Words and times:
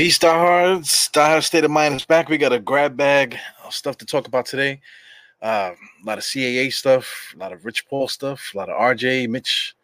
Peace, 0.00 0.18
diehards. 0.18 1.10
Diehard 1.12 1.42
State 1.42 1.62
of 1.62 1.70
Mind 1.70 1.94
is 1.94 2.06
back. 2.06 2.30
We 2.30 2.38
got 2.38 2.54
a 2.54 2.58
grab 2.58 2.96
bag 2.96 3.36
of 3.62 3.74
stuff 3.74 3.98
to 3.98 4.06
talk 4.06 4.26
about 4.26 4.46
today. 4.46 4.80
Uh, 5.42 5.72
a 5.74 6.06
lot 6.06 6.16
of 6.16 6.24
CAA 6.24 6.72
stuff, 6.72 7.34
a 7.36 7.38
lot 7.38 7.52
of 7.52 7.66
Rich 7.66 7.86
Paul 7.86 8.08
stuff, 8.08 8.52
a 8.54 8.56
lot 8.56 8.70
of 8.70 8.80
RJ, 8.80 9.28
Mitch, 9.28 9.76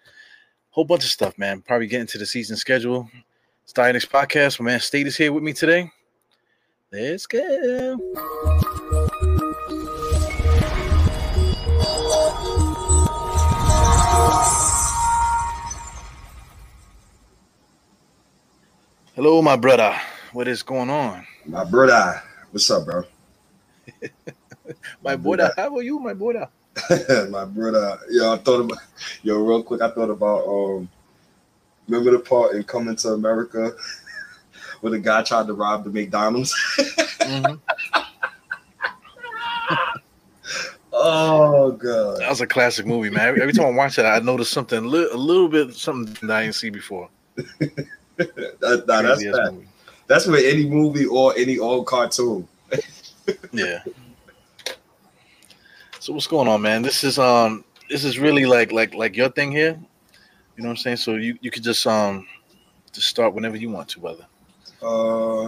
whole 0.70 0.86
bunch 0.86 1.04
of 1.04 1.10
stuff, 1.10 1.36
man. 1.36 1.60
Probably 1.60 1.86
get 1.86 2.00
into 2.00 2.16
the 2.16 2.24
season 2.24 2.56
schedule. 2.56 3.10
It's 3.64 3.74
Die 3.74 3.92
Next 3.92 4.10
Podcast. 4.10 4.58
My 4.58 4.64
man 4.64 4.80
State 4.80 5.06
is 5.06 5.18
here 5.18 5.34
with 5.34 5.42
me 5.42 5.52
today. 5.52 5.92
Let's 6.90 7.26
go. 7.26 7.98
Hello, 19.16 19.40
my 19.40 19.56
brother. 19.56 19.96
What 20.34 20.46
is 20.46 20.62
going 20.62 20.90
on? 20.90 21.26
My 21.46 21.64
brother. 21.64 22.22
What's 22.50 22.70
up, 22.70 22.84
bro? 22.84 23.04
my 25.02 25.16
brother. 25.16 25.54
How 25.56 25.74
are 25.74 25.82
you, 25.82 25.98
my 25.98 26.12
brother? 26.12 26.50
my 27.30 27.46
brother. 27.46 27.98
Yo, 28.10 28.34
I 28.34 28.36
thought 28.36 28.60
about 28.60 28.78
yo, 29.22 29.38
real 29.38 29.62
quick. 29.62 29.80
I 29.80 29.88
thought 29.88 30.10
about 30.10 30.46
um 30.46 30.90
remember 31.88 32.10
the 32.10 32.18
part 32.18 32.56
in 32.56 32.64
Coming 32.64 32.94
to 32.96 33.14
America 33.14 33.74
where 34.82 34.90
the 34.90 34.98
guy 34.98 35.22
tried 35.22 35.46
to 35.46 35.54
rob 35.54 35.84
the 35.84 35.90
McDonald's? 35.90 36.54
mm-hmm. 36.76 37.54
oh 40.92 41.70
god. 41.70 42.20
That 42.20 42.28
was 42.28 42.42
a 42.42 42.46
classic 42.46 42.84
movie, 42.84 43.08
man. 43.08 43.40
Every 43.40 43.54
time 43.54 43.64
I 43.64 43.70
watch 43.70 43.98
it, 43.98 44.04
I 44.04 44.18
notice 44.18 44.50
something 44.50 44.84
a 44.84 44.86
little 44.86 45.48
bit 45.48 45.74
something 45.74 46.28
that 46.28 46.36
I 46.36 46.42
didn't 46.42 46.56
see 46.56 46.68
before. 46.68 47.08
that, 48.60 48.84
nah, 48.86 49.02
that's 49.02 49.22
that. 49.22 49.62
That's 50.06 50.26
with 50.26 50.44
any 50.44 50.68
movie 50.68 51.06
or 51.06 51.34
any 51.36 51.58
old 51.58 51.86
cartoon. 51.86 52.46
yeah. 53.52 53.82
So 55.98 56.12
what's 56.12 56.26
going 56.26 56.46
on, 56.48 56.62
man? 56.62 56.82
This 56.82 57.02
is 57.02 57.18
um 57.18 57.64
this 57.90 58.04
is 58.04 58.18
really 58.18 58.46
like 58.46 58.72
like 58.72 58.94
like 58.94 59.16
your 59.16 59.28
thing 59.28 59.50
here. 59.50 59.78
You 60.56 60.62
know 60.62 60.68
what 60.68 60.70
I'm 60.70 60.76
saying? 60.76 60.96
So 60.98 61.16
you 61.16 61.36
you 61.40 61.50
could 61.50 61.64
just 61.64 61.86
um 61.86 62.26
just 62.92 63.08
start 63.08 63.34
whenever 63.34 63.56
you 63.56 63.70
want 63.70 63.88
to, 63.90 64.00
brother. 64.00 64.26
Uh 64.80 65.46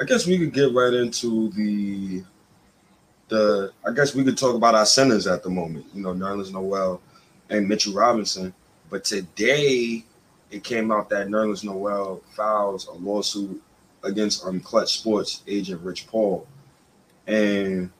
I 0.00 0.04
guess 0.06 0.26
we 0.26 0.38
could 0.38 0.52
get 0.52 0.72
right 0.74 0.92
into 0.92 1.48
the 1.50 2.22
the 3.28 3.72
I 3.86 3.92
guess 3.92 4.14
we 4.14 4.22
could 4.22 4.36
talk 4.36 4.54
about 4.54 4.74
our 4.74 4.86
centers 4.86 5.26
at 5.26 5.42
the 5.42 5.50
moment, 5.50 5.86
you 5.94 6.02
know, 6.02 6.12
Nerlens 6.12 6.52
Noel 6.52 7.00
and 7.48 7.66
Mitchell 7.66 7.94
Robinson. 7.94 8.52
But 8.90 9.04
today 9.04 10.04
it 10.52 10.62
came 10.62 10.92
out 10.92 11.08
that 11.08 11.28
Nerlens 11.28 11.64
Noel 11.64 12.22
files 12.36 12.86
a 12.86 12.92
lawsuit 12.92 13.60
against 14.04 14.44
um, 14.44 14.60
Klutch 14.60 14.98
Sports 14.98 15.42
agent 15.48 15.80
Rich 15.80 16.06
Paul. 16.06 16.46
And 17.26 17.90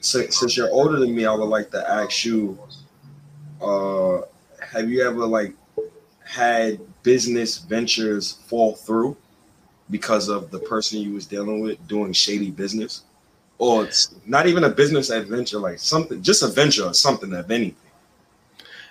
since, 0.00 0.38
since 0.38 0.56
you're 0.56 0.70
older 0.70 0.98
than 0.98 1.14
me, 1.14 1.26
I 1.26 1.34
would 1.34 1.44
like 1.44 1.70
to 1.72 1.90
ask 1.90 2.24
you, 2.24 2.56
uh, 3.60 4.20
have 4.62 4.88
you 4.88 5.06
ever 5.06 5.26
like 5.26 5.54
had 6.24 6.80
business 7.02 7.58
ventures 7.58 8.32
fall 8.46 8.74
through 8.74 9.16
because 9.90 10.28
of 10.28 10.52
the 10.52 10.60
person 10.60 11.00
you 11.00 11.14
was 11.14 11.26
dealing 11.26 11.60
with 11.60 11.84
doing 11.88 12.12
shady 12.12 12.50
business? 12.50 13.02
Or 13.58 13.84
it's 13.84 14.14
not 14.24 14.46
even 14.46 14.64
a 14.64 14.70
business 14.70 15.10
adventure, 15.10 15.58
like 15.58 15.80
something, 15.80 16.22
just 16.22 16.42
a 16.42 16.46
venture 16.46 16.84
or 16.84 16.94
something 16.94 17.34
of 17.34 17.50
anything. 17.50 17.89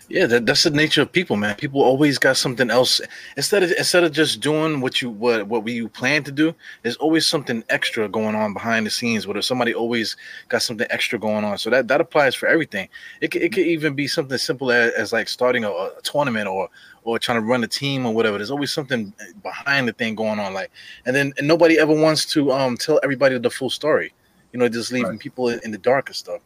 Yeah, 0.09 0.25
that, 0.25 0.47
that's 0.47 0.63
the 0.63 0.71
nature 0.71 1.03
of 1.03 1.11
people, 1.11 1.35
man. 1.35 1.55
People 1.55 1.83
always 1.83 2.17
got 2.17 2.35
something 2.35 2.71
else 2.71 2.99
instead 3.37 3.61
of 3.61 3.71
instead 3.73 4.03
of 4.03 4.11
just 4.11 4.41
doing 4.41 4.81
what 4.81 5.03
you 5.03 5.11
what 5.11 5.47
what 5.47 5.63
we 5.63 5.87
plan 5.87 6.23
to 6.23 6.31
do. 6.31 6.55
There's 6.81 6.95
always 6.95 7.27
something 7.27 7.63
extra 7.69 8.09
going 8.09 8.33
on 8.33 8.53
behind 8.53 8.87
the 8.87 8.89
scenes. 8.89 9.27
Where 9.27 9.39
somebody 9.43 9.71
always 9.71 10.17
got 10.47 10.63
something 10.63 10.87
extra 10.89 11.19
going 11.19 11.45
on. 11.45 11.59
So 11.59 11.69
that 11.69 11.87
that 11.89 12.01
applies 12.01 12.33
for 12.33 12.47
everything. 12.47 12.89
It 13.21 13.29
could, 13.29 13.43
it 13.43 13.53
could 13.53 13.67
even 13.67 13.93
be 13.93 14.07
something 14.07 14.39
simple 14.39 14.71
as, 14.71 14.93
as 14.93 15.13
like 15.13 15.29
starting 15.29 15.63
a, 15.63 15.69
a 15.69 15.91
tournament 16.01 16.47
or 16.47 16.69
or 17.03 17.19
trying 17.19 17.39
to 17.39 17.45
run 17.45 17.63
a 17.63 17.67
team 17.67 18.07
or 18.07 18.13
whatever. 18.13 18.37
There's 18.37 18.51
always 18.51 18.73
something 18.73 19.13
behind 19.43 19.87
the 19.87 19.93
thing 19.93 20.15
going 20.15 20.39
on. 20.39 20.55
Like, 20.55 20.71
and 21.05 21.15
then 21.15 21.33
and 21.37 21.47
nobody 21.47 21.77
ever 21.77 21.93
wants 21.93 22.25
to 22.33 22.51
um 22.51 22.77
tell 22.77 22.99
everybody 23.03 23.37
the 23.37 23.51
full 23.51 23.69
story. 23.69 24.11
You 24.53 24.59
know, 24.59 24.67
just 24.67 24.91
leaving 24.91 25.11
right. 25.11 25.19
people 25.19 25.49
in, 25.49 25.59
in 25.63 25.69
the 25.69 25.77
dark 25.77 26.09
and 26.09 26.15
stuff. 26.15 26.41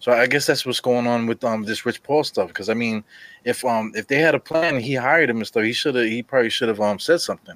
So 0.00 0.12
I 0.12 0.26
guess 0.26 0.46
that's 0.46 0.64
what's 0.64 0.80
going 0.80 1.06
on 1.06 1.26
with 1.26 1.44
um 1.44 1.62
this 1.62 1.84
Rich 1.84 2.02
Paul 2.02 2.24
stuff. 2.24 2.48
Because 2.48 2.70
I 2.70 2.74
mean, 2.74 3.04
if 3.44 3.64
um 3.64 3.92
if 3.94 4.06
they 4.08 4.18
had 4.18 4.34
a 4.34 4.40
plan 4.40 4.76
and 4.76 4.84
he 4.84 4.94
hired 4.94 5.30
him 5.30 5.36
and 5.36 5.46
stuff, 5.46 5.62
he 5.62 5.72
should 5.72 5.94
have 5.94 6.06
he 6.06 6.22
probably 6.22 6.50
should 6.50 6.68
have 6.68 6.80
um 6.80 6.98
said 6.98 7.20
something. 7.20 7.54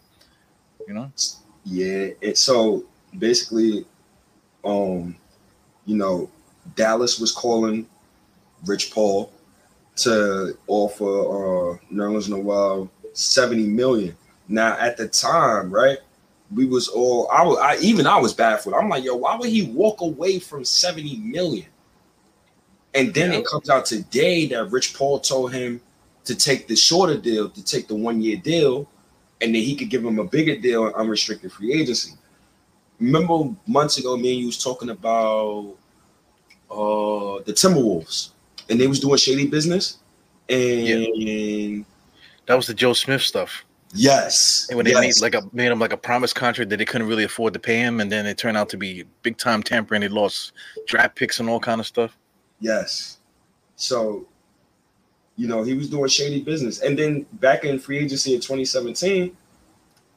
You 0.86 0.94
know? 0.94 1.12
Yeah. 1.64 2.10
It, 2.20 2.36
so 2.36 2.84
basically, 3.18 3.86
um, 4.62 5.16
you 5.86 5.96
know, 5.96 6.30
Dallas 6.76 7.18
was 7.18 7.32
calling 7.32 7.86
Rich 8.66 8.92
Paul 8.92 9.32
to 9.96 10.56
offer 10.66 11.04
uh 11.04 11.78
Nerlens 11.90 12.28
Noel 12.28 12.90
70 13.14 13.68
million. 13.68 14.14
Now 14.48 14.76
at 14.78 14.98
the 14.98 15.08
time, 15.08 15.70
right? 15.72 15.96
We 16.54 16.66
was 16.66 16.88
all 16.88 17.26
I 17.32 17.42
was 17.42 17.56
I 17.56 17.76
even 17.76 18.06
I 18.06 18.18
was 18.18 18.34
baffled. 18.34 18.74
I'm 18.74 18.90
like, 18.90 19.02
yo, 19.02 19.16
why 19.16 19.34
would 19.34 19.48
he 19.48 19.62
walk 19.62 20.02
away 20.02 20.38
from 20.38 20.62
70 20.62 21.16
million? 21.16 21.68
And 22.94 23.12
then 23.12 23.32
yeah. 23.32 23.38
it 23.38 23.46
comes 23.46 23.68
out 23.68 23.86
today 23.86 24.46
that 24.46 24.70
Rich 24.70 24.94
Paul 24.94 25.18
told 25.18 25.52
him 25.52 25.80
to 26.24 26.34
take 26.34 26.68
the 26.68 26.76
shorter 26.76 27.18
deal, 27.18 27.48
to 27.48 27.64
take 27.64 27.88
the 27.88 27.94
one 27.94 28.20
year 28.20 28.36
deal, 28.36 28.88
and 29.40 29.54
then 29.54 29.62
he 29.62 29.74
could 29.74 29.90
give 29.90 30.04
him 30.04 30.18
a 30.18 30.24
bigger 30.24 30.56
deal 30.56 30.84
on 30.84 30.94
unrestricted 30.94 31.52
free 31.52 31.72
agency. 31.72 32.12
Remember 33.00 33.54
months 33.66 33.98
ago, 33.98 34.16
me 34.16 34.32
and 34.32 34.40
you 34.40 34.46
was 34.46 34.62
talking 34.62 34.90
about 34.90 35.74
uh 36.70 37.42
the 37.44 37.52
Timberwolves, 37.52 38.30
and 38.70 38.80
they 38.80 38.86
was 38.86 39.00
doing 39.00 39.16
shady 39.18 39.46
business, 39.46 39.98
and 40.48 40.86
yeah. 40.86 41.84
that 42.46 42.54
was 42.54 42.66
the 42.66 42.74
Joe 42.74 42.92
Smith 42.92 43.22
stuff. 43.22 43.64
Yes. 43.92 44.66
And 44.68 44.76
when 44.76 44.84
they 44.84 44.92
yes. 44.92 45.20
made 45.20 45.22
like 45.22 45.34
a 45.34 45.48
made 45.52 45.70
him 45.70 45.78
like 45.78 45.92
a 45.92 45.96
promise 45.96 46.32
contract 46.32 46.70
that 46.70 46.78
they 46.78 46.84
couldn't 46.84 47.06
really 47.06 47.24
afford 47.24 47.52
to 47.52 47.60
pay 47.60 47.78
him, 47.78 48.00
and 48.00 48.10
then 48.10 48.26
it 48.26 48.38
turned 48.38 48.56
out 48.56 48.68
to 48.70 48.76
be 48.76 49.04
big 49.22 49.36
time 49.36 49.62
tampering. 49.62 50.00
They 50.00 50.08
lost 50.08 50.52
draft 50.86 51.16
picks 51.16 51.38
and 51.40 51.48
all 51.48 51.60
kind 51.60 51.80
of 51.80 51.86
stuff. 51.86 52.16
Yes. 52.60 53.18
So, 53.76 54.26
you 55.36 55.48
know, 55.48 55.62
he 55.62 55.74
was 55.74 55.90
doing 55.90 56.08
shady 56.08 56.42
business. 56.42 56.80
And 56.80 56.98
then 56.98 57.26
back 57.34 57.64
in 57.64 57.78
free 57.78 57.98
agency 57.98 58.34
in 58.34 58.40
2017, 58.40 59.36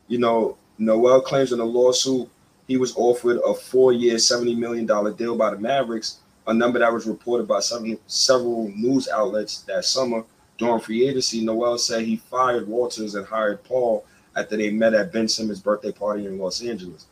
you 0.08 0.18
know, 0.18 0.58
Noel 0.78 1.22
claims 1.22 1.52
in 1.52 1.60
a 1.60 1.66
lawsuit 1.66 2.30
he 2.68 2.78
was 2.78 2.96
offered 2.96 3.40
a 3.46 3.54
four-year, 3.54 4.16
$70 4.16 4.58
million 4.58 4.86
deal 5.16 5.38
by 5.38 5.52
the 5.52 5.58
Mavericks, 5.58 6.20
a 6.48 6.54
number 6.54 6.80
that 6.80 6.92
was 6.92 7.08
reported 7.08 7.48
by 7.48 7.60
several, 7.62 7.96
several 8.08 8.70
news 8.76 9.08
outlets 9.08 9.62
that 9.62 9.86
summer 9.86 10.24
during 10.58 10.82
free 10.82 11.08
agency. 11.08 11.44
Noel 11.44 11.78
said 11.78 12.04
he 12.04 12.18
fired 12.18 12.68
Walters 12.68 13.16
and 13.16 13.26
hired 13.26 13.64
Paul 13.64 14.06
after 14.36 14.58
they 14.58 14.70
met 14.70 14.94
at 14.94 15.14
Ben 15.14 15.28
Simmons' 15.28 15.62
birthday 15.62 15.92
party 15.92 16.26
in 16.26 16.38
Los 16.38 16.62
Angeles. 16.62 17.08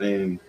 And 0.00 0.40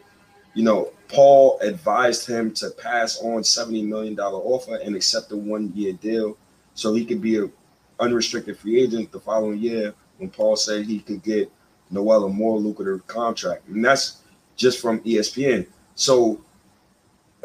you 0.59 0.65
know, 0.65 0.91
Paul 1.07 1.57
advised 1.61 2.27
him 2.27 2.53
to 2.55 2.69
pass 2.71 3.21
on 3.21 3.43
$70 3.43 3.87
million 3.87 4.19
offer 4.19 4.75
and 4.75 4.93
accept 4.93 5.31
a 5.31 5.37
one-year 5.37 5.93
deal 5.93 6.37
so 6.73 6.93
he 6.93 7.05
could 7.05 7.21
be 7.21 7.37
an 7.37 7.49
unrestricted 7.97 8.59
free 8.59 8.81
agent 8.81 9.09
the 9.13 9.21
following 9.21 9.59
year 9.59 9.93
when 10.17 10.29
Paul 10.29 10.57
said 10.57 10.85
he 10.85 10.99
could 10.99 11.23
get 11.23 11.49
Noel 11.89 12.25
a 12.25 12.29
more 12.29 12.59
lucrative 12.59 13.07
contract. 13.07 13.69
And 13.69 13.85
that's 13.85 14.21
just 14.57 14.81
from 14.81 14.99
ESPN. 14.99 15.65
So 15.95 16.41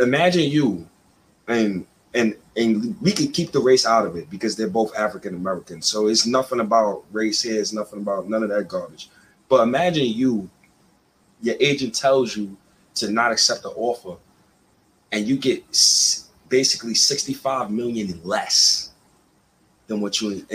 imagine 0.01 0.51
you 0.51 0.89
and 1.47 1.87
and 2.15 2.35
and 2.57 3.01
we 3.01 3.13
can 3.13 3.31
keep 3.31 3.53
the 3.53 3.61
race 3.61 3.87
out 3.87 4.07
of 4.07 4.17
it 4.17 4.29
because 4.29 4.57
they're 4.57 4.67
both 4.67 4.93
African 4.97 5.37
American. 5.37 5.83
So 5.83 6.09
it's 6.09 6.27
nothing 6.27 6.59
about 6.59 7.05
race 7.13 7.43
here, 7.43 7.61
it's 7.61 7.73
nothing 7.73 8.01
about 8.01 8.29
none 8.29 8.43
of 8.43 8.49
that 8.49 8.67
garbage. 8.67 9.09
But 9.49 9.63
imagine 9.63 10.07
you, 10.07 10.51
your 11.43 11.55
agent 11.61 11.95
tells 11.95 12.37
you 12.37 12.57
to 12.97 13.11
not 13.11 13.33
accept 13.33 13.63
the 13.63 13.71
offer, 13.71 14.17
and 15.13 15.27
you 15.27 15.37
get 15.37 15.63
basically 16.49 16.95
65 16.95 17.71
million 17.71 18.21
less 18.25 18.93
than 19.87 20.01
what 20.01 20.21
you 20.21 20.47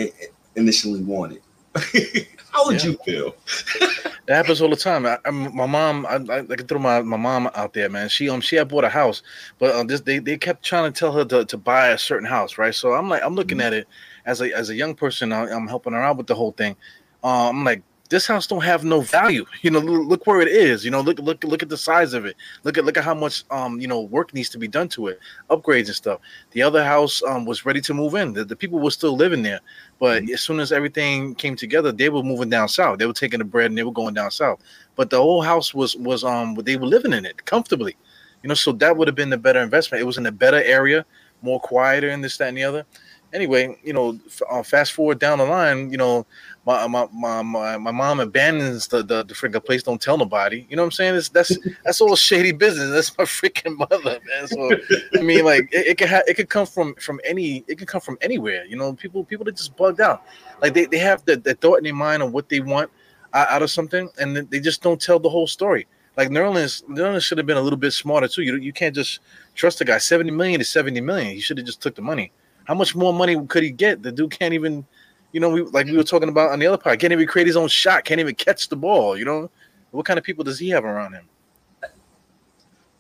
initially 0.56 1.02
wanted. 1.02 1.42
How 2.52 2.66
would 2.66 2.84
yeah. 2.84 2.92
you 2.92 2.98
feel? 3.06 3.36
it 3.76 4.34
happens 4.34 4.62
all 4.62 4.70
the 4.70 4.76
time. 4.76 5.06
I, 5.06 5.20
I, 5.24 5.30
my 5.30 5.68
mom, 5.68 6.06
I, 6.08 6.16
I, 6.16 6.40
I 6.40 6.56
can 6.56 6.68
throw 6.68 6.80
my, 6.80 7.02
my 7.02 7.18
mom 7.18 7.50
out 7.54 7.74
there, 7.74 7.90
man. 7.90 8.10
She 8.10 8.30
um 8.30 8.42
she 8.42 8.56
had 8.56 8.68
bought 8.68 8.84
a 8.84 8.90
house, 8.90 9.22
but 9.60 9.76
uh, 9.76 9.84
this 9.84 10.02
they, 10.02 10.20
they 10.20 10.38
kept 10.38 10.64
trying 10.64 10.92
to 10.92 10.98
tell 11.00 11.12
her 11.12 11.26
to, 11.26 11.46
to 11.46 11.58
buy 11.58 11.90
a 11.90 11.98
certain 11.98 12.28
house, 12.28 12.58
right? 12.58 12.74
So 12.74 12.94
I'm 12.94 13.08
like 13.08 13.22
I'm 13.24 13.36
looking 13.36 13.60
mm-hmm. 13.60 13.68
at 13.68 13.74
it 13.74 13.88
as 14.26 14.42
a 14.42 14.52
as 14.54 14.70
a 14.70 14.76
young 14.76 14.96
person. 14.96 15.32
I, 15.32 15.50
am 15.50 15.68
helping 15.68 15.94
her 15.94 16.02
out 16.02 16.18
with 16.18 16.28
the 16.28 16.36
whole 16.36 16.52
thing. 16.54 16.76
Uh, 17.24 17.50
I'm 17.50 17.64
like 17.64 17.84
this 18.10 18.26
house 18.26 18.48
don't 18.48 18.64
have 18.64 18.84
no 18.84 19.02
value. 19.02 19.46
You 19.62 19.72
know, 19.72 19.80
look 19.80 20.26
where 20.26 20.42
it 20.42 20.48
is. 20.48 20.86
You 20.86 20.92
know, 20.92 21.02
look 21.02 21.20
look 21.20 21.44
look 21.44 21.62
at 21.62 21.70
the 21.70 21.78
size 21.78 22.14
of 22.14 22.26
it. 22.26 22.36
Look 22.64 22.78
at 22.78 22.86
look 22.86 22.98
at 22.98 23.04
how 23.04 23.14
much 23.14 23.44
um 23.52 23.80
you 23.80 23.88
know 23.88 24.02
work 24.02 24.34
needs 24.34 24.50
to 24.50 24.58
be 24.58 24.68
done 24.68 24.88
to 24.90 25.08
it, 25.08 25.20
upgrades 25.50 25.88
and 25.88 25.96
stuff. 25.96 26.20
The 26.52 26.62
other 26.62 26.84
house 26.84 27.22
um 27.24 27.46
was 27.46 27.66
ready 27.66 27.82
to 27.82 27.94
move 27.94 28.16
in. 28.16 28.34
The, 28.34 28.46
the 28.46 28.56
people 28.56 28.80
were 28.80 28.92
still 28.92 29.16
living 29.16 29.44
there, 29.44 29.60
but 30.00 30.24
mm-hmm. 30.24 30.34
as 30.34 30.42
soon 30.42 30.60
as 30.60 30.72
everything 30.72 31.36
came 31.36 31.56
together, 31.56 31.92
they 31.92 32.10
were 32.10 32.24
moving 32.24 32.50
down 32.50 32.70
south. 32.70 33.00
They 33.00 33.06
were 33.06 33.14
taking 33.14 33.40
the 33.40 33.46
bread 33.46 33.68
and 33.68 33.78
they 33.78 33.84
were 33.84 33.92
going 33.92 34.14
down 34.14 34.32
south. 34.32 34.60
But 34.96 35.10
the 35.10 35.18
whole 35.18 35.42
house 35.42 35.74
was 35.74 35.96
was 35.98 36.24
um 36.24 36.56
they 36.56 36.78
were 36.78 36.88
living 36.88 37.14
in 37.14 37.26
it 37.26 37.46
comfortably. 37.46 37.98
You 38.42 38.48
know, 38.48 38.56
so 38.56 38.72
that 38.72 38.96
would 38.96 39.10
have 39.10 39.16
been 39.16 39.30
the 39.30 39.38
better 39.38 39.62
investment. 39.62 40.02
It 40.02 40.06
was 40.06 40.18
in 40.18 40.26
a 40.26 40.32
better 40.32 40.64
area, 40.64 41.06
more 41.42 41.60
quieter, 41.60 42.08
and 42.08 42.24
this, 42.24 42.38
that, 42.38 42.48
and 42.48 42.58
the 42.58 42.64
other 42.64 42.86
anyway, 43.34 43.78
you 43.84 43.94
know, 43.94 44.20
uh, 44.50 44.64
fast 44.64 44.94
forward 44.94 45.20
down 45.20 45.38
the 45.40 45.46
line, 45.46 45.92
you 45.92 45.98
know, 45.98 46.26
my 46.70 46.88
my 46.88 47.08
my 47.12 47.42
my, 47.42 47.78
my 47.78 47.92
mom 47.92 48.20
abandons 48.20 48.88
the, 48.88 49.02
the 49.02 49.24
the 49.24 49.34
freaking 49.34 49.66
place. 49.66 49.82
Don't 49.82 50.00
tell 50.00 50.18
nobody. 50.18 50.68
You 50.70 50.76
know 50.76 50.84
what 50.84 50.88
I'm 50.88 50.92
saying? 50.92 51.16
It's, 51.16 51.30
that's 51.30 51.58
that's 51.84 52.00
all 52.00 52.16
shady 52.16 52.52
business. 52.52 52.92
That's 52.92 53.18
my 53.18 53.24
freaking 53.24 53.76
mother, 53.78 54.20
man. 54.28 54.48
So 54.48 54.72
I 55.18 55.22
mean, 55.22 55.46
like 55.46 55.70
it, 55.72 55.88
it 55.88 55.98
could 55.98 56.10
ha- 56.10 56.22
it 56.28 56.36
could 56.36 56.50
come 56.50 56.68
from 56.68 56.94
from 56.96 57.20
any 57.26 57.64
it 57.68 57.80
could 57.80 57.88
come 57.88 58.02
from 58.02 58.18
anywhere. 58.22 58.66
You 58.66 58.76
know, 58.76 58.94
people 58.94 59.24
people 59.24 59.46
that 59.46 59.56
just 59.56 59.76
bugged 59.76 60.00
out. 60.00 60.24
Like 60.62 60.74
they, 60.74 60.86
they 60.86 61.00
have 61.00 61.26
the, 61.26 61.38
the 61.38 61.56
thought 61.56 61.78
in 61.78 61.86
their 61.86 61.94
mind 61.94 62.22
of 62.22 62.34
what 62.34 62.50
they 62.50 62.60
want 62.60 62.92
out 63.34 63.62
of 63.62 63.72
something, 63.72 64.10
and 64.20 64.36
they 64.36 64.60
just 64.60 64.82
don't 64.82 65.02
tell 65.02 65.20
the 65.20 65.30
whole 65.30 65.48
story. 65.48 65.88
Like 66.18 66.30
Nerlens, 66.30 66.84
Nerlens 66.84 67.24
should 67.24 67.38
have 67.38 67.48
been 67.48 67.58
a 67.58 67.62
little 67.62 67.78
bit 67.78 67.94
smarter 67.94 68.28
too. 68.28 68.44
You 68.44 68.56
you 68.58 68.74
can't 68.74 68.94
just 68.94 69.20
trust 69.56 69.80
the 69.80 69.86
guy. 69.86 69.98
Seventy 69.98 70.32
million 70.32 70.62
is 70.62 70.70
seventy 70.70 71.02
million. 71.02 71.34
He 71.34 71.40
should 71.40 71.58
have 71.58 71.66
just 71.66 71.82
took 71.82 71.96
the 71.96 72.02
money. 72.02 72.32
How 72.66 72.76
much 72.76 72.96
more 72.96 73.12
money 73.12 73.36
could 73.48 73.64
he 73.64 73.72
get? 73.72 74.04
The 74.04 74.12
dude 74.12 74.30
can't 74.30 74.54
even, 74.54 74.86
you 75.32 75.40
know, 75.40 75.50
we 75.50 75.62
like 75.62 75.86
we 75.86 75.98
were 75.98 76.04
talking 76.04 76.30
about 76.30 76.52
on 76.52 76.60
the 76.60 76.68
other 76.68 76.78
part, 76.78 77.00
can't 77.00 77.14
even 77.14 77.28
create 77.28 77.48
his 77.48 77.56
own 77.56 77.68
shot, 77.68 78.04
can't 78.04 78.20
even 78.20 78.36
catch 78.36 78.70
the 78.70 78.76
ball. 78.76 79.18
You 79.18 79.26
know, 79.26 79.50
what 79.92 80.06
kind 80.06 80.18
of 80.18 80.26
people 80.26 80.44
does 80.44 80.60
he 80.60 80.70
have 80.70 80.86
around 80.86 81.14
him? 81.14 81.26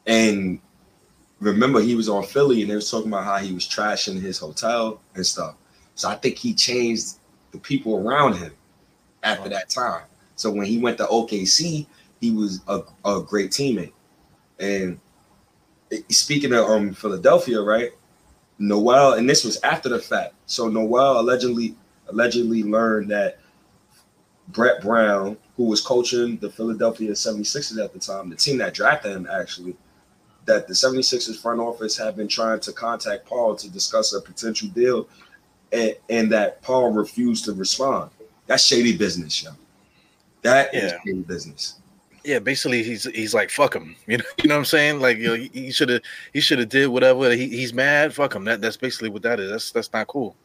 And 0.05 0.59
remember, 1.39 1.81
he 1.81 1.95
was 1.95 2.09
on 2.09 2.23
Philly, 2.23 2.61
and 2.61 2.71
they 2.71 2.75
was 2.75 2.89
talking 2.89 3.07
about 3.07 3.23
how 3.23 3.37
he 3.37 3.53
was 3.53 3.67
trashing 3.67 4.19
his 4.19 4.37
hotel 4.37 4.99
and 5.15 5.25
stuff. 5.25 5.55
So 5.95 6.09
I 6.09 6.15
think 6.15 6.37
he 6.37 6.53
changed 6.53 7.17
the 7.51 7.57
people 7.59 7.97
around 7.97 8.33
him 8.35 8.53
after 9.23 9.49
that 9.49 9.69
time. 9.69 10.03
So 10.35 10.51
when 10.51 10.65
he 10.65 10.77
went 10.77 10.97
to 10.99 11.05
OKC, 11.05 11.85
he 12.21 12.31
was 12.31 12.61
a, 12.67 12.81
a 13.05 13.21
great 13.21 13.51
teammate. 13.51 13.93
And 14.59 14.99
speaking 16.09 16.53
of 16.53 16.65
um 16.65 16.93
Philadelphia, 16.93 17.61
right? 17.61 17.91
Noel, 18.59 19.13
and 19.13 19.29
this 19.29 19.43
was 19.43 19.59
after 19.61 19.89
the 19.89 19.99
fact. 19.99 20.33
So 20.45 20.67
Noel 20.67 21.19
allegedly 21.19 21.75
allegedly 22.09 22.63
learned 22.63 23.09
that 23.11 23.39
Brett 24.49 24.81
Brown, 24.81 25.37
who 25.55 25.65
was 25.65 25.81
coaching 25.81 26.37
the 26.37 26.49
Philadelphia 26.49 27.11
76ers 27.11 27.83
at 27.83 27.93
the 27.93 27.99
time, 27.99 28.29
the 28.29 28.35
team 28.35 28.57
that 28.57 28.73
drafted 28.73 29.11
him 29.11 29.27
actually, 29.31 29.75
that 30.45 30.67
the 30.67 30.73
76ers 30.73 31.39
front 31.39 31.59
office 31.59 31.97
had 31.97 32.15
been 32.15 32.27
trying 32.27 32.59
to 32.61 32.73
contact 32.73 33.25
Paul 33.25 33.55
to 33.55 33.69
discuss 33.69 34.13
a 34.13 34.21
potential 34.21 34.69
deal 34.69 35.07
and, 35.71 35.95
and 36.09 36.31
that 36.31 36.61
Paul 36.63 36.91
refused 36.91 37.45
to 37.45 37.53
respond. 37.53 38.09
That's 38.47 38.65
shady 38.65 38.97
business, 38.97 39.43
yo. 39.43 39.51
That 40.41 40.73
yeah. 40.73 40.79
is 40.79 40.93
shady 41.03 41.21
business 41.21 41.79
yeah, 42.23 42.39
basically 42.39 42.83
he's 42.83 43.05
he's 43.05 43.33
like 43.33 43.49
fuck 43.49 43.75
him. 43.75 43.95
You 44.07 44.17
know, 44.17 44.23
you 44.41 44.49
know 44.49 44.55
what 44.55 44.59
I'm 44.59 44.65
saying? 44.65 44.99
Like 44.99 45.17
you 45.17 45.27
know, 45.27 45.35
he 45.35 45.71
should 45.71 45.89
have 45.89 46.01
he 46.33 46.41
should 46.41 46.59
have 46.59 46.69
did 46.69 46.87
whatever. 46.87 47.31
He, 47.31 47.47
he's 47.47 47.73
mad. 47.73 48.13
Fuck 48.13 48.35
him. 48.35 48.45
That 48.45 48.61
that's 48.61 48.77
basically 48.77 49.09
what 49.09 49.21
that 49.23 49.39
is. 49.39 49.51
That's 49.51 49.71
that's 49.71 49.93
not 49.93 50.07
cool. 50.07 50.35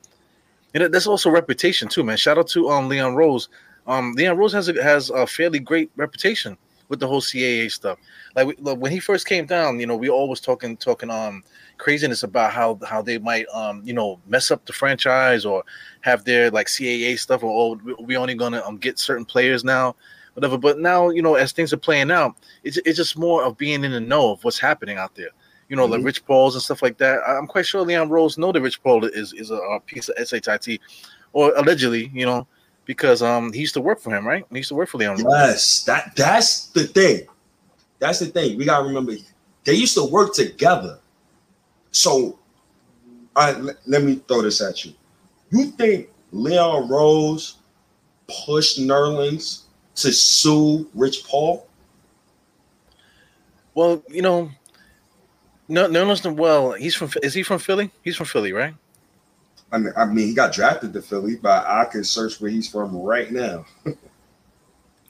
And 0.74 0.92
that's 0.92 1.06
also 1.06 1.30
reputation 1.30 1.88
too, 1.88 2.04
man. 2.04 2.16
Shout 2.16 2.38
out 2.38 2.48
to 2.48 2.68
um 2.70 2.88
Leon 2.88 3.14
Rose. 3.14 3.48
Um, 3.86 4.12
Leon 4.12 4.36
Rose 4.36 4.52
has 4.52 4.68
a, 4.68 4.82
has 4.82 5.10
a 5.10 5.26
fairly 5.26 5.58
great 5.58 5.90
reputation 5.96 6.56
with 6.88 7.00
the 7.00 7.06
whole 7.06 7.20
CAA 7.20 7.70
stuff. 7.70 7.98
Like, 8.34 8.46
we, 8.46 8.54
when 8.54 8.90
he 8.90 8.98
first 8.98 9.26
came 9.26 9.46
down, 9.46 9.78
you 9.78 9.86
know, 9.86 9.96
we 9.96 10.08
always 10.08 10.40
talking 10.40 10.76
talking 10.76 11.10
um 11.10 11.44
craziness 11.78 12.22
about 12.22 12.52
how 12.52 12.78
how 12.86 13.02
they 13.02 13.18
might 13.18 13.46
um 13.52 13.82
you 13.84 13.92
know 13.92 14.20
mess 14.26 14.50
up 14.50 14.64
the 14.64 14.72
franchise 14.72 15.44
or 15.44 15.64
have 16.00 16.24
their 16.24 16.50
like 16.50 16.66
CAA 16.66 17.18
stuff 17.18 17.42
or 17.42 17.50
oh, 17.50 17.94
we 18.02 18.16
only 18.16 18.34
gonna 18.34 18.62
um 18.64 18.76
get 18.76 18.98
certain 18.98 19.24
players 19.24 19.64
now 19.64 19.94
whatever. 20.34 20.58
But 20.58 20.78
now, 20.78 21.08
you 21.08 21.22
know, 21.22 21.36
as 21.36 21.52
things 21.52 21.72
are 21.72 21.78
playing 21.78 22.10
out, 22.10 22.36
it's, 22.62 22.76
it's 22.78 22.96
just 22.96 23.16
more 23.16 23.44
of 23.44 23.56
being 23.56 23.82
in 23.84 23.92
the 23.92 24.00
know 24.00 24.32
of 24.32 24.44
what's 24.44 24.58
happening 24.58 24.98
out 24.98 25.14
there. 25.14 25.30
You 25.68 25.76
know, 25.76 25.84
mm-hmm. 25.84 25.92
like 25.92 26.04
Rich 26.04 26.24
Pauls 26.26 26.54
and 26.54 26.62
stuff 26.62 26.82
like 26.82 26.98
that. 26.98 27.20
I'm 27.26 27.46
quite 27.46 27.66
sure 27.66 27.82
Leon 27.82 28.08
Rose 28.08 28.38
know 28.38 28.52
that 28.52 28.60
Rich 28.60 28.82
Paul 28.82 29.04
is 29.04 29.32
is 29.32 29.50
a, 29.50 29.56
a 29.56 29.80
piece 29.80 30.08
of 30.08 30.28
SHIT, 30.28 30.80
or 31.32 31.54
allegedly, 31.56 32.10
you 32.12 32.26
know, 32.26 32.46
because 32.84 33.22
um 33.22 33.52
he 33.52 33.60
used 33.60 33.74
to 33.74 33.80
work 33.80 34.00
for 34.00 34.14
him, 34.14 34.26
right? 34.26 34.44
He 34.50 34.58
used 34.58 34.68
to 34.68 34.74
work 34.74 34.88
for 34.88 34.98
Leon. 34.98 35.18
Yes, 35.18 35.24
Rose. 35.24 35.84
that 35.86 36.16
that's 36.16 36.66
the 36.68 36.86
thing. 36.86 37.26
That's 37.98 38.18
the 38.18 38.26
thing. 38.26 38.58
We 38.58 38.64
gotta 38.64 38.86
remember 38.86 39.14
they 39.64 39.74
used 39.74 39.94
to 39.94 40.04
work 40.04 40.34
together. 40.34 40.98
So, 41.90 42.38
I 43.34 43.52
let 43.86 44.02
me 44.02 44.16
throw 44.28 44.42
this 44.42 44.60
at 44.60 44.84
you. 44.84 44.92
You 45.50 45.66
think 45.66 46.08
Leon 46.32 46.88
Rose 46.88 47.58
pushed 48.46 48.78
Nerlens 48.78 49.62
to 49.96 50.12
sue 50.12 50.88
Rich 50.94 51.24
Paul? 51.24 51.66
Well, 53.74 54.02
you 54.08 54.22
know, 54.22 54.50
no, 55.68 55.86
no, 55.86 56.04
listen. 56.04 56.36
Well, 56.36 56.72
he's 56.72 56.94
from. 56.94 57.10
Is 57.22 57.34
he 57.34 57.42
from 57.42 57.58
Philly? 57.58 57.90
He's 58.02 58.16
from 58.16 58.26
Philly, 58.26 58.52
right? 58.52 58.74
I 59.72 59.78
mean, 59.78 59.92
I 59.96 60.04
mean, 60.04 60.28
he 60.28 60.34
got 60.34 60.52
drafted 60.52 60.92
to 60.92 61.02
Philly, 61.02 61.36
but 61.36 61.66
I 61.66 61.84
can 61.86 62.04
search 62.04 62.40
where 62.40 62.50
he's 62.50 62.68
from 62.68 62.96
right 62.96 63.30
now. 63.32 63.64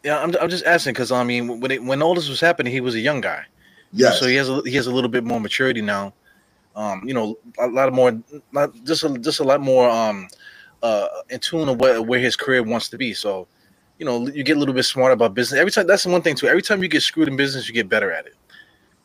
yeah, 0.05 0.23
I'm, 0.23 0.35
I'm 0.41 0.49
just 0.49 0.65
asking 0.65 0.95
because 0.95 1.13
I 1.13 1.25
mean, 1.25 1.61
when 1.61 1.71
it, 1.71 1.83
when 1.83 2.03
all 2.03 2.15
this 2.15 2.29
was 2.29 2.41
happening, 2.41 2.73
he 2.73 2.81
was 2.81 2.95
a 2.95 3.01
young 3.01 3.21
guy. 3.21 3.45
Yeah. 3.93 4.13
So 4.13 4.27
he 4.27 4.37
has 4.37 4.49
a, 4.49 4.63
he 4.63 4.75
has 4.77 4.87
a 4.87 4.93
little 4.93 5.11
bit 5.11 5.25
more 5.25 5.41
maturity 5.41 5.83
now. 5.83 6.15
Um, 6.77 7.03
you 7.05 7.15
know, 7.15 7.37
a 7.59 7.67
lot 7.67 7.89
of 7.89 7.95
more, 7.95 8.21
not 8.53 8.75
just 8.85 9.05
a, 9.05 9.19
just 9.19 9.41
a 9.41 9.45
lot 9.45 9.61
more 9.61 9.89
um, 9.89 10.29
uh, 10.83 11.07
in 11.31 11.39
tune 11.39 11.69
of 11.69 11.79
where, 11.81 12.03
where 12.03 12.19
his 12.19 12.35
career 12.35 12.63
wants 12.63 12.89
to 12.89 12.99
be. 12.99 13.13
So 13.15 13.47
you 13.99 14.07
know, 14.07 14.27
you 14.29 14.43
get 14.43 14.57
a 14.57 14.61
little 14.61 14.75
bit 14.75 14.83
smarter 14.85 15.13
about 15.13 15.35
business. 15.35 15.59
Every 15.59 15.71
time, 15.71 15.87
that's 15.87 16.05
the 16.05 16.11
one 16.11 16.23
thing 16.23 16.35
too. 16.35 16.47
Every 16.47 16.63
time 16.63 16.83
you 16.83 16.89
get 16.89 17.03
screwed 17.03 17.29
in 17.29 17.37
business, 17.37 17.69
you 17.69 17.75
get 17.75 17.89
better 17.89 18.11
at 18.11 18.27
it. 18.27 18.35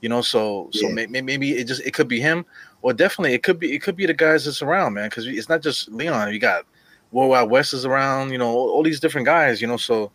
You 0.02 0.10
know, 0.10 0.22
so 0.22 0.70
so 0.72 0.88
yeah. 0.88 1.06
may, 1.08 1.22
maybe 1.22 1.52
it 1.52 1.66
just 1.66 1.82
it 1.86 1.94
could 1.94 2.08
be 2.08 2.20
him, 2.20 2.46
or 2.82 2.94
definitely 2.94 3.34
it 3.34 3.44
could 3.44 3.60
be 3.60 3.74
it 3.74 3.80
could 3.82 3.96
be 3.96 4.06
the 4.06 4.14
guys 4.14 4.46
that's 4.46 4.62
around, 4.62 4.94
man. 4.94 5.10
Because 5.10 5.28
it's 5.28 5.50
not 5.50 5.62
just 5.62 5.90
Leon. 5.90 6.34
You 6.34 6.40
got 6.40 6.66
Worldwide 7.12 7.50
Wes 7.50 7.74
is 7.74 7.86
around. 7.86 8.32
You 8.32 8.38
know, 8.38 8.48
all, 8.48 8.70
all, 8.70 8.84
these 8.84 9.00
different 9.00 9.26
guys. 9.26 9.62
You 9.62 9.68
know, 9.68 9.78
so 9.78 10.12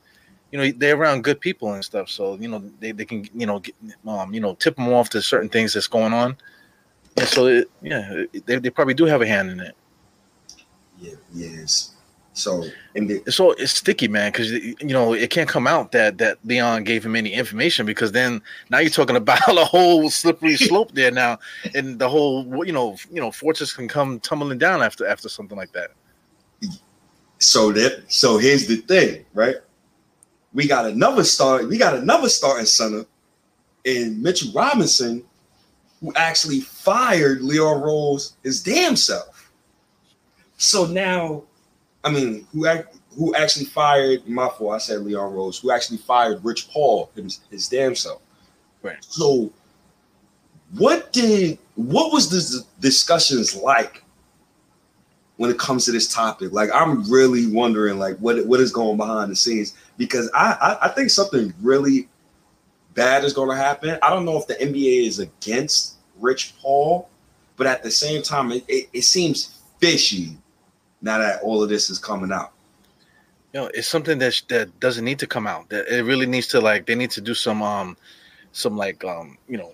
you 0.50 0.58
know 0.58 0.70
they're 0.76 0.96
around 0.96 1.24
good 1.24 1.40
people 1.40 1.74
and 1.74 1.84
stuff. 1.84 2.08
So 2.08 2.36
you 2.36 2.48
know 2.48 2.62
they, 2.80 2.92
they 2.92 3.04
can 3.04 3.28
you 3.34 3.46
know 3.46 3.58
get, 3.58 3.74
um 4.06 4.32
you 4.32 4.40
know 4.40 4.54
tip 4.54 4.76
them 4.76 4.88
off 4.88 5.10
to 5.10 5.20
certain 5.20 5.50
things 5.50 5.74
that's 5.74 5.86
going 5.86 6.14
on. 6.14 6.36
And 7.16 7.28
so 7.28 7.46
it, 7.46 7.70
yeah, 7.82 8.24
they, 8.46 8.58
they 8.58 8.70
probably 8.70 8.94
do 8.94 9.04
have 9.04 9.20
a 9.20 9.26
hand 9.26 9.50
in 9.50 9.60
it. 9.60 9.76
Yeah. 10.98 11.14
Yes. 11.32 11.93
So 12.34 12.64
and 12.96 13.08
the, 13.08 13.30
so 13.30 13.52
it's 13.52 13.72
sticky, 13.72 14.08
man, 14.08 14.32
because 14.32 14.50
you 14.50 14.74
know 14.80 15.12
it 15.14 15.30
can't 15.30 15.48
come 15.48 15.68
out 15.68 15.92
that 15.92 16.18
that 16.18 16.38
Leon 16.44 16.82
gave 16.82 17.06
him 17.06 17.14
any 17.14 17.32
information 17.32 17.86
because 17.86 18.10
then 18.10 18.42
now 18.70 18.78
you're 18.78 18.90
talking 18.90 19.14
about 19.14 19.48
a 19.48 19.64
whole 19.64 20.10
slippery 20.10 20.56
slope 20.68 20.92
there 20.92 21.12
now, 21.12 21.38
and 21.76 22.00
the 22.00 22.08
whole 22.08 22.66
you 22.66 22.72
know 22.72 22.96
you 23.10 23.20
know 23.20 23.30
fortress 23.30 23.72
can 23.72 23.86
come 23.86 24.18
tumbling 24.18 24.58
down 24.58 24.82
after 24.82 25.06
after 25.06 25.28
something 25.28 25.56
like 25.56 25.72
that. 25.72 25.92
So 27.38 27.70
that 27.72 28.02
so 28.08 28.36
here's 28.36 28.66
the 28.66 28.76
thing, 28.78 29.24
right? 29.32 29.56
We 30.52 30.66
got 30.66 30.86
another 30.86 31.22
start. 31.22 31.68
We 31.68 31.78
got 31.78 31.94
another 31.94 32.28
starting 32.28 32.66
center 32.66 33.06
in 33.84 34.20
Mitchell 34.20 34.50
Robinson, 34.52 35.24
who 36.00 36.12
actually 36.16 36.62
fired 36.62 37.42
Leon 37.42 37.80
Rose 37.80 38.34
his 38.42 38.60
damn 38.60 38.96
self. 38.96 39.52
So 40.56 40.86
now 40.86 41.44
I 42.04 42.10
mean, 42.10 42.46
who 42.52 42.66
act, 42.66 42.96
who 43.16 43.34
actually 43.34 43.64
fired 43.64 44.28
my 44.28 44.48
fault? 44.48 44.74
I 44.74 44.78
said 44.78 45.00
Leon 45.00 45.32
Rose, 45.32 45.58
who 45.58 45.70
actually 45.70 45.98
fired 45.98 46.44
Rich 46.44 46.68
Paul 46.70 47.10
his, 47.16 47.40
his 47.50 47.68
damn 47.68 47.94
self. 47.94 48.20
Right. 48.82 48.98
So, 49.00 49.50
what 50.72 51.12
did 51.12 51.58
what 51.76 52.12
was 52.12 52.28
the 52.28 52.64
discussions 52.80 53.56
like 53.56 54.02
when 55.36 55.50
it 55.50 55.58
comes 55.58 55.86
to 55.86 55.92
this 55.92 56.12
topic? 56.12 56.52
Like, 56.52 56.70
I'm 56.72 57.10
really 57.10 57.46
wondering, 57.46 57.98
like, 57.98 58.18
what 58.18 58.44
what 58.46 58.60
is 58.60 58.70
going 58.70 58.98
behind 58.98 59.30
the 59.30 59.36
scenes 59.36 59.74
because 59.96 60.30
I 60.34 60.56
I, 60.60 60.86
I 60.86 60.88
think 60.88 61.08
something 61.10 61.54
really 61.62 62.08
bad 62.94 63.24
is 63.24 63.32
going 63.32 63.48
to 63.50 63.56
happen. 63.56 63.98
I 64.02 64.10
don't 64.10 64.26
know 64.26 64.36
if 64.36 64.46
the 64.46 64.54
NBA 64.54 65.06
is 65.06 65.20
against 65.20 65.94
Rich 66.20 66.54
Paul, 66.60 67.08
but 67.56 67.66
at 67.66 67.82
the 67.82 67.90
same 67.90 68.22
time, 68.22 68.52
it, 68.52 68.64
it, 68.68 68.88
it 68.92 69.02
seems 69.02 69.62
fishy 69.80 70.36
now 71.04 71.18
that 71.18 71.42
all 71.42 71.62
of 71.62 71.68
this 71.68 71.90
is 71.90 71.98
coming 71.98 72.32
out? 72.32 72.52
You 73.52 73.60
know, 73.60 73.70
it's 73.74 73.86
something 73.86 74.18
that 74.18 74.42
that 74.48 74.80
doesn't 74.80 75.04
need 75.04 75.18
to 75.20 75.26
come 75.26 75.46
out. 75.46 75.68
That 75.68 75.86
it 75.86 76.02
really 76.02 76.26
needs 76.26 76.48
to 76.48 76.60
like 76.60 76.86
they 76.86 76.94
need 76.94 77.10
to 77.12 77.20
do 77.20 77.34
some 77.34 77.62
um 77.62 77.96
some 78.52 78.76
like 78.76 79.04
um 79.04 79.38
you 79.48 79.58
know 79.58 79.72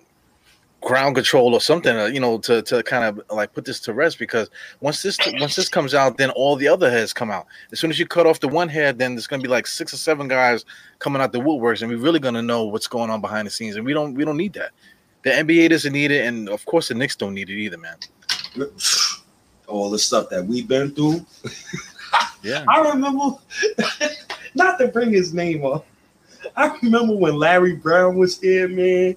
ground 0.81 1.15
control 1.15 1.55
or 1.55 1.61
something, 1.61 1.97
uh, 1.97 2.07
you 2.07 2.21
know, 2.21 2.39
to 2.39 2.63
to 2.63 2.83
kind 2.83 3.05
of 3.05 3.23
like 3.31 3.55
put 3.55 3.65
this 3.65 3.81
to 3.81 3.93
rest. 3.93 4.19
Because 4.19 4.51
once 4.81 5.03
this 5.03 5.19
once 5.39 5.55
this 5.57 5.69
comes 5.69 5.95
out, 5.95 6.19
then 6.19 6.31
all 6.31 6.57
the 6.57 6.69
other 6.69 6.91
heads 6.91 7.13
come 7.13 7.31
out. 7.31 7.47
As 7.73 7.79
soon 7.79 7.91
as 7.91 7.99
you 7.99 8.07
cut 8.07 8.27
off 8.27 8.41
the 8.41 8.49
one 8.49 8.69
head, 8.69 8.99
then 8.99 9.15
there's 9.15 9.29
gonna 9.29 9.43
be 9.43 9.49
like 9.49 9.67
six 9.67 9.95
or 9.95 9.99
seven 9.99 10.29
guys 10.29 10.65
coming 10.99 11.23
out 11.23 11.33
the 11.33 11.39
woodworks, 11.39 11.81
and 11.81 11.91
we're 11.91 11.99
really 11.99 12.21
gonna 12.21 12.43
know 12.43 12.65
what's 12.65 12.89
going 12.89 13.09
on 13.09 13.21
behind 13.21 13.47
the 13.47 13.51
scenes. 13.51 13.77
And 13.77 13.87
we 13.87 13.93
don't 13.93 14.15
we 14.15 14.25
don't 14.25 14.37
need 14.37 14.53
that. 14.55 14.73
The 15.23 15.31
NBA 15.31 15.71
doesn't 15.71 15.93
need 15.93 16.11
it, 16.11 16.27
and 16.27 16.49
of 16.49 16.67
course 16.67 16.89
the 16.89 16.95
Knicks 16.95 17.15
don't 17.15 17.35
need 17.35 17.51
it 17.51 17.59
either, 17.59 17.79
man. 17.79 17.97
All 19.71 19.91
the 19.91 19.99
stuff 19.99 20.29
that 20.31 20.45
we've 20.45 20.69
been 20.69 20.91
through. 20.91 21.25
Yeah. 22.43 22.65
I 22.69 22.81
remember, 22.89 23.37
not 24.55 24.79
to 24.79 24.89
bring 24.89 25.13
his 25.13 25.35
name 25.35 25.65
up. 25.65 25.87
I 26.57 26.77
remember 26.83 27.15
when 27.17 27.37
Larry 27.37 27.77
Brown 27.77 28.17
was 28.17 28.41
here, 28.41 28.69
man. 28.69 29.17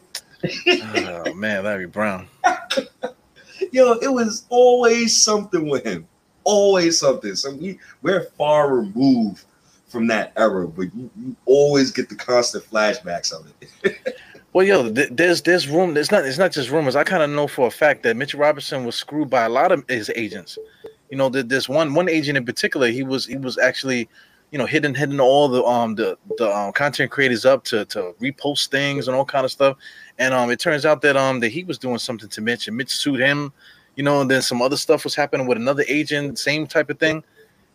oh 0.67 1.33
man, 1.33 1.63
Larry 1.63 1.88
Brown. 1.88 2.27
Yo, 3.72 3.93
it 3.93 4.12
was 4.12 4.45
always 4.50 5.19
something 5.19 5.69
with 5.69 5.86
him. 5.86 6.07
Always 6.43 7.00
something. 7.00 7.36
So 7.36 7.55
we 7.55 7.79
we're 8.01 8.25
far 8.38 8.75
removed 8.75 9.45
from 9.88 10.07
that 10.07 10.33
era, 10.36 10.67
but 10.67 10.93
you, 10.93 11.10
you 11.17 11.36
always 11.45 11.91
get 11.91 12.10
the 12.10 12.15
constant 12.15 12.69
flashbacks 12.69 13.31
of 13.31 13.51
it. 13.62 14.17
Well, 14.53 14.65
yo, 14.67 14.91
th- 14.91 15.10
there's 15.12 15.41
there's 15.41 15.67
room. 15.67 15.98
It's 15.98 16.12
not 16.12 16.25
it's 16.25 16.38
not 16.38 16.51
just 16.51 16.69
rumors. 16.69 16.95
I 16.95 17.03
kind 17.03 17.24
of 17.24 17.29
know 17.31 17.48
for 17.48 17.67
a 17.67 17.72
fact 17.72 18.03
that 18.03 18.15
Mitchell 18.15 18.39
Robinson 18.39 18.86
was 18.86 18.95
screwed 18.95 19.29
by 19.29 19.45
a 19.45 19.50
lot 19.50 19.72
of 19.72 19.83
his 19.89 20.12
agents. 20.15 20.60
You 21.10 21.17
know, 21.17 21.29
there's 21.29 21.67
one 21.67 21.93
one 21.95 22.07
agent 22.07 22.38
in 22.38 22.45
particular. 22.45 22.88
He 22.88 23.01
was 23.01 23.25
he 23.25 23.38
was 23.38 23.57
actually, 23.57 24.07
you 24.51 24.60
know, 24.60 24.67
hitting 24.67 24.93
hitting 24.93 25.19
all 25.19 25.48
the 25.48 25.63
um 25.63 25.95
the 25.95 26.19
the 26.38 26.55
um, 26.55 26.72
content 26.72 27.10
creators 27.10 27.45
up 27.45 27.63
to 27.65 27.86
to 27.86 28.13
repost 28.22 28.69
things 28.69 29.07
and 29.07 29.17
all 29.17 29.25
kind 29.25 29.43
of 29.43 29.51
stuff. 29.51 29.75
And 30.19 30.36
um, 30.36 30.51
it 30.51 30.60
turns 30.60 30.86
out 30.86 31.01
that 31.01 31.17
um 31.17 31.39
that 31.39 31.50
he 31.50 31.63
was 31.63 31.79
doing 31.79 31.98
something 31.98 32.29
to 32.29 32.41
Mitch, 32.41 32.67
and 32.67 32.77
Mitch 32.77 32.91
sued 32.91 33.19
him. 33.19 33.51
You 33.95 34.03
know, 34.03 34.22
and 34.22 34.29
then 34.29 34.41
some 34.43 34.62
other 34.62 34.77
stuff 34.77 35.03
was 35.03 35.15
happening 35.15 35.48
with 35.48 35.57
another 35.57 35.83
agent, 35.88 36.38
same 36.39 36.67
type 36.67 36.89
of 36.91 37.00
thing. 37.00 37.24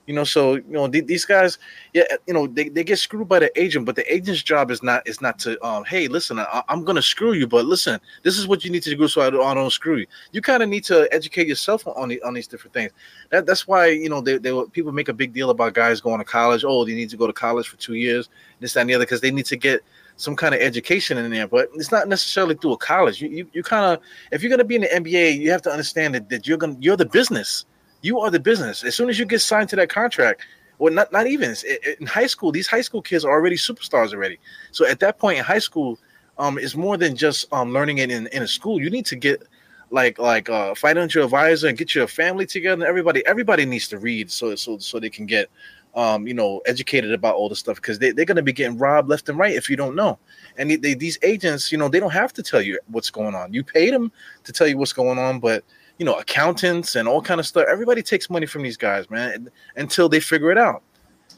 You 0.09 0.15
know, 0.15 0.25
so 0.25 0.55
you 0.55 0.62
know 0.69 0.88
th- 0.88 1.05
these 1.05 1.27
guys, 1.27 1.59
yeah, 1.93 2.05
you 2.27 2.33
know 2.33 2.47
they, 2.47 2.71
they 2.71 2.83
get 2.83 2.99
screwed 2.99 3.29
by 3.29 3.41
the 3.41 3.61
agent, 3.61 3.85
but 3.85 3.95
the 3.95 4.11
agent's 4.11 4.43
job 4.43 4.71
is 4.71 4.83
not 4.83 5.07
is 5.07 5.21
not 5.21 5.38
to 5.41 5.62
um, 5.62 5.85
hey, 5.85 6.09
listen, 6.09 6.38
I, 6.38 6.62
am 6.71 6.83
gonna 6.83 7.03
screw 7.03 7.35
you, 7.35 7.47
but 7.47 7.67
listen, 7.67 8.00
this 8.23 8.38
is 8.38 8.49
what 8.49 8.65
you 8.65 8.71
need 8.71 8.83
to 8.85 8.97
do 8.97 9.07
so 9.07 9.21
I 9.21 9.29
don't, 9.29 9.47
I 9.47 9.53
don't 9.53 9.71
screw 9.71 9.97
you. 9.97 10.07
You 10.33 10.41
kind 10.41 10.62
of 10.62 10.71
need 10.71 10.85
to 10.85 11.12
educate 11.12 11.47
yourself 11.47 11.87
on 11.87 12.09
the, 12.09 12.23
on 12.23 12.33
these 12.33 12.47
different 12.47 12.73
things. 12.73 12.93
That 13.29 13.45
that's 13.45 13.69
why 13.69 13.88
you 13.88 14.09
know 14.09 14.23
they, 14.23 14.38
they 14.38 14.50
people 14.73 14.93
make 14.93 15.11
a 15.11 15.12
big 15.12 15.35
deal 15.35 15.50
about 15.50 15.75
guys 15.75 16.00
going 16.00 16.21
to 16.21 16.25
college. 16.25 16.65
Oh, 16.67 16.87
they 16.87 16.95
need 16.95 17.11
to 17.11 17.19
go 17.19 17.27
to 17.27 17.33
college 17.35 17.69
for 17.69 17.77
two 17.77 17.95
years, 17.95 18.31
this 18.61 18.73
that, 18.73 18.81
and 18.81 18.88
the 18.88 18.95
other, 18.95 19.05
because 19.05 19.21
they 19.21 19.31
need 19.31 19.47
to 19.47 19.57
get 19.57 19.83
some 20.17 20.35
kind 20.35 20.55
of 20.55 20.62
education 20.62 21.19
in 21.19 21.31
there, 21.31 21.47
but 21.47 21.69
it's 21.75 21.93
not 21.93 22.09
necessarily 22.09 22.55
through 22.55 22.73
a 22.73 22.79
college. 22.79 23.21
You 23.21 23.29
you, 23.29 23.50
you 23.53 23.62
kind 23.62 23.85
of 23.85 24.03
if 24.33 24.43
you're 24.43 24.49
gonna 24.49 24.65
be 24.65 24.77
in 24.77 24.81
the 24.81 24.88
NBA, 24.88 25.38
you 25.38 25.50
have 25.50 25.61
to 25.62 25.71
understand 25.71 26.15
that, 26.15 26.31
that 26.31 26.47
you're 26.47 26.57
gonna 26.57 26.79
you're 26.81 26.97
the 26.97 27.05
business 27.05 27.67
you 28.02 28.21
are 28.21 28.31
the 28.31 28.40
business. 28.40 28.85
As 28.85 28.95
soon 28.95 29.09
as 29.09 29.19
you 29.19 29.25
get 29.25 29.40
signed 29.40 29.69
to 29.71 29.76
that 29.76 29.90
contract, 29.90 30.43
well, 30.78 30.93
not 30.93 31.12
not 31.12 31.26
even 31.26 31.55
in 31.99 32.07
high 32.07 32.26
school. 32.26 32.52
These 32.52 32.69
high 32.69 32.83
school 32.83 33.02
kids 33.02 33.25
are 33.25 33.33
already 33.33 33.57
superstars 33.57 34.12
already. 34.12 34.38
So 34.71 34.87
at 34.87 35.00
that 35.00 35.19
point 35.19 35.38
in 35.38 35.45
high 35.45 35.59
school, 35.59 35.99
um, 36.38 36.59
it's 36.59 36.76
more 36.76 36.97
than 36.97 37.17
just 37.17 37.52
um 37.52 37.73
learning 37.73 37.99
it 37.99 38.11
in, 38.11 38.28
in 38.28 38.43
a 38.43 38.49
school. 38.49 38.81
You 38.81 38.90
need 38.90 39.07
to 39.07 39.17
get 39.17 39.43
like 39.90 40.19
like 40.19 40.49
uh 40.49 40.75
financial 40.75 41.25
advisor 41.25 41.67
and 41.67 41.76
get 41.76 41.95
your 41.95 42.07
family 42.07 42.47
together. 42.47 42.87
Everybody 42.87 43.26
everybody 43.26 43.64
needs 43.64 43.88
to 43.88 43.99
read 43.99 44.31
so 44.31 44.55
so 44.55 44.78
so 44.78 45.00
they 45.00 45.11
can 45.11 45.26
get 45.26 45.50
um 45.95 46.28
you 46.28 46.35
know 46.35 46.61
educated 46.67 47.12
about 47.12 47.35
all 47.35 47.49
the 47.49 47.57
stuff 47.57 47.76
because 47.76 47.99
they, 47.99 48.12
they're 48.12 48.25
going 48.25 48.37
to 48.37 48.43
be 48.43 48.52
getting 48.52 48.78
robbed 48.78 49.09
left 49.09 49.28
and 49.28 49.38
right 49.38 49.55
if 49.55 49.71
you 49.71 49.76
don't 49.76 49.97
know 49.97 50.19
and 50.59 50.71
they, 50.71 50.76
they, 50.76 50.95
these 50.95 51.19
agents 51.23 51.73
you 51.73 51.78
know 51.78 51.88
they 51.88 51.99
don't 51.99 52.12
have 52.12 52.33
to 52.33 52.43
tell 52.43 52.61
you 52.61 52.78
what's 52.88 53.11
going 53.11 53.35
on 53.35 53.52
you 53.55 53.64
paid 53.64 53.95
them 53.95 54.12
to 54.45 54.52
tell 54.52 54.67
you 54.67 54.76
what's 54.76 54.93
going 54.93 55.19
on 55.19 55.40
but 55.40 55.64
you 55.99 56.05
know, 56.05 56.14
accountants 56.14 56.97
and 56.97 57.09
all 57.09 57.21
kind 57.21 57.40
of 57.40 57.47
stuff. 57.47 57.67
Everybody 57.69 58.02
takes 58.02 58.31
money 58.31 58.47
from 58.47 58.62
these 58.62 58.76
guys, 58.76 59.11
man, 59.11 59.50
until 59.76 60.09
they 60.09 60.21
figure 60.21 60.50
it 60.50 60.59
out. 60.59 60.83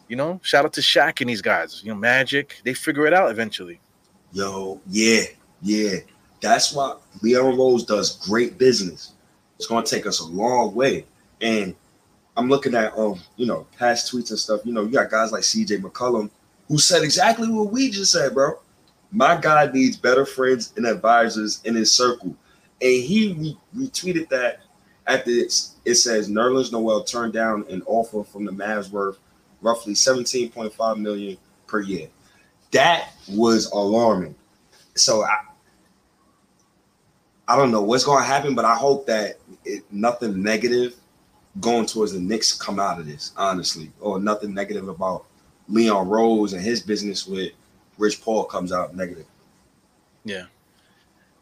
You 0.09 0.17
know, 0.17 0.40
shout 0.43 0.64
out 0.64 0.73
to 0.75 0.81
Shaq 0.81 1.21
and 1.21 1.31
these 1.31 1.43
guys. 1.43 1.83
You 1.83 1.93
know, 1.93 1.99
Magic, 1.99 2.61
they 2.64 2.75
figure 2.75 3.07
it 3.07 3.14
out 3.14 3.31
eventually. 3.31 3.81
Yo, 4.33 4.81
yeah, 4.88 5.23
yeah. 5.62 5.97
That's 6.40 6.73
why 6.73 6.97
Leon 7.23 7.57
Rose 7.57 7.85
does 7.85 8.17
great 8.26 8.59
business. 8.59 9.12
It's 9.57 9.67
gonna 9.67 9.87
take 9.87 10.07
us 10.07 10.21
a 10.21 10.25
long 10.25 10.75
way. 10.75 11.07
And 11.40 11.75
I'm 12.37 12.49
looking 12.49 12.75
at 12.75 12.97
um, 12.97 13.21
you 13.37 13.47
know, 13.47 13.67
past 13.79 14.12
tweets 14.12 14.31
and 14.31 14.38
stuff. 14.38 14.61
You 14.64 14.73
know, 14.73 14.83
you 14.83 14.93
got 14.93 15.11
guys 15.11 15.33
like 15.33 15.43
CJ 15.43 15.81
McCollum 15.81 16.31
who 16.69 16.79
said 16.79 17.02
exactly 17.02 17.49
what 17.50 17.73
we 17.73 17.90
just 17.90 18.12
said, 18.12 18.35
bro. 18.35 18.59
My 19.12 19.37
guy 19.40 19.71
needs 19.73 19.97
better 19.97 20.25
friends 20.25 20.73
and 20.76 20.87
advisors 20.87 21.61
in 21.64 21.75
his 21.75 21.93
circle 21.93 22.37
and 22.80 23.04
he 23.04 23.32
re- 23.75 23.87
retweeted 23.87 24.28
that 24.28 24.60
at 25.06 25.25
this. 25.25 25.76
It 25.84 25.96
says 25.96 26.28
Nerlens 26.30 26.72
Noel 26.72 27.04
turned 27.04 27.32
down 27.32 27.64
an 27.68 27.82
offer 27.87 28.25
from 28.25 28.44
the 28.44 28.52
Mavs 28.52 28.90
worth 28.90 29.18
roughly 29.60 29.94
17.5 29.94 30.99
million 30.99 31.37
per 31.66 31.80
year. 31.80 32.08
That 32.70 33.10
was 33.28 33.70
alarming. 33.72 34.34
So 34.94 35.25
I, 35.25 35.38
I 37.49 37.56
don't 37.56 37.70
know 37.70 37.82
what's 37.82 38.04
going 38.04 38.22
to 38.22 38.26
happen, 38.26 38.54
but 38.54 38.64
I 38.64 38.75
hope 38.75 39.06
that 39.06 39.38
it, 39.64 39.84
nothing 39.90 40.42
negative 40.42 40.94
going 41.60 41.87
towards 41.87 42.12
the 42.12 42.20
Knicks 42.20 42.52
come 42.52 42.78
out 42.78 43.00
of 43.00 43.06
this, 43.06 43.32
honestly, 43.37 43.90
or 44.00 44.20
nothing 44.20 44.54
negative 44.54 44.88
about 44.88 45.26
Leon 45.68 46.08
Rose 46.08 46.52
and 46.52 46.62
his 46.62 46.80
business 46.80 47.26
with 47.26 47.52
Rich 47.99 48.22
Paul 48.22 48.44
comes 48.44 48.72
out 48.72 48.94
negative. 48.94 49.26
Yeah. 50.25 50.44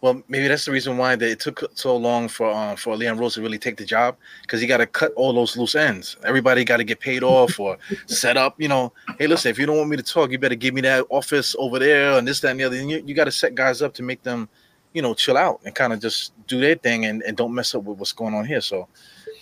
Well, 0.00 0.23
maybe 0.28 0.47
that's 0.47 0.64
the 0.64 0.71
reason 0.71 0.97
why 0.97 1.17
they, 1.17 1.33
it 1.33 1.40
took 1.40 1.64
so 1.75 1.97
long 1.97 2.28
for 2.28 2.50
uh, 2.50 2.76
for 2.76 2.97
Leon 2.97 3.19
Rose 3.19 3.35
to 3.35 3.43
really 3.43 3.59
take 3.59 3.76
the 3.76 3.85
job 3.85 4.17
because 4.43 4.61
he 4.61 4.67
got 4.67 4.76
to 4.76 4.87
cut 4.87 5.12
all 5.14 5.33
those 5.33 5.57
loose 5.57 5.75
ends. 5.75 6.17
Everybody 6.25 6.64
got 6.64 6.76
to 6.76 6.85
get 6.85 7.00
paid 7.00 7.25
off 7.25 7.59
or 7.59 7.78
set 8.07 8.37
up. 8.37 8.55
You 8.61 8.69
know, 8.69 8.93
hey, 9.19 9.26
listen, 9.26 9.50
if 9.50 9.59
you 9.59 9.67
don't 9.67 9.76
want 9.76 9.90
me 9.90 9.97
to 9.97 10.02
talk, 10.02 10.31
you 10.31 10.38
better 10.38 10.55
give 10.55 10.73
me 10.73 10.83
that 10.83 11.05
office 11.11 11.57
over 11.59 11.81
there 11.81 12.17
and 12.17 12.28
this, 12.28 12.38
that, 12.40 12.52
and 12.52 12.61
the 12.61 12.64
other. 12.64 12.76
And 12.76 12.88
you, 12.88 13.02
you 13.05 13.14
got 13.14 13.25
to 13.25 13.33
set 13.33 13.57
guys 13.57 13.83
up 13.83 13.93
to 13.95 14.05
make 14.05 14.23
them, 14.23 14.49
you 14.93 15.02
know, 15.02 15.14
chill 15.14 15.37
out 15.37 15.61
and 15.64 15.75
kind 15.75 15.93
of 15.93 16.00
just 16.00 16.33
do 16.47 16.61
their 16.61 16.76
thing 16.76 17.07
and, 17.07 17.23
and 17.23 17.37
don't 17.37 17.52
mess 17.52 17.75
up 17.75 17.83
with 17.83 17.99
what's 17.99 18.12
going 18.12 18.35
on 18.35 18.45
here. 18.45 18.61
So 18.61 18.87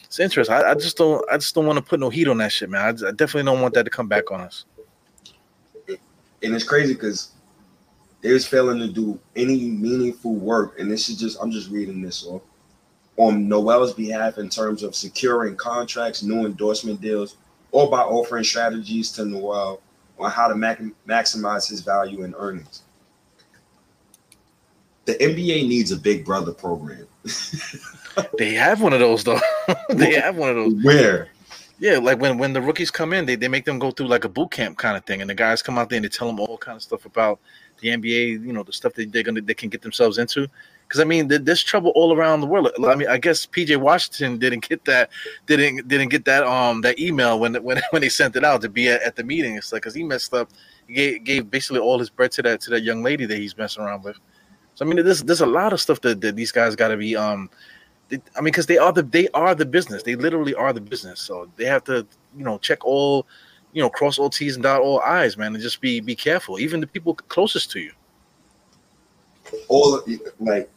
it's 0.07 0.21
interesting. 0.21 0.57
I, 0.57 0.71
I 0.71 0.75
just 0.75 0.97
don't 0.97 1.23
I 1.31 1.37
just 1.37 1.55
don't 1.55 1.67
want 1.67 1.77
to 1.77 1.85
put 1.85 2.01
no 2.01 2.09
heat 2.09 2.29
on 2.29 2.39
that 2.39 2.53
shit, 2.53 2.71
man. 2.71 2.81
I, 2.81 3.09
I 3.09 3.11
definitely 3.11 3.45
don't 3.45 3.61
want 3.61 3.75
that 3.75 3.85
to 3.85 3.91
come 3.91 4.09
back 4.09 4.31
on 4.31 4.41
us. 4.41 4.65
And 6.43 6.55
it's 6.55 6.65
crazy 6.65 6.95
because 6.95 7.33
they 8.23 8.33
was 8.33 8.47
failing 8.47 8.79
to 8.79 8.89
do 8.89 9.19
any 9.35 9.71
meaningful 9.71 10.35
work, 10.35 10.79
and 10.79 10.91
this 10.91 11.09
is 11.09 11.19
just 11.19 11.39
I'm 11.41 11.51
just 11.51 11.71
reading 11.71 12.03
this 12.03 12.25
off 12.27 12.43
on 13.17 13.49
Noel's 13.49 13.95
behalf 13.95 14.39
in 14.39 14.49
terms 14.49 14.83
of 14.83 14.95
securing 14.95 15.57
contracts, 15.57 16.23
new 16.23 16.45
endorsement 16.45 17.01
deals, 17.01 17.37
or 17.73 17.91
by 17.91 18.01
offering 18.01 18.45
strategies 18.45 19.11
to 19.13 19.25
Noel 19.25 19.81
on 20.19 20.31
how 20.31 20.49
to 20.49 20.55
mac- 20.55 20.83
maximize 21.07 21.69
his 21.69 21.81
value 21.81 22.25
and 22.25 22.35
earnings. 22.39 22.83
The 25.07 25.15
NBA 25.15 25.69
needs 25.69 25.93
a 25.93 25.97
Big 25.97 26.25
Brother 26.25 26.53
program. 26.53 27.07
they 28.39 28.55
have 28.55 28.81
one 28.81 28.93
of 28.93 29.01
those 29.01 29.25
though. 29.25 29.41
they 29.89 30.15
have 30.15 30.37
one 30.37 30.51
of 30.51 30.57
those. 30.57 30.85
Where? 30.85 31.29
Yeah, 31.79 31.99
like 31.99 32.19
when 32.19 32.39
when 32.39 32.55
the 32.55 32.63
rookies 32.63 32.91
come 32.91 33.13
in, 33.13 33.27
they, 33.27 33.37
they 33.37 33.49
make 33.49 33.67
them 33.67 33.79
go 33.79 33.91
through 33.91 34.09
like 34.09 34.25
a 34.25 34.29
boot 34.29 34.51
camp 34.51 34.79
kind 34.79 34.97
of 34.97 35.05
thing, 35.05 35.21
and 35.21 35.29
the 35.29 35.35
guys 35.35 35.63
come 35.63 35.79
out 35.79 35.91
there 35.91 35.97
and 35.97 36.05
they 36.05 36.09
tell 36.09 36.27
them 36.27 36.41
all 36.41 36.57
kind 36.59 36.77
of 36.77 36.83
stuff 36.83 37.05
about 37.05 37.39
the 37.79 37.89
NBA, 37.89 38.45
you 38.45 38.53
know, 38.53 38.63
the 38.63 38.73
stuff 38.73 38.95
that 38.95 39.13
they're 39.13 39.23
gonna 39.23 39.41
they 39.41 39.55
can 39.55 39.69
get 39.69 39.83
themselves 39.83 40.19
into. 40.19 40.49
Because 40.87 41.01
I 41.01 41.05
mean, 41.05 41.27
there's 41.29 41.65
trouble 41.65 41.91
all 41.97 42.15
around 42.17 42.41
the 42.41 42.47
world. 42.47 42.71
I 42.87 42.95
mean, 42.95 43.09
I 43.09 43.19
guess 43.19 43.45
PJ 43.45 43.77
Washington 43.77 44.39
didn't 44.39 44.69
get 44.69 44.85
that, 44.85 45.11
didn't 45.47 45.89
didn't 45.89 46.09
get 46.09 46.25
that 46.27 46.45
um 46.45 46.81
that 46.83 46.99
email 46.99 47.41
when 47.41 47.55
when 47.63 47.81
when 47.91 48.03
they 48.03 48.09
sent 48.09 48.37
it 48.37 48.45
out 48.45 48.63
to 48.63 48.69
be 48.69 48.89
at, 48.89 49.03
at 49.03 49.17
the 49.17 49.25
meeting. 49.25 49.57
It's 49.57 49.73
like 49.73 49.83
because 49.83 49.95
he 49.95 50.05
messed 50.05 50.33
up, 50.33 50.51
he 50.87 50.95
gave, 50.95 51.25
gave 51.25 51.51
basically 51.51 51.81
all 51.81 51.99
his 51.99 52.11
bread 52.11 52.31
to 52.33 52.43
that 52.43 52.61
to 52.63 52.71
that 52.71 52.83
young 52.83 53.03
lady 53.03 53.27
that 53.27 53.39
he's 53.39 53.57
messing 53.57 53.83
around 53.83 54.05
with. 54.05 54.17
So 54.75 54.85
I 54.85 54.89
mean, 54.89 55.05
there's 55.05 55.23
there's 55.23 55.41
a 55.41 55.47
lot 55.47 55.73
of 55.73 55.81
stuff 55.81 56.01
that, 56.03 56.21
that 56.21 56.37
these 56.37 56.53
guys 56.53 56.77
got 56.77 56.89
to 56.89 56.97
be 56.97 57.17
um. 57.17 57.51
I 58.13 58.15
mean, 58.37 58.45
because 58.45 58.67
they 58.67 58.79
are 58.79 58.93
the 58.93 59.03
they 59.03 59.27
are 59.35 59.57
the 59.57 59.67
business. 59.67 60.05
They 60.05 60.15
literally 60.15 60.55
are 60.55 60.73
the 60.73 60.81
business. 60.81 61.19
So 61.19 61.51
they 61.57 61.65
have 61.65 61.83
to 61.85 62.07
you 62.37 62.45
know 62.45 62.59
check 62.59 62.85
all 62.85 63.27
you 63.77 63.83
know, 63.83 63.91
cross 63.91 64.19
all 64.19 64.31
T's 64.31 64.55
and 64.55 64.63
dot 64.63 64.81
all 64.81 65.01
I's, 65.01 65.37
man, 65.37 65.53
and 65.55 65.63
just 65.63 65.83
be 65.83 66.01
be 66.01 66.17
careful. 66.17 66.59
Even 66.59 66.81
the 66.81 66.87
people 66.87 67.13
closest 67.15 67.71
to 67.73 67.79
you. 67.79 67.93
All 69.69 70.03
like, 70.41 70.71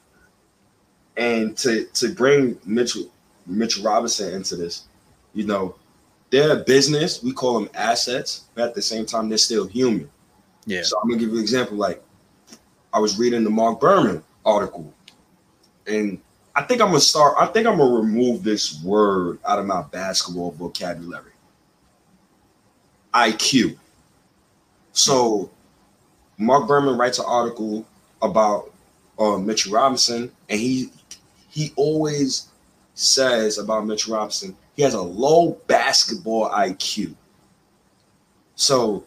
and 1.15 1.58
to 1.60 1.86
to 1.86 2.13
bring 2.13 2.60
Mitchell 2.65 3.10
Mitchell 3.48 3.86
Robinson 3.86 4.34
into 4.34 4.58
this, 4.58 4.89
you 5.34 5.46
know, 5.46 5.75
they're 6.29 6.60
a 6.60 6.63
business. 6.65 7.24
We 7.24 7.32
call 7.32 7.58
them 7.58 7.70
assets, 7.74 8.44
but 8.53 8.68
at 8.68 8.75
the 8.75 8.82
same 8.82 9.06
time, 9.06 9.29
they're 9.29 9.38
still 9.38 9.65
human. 9.65 10.10
Yeah. 10.65 10.82
So 10.84 11.00
I'm 11.00 11.08
gonna 11.08 11.22
give 11.22 11.29
you 11.29 11.38
an 11.38 11.41
example. 11.41 11.77
Like, 11.77 12.03
I 12.94 13.00
was 13.00 13.18
reading 13.18 13.46
the 13.46 13.50
Marc 13.50 13.79
Berman 13.79 14.22
article, 14.46 14.94
and 15.88 16.20
I 16.53 16.63
think 16.63 16.82
I'm 16.82 16.89
gonna 16.89 17.00
start. 17.00 17.36
I 17.39 17.46
think 17.46 17.65
I'm 17.65 17.77
gonna 17.77 17.96
remove 17.96 18.44
this 18.44 18.84
word 18.84 19.39
out 19.48 19.58
of 19.58 19.65
my 19.65 19.84
basketball 19.84 20.51
vocabulary. 20.51 21.28
IQ. 23.13 23.78
So 24.92 25.50
Marc 26.38 26.68
Berman 26.68 26.98
writes 26.98 27.20
an 27.20 27.25
article 27.28 27.86
about 28.22 28.72
um, 29.18 29.46
Mitchell 29.46 29.74
Robinson, 29.74 30.32
and 30.50 30.60
he 30.60 30.92
he 31.50 31.74
always 31.75 32.48
says 32.94 33.58
about 33.58 33.86
Mitchell 33.86 34.16
Robinson 34.16 34.56
he 34.80 34.84
has 34.84 34.94
a 34.94 35.01
low 35.01 35.60
basketball 35.68 36.50
IQ. 36.51 37.13
So 38.56 39.04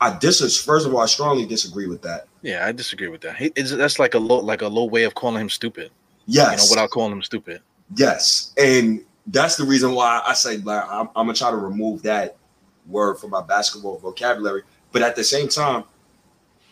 I 0.00 0.16
dis 0.18 0.40
first 0.62 0.86
of 0.86 0.94
all, 0.94 1.00
I 1.00 1.06
strongly 1.06 1.44
disagree 1.44 1.86
with 1.86 2.00
that. 2.02 2.26
Yeah, 2.40 2.66
I 2.66 2.72
disagree 2.72 3.08
with 3.08 3.20
that. 3.20 3.36
He, 3.36 3.50
that's 3.50 3.98
like 3.98 4.14
a 4.14 4.18
low 4.18 4.38
like 4.38 4.62
a 4.62 4.68
low 4.68 4.86
way 4.86 5.04
of 5.04 5.14
calling 5.14 5.42
him 5.42 5.50
stupid. 5.50 5.90
Yes, 6.24 6.50
you 6.52 6.56
know, 6.56 6.70
without 6.70 6.90
calling 6.90 7.12
him 7.12 7.22
stupid. 7.22 7.60
Yes, 7.96 8.54
and 8.56 9.04
that's 9.26 9.56
the 9.56 9.64
reason 9.64 9.92
why 9.92 10.22
I 10.26 10.32
say 10.32 10.56
like 10.56 10.84
I'm, 10.88 11.08
I'm 11.14 11.26
gonna 11.26 11.34
try 11.34 11.50
to 11.50 11.56
remove 11.58 12.00
that 12.04 12.38
word 12.88 13.18
for 13.18 13.28
my 13.28 13.42
basketball 13.42 13.98
vocabulary. 13.98 14.62
But 14.92 15.02
at 15.02 15.16
the 15.16 15.24
same 15.24 15.48
time, 15.48 15.84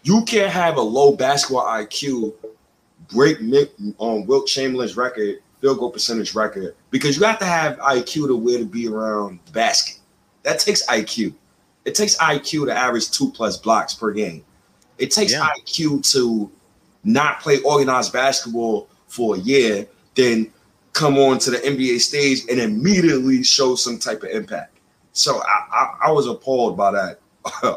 you 0.02 0.24
can't 0.24 0.50
have 0.50 0.76
a 0.76 0.82
low 0.82 1.16
basketball 1.16 1.64
IQ 1.64 2.34
break 3.08 3.40
Nick 3.40 3.72
on 3.98 4.22
um, 4.22 4.26
Wilt 4.26 4.46
Chamberlain's 4.46 4.96
record, 4.96 5.36
field 5.60 5.78
goal 5.78 5.90
percentage 5.90 6.34
record, 6.34 6.74
because 6.90 7.16
you 7.16 7.24
have 7.24 7.38
to 7.38 7.44
have 7.44 7.78
IQ 7.78 8.28
to 8.28 8.36
where 8.36 8.58
to 8.58 8.64
be 8.64 8.88
around 8.88 9.40
the 9.46 9.52
basket. 9.52 10.00
That 10.42 10.58
takes 10.58 10.86
IQ. 10.86 11.34
It 11.84 11.94
takes 11.94 12.16
IQ 12.18 12.66
to 12.66 12.76
average 12.76 13.10
two 13.10 13.30
plus 13.32 13.56
blocks 13.56 13.94
per 13.94 14.12
game. 14.12 14.44
It 14.98 15.10
takes 15.10 15.32
yeah. 15.32 15.48
IQ 15.58 16.10
to 16.12 16.50
not 17.04 17.40
play 17.40 17.60
organized 17.62 18.12
basketball 18.12 18.88
for 19.06 19.36
a 19.36 19.38
year, 19.38 19.86
then 20.14 20.50
come 20.92 21.18
on 21.18 21.38
to 21.38 21.50
the 21.50 21.58
NBA 21.58 22.00
stage 22.00 22.42
and 22.50 22.58
immediately 22.58 23.42
show 23.42 23.74
some 23.74 23.98
type 23.98 24.22
of 24.22 24.30
impact. 24.30 24.75
So 25.16 25.40
I, 25.42 25.64
I, 25.72 26.08
I 26.08 26.10
was 26.10 26.26
appalled 26.26 26.76
by 26.76 26.92
that 26.92 27.20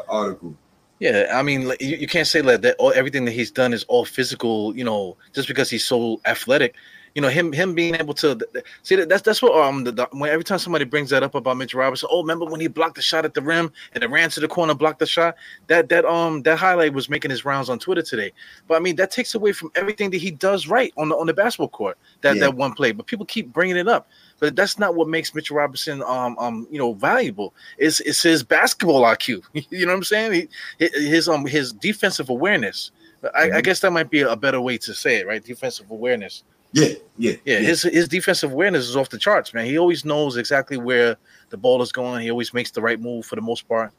article. 0.08 0.54
Yeah, 0.98 1.32
I 1.32 1.42
mean, 1.42 1.62
you, 1.80 1.96
you 1.96 2.06
can't 2.06 2.26
say 2.26 2.42
that, 2.42 2.60
that 2.60 2.76
all, 2.78 2.92
everything 2.94 3.24
that 3.24 3.30
he's 3.30 3.50
done 3.50 3.72
is 3.72 3.84
all 3.84 4.04
physical. 4.04 4.76
You 4.76 4.84
know, 4.84 5.16
just 5.32 5.48
because 5.48 5.70
he's 5.70 5.84
so 5.84 6.20
athletic 6.26 6.74
you 7.14 7.22
know 7.22 7.28
him 7.28 7.52
him 7.52 7.74
being 7.74 7.94
able 7.94 8.14
to 8.14 8.38
see 8.82 8.96
that 8.96 9.08
that's 9.08 9.22
that's 9.22 9.42
what 9.42 9.54
um 9.60 9.84
the, 9.84 9.92
the, 9.92 10.08
when 10.12 10.30
every 10.30 10.44
time 10.44 10.58
somebody 10.58 10.84
brings 10.84 11.10
that 11.10 11.22
up 11.22 11.34
about 11.34 11.56
Mitch 11.56 11.74
Robinson, 11.74 12.08
oh 12.10 12.20
remember 12.20 12.44
when 12.44 12.60
he 12.60 12.68
blocked 12.68 12.96
the 12.96 13.02
shot 13.02 13.24
at 13.24 13.34
the 13.34 13.42
rim 13.42 13.72
and 13.94 14.04
it 14.04 14.10
ran 14.10 14.30
to 14.30 14.40
the 14.40 14.48
corner, 14.48 14.74
blocked 14.74 15.00
the 15.00 15.06
shot. 15.06 15.36
That 15.66 15.88
that 15.88 16.04
um 16.04 16.42
that 16.42 16.58
highlight 16.58 16.92
was 16.92 17.08
making 17.08 17.30
his 17.30 17.44
rounds 17.44 17.68
on 17.68 17.78
Twitter 17.78 18.02
today. 18.02 18.32
But 18.68 18.76
I 18.76 18.80
mean 18.80 18.96
that 18.96 19.10
takes 19.10 19.34
away 19.34 19.52
from 19.52 19.70
everything 19.74 20.10
that 20.10 20.18
he 20.18 20.30
does 20.30 20.68
right 20.68 20.92
on 20.96 21.08
the 21.08 21.16
on 21.16 21.26
the 21.26 21.34
basketball 21.34 21.68
court. 21.68 21.98
That 22.20 22.36
yeah. 22.36 22.42
that 22.42 22.54
one 22.54 22.74
play, 22.74 22.92
but 22.92 23.06
people 23.06 23.26
keep 23.26 23.52
bringing 23.52 23.76
it 23.76 23.88
up. 23.88 24.08
But 24.38 24.56
that's 24.56 24.78
not 24.78 24.94
what 24.94 25.08
makes 25.08 25.34
Mitchell 25.34 25.56
Robinson 25.56 26.02
um 26.02 26.38
um 26.38 26.68
you 26.70 26.78
know 26.78 26.92
valuable. 26.94 27.54
It's 27.78 28.00
it's 28.00 28.22
his 28.22 28.42
basketball 28.42 29.02
IQ. 29.02 29.42
you 29.70 29.86
know 29.86 29.92
what 29.92 29.98
I'm 29.98 30.04
saying? 30.04 30.48
He, 30.78 30.88
his 30.92 31.28
um 31.28 31.44
his 31.44 31.72
defensive 31.72 32.28
awareness. 32.28 32.92
I, 33.22 33.26
mm-hmm. 33.26 33.56
I 33.56 33.60
guess 33.60 33.80
that 33.80 33.90
might 33.90 34.08
be 34.08 34.22
a 34.22 34.34
better 34.34 34.62
way 34.62 34.78
to 34.78 34.94
say 34.94 35.16
it, 35.16 35.26
right? 35.26 35.44
Defensive 35.44 35.90
awareness 35.90 36.42
yeah, 36.72 36.88
yeah, 37.18 37.32
yeah. 37.44 37.58
His 37.58 37.82
his 37.82 38.08
defensive 38.08 38.52
awareness 38.52 38.88
is 38.88 38.96
off 38.96 39.08
the 39.08 39.18
charts, 39.18 39.52
man. 39.52 39.66
He 39.66 39.78
always 39.78 40.04
knows 40.04 40.36
exactly 40.36 40.76
where 40.76 41.16
the 41.50 41.56
ball 41.56 41.82
is 41.82 41.92
going. 41.92 42.22
He 42.22 42.30
always 42.30 42.54
makes 42.54 42.70
the 42.70 42.80
right 42.80 43.00
move 43.00 43.26
for 43.26 43.36
the 43.36 43.42
most 43.42 43.68
part. 43.68 43.92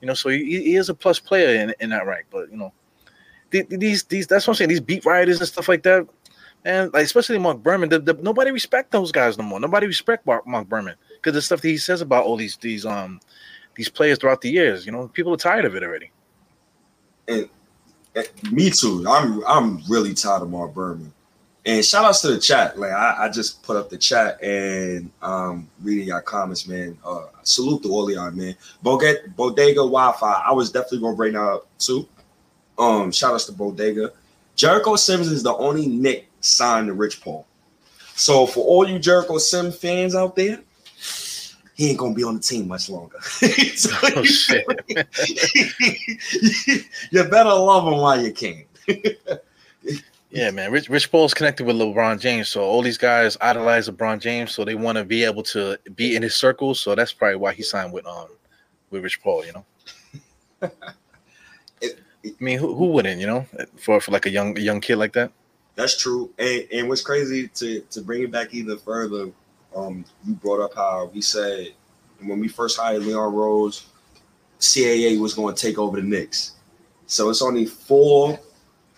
You 0.00 0.08
know, 0.08 0.14
so 0.14 0.28
he, 0.28 0.44
he 0.44 0.76
is 0.76 0.88
a 0.88 0.94
plus 0.94 1.18
player 1.18 1.60
in, 1.60 1.74
in 1.80 1.90
that 1.90 2.06
rank. 2.06 2.26
But 2.30 2.50
you 2.50 2.56
know, 2.56 2.72
these 3.50 4.04
these 4.04 4.26
that's 4.26 4.46
what 4.46 4.52
I'm 4.52 4.56
saying. 4.56 4.70
These 4.70 4.80
beat 4.80 5.04
writers 5.04 5.38
and 5.38 5.48
stuff 5.48 5.68
like 5.68 5.84
that, 5.84 6.06
and 6.64 6.92
like 6.92 7.04
especially 7.04 7.38
Marc 7.38 7.62
Berman. 7.62 7.88
The, 7.88 8.00
the, 8.00 8.14
nobody 8.14 8.50
respect 8.50 8.90
those 8.90 9.12
guys 9.12 9.38
no 9.38 9.44
more. 9.44 9.60
Nobody 9.60 9.86
respect 9.86 10.26
Marc, 10.26 10.46
Marc 10.46 10.68
Berman 10.68 10.96
because 11.16 11.34
the 11.34 11.42
stuff 11.42 11.60
that 11.60 11.68
he 11.68 11.78
says 11.78 12.00
about 12.00 12.24
all 12.24 12.36
these 12.36 12.56
these 12.56 12.84
um 12.84 13.20
these 13.76 13.88
players 13.88 14.18
throughout 14.18 14.40
the 14.40 14.50
years. 14.50 14.84
You 14.84 14.92
know, 14.92 15.08
people 15.08 15.32
are 15.32 15.38
tired 15.38 15.64
of 15.64 15.76
it 15.76 15.82
already. 15.82 16.10
And, 17.28 17.48
and 18.14 18.52
me 18.52 18.70
too. 18.70 19.04
I'm 19.08 19.44
I'm 19.46 19.82
really 19.88 20.12
tired 20.12 20.42
of 20.42 20.50
Marc 20.50 20.74
Berman. 20.74 21.12
And 21.66 21.84
shout 21.84 22.04
outs 22.04 22.20
to 22.20 22.28
the 22.28 22.38
chat. 22.38 22.78
Like 22.78 22.92
I, 22.92 23.26
I 23.26 23.28
just 23.28 23.60
put 23.64 23.76
up 23.76 23.90
the 23.90 23.98
chat 23.98 24.40
and 24.42 25.10
um 25.20 25.68
reading 25.82 26.06
your 26.06 26.22
comments, 26.22 26.68
man. 26.68 26.96
Uh 27.04 27.26
salute 27.42 27.82
to 27.82 27.88
all 27.88 28.06
man. 28.30 28.56
Bodega, 28.82 29.28
Bodega 29.36 29.80
Wi-Fi. 29.80 30.42
I 30.46 30.52
was 30.52 30.70
definitely 30.70 31.00
gonna 31.00 31.16
bring 31.16 31.32
that 31.32 31.42
up 31.42 31.66
too. 31.78 32.08
Um, 32.78 33.10
shout 33.10 33.34
outs 33.34 33.46
to 33.46 33.52
Bodega. 33.52 34.12
Jericho 34.54 34.94
Sims 34.96 35.26
is 35.28 35.42
the 35.42 35.54
only 35.54 35.86
Knick 35.86 36.28
signed 36.40 36.86
to 36.86 36.94
Rich 36.94 37.20
Paul. 37.20 37.46
So 38.14 38.46
for 38.46 38.64
all 38.64 38.88
you 38.88 38.98
Jericho 38.98 39.38
Sim 39.38 39.72
fans 39.72 40.14
out 40.14 40.36
there, 40.36 40.60
he 41.74 41.90
ain't 41.90 41.98
gonna 41.98 42.14
be 42.14 42.24
on 42.24 42.36
the 42.36 42.40
team 42.40 42.68
much 42.68 42.88
longer. 42.88 43.20
so 43.20 43.90
oh, 44.02 44.22
you, 44.22 45.74
you 47.10 47.24
better 47.24 47.50
love 47.50 47.86
him 47.86 47.98
while 47.98 48.20
you 48.22 48.32
can. 48.32 48.64
Yeah, 50.36 50.50
man. 50.50 50.70
Rich 50.70 50.90
Rich 50.90 51.10
Paul's 51.10 51.32
connected 51.32 51.64
with 51.64 51.76
LeBron 51.76 52.20
James, 52.20 52.50
so 52.50 52.62
all 52.62 52.82
these 52.82 52.98
guys 52.98 53.38
idolize 53.40 53.88
LeBron 53.88 54.20
James, 54.20 54.52
so 54.52 54.66
they 54.66 54.74
want 54.74 54.98
to 54.98 55.04
be 55.04 55.24
able 55.24 55.42
to 55.44 55.78
be 55.94 56.14
in 56.14 56.22
his 56.22 56.36
circle. 56.36 56.74
So 56.74 56.94
that's 56.94 57.10
probably 57.10 57.36
why 57.36 57.54
he 57.54 57.62
signed 57.62 57.90
with 57.90 58.06
um 58.06 58.28
with 58.90 59.02
Rich 59.02 59.22
Paul. 59.22 59.46
You 59.46 59.52
know. 59.54 59.64
it, 61.80 62.00
it, 62.22 62.36
I 62.38 62.44
mean, 62.44 62.58
who, 62.58 62.74
who 62.74 62.88
wouldn't? 62.88 63.18
You 63.18 63.26
know, 63.28 63.46
for 63.78 63.98
for 63.98 64.10
like 64.12 64.26
a 64.26 64.30
young 64.30 64.58
a 64.58 64.60
young 64.60 64.82
kid 64.82 64.96
like 64.96 65.14
that. 65.14 65.32
That's 65.74 65.96
true. 65.96 66.30
And 66.38 66.68
and 66.70 66.88
what's 66.90 67.00
crazy 67.00 67.48
to 67.48 67.80
to 67.80 68.02
bring 68.02 68.22
it 68.22 68.30
back 68.30 68.52
even 68.52 68.76
further, 68.76 69.30
um, 69.74 70.04
you 70.26 70.34
brought 70.34 70.62
up 70.62 70.74
how 70.74 71.10
we 71.14 71.22
said 71.22 71.68
when 72.20 72.40
we 72.40 72.48
first 72.48 72.78
hired 72.78 73.04
Leon 73.04 73.32
Rose, 73.32 73.86
CAA 74.60 75.18
was 75.18 75.32
going 75.32 75.54
to 75.54 75.60
take 75.60 75.78
over 75.78 75.98
the 75.98 76.06
Knicks. 76.06 76.52
So 77.06 77.30
it's 77.30 77.40
only 77.40 77.64
four 77.64 78.38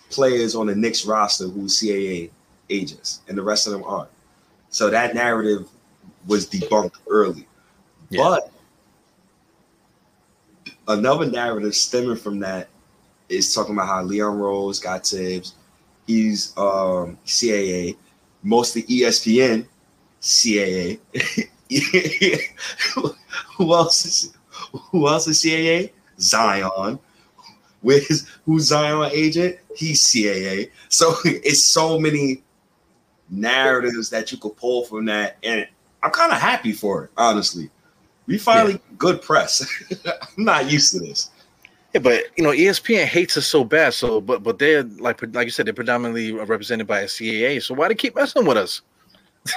players 0.09 0.55
on 0.55 0.67
the 0.67 0.75
Knicks 0.75 1.05
roster 1.05 1.47
who's 1.47 1.79
CAA 1.79 2.29
agents, 2.69 3.21
and 3.27 3.37
the 3.37 3.41
rest 3.41 3.67
of 3.67 3.73
them 3.73 3.83
aren't. 3.83 4.09
So 4.69 4.89
that 4.89 5.15
narrative 5.15 5.67
was 6.27 6.47
debunked 6.47 6.95
early. 7.07 7.47
Yeah. 8.09 8.23
But 8.23 8.51
another 10.87 11.25
narrative 11.25 11.75
stemming 11.75 12.17
from 12.17 12.39
that 12.39 12.69
is 13.29 13.53
talking 13.53 13.73
about 13.73 13.87
how 13.87 14.03
Leon 14.03 14.37
Rose 14.37 14.79
got 14.79 15.05
Thibs. 15.05 15.55
He's 16.07 16.57
um, 16.57 17.17
CAA, 17.25 17.95
mostly 18.41 18.83
ESPN 18.83 19.65
CAA. 20.21 20.99
who 23.57 23.73
else 23.73 24.05
is 24.05 24.33
who 24.91 25.07
else 25.07 25.27
is 25.27 25.39
CAA? 25.39 25.91
Zion. 26.19 26.99
Where's 27.81 28.27
who's 28.45 28.63
Zion 28.63 29.09
agent? 29.13 29.57
He's 29.75 30.05
CAA. 30.05 30.71
So 30.89 31.15
it's 31.25 31.63
so 31.63 31.99
many 31.99 32.43
narratives 33.29 34.09
that 34.09 34.31
you 34.31 34.37
could 34.37 34.55
pull 34.57 34.85
from 34.85 35.05
that, 35.05 35.37
and 35.43 35.67
I'm 36.03 36.11
kind 36.11 36.31
of 36.31 36.39
happy 36.39 36.71
for 36.71 37.05
it, 37.05 37.11
honestly. 37.17 37.69
We 38.27 38.37
finally 38.37 38.73
yeah. 38.73 38.95
good 38.97 39.21
press. 39.21 39.65
I'm 40.05 40.43
not 40.43 40.69
used 40.69 40.91
to 40.91 40.99
this. 40.99 41.31
Yeah, 41.93 42.01
but 42.01 42.25
you 42.37 42.43
know, 42.43 42.51
ESPN 42.51 43.05
hates 43.05 43.35
us 43.37 43.47
so 43.47 43.63
bad. 43.63 43.93
So, 43.93 44.21
but 44.21 44.43
but 44.43 44.59
they're 44.59 44.83
like 44.83 45.21
like 45.33 45.45
you 45.45 45.51
said, 45.51 45.65
they're 45.65 45.73
predominantly 45.73 46.31
represented 46.31 46.85
by 46.85 46.99
a 47.01 47.05
CAA. 47.05 47.63
So 47.63 47.73
why 47.73 47.87
they 47.87 47.95
keep 47.95 48.15
messing 48.15 48.45
with 48.45 48.57
us? 48.57 48.81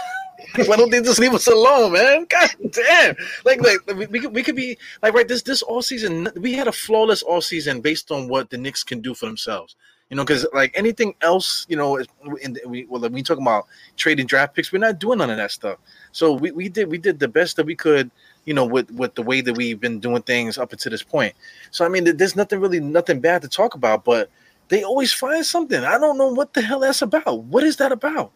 Why 0.67 0.77
don't 0.77 0.91
they 0.91 1.01
just 1.01 1.19
leave 1.19 1.35
us 1.35 1.47
alone, 1.47 1.93
man? 1.93 2.27
God 2.29 2.51
damn! 2.71 3.17
Like, 3.45 3.61
like 3.63 4.11
we, 4.11 4.21
could, 4.21 4.35
we 4.35 4.43
could 4.43 4.57
be 4.57 4.79
like 5.03 5.15
right 5.15 5.27
this 5.27 5.43
this 5.43 5.63
all 5.63 5.83
season. 5.83 6.29
We 6.37 6.53
had 6.53 6.69
a 6.69 6.73
flawless 6.73 7.23
all 7.23 7.41
season 7.41 7.81
based 7.81 8.11
on 8.11 8.29
what 8.29 8.51
the 8.51 8.59
Knicks 8.59 8.85
can 8.85 9.01
do 9.01 9.15
for 9.15 9.27
themselves. 9.27 9.77
You 10.11 10.17
know, 10.17 10.25
because 10.25 10.47
like 10.53 10.73
anything 10.75 11.15
else, 11.23 11.65
you 11.71 11.77
know, 11.77 11.97
in, 12.43 12.59
we 12.67 12.85
well, 12.85 13.09
we 13.09 13.23
talk 13.23 13.39
about 13.39 13.65
trading 13.97 14.27
draft 14.27 14.55
picks, 14.55 14.71
we're 14.71 14.79
not 14.79 14.99
doing 14.99 15.19
none 15.19 15.31
of 15.31 15.39
that 15.39 15.51
stuff. 15.51 15.79
So 16.13 16.35
we, 16.35 16.51
we 16.51 16.69
did 16.69 16.91
we 16.91 16.99
did 16.99 17.19
the 17.19 17.29
best 17.29 17.57
that 17.57 17.65
we 17.65 17.75
could, 17.75 18.11
you 18.45 18.53
know, 18.53 18.67
with 18.67 18.91
with 18.91 19.15
the 19.15 19.23
way 19.23 19.41
that 19.41 19.57
we've 19.57 19.81
been 19.81 20.01
doing 20.01 20.21
things 20.21 20.59
up 20.59 20.73
until 20.73 20.91
this 20.91 21.03
point. 21.03 21.35
So 21.71 21.87
I 21.87 21.89
mean, 21.89 22.17
there's 22.17 22.37
nothing 22.37 22.61
really 22.61 22.81
nothing 22.81 23.21
bad 23.21 23.41
to 23.41 23.49
talk 23.49 23.75
about, 23.75 24.05
but 24.05 24.31
they 24.69 24.83
always 24.83 25.15
find 25.15 25.47
something. 25.47 25.83
I 25.83 25.99
don't 25.99 26.19
know 26.19 26.29
what 26.29 26.53
the 26.53 26.61
hell 26.61 26.81
that's 26.81 27.01
about. 27.01 27.45
What 27.45 27.65
is 27.65 27.77
that 27.77 27.93
about? 27.93 28.33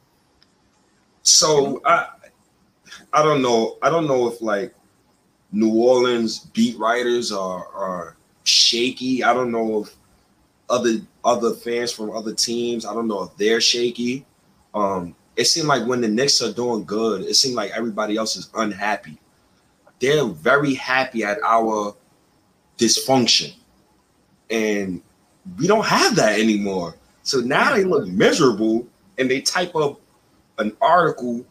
So 1.27 1.83
I 1.85 2.07
I 3.13 3.23
don't 3.23 3.43
know. 3.43 3.79
I 3.83 3.91
don't 3.91 4.07
know 4.07 4.29
if 4.29 4.41
like 4.41 4.73
New 5.51 5.75
Orleans 5.75 6.39
beat 6.39 6.79
writers 6.79 7.33
are 7.33 7.67
are 7.75 8.17
shaky. 8.45 9.25
I 9.25 9.35
don't 9.35 9.51
know 9.51 9.83
if 9.83 9.97
other 10.71 10.99
other 11.25 11.53
fans 11.53 11.91
from 11.91 12.13
other 12.13 12.33
teams. 12.33 12.87
I 12.87 12.95
don't 12.95 13.09
know 13.09 13.25
if 13.25 13.37
they're 13.37 13.61
shaky. 13.61 14.25
Um, 14.73 15.17
it 15.35 15.47
seemed 15.47 15.67
like 15.67 15.85
when 15.85 16.01
the 16.01 16.07
Knicks 16.09 16.41
are 16.43 16.53
doing 16.53 16.85
good, 16.85 17.23
it 17.23 17.35
seemed 17.35 17.57
like 17.57 17.73
everybody 17.73 18.17
else 18.17 18.37
is 18.37 18.49
unhappy. 18.55 19.19
They're 19.99 20.27
very 20.27 20.75
happy 20.75 21.25
at 21.25 21.39
our 21.43 21.97
dysfunction, 22.79 23.53
and 24.49 25.03
we 25.59 25.67
don't 25.67 25.87
have 25.87 26.15
that 26.17 26.39
anymore. 26.39 26.95
So 27.25 27.41
now 27.41 27.75
they 27.75 27.83
look 27.83 28.07
miserable, 28.07 28.87
and 29.19 29.29
they 29.29 29.41
type 29.41 29.75
up 29.75 30.01
an 30.59 30.77
article 30.81 31.45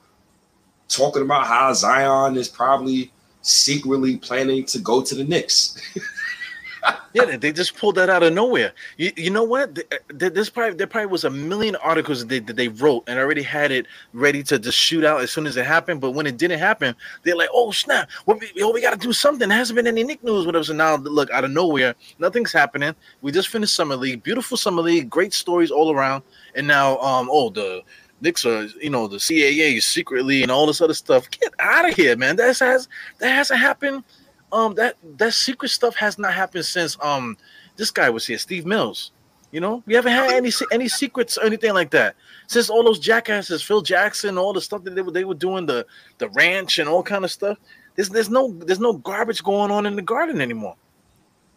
talking 0.88 1.22
about 1.22 1.48
how 1.48 1.74
Zion 1.74 2.38
is 2.38 2.48
probably 2.48 3.12
secretly 3.42 4.18
planning 4.18 4.66
to 4.66 4.80
go 4.80 5.02
to 5.02 5.16
the 5.16 5.24
Knicks. 5.24 5.80
yeah, 7.14 7.38
they 7.38 7.52
just 7.52 7.78
pulled 7.78 7.96
that 7.96 8.10
out 8.10 8.24
of 8.24 8.34
nowhere. 8.34 8.74
You, 8.98 9.12
you 9.16 9.30
know 9.30 9.44
what? 9.44 9.80
This 10.10 10.50
probably 10.50 10.76
there 10.76 10.88
probably 10.88 11.08
was 11.08 11.24
a 11.24 11.30
million 11.30 11.76
articles 11.78 12.20
that 12.20 12.30
they, 12.30 12.40
that 12.40 12.56
they 12.56 12.68
wrote 12.68 13.04
and 13.08 13.20
already 13.20 13.42
had 13.42 13.72
it 13.72 13.88
ready 14.14 14.44
to 14.44 14.60
just 14.60 14.78
shoot 14.78 15.04
out 15.04 15.22
as 15.22 15.32
soon 15.32 15.48
as 15.48 15.58
it 15.58 15.66
happened. 15.66 16.02
But 16.02 16.12
when 16.12 16.28
it 16.28 16.38
didn't 16.38 16.60
happen, 16.60 16.96
they're 17.24 17.36
like, 17.36 17.50
"Oh 17.54 17.72
snap! 17.72 18.10
Well, 18.26 18.38
we, 18.40 18.64
we 18.64 18.82
got 18.82 18.94
to 18.94 19.00
do 19.00 19.14
something." 19.14 19.50
There 19.50 19.58
hasn't 19.58 19.76
been 19.76 19.88
any 19.88 20.04
Knick 20.04 20.24
news, 20.24 20.46
whatever. 20.46 20.64
So 20.64 20.74
now, 20.74 20.98
look, 20.98 21.30
out 21.32 21.44
of 21.44 21.52
nowhere, 21.52 21.96
nothing's 22.20 22.52
happening. 22.52 22.94
We 23.22 23.32
just 23.32 23.48
finished 23.48 23.76
summer 23.76 23.96
league, 23.96 24.24
beautiful 24.24 24.58
summer 24.58 24.82
league, 24.82 25.10
great 25.10 25.34
stories 25.34 25.72
all 25.72 25.92
around, 25.92 26.24
and 26.56 26.68
now, 26.68 26.98
um, 27.00 27.30
oh 27.32 27.50
the 27.50 27.84
Knicks 28.22 28.46
are, 28.46 28.64
you 28.82 28.90
know, 28.90 29.08
the 29.08 29.18
CAA 29.18 29.82
secretly 29.82 30.42
and 30.42 30.52
all 30.52 30.66
this 30.66 30.82
other 30.82 30.94
stuff. 30.94 31.30
Get 31.30 31.54
out 31.60 31.90
of 31.90 31.96
here, 31.96 32.16
man. 32.16 32.36
That 32.36 32.58
has 32.60 32.88
that 33.20 33.30
hasn't 33.30 33.60
happened. 33.60 34.04
Um, 34.52 34.74
that 34.76 34.96
that 35.18 35.34
secret 35.34 35.70
stuff 35.70 35.96
has 35.96 36.18
not 36.18 36.34
happened 36.34 36.66
since 36.66 36.98
um 37.02 37.38
this 37.76 37.92
guy 37.92 38.10
was 38.10 38.26
here, 38.26 38.38
Steve 38.38 38.66
Mills. 38.66 39.12
You 39.52 39.62
know, 39.62 39.84
we 39.86 39.94
haven't 39.94 40.14
had 40.14 40.32
any 40.32 40.52
any 40.72 40.88
secrets 40.88 41.38
or 41.38 41.46
anything 41.46 41.74
like 41.74 41.92
that 41.92 42.16
since 42.48 42.70
all 42.70 42.84
those 42.84 43.00
jackasses, 43.00 43.64
Phil 43.64 43.82
Jackson, 43.82 44.38
all 44.38 44.54
the 44.54 44.62
stuff 44.62 44.84
that 44.84 44.96
they 44.96 45.02
were 45.02 45.12
they 45.12 45.24
were 45.24 45.34
doing 45.34 45.66
the 45.66 45.86
the 46.18 46.30
ranch 46.30 46.80
and 46.80 46.90
all 46.90 47.04
kind 47.04 47.24
of 47.24 47.32
stuff. 47.32 47.58
There's 47.96 48.10
there's 48.10 48.30
no 48.30 48.52
there's 48.52 48.80
no 48.80 48.94
garbage 48.94 49.44
going 49.44 49.72
on 49.72 49.86
in 49.86 49.96
the 49.96 50.02
garden 50.02 50.42
anymore. 50.42 50.76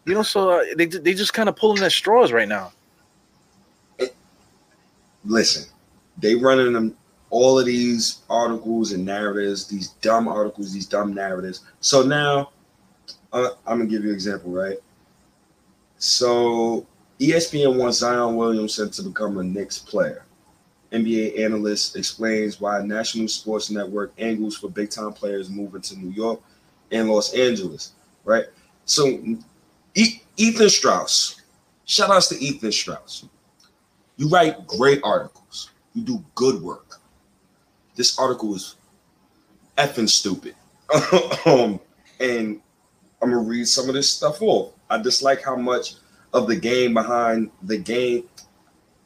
You 0.05 0.13
know, 0.13 0.23
so 0.23 0.49
uh, 0.51 0.63
they 0.77 0.85
they 0.85 1.13
just 1.13 1.33
kind 1.33 1.49
of 1.49 1.55
pulling 1.55 1.81
their 1.81 1.89
straws 1.89 2.31
right 2.31 2.47
now. 2.47 2.71
Listen, 5.25 5.69
they 6.21 6.35
running 6.35 6.73
them 6.73 6.95
all 7.29 7.59
of 7.59 7.65
these 7.65 8.19
articles 8.29 8.91
and 8.91 9.05
narratives, 9.05 9.67
these 9.67 9.89
dumb 10.01 10.27
articles, 10.27 10.73
these 10.73 10.87
dumb 10.87 11.13
narratives. 11.13 11.61
So 11.79 12.01
now, 12.01 12.51
uh, 13.31 13.49
I'm 13.67 13.77
gonna 13.79 13.89
give 13.89 14.03
you 14.03 14.09
an 14.09 14.15
example, 14.15 14.51
right? 14.51 14.77
So 15.97 16.87
ESPN 17.19 17.77
wants 17.77 17.99
Zion 17.99 18.35
Williamson 18.35 18.89
to 18.91 19.03
become 19.03 19.37
a 19.37 19.43
Knicks 19.43 19.77
player. 19.77 20.25
NBA 20.91 21.45
analyst 21.45 21.95
explains 21.95 22.59
why 22.59 22.81
National 22.81 23.27
Sports 23.27 23.69
Network 23.69 24.11
angles 24.17 24.57
for 24.57 24.69
big 24.69 24.89
time 24.89 25.13
players 25.13 25.49
moving 25.49 25.81
to 25.81 25.97
New 25.97 26.09
York 26.09 26.41
and 26.91 27.09
Los 27.09 27.33
Angeles, 27.35 27.91
right? 28.25 28.45
So 28.85 29.07
e- 29.93 30.21
Ethan 30.37 30.69
Strauss, 30.69 31.41
shout 31.85 32.09
outs 32.09 32.27
to 32.29 32.43
Ethan 32.43 32.71
Strauss. 32.71 33.25
You 34.17 34.29
write 34.29 34.65
great 34.65 35.01
articles. 35.03 35.68
You 35.93 36.03
do 36.03 36.23
good 36.35 36.61
work. 36.61 36.99
This 37.95 38.17
article 38.17 38.55
is 38.55 38.75
effing 39.77 40.09
stupid. 40.09 40.55
um, 41.45 41.79
and 42.19 42.61
I'm 43.21 43.29
gonna 43.29 43.39
read 43.39 43.67
some 43.67 43.89
of 43.89 43.95
this 43.95 44.09
stuff 44.09 44.41
off. 44.41 44.73
I 44.89 45.01
dislike 45.01 45.43
how 45.43 45.55
much 45.55 45.95
of 46.33 46.47
the 46.47 46.55
game 46.55 46.93
behind 46.93 47.51
the 47.63 47.77
game. 47.77 48.23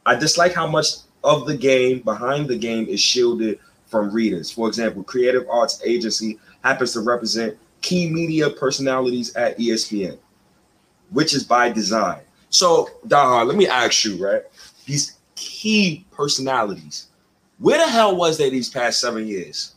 I 0.06 0.14
dislike 0.14 0.52
how 0.52 0.66
much 0.66 0.86
of 1.22 1.46
the 1.46 1.56
game 1.56 2.00
behind 2.00 2.48
the 2.48 2.58
game 2.58 2.86
is 2.86 3.00
shielded 3.00 3.58
from 3.86 4.12
readers. 4.12 4.50
For 4.50 4.68
example, 4.68 5.02
Creative 5.02 5.48
Arts 5.48 5.80
Agency 5.84 6.38
happens 6.62 6.92
to 6.92 7.00
represent 7.00 7.56
key 7.80 8.10
media 8.10 8.50
personalities 8.50 9.34
at 9.36 9.58
ESPN, 9.58 10.18
which 11.10 11.34
is 11.34 11.44
by 11.44 11.70
design. 11.70 12.20
So, 12.50 12.88
Daha, 13.06 13.46
let 13.46 13.56
me 13.56 13.66
ask 13.66 14.04
you, 14.04 14.24
right? 14.24 14.42
These 14.86 15.18
key 15.34 16.06
personalities. 16.10 17.08
Where 17.58 17.78
the 17.78 17.88
hell 17.88 18.16
was 18.16 18.38
they 18.38 18.50
these 18.50 18.68
past 18.68 19.00
seven 19.00 19.26
years? 19.26 19.74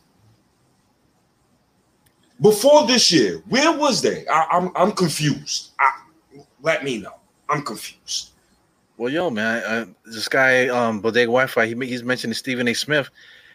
Before 2.40 2.86
this 2.86 3.10
year, 3.10 3.42
where 3.48 3.76
was 3.76 4.00
they? 4.00 4.26
I, 4.28 4.46
am 4.52 4.68
I'm, 4.68 4.72
I'm 4.76 4.92
confused. 4.92 5.70
I, 5.80 5.90
let 6.62 6.84
me 6.84 6.98
know. 6.98 7.14
I'm 7.48 7.62
confused. 7.62 8.30
Well, 8.96 9.12
yo, 9.12 9.30
man, 9.30 9.62
uh, 9.64 9.86
this 10.04 10.28
guy, 10.28 10.68
um, 10.68 11.00
Bodega 11.00 11.26
Wi-Fi, 11.26 11.66
he, 11.66 11.74
he's 11.86 12.02
mentioning 12.02 12.34
Stephen 12.34 12.68
A. 12.68 12.74
Smith. 12.74 13.10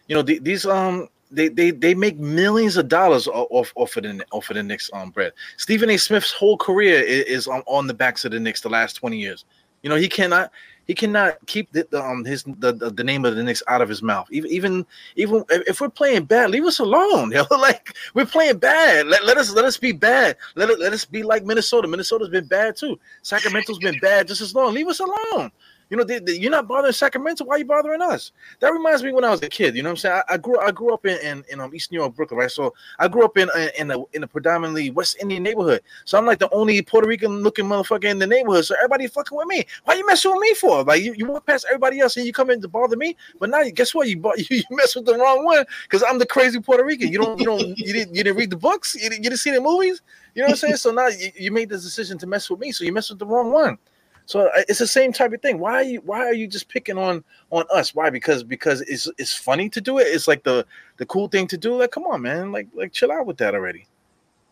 You 0.07 0.15
know, 0.15 0.21
the, 0.21 0.39
these 0.39 0.65
um, 0.65 1.07
they, 1.31 1.49
they 1.49 1.71
they 1.71 1.93
make 1.93 2.17
millions 2.17 2.77
of 2.77 2.87
dollars 2.87 3.27
off 3.27 3.73
off 3.75 3.97
of 3.97 4.03
the 4.03 4.25
off 4.31 4.49
of 4.49 4.55
the 4.55 4.63
Knicks 4.63 4.89
um 4.93 5.09
bread. 5.09 5.33
Stephen 5.57 5.89
A. 5.89 5.97
Smith's 5.97 6.31
whole 6.31 6.57
career 6.57 7.01
is, 7.01 7.25
is 7.25 7.47
on, 7.47 7.61
on 7.67 7.87
the 7.87 7.93
backs 7.93 8.23
of 8.23 8.31
the 8.31 8.39
Knicks 8.39 8.61
the 8.61 8.69
last 8.69 8.93
twenty 8.93 9.17
years. 9.17 9.45
You 9.81 9.89
know, 9.89 9.95
he 9.95 10.07
cannot 10.07 10.51
he 10.85 10.93
cannot 10.93 11.37
keep 11.45 11.71
the, 11.71 11.87
the 11.89 12.03
um 12.03 12.25
his 12.25 12.43
the, 12.43 12.73
the, 12.73 12.89
the 12.89 13.03
name 13.03 13.25
of 13.25 13.35
the 13.35 13.43
Knicks 13.43 13.63
out 13.67 13.81
of 13.81 13.89
his 13.89 14.01
mouth. 14.01 14.27
Even 14.31 14.51
even 14.51 14.85
even 15.15 15.43
if 15.49 15.81
we're 15.81 15.89
playing 15.89 16.25
bad, 16.25 16.49
leave 16.49 16.65
us 16.65 16.79
alone. 16.79 17.29
Know, 17.33 17.47
like 17.49 17.95
we're 18.13 18.25
playing 18.25 18.57
bad. 18.57 19.07
Let, 19.07 19.25
let 19.25 19.37
us 19.37 19.51
let 19.51 19.65
us 19.65 19.77
be 19.77 19.91
bad. 19.91 20.37
Let 20.55 20.79
let 20.79 20.93
us 20.93 21.03
be 21.03 21.23
like 21.23 21.43
Minnesota. 21.43 21.87
Minnesota's 21.87 22.29
been 22.29 22.45
bad 22.45 22.75
too. 22.75 22.99
Sacramento's 23.23 23.79
been 23.79 23.97
bad 23.99 24.27
just 24.27 24.41
as 24.41 24.53
long. 24.53 24.73
Leave 24.73 24.87
us 24.87 24.99
alone. 24.99 25.51
You 25.93 25.97
know, 25.97 26.03
they, 26.03 26.17
they, 26.17 26.33
you're 26.33 26.49
not 26.49 26.67
bothering 26.67 26.91
Sacramento. 26.91 27.45
Why 27.45 27.53
are 27.53 27.59
you 27.59 27.65
bothering 27.65 28.01
us? 28.01 28.31
That 28.61 28.73
reminds 28.73 29.03
me 29.03 29.11
when 29.11 29.23
I 29.23 29.29
was 29.29 29.43
a 29.43 29.47
kid. 29.47 29.75
You 29.75 29.83
know 29.83 29.89
what 29.89 29.91
I'm 29.91 29.97
saying? 29.97 30.23
I, 30.27 30.33
I 30.33 30.37
grew 30.37 30.59
I 30.59 30.71
grew 30.71 30.91
up 30.91 31.05
in 31.05 31.19
in, 31.19 31.43
in 31.51 31.59
um, 31.59 31.75
East 31.75 31.91
New 31.91 31.99
York, 31.99 32.15
Brooklyn, 32.15 32.39
right? 32.39 32.49
So 32.49 32.73
I 32.97 33.07
grew 33.07 33.23
up 33.23 33.37
in 33.37 33.47
in 33.77 33.91
a 33.91 34.03
in 34.13 34.23
a 34.23 34.27
predominantly 34.27 34.89
West 34.89 35.17
Indian 35.21 35.43
neighborhood. 35.43 35.83
So 36.05 36.17
I'm 36.17 36.25
like 36.25 36.39
the 36.39 36.49
only 36.49 36.81
Puerto 36.81 37.07
Rican 37.07 37.43
looking 37.43 37.65
motherfucker 37.65 38.05
in 38.05 38.17
the 38.17 38.25
neighborhood. 38.25 38.65
So 38.65 38.73
everybody 38.73 39.05
fucking 39.05 39.37
with 39.37 39.45
me. 39.45 39.65
Why 39.83 39.93
you 39.93 40.07
messing 40.07 40.31
with 40.31 40.41
me 40.41 40.55
for? 40.55 40.83
Like 40.83 41.03
you, 41.03 41.13
you 41.13 41.27
walk 41.27 41.45
past 41.45 41.67
everybody 41.69 41.99
else 41.99 42.17
and 42.17 42.25
you 42.25 42.33
come 42.33 42.49
in 42.49 42.59
to 42.61 42.67
bother 42.67 42.97
me. 42.97 43.15
But 43.39 43.51
now 43.51 43.61
guess 43.71 43.93
what? 43.93 44.07
You 44.07 44.15
you, 44.37 44.45
you 44.49 44.63
mess 44.71 44.95
with 44.95 45.05
the 45.05 45.15
wrong 45.15 45.45
one 45.45 45.63
because 45.83 46.01
I'm 46.01 46.17
the 46.17 46.25
crazy 46.25 46.59
Puerto 46.59 46.83
Rican. 46.83 47.09
You 47.09 47.19
don't 47.19 47.39
you 47.39 47.45
don't 47.45 47.77
you 47.77 47.93
didn't 47.93 48.15
you 48.15 48.23
didn't 48.23 48.37
read 48.37 48.49
the 48.49 48.57
books. 48.57 48.95
You 48.95 49.11
didn't, 49.11 49.23
you 49.23 49.29
didn't 49.29 49.41
see 49.41 49.51
the 49.51 49.61
movies. 49.61 50.01
You 50.33 50.41
know 50.41 50.47
what 50.47 50.53
I'm 50.53 50.57
saying? 50.57 50.77
So 50.77 50.91
now 50.91 51.09
you, 51.09 51.29
you 51.35 51.51
made 51.51 51.69
this 51.69 51.83
decision 51.83 52.17
to 52.17 52.25
mess 52.25 52.49
with 52.49 52.59
me. 52.59 52.71
So 52.71 52.83
you 52.83 52.93
mess 52.93 53.11
with 53.11 53.19
the 53.19 53.27
wrong 53.27 53.51
one. 53.51 53.77
So 54.25 54.49
it's 54.55 54.79
the 54.79 54.87
same 54.87 55.11
type 55.11 55.33
of 55.33 55.41
thing. 55.41 55.59
Why 55.59 55.73
are 55.73 55.83
you 55.83 56.01
why 56.01 56.19
are 56.19 56.33
you 56.33 56.47
just 56.47 56.69
picking 56.69 56.97
on 56.97 57.23
on 57.49 57.65
us? 57.73 57.93
Why? 57.93 58.09
Because 58.09 58.43
because 58.43 58.81
it's 58.81 59.09
it's 59.17 59.35
funny 59.35 59.69
to 59.69 59.81
do 59.81 59.99
it. 59.99 60.03
It's 60.03 60.27
like 60.27 60.43
the 60.43 60.65
the 60.97 61.05
cool 61.05 61.27
thing 61.27 61.47
to 61.47 61.57
do. 61.57 61.75
Like, 61.77 61.91
come 61.91 62.05
on, 62.05 62.21
man. 62.21 62.51
Like 62.51 62.67
like 62.73 62.93
chill 62.93 63.11
out 63.11 63.25
with 63.25 63.37
that 63.37 63.53
already. 63.53 63.85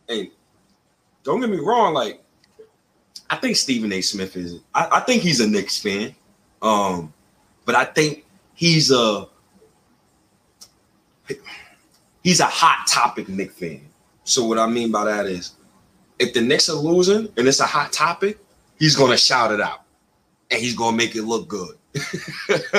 Hey, 0.08 0.32
don't 1.24 1.40
get 1.40 1.50
me 1.50 1.58
wrong. 1.58 1.94
Like, 1.94 2.22
I 3.30 3.38
think 3.38 3.56
Stephen 3.56 3.94
A. 3.94 4.02
Smith 4.02 4.36
is. 4.36 4.60
I, 4.74 4.88
I 4.92 5.00
think 5.02 5.22
he's 5.22 5.40
a 5.40 5.48
Knicks 5.48 5.82
fan. 5.82 6.16
Um, 6.62 7.14
but 7.66 7.76
I 7.76 7.86
think 7.86 8.26
he's 8.54 8.92
a 8.92 9.28
he's 12.24 12.40
a 12.40 12.46
hot 12.46 12.88
topic 12.88 13.30
Knicks 13.30 13.56
fan. 13.56 13.82
So 14.26 14.46
what 14.46 14.60
I 14.60 14.68
mean 14.68 14.92
by 14.92 15.06
that 15.06 15.26
is, 15.28 15.54
if 16.20 16.34
the 16.34 16.42
Knicks 16.42 16.70
are 16.70 16.76
losing 16.76 17.30
and 17.38 17.48
it's 17.48 17.62
a 17.62 17.66
hot 17.66 17.94
topic, 17.94 18.38
he's 18.82 18.96
gonna 18.96 19.16
shout 19.16 19.52
it 19.52 19.62
out 19.62 19.84
and 20.50 20.60
he's 20.60 20.76
gonna 20.76 20.98
make 20.98 21.16
it 21.16 21.22
look 21.22 21.48
good. 21.48 21.78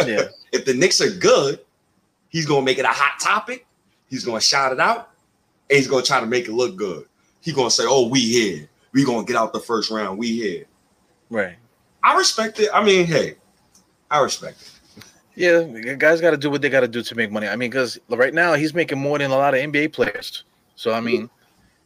yeah. 0.05 0.25
If 0.53 0.65
the 0.67 0.75
Knicks 0.75 1.01
are 1.01 1.11
good, 1.11 1.61
he's 2.29 2.45
gonna 2.45 2.65
make 2.65 2.79
it 2.79 2.85
a 2.85 2.89
hot 2.89 3.21
topic. 3.21 3.67
He's 4.11 4.25
gonna 4.25 4.41
shout 4.41 4.73
it 4.73 4.81
out, 4.81 5.11
and 5.71 5.79
he's 5.79 5.87
gonna 5.87 6.03
try 6.03 6.21
to 6.21 6.27
make 6.27 6.49
it 6.49 6.53
look 6.53 6.77
good. 6.77 7.07
He's 7.41 7.55
gonna 7.55 7.71
say, 7.71 7.85
"Oh, 7.87 8.09
we 8.09 8.21
here. 8.21 8.69
We 8.93 9.05
gonna 9.05 9.25
get 9.25 9.37
out 9.37 9.53
the 9.53 9.61
first 9.61 9.91
round. 9.91 10.19
We 10.19 10.33
here." 10.33 10.65
Right. 11.31 11.57
I 12.03 12.17
respect 12.19 12.59
it. 12.59 12.69
I 12.75 12.85
mean, 12.85 13.07
hey, 13.07 13.37
I 14.11 14.21
respect 14.21 14.61
it. 14.61 15.05
Yeah, 15.35 15.63
guys 15.95 16.21
got 16.21 16.33
to 16.33 16.37
do 16.37 16.51
what 16.51 16.61
they 16.61 16.69
got 16.69 16.81
to 16.81 16.89
do 16.89 17.03
to 17.03 17.15
make 17.15 17.31
money. 17.31 17.49
I 17.49 17.57
mean, 17.57 17.71
because 17.71 17.99
right 18.11 18.35
now 18.35 18.53
he's 18.53 18.75
making 18.75 18.99
more 18.99 19.19
than 19.19 19.31
a 19.31 19.37
lot 19.37 19.55
of 19.55 19.61
NBA 19.61 19.95
players. 19.95 20.45
So 20.75 20.93
I 20.93 21.01
mean, 21.01 21.31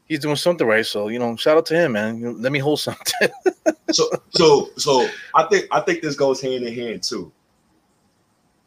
he's 0.06 0.20
doing 0.20 0.36
something 0.36 0.66
right. 0.66 0.86
So 0.86 1.08
you 1.08 1.18
know, 1.18 1.36
shout 1.36 1.56
out 1.56 1.66
to 1.66 1.74
him, 1.74 1.92
man. 1.92 2.40
Let 2.40 2.52
me 2.52 2.58
hold 2.58 2.80
something. 2.80 3.28
so 3.90 4.08
so 4.30 4.70
so 4.76 5.08
I 5.34 5.44
think 5.44 5.66
I 5.70 5.80
think 5.80 6.02
this 6.02 6.16
goes 6.16 6.40
hand 6.40 6.64
in 6.64 6.74
hand 6.74 7.02
too. 7.02 7.32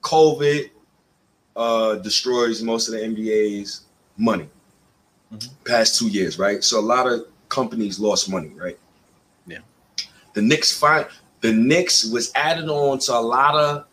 COVID 0.02 0.70
uh 1.56 1.96
destroys 1.96 2.62
most 2.62 2.88
of 2.88 2.94
the 2.94 3.00
NBA's 3.00 3.82
money 4.18 4.50
mm-hmm. 5.34 5.64
past 5.66 5.98
two 5.98 6.08
years, 6.08 6.38
right? 6.38 6.64
So 6.64 6.80
a 6.80 6.82
lot 6.82 7.08
of 7.08 7.26
companies 7.50 8.00
lost 8.00 8.30
money, 8.30 8.50
right? 8.50 8.78
Yeah. 9.48 9.60
The 10.34 10.42
Knicks 10.42 10.78
find 10.78 11.06
the 11.42 11.52
Knicks 11.52 12.06
was 12.06 12.32
added 12.36 12.70
on 12.70 13.00
to 13.00 13.14
a 13.14 13.20
lot 13.20 13.56
of 13.56 13.86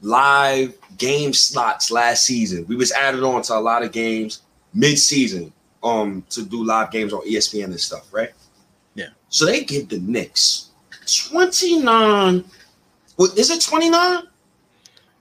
live 0.00 0.76
game 0.98 1.32
slots 1.32 1.90
last 1.90 2.24
season. 2.24 2.66
We 2.68 2.76
was 2.76 2.92
added 2.92 3.22
on 3.22 3.42
to 3.42 3.54
a 3.54 3.60
lot 3.60 3.82
of 3.82 3.90
games 3.90 4.42
mid-season 4.74 5.52
um 5.84 6.24
to 6.30 6.44
do 6.44 6.64
live 6.64 6.90
games 6.90 7.12
on 7.12 7.20
ESPN 7.28 7.66
and 7.66 7.80
stuff, 7.80 8.12
right? 8.12 8.32
Yeah. 8.94 9.10
So 9.28 9.44
they 9.44 9.64
give 9.64 9.88
the 9.88 9.98
Knicks 9.98 10.70
29. 11.28 12.44
Well, 13.16 13.30
is 13.36 13.50
it 13.50 13.60
29? 13.60 14.22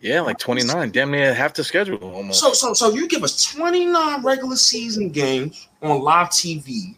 Yeah, 0.02 0.22
like 0.22 0.38
29. 0.38 0.92
Damn 0.92 1.12
near 1.12 1.34
half 1.34 1.54
the 1.54 1.64
schedule 1.64 1.98
almost. 1.98 2.40
So 2.40 2.54
so 2.54 2.74
so 2.74 2.92
you 2.92 3.08
give 3.08 3.24
us 3.24 3.54
29 3.54 4.24
regular 4.24 4.56
season 4.56 5.10
games 5.10 5.68
on 5.82 6.02
live 6.02 6.30
TV. 6.30 6.96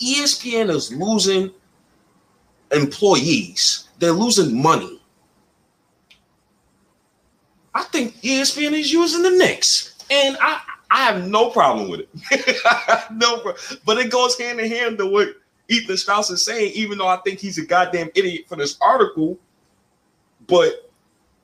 ESPN 0.00 0.70
is 0.70 0.92
losing 0.92 1.50
employees. 2.72 3.88
They're 3.98 4.12
losing 4.12 4.60
money. 4.60 5.00
I 7.74 7.82
think 7.84 8.20
ESPN 8.22 8.72
is 8.72 8.92
using 8.92 9.22
the 9.22 9.30
Knicks. 9.30 9.94
And 10.10 10.36
I 10.40 10.60
I 10.90 11.04
have 11.04 11.28
no 11.28 11.50
problem 11.50 11.90
with 11.90 12.00
it. 12.00 12.08
no, 13.12 13.54
but 13.84 13.98
it 13.98 14.10
goes 14.10 14.38
hand 14.38 14.58
in 14.60 14.70
hand 14.70 14.98
to 14.98 15.06
what 15.06 15.28
Ethan 15.68 15.96
Strauss 15.96 16.30
is 16.30 16.44
saying, 16.44 16.72
even 16.74 16.98
though 16.98 17.08
I 17.08 17.18
think 17.18 17.38
he's 17.38 17.58
a 17.58 17.66
goddamn 17.66 18.10
idiot 18.14 18.46
for 18.48 18.56
this 18.56 18.78
article. 18.80 19.38
But 20.46 20.90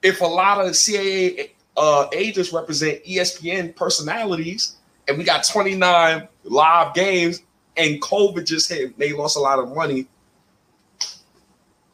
if 0.02 0.22
a 0.22 0.26
lot 0.26 0.64
of 0.64 0.72
CAA 0.72 1.50
uh, 1.76 2.06
agents 2.12 2.52
represent 2.52 3.04
ESPN 3.04 3.76
personalities, 3.76 4.76
and 5.08 5.18
we 5.18 5.24
got 5.24 5.44
29 5.44 6.26
live 6.44 6.94
games, 6.94 7.42
and 7.76 8.00
COVID 8.00 8.46
just 8.46 8.70
hit, 8.70 8.98
they 8.98 9.12
lost 9.12 9.36
a 9.36 9.40
lot 9.40 9.58
of 9.58 9.74
money. 9.74 10.06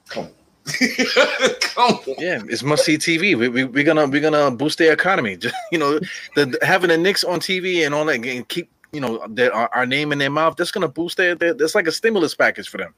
Come 0.09 0.25
on. 0.25 0.31
Come 1.61 1.95
on. 1.95 2.15
Yeah, 2.19 2.43
it's 2.49 2.63
must 2.63 2.85
see 2.85 2.99
TV. 2.99 3.37
We, 3.37 3.49
we, 3.49 3.65
we're 3.65 3.85
gonna 3.85 4.07
we're 4.07 4.21
gonna 4.21 4.51
boost 4.51 4.79
the 4.79 4.91
economy. 4.91 5.37
Just 5.39 5.55
you 5.73 5.79
know, 5.79 5.99
the, 6.35 6.47
the 6.47 6.59
having 6.63 6.89
the 6.89 6.99
Knicks 6.99 7.25
on 7.25 7.41
TV 7.41 7.85
and 7.87 7.95
all 7.95 8.05
that, 8.07 8.25
and 8.25 8.49
keep 8.49 8.71
you 8.93 9.01
know 9.01 9.25
their, 9.29 9.55
our, 9.55 9.71
our 9.75 9.87
name 9.87 10.13
in 10.13 10.19
their 10.19 10.31
mouth. 10.31 10.57
That's 10.57 10.71
gonna 10.71 10.89
boost 10.89 11.17
their, 11.17 11.35
their. 11.35 11.55
That's 11.55 11.75
like 11.75 11.87
a 11.87 11.93
stimulus 11.93 12.35
package 12.35 12.69
for 12.69 12.79
them. 12.79 12.95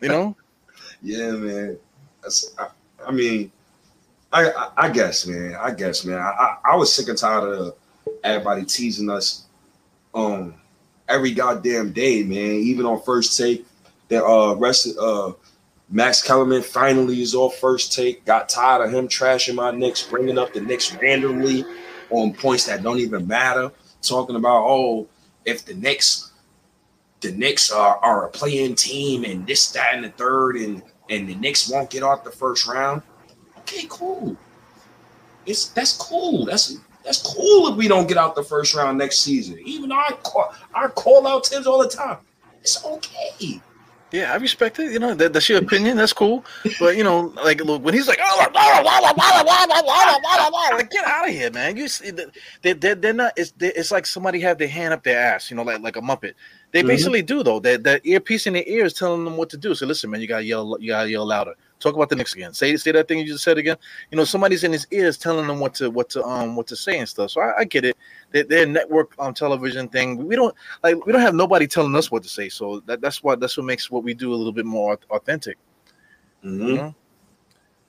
You 0.00 0.08
know. 0.08 0.36
yeah, 1.02 1.30
man. 1.32 1.78
That's, 2.22 2.54
I, 2.58 2.68
I 3.06 3.10
mean, 3.10 3.50
I, 4.32 4.50
I, 4.50 4.70
I 4.76 4.88
guess, 4.90 5.26
man. 5.26 5.56
I 5.60 5.72
guess, 5.72 6.04
man. 6.04 6.18
I, 6.18 6.30
I, 6.30 6.56
I 6.72 6.76
was 6.76 6.92
sick 6.92 7.08
and 7.08 7.18
tired 7.18 7.44
of 7.44 7.74
everybody 8.24 8.64
teasing 8.64 9.10
us 9.10 9.46
um 10.14 10.54
every 11.08 11.32
goddamn 11.32 11.92
day, 11.92 12.22
man. 12.22 12.36
Even 12.36 12.86
on 12.86 13.02
first 13.02 13.38
take, 13.38 13.66
that 14.08 14.24
uh 14.24 14.54
rest 14.56 14.96
uh 14.98 15.32
Max 15.92 16.22
Kellerman 16.22 16.62
finally 16.62 17.20
is 17.20 17.34
off 17.34 17.56
first 17.56 17.92
take. 17.92 18.24
Got 18.24 18.48
tired 18.48 18.86
of 18.86 18.94
him 18.94 19.08
trashing 19.08 19.54
my 19.54 19.70
Knicks, 19.70 20.02
bringing 20.02 20.38
up 20.38 20.54
the 20.54 20.60
Knicks 20.62 20.94
randomly 20.96 21.66
on 22.08 22.32
points 22.32 22.64
that 22.64 22.82
don't 22.82 22.98
even 22.98 23.26
matter. 23.26 23.70
Talking 24.00 24.36
about 24.36 24.64
oh, 24.66 25.06
if 25.44 25.66
the 25.66 25.74
Knicks, 25.74 26.32
the 27.20 27.30
Knicks 27.32 27.70
are, 27.70 27.98
are 27.98 28.26
a 28.26 28.30
playing 28.30 28.74
team 28.74 29.24
and 29.24 29.46
this, 29.46 29.70
that, 29.72 29.94
and 29.94 30.04
the 30.04 30.08
third, 30.08 30.56
and 30.56 30.82
and 31.10 31.28
the 31.28 31.34
Knicks 31.34 31.68
won't 31.68 31.90
get 31.90 32.02
out 32.02 32.24
the 32.24 32.30
first 32.30 32.66
round. 32.66 33.02
Okay, 33.58 33.86
cool. 33.90 34.34
It's 35.44 35.68
that's 35.68 35.92
cool. 35.98 36.46
That's 36.46 36.78
that's 37.04 37.20
cool 37.20 37.68
if 37.68 37.76
we 37.76 37.86
don't 37.86 38.08
get 38.08 38.16
out 38.16 38.34
the 38.34 38.42
first 38.42 38.74
round 38.74 38.96
next 38.96 39.20
season. 39.20 39.58
Even 39.62 39.92
our 39.92 40.12
call, 40.22 40.54
our 40.74 40.88
call 40.88 41.26
out 41.26 41.44
tips 41.44 41.66
all 41.66 41.82
the 41.82 41.88
time. 41.88 42.16
It's 42.62 42.82
okay. 42.82 43.60
Yeah, 44.12 44.32
I 44.32 44.36
respect 44.36 44.78
it. 44.78 44.92
You 44.92 44.98
know, 44.98 45.14
that, 45.14 45.32
that's 45.32 45.48
your 45.48 45.58
opinion. 45.58 45.96
That's 45.96 46.12
cool. 46.12 46.44
But 46.78 46.98
you 46.98 47.02
know, 47.04 47.32
like 47.42 47.64
look, 47.64 47.82
when 47.82 47.94
he's 47.94 48.06
like, 48.06 48.18
oh, 48.20 48.46
blah, 48.52 48.82
blah, 48.82 49.12
blah, 49.14 50.76
like, 50.76 50.90
get 50.90 51.06
out 51.06 51.26
of 51.26 51.34
here, 51.34 51.50
man. 51.50 51.78
You 51.78 51.88
see, 51.88 52.10
they, 52.10 52.74
they, 52.74 52.94
they're 52.94 53.14
not. 53.14 53.32
It's 53.36 53.52
they, 53.52 53.72
it's 53.72 53.90
like 53.90 54.04
somebody 54.04 54.38
have 54.40 54.58
their 54.58 54.68
hand 54.68 54.92
up 54.92 55.02
their 55.02 55.18
ass. 55.18 55.50
You 55.50 55.56
know, 55.56 55.62
like 55.62 55.80
like 55.80 55.96
a 55.96 56.02
muppet. 56.02 56.34
They 56.72 56.80
mm-hmm. 56.80 56.88
basically 56.88 57.22
do 57.22 57.42
though. 57.42 57.58
That 57.58 57.84
that 57.84 58.04
earpiece 58.04 58.46
in 58.46 58.52
their 58.52 58.64
ear 58.66 58.84
is 58.84 58.92
telling 58.92 59.24
them 59.24 59.38
what 59.38 59.48
to 59.50 59.56
do. 59.56 59.74
So 59.74 59.86
listen, 59.86 60.10
man, 60.10 60.20
you 60.20 60.26
gotta 60.26 60.44
yell. 60.44 60.76
You 60.78 60.88
gotta 60.88 61.10
yell 61.10 61.26
louder. 61.26 61.54
Talk 61.80 61.94
about 61.94 62.10
the 62.10 62.16
Knicks 62.16 62.34
again. 62.34 62.52
Say 62.52 62.76
say 62.76 62.92
that 62.92 63.08
thing 63.08 63.18
you 63.18 63.26
just 63.26 63.42
said 63.42 63.58
again. 63.58 63.76
You 64.10 64.16
know, 64.16 64.24
somebody's 64.24 64.62
in 64.62 64.72
his 64.72 64.86
ears 64.90 65.16
telling 65.16 65.46
them 65.46 65.58
what 65.58 65.74
to 65.74 65.90
what 65.90 66.10
to 66.10 66.22
um 66.24 66.54
what 66.54 66.66
to 66.68 66.76
say 66.76 66.98
and 66.98 67.08
stuff. 67.08 67.30
So 67.30 67.40
I, 67.40 67.60
I 67.60 67.64
get 67.64 67.84
it. 67.84 67.96
They're, 68.32 68.44
they're 68.44 68.66
network 68.66 69.14
on 69.18 69.28
um, 69.28 69.34
television 69.34 69.88
thing. 69.88 70.26
We 70.26 70.36
don't 70.36 70.54
like 70.82 71.04
we 71.06 71.12
don't 71.12 71.22
have 71.22 71.34
nobody 71.34 71.66
telling 71.66 71.94
us 71.94 72.10
what 72.10 72.22
to 72.22 72.28
say. 72.28 72.48
So 72.48 72.80
that, 72.86 73.00
that's 73.00 73.22
what 73.22 73.40
that's 73.40 73.56
what 73.56 73.66
makes 73.66 73.90
what 73.90 74.04
we 74.04 74.14
do 74.14 74.32
a 74.32 74.36
little 74.36 74.52
bit 74.52 74.66
more 74.66 74.98
authentic. 75.10 75.58
Mm-hmm. 76.44 76.66
You 76.66 76.74
know? 76.74 76.94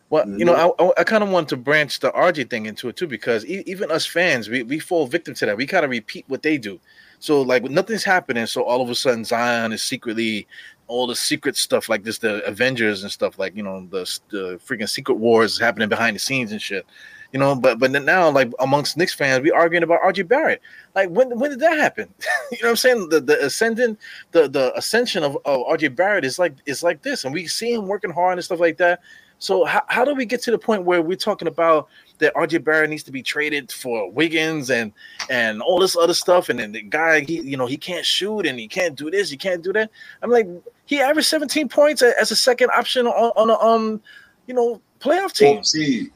Well, 0.10 0.30
you 0.30 0.46
know, 0.46 0.54
mm-hmm. 0.54 0.84
I, 0.84 0.86
I, 0.86 0.94
I 1.00 1.04
kind 1.04 1.24
of 1.24 1.30
want 1.30 1.50
to 1.50 1.58
branch 1.58 2.00
the 2.00 2.12
RJ 2.12 2.50
thing 2.52 2.68
into 2.68 2.88
it 2.88 2.96
too 2.96 3.08
because 3.08 3.46
e- 3.48 3.64
even 3.66 3.90
us 3.90 4.06
fans, 4.06 4.48
we, 4.48 4.62
we 4.62 4.78
fall 4.78 5.08
victim 5.08 5.34
to 5.34 5.48
that. 5.48 5.58
We 5.58 5.66
kind 5.66 5.84
of 5.84 5.90
repeat 5.90 6.26
what 6.28 6.44
they 6.44 6.60
do. 6.60 6.80
So 7.18 7.42
like 7.42 7.64
nothing's 7.64 8.04
happening, 8.04 8.46
so 8.46 8.64
all 8.64 8.82
of 8.82 8.90
a 8.90 8.96
sudden 8.96 9.24
Zion 9.24 9.72
is 9.72 9.82
secretly 9.82 10.46
all 10.88 11.08
the 11.08 11.16
secret 11.16 11.56
stuff 11.56 11.90
like 11.90 12.04
this, 12.04 12.20
the 12.20 12.46
Avengers 12.46 13.02
and 13.02 13.12
stuff 13.12 13.40
like 13.40 13.56
you 13.56 13.64
know 13.64 13.88
the 13.90 14.20
the 14.30 14.60
freaking 14.64 14.90
secret 14.90 15.16
wars 15.16 15.58
happening 15.58 15.90
behind 15.90 16.16
the 16.16 16.20
scenes 16.20 16.52
and 16.52 16.62
shit. 16.62 16.86
You 17.34 17.40
know, 17.40 17.56
but 17.56 17.80
but 17.80 17.92
now 17.92 18.30
like 18.30 18.52
amongst 18.60 18.96
Knicks 18.96 19.14
fans, 19.14 19.42
we 19.42 19.50
arguing 19.50 19.82
about 19.82 20.02
RJ 20.02 20.28
Barrett. 20.28 20.62
Like 20.94 21.10
when 21.10 21.38
when 21.40 21.50
did 21.50 21.60
that 21.62 21.80
happen? 21.80 22.08
you 22.52 22.60
know 22.62 22.68
what 22.68 22.70
I'm 22.70 22.76
saying? 22.76 23.10
The 23.10 23.20
the 23.20 23.44
ascendant, 23.44 24.00
the 24.32 24.48
the 24.48 24.72
ascension 24.78 25.24
of, 25.24 25.36
of 25.46 25.62
RJ 25.66 25.96
Barrett 25.96 26.26
is 26.26 26.38
like 26.38 26.54
is 26.68 26.84
like 26.84 27.02
this, 27.02 27.26
and 27.26 27.34
we 27.34 27.48
see 27.48 27.74
him 27.74 27.88
working 27.88 28.12
hard 28.12 28.38
and 28.38 28.46
stuff 28.46 28.60
like 28.60 28.78
that. 28.78 29.02
So 29.40 29.66
how, 29.66 29.82
how 29.88 30.06
do 30.06 30.16
we 30.16 30.26
get 30.26 30.42
to 30.44 30.52
the 30.52 30.58
point 30.58 30.86
where 30.86 31.02
we're 31.02 31.18
talking 31.18 31.50
about 31.50 31.90
that 32.20 32.34
RJ 32.36 32.64
Barrett 32.64 32.90
needs 32.90 33.04
to 33.04 33.12
be 33.12 33.22
traded 33.22 33.72
for 33.72 34.10
Wiggins 34.12 34.70
and 34.70 34.94
and 35.30 35.62
all 35.62 35.80
this 35.80 35.98
other 35.98 36.14
stuff, 36.14 36.50
and 36.50 36.60
then 36.60 36.72
the 36.72 36.82
guy 36.82 37.22
he 37.22 37.42
you 37.42 37.58
know 37.58 37.66
he 37.66 37.76
can't 37.76 38.06
shoot 38.06 38.46
and 38.46 38.60
he 38.60 38.68
can't 38.68 38.96
do 38.96 39.12
this, 39.12 39.30
he 39.30 39.38
can't 39.38 39.62
do 39.62 39.74
that. 39.74 39.90
I'm 40.22 40.30
like 40.30 40.48
he 40.86 41.02
averaged 41.02 41.28
17 41.28 41.68
points 41.68 42.02
as 42.02 42.32
a 42.32 42.36
second 42.36 42.70
option 42.78 43.08
on, 43.08 43.32
on 43.36 43.50
a 43.50 43.58
um 43.60 44.02
you 44.46 44.54
know 44.54 44.80
playoff 45.02 45.34
team. 45.34 45.64
See. 45.64 46.12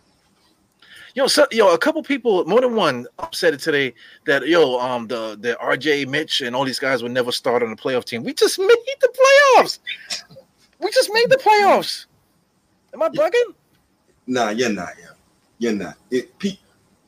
Yo, 1.17 1.25
so, 1.25 1.47
yo, 1.51 1.73
a 1.73 1.77
couple 1.79 2.03
people, 2.03 2.45
more 2.45 2.61
than 2.61 2.75
one, 2.75 3.07
said 3.33 3.51
it 3.51 3.59
today 3.59 3.91
that 4.27 4.47
yo, 4.47 4.77
um, 4.77 5.07
the 5.07 5.35
the 5.41 5.57
RJ, 5.59 6.07
Mitch, 6.07 6.41
and 6.41 6.55
all 6.55 6.63
these 6.63 6.77
guys 6.77 7.01
would 7.01 7.11
never 7.11 7.31
start 7.31 7.63
on 7.63 7.71
the 7.71 7.75
playoff 7.75 8.05
team. 8.05 8.23
We 8.23 8.35
just 8.35 8.59
made 8.59 8.69
the 9.01 9.09
playoffs. 9.57 9.79
We 10.77 10.91
just 10.91 11.09
made 11.11 11.31
the 11.31 11.37
playoffs. 11.37 12.05
Am 12.93 13.01
I 13.01 13.09
bugging? 13.09 13.55
Nah, 14.27 14.49
you're 14.49 14.69
not. 14.69 14.89
Yeah, 14.99 15.07
you're 15.57 15.73
not. 15.73 15.95
It, 16.11 16.31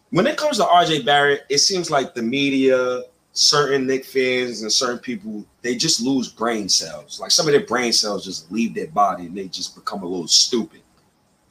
when 0.09 0.25
it 0.25 0.37
comes 0.37 0.57
to 0.57 0.63
RJ 0.63 1.05
Barrett, 1.05 1.45
it 1.47 1.59
seems 1.59 1.91
like 1.91 2.15
the 2.15 2.23
media, 2.23 3.03
certain 3.33 3.85
Knick 3.85 4.05
fans, 4.05 4.63
and 4.63 4.73
certain 4.73 4.97
people, 4.97 5.45
they 5.61 5.75
just 5.75 6.01
lose 6.01 6.29
brain 6.29 6.67
cells. 6.67 7.19
Like 7.19 7.29
some 7.29 7.45
of 7.45 7.51
their 7.51 7.67
brain 7.67 7.93
cells 7.93 8.25
just 8.25 8.51
leave 8.51 8.73
their 8.73 8.87
body 8.87 9.27
and 9.27 9.37
they 9.37 9.49
just 9.49 9.75
become 9.75 10.01
a 10.01 10.07
little 10.07 10.27
stupid. 10.27 10.81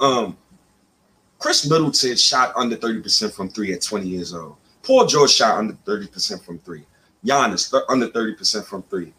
Um, 0.01 0.37
Khris 1.39 1.69
Middleton 1.69 2.17
shot 2.17 2.53
under 2.57 2.77
30% 2.77 3.33
from 3.33 3.49
three 3.49 3.73
at 3.73 3.83
20 3.83 4.07
years 4.09 4.35
old. 4.35 4.57
Paul 4.83 5.07
George 5.07 5.31
shot 5.31 5.59
under 5.59 5.75
30% 5.75 6.45
from 6.45 6.59
three. 6.59 6.85
Giannis 7.25 7.71
th- 7.71 7.83
under 7.89 8.09
30% 8.09 8.65
from 8.65 8.83
three. 8.85 9.13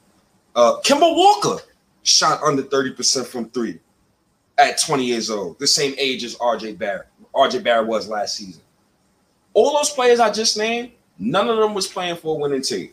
Uh, 0.56 0.78
Kemba 0.84 1.16
Walker 1.16 1.64
shot 2.04 2.42
under 2.44 2.64
30% 2.64 3.26
from 3.26 3.50
three 3.50 3.80
at 4.58 4.80
20 4.80 5.06
years 5.06 5.30
old, 5.30 5.58
the 5.60 5.68
same 5.68 5.96
age 5.98 6.24
as 6.24 6.36
RJ 6.36 6.78
Barrett. 6.78 7.08
RJ 7.34 7.64
Barrett 7.64 7.88
was 7.88 8.10
last 8.10 8.36
season. 8.36 8.62
All 9.54 9.74
those 9.74 9.90
players 9.90 10.20
I 10.20 10.32
just 10.32 10.58
named, 10.58 10.92
none 11.18 11.50
of 11.50 11.58
them 11.58 11.74
was 11.74 11.88
playing 11.88 12.18
for 12.18 12.36
a 12.36 12.40
winning 12.40 12.62
team 12.62 12.92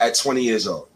at 0.00 0.14
20 0.14 0.42
years 0.42 0.66
old. 0.66 0.88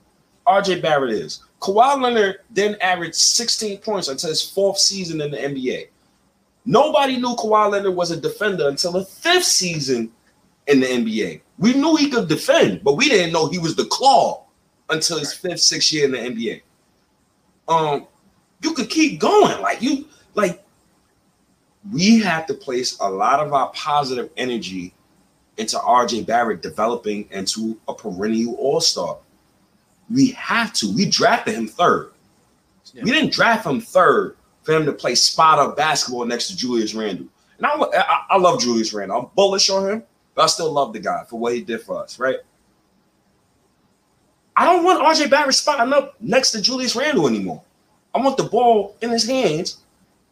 RJ 0.47 0.83
Barrett 0.83 1.13
is. 1.13 1.41
Kawhi 1.61 2.01
Leonard 2.01 2.41
then 2.51 2.77
averaged 2.81 3.15
16 3.15 3.79
points 3.79 4.09
until 4.09 4.31
his 4.31 4.43
fourth 4.49 4.79
season 4.79 5.21
in 5.21 5.31
the 5.31 5.37
NBA. 5.37 5.89
Nobody 6.69 7.17
knew 7.17 7.35
Kawhi 7.35 7.71
Leonard 7.71 7.97
was 7.97 8.11
a 8.11 8.21
defender 8.21 8.69
until 8.69 8.93
the 8.93 9.03
fifth 9.03 9.47
season 9.47 10.13
in 10.67 10.81
the 10.81 10.87
NBA. 10.87 11.41
We 11.57 11.73
knew 11.73 11.97
he 11.97 12.11
could 12.11 12.29
defend, 12.29 12.85
but 12.85 12.93
we 12.93 13.09
didn't 13.09 13.33
know 13.33 13.49
he 13.49 13.59
was 13.59 13.75
the 13.75 13.87
claw 13.87 14.45
until 14.91 15.19
his 15.19 15.33
fifth, 15.33 15.61
sixth 15.61 15.91
year 15.95 16.05
in 16.05 16.11
the 16.11 16.19
NBA. 16.19 16.61
Um, 17.69 18.07
you 18.63 18.75
could 18.75 18.91
keep 18.91 19.19
going. 19.19 19.63
Like 19.63 19.81
you, 19.81 20.09
like 20.35 20.63
we 21.91 22.19
have 22.19 22.45
to 22.49 22.55
place 22.55 22.99
a 23.01 23.09
lot 23.09 23.41
of 23.41 23.55
our 23.55 23.71
positive 23.71 24.29
energy 24.37 24.93
into 25.57 25.79
RJ 25.79 26.27
Barrett 26.27 26.61
developing 26.61 27.27
into 27.31 27.81
a 27.89 27.95
perennial 27.95 28.57
all-star. 28.57 29.17
We 30.11 30.33
have 30.33 30.75
to. 30.75 30.95
We 30.95 31.07
drafted 31.07 31.55
him 31.55 31.67
third. 31.67 32.13
Yeah. 32.93 33.05
We 33.05 33.13
didn't 33.13 33.33
draft 33.33 33.65
him 33.65 33.81
third 33.81 34.37
for 34.69 34.75
him 34.75 34.85
to 34.85 34.93
play 34.93 35.15
spot 35.15 35.59
up 35.59 35.79
basketball 35.79 36.27
next 36.27 36.49
to 36.49 36.55
Julius 36.57 36.93
Randle. 36.93 37.27
And 37.57 37.67
I, 37.67 37.71
I, 37.71 38.25
I 38.29 38.37
love 38.37 38.61
Julius 38.61 38.93
Randle. 38.93 39.19
I'm 39.19 39.27
bullish 39.35 39.71
on 39.71 39.89
him, 39.89 40.03
but 40.35 40.43
I 40.43 40.47
still 40.47 40.71
love 40.71 40.93
the 40.93 40.99
guy 40.99 41.25
for 41.25 41.39
what 41.39 41.55
he 41.55 41.63
did 41.63 41.81
for 41.81 42.03
us, 42.03 42.19
right? 42.19 42.37
I 44.55 44.67
don't 44.67 44.85
want 44.85 45.01
RJ 45.01 45.31
Barrett 45.31 45.55
spotting 45.55 45.95
up 45.95 46.21
next 46.21 46.51
to 46.51 46.61
Julius 46.61 46.95
Randle 46.95 47.27
anymore. 47.29 47.63
I 48.15 48.19
want 48.19 48.37
the 48.37 48.45
ball 48.45 48.95
in 49.01 49.09
his 49.09 49.27
hands 49.27 49.79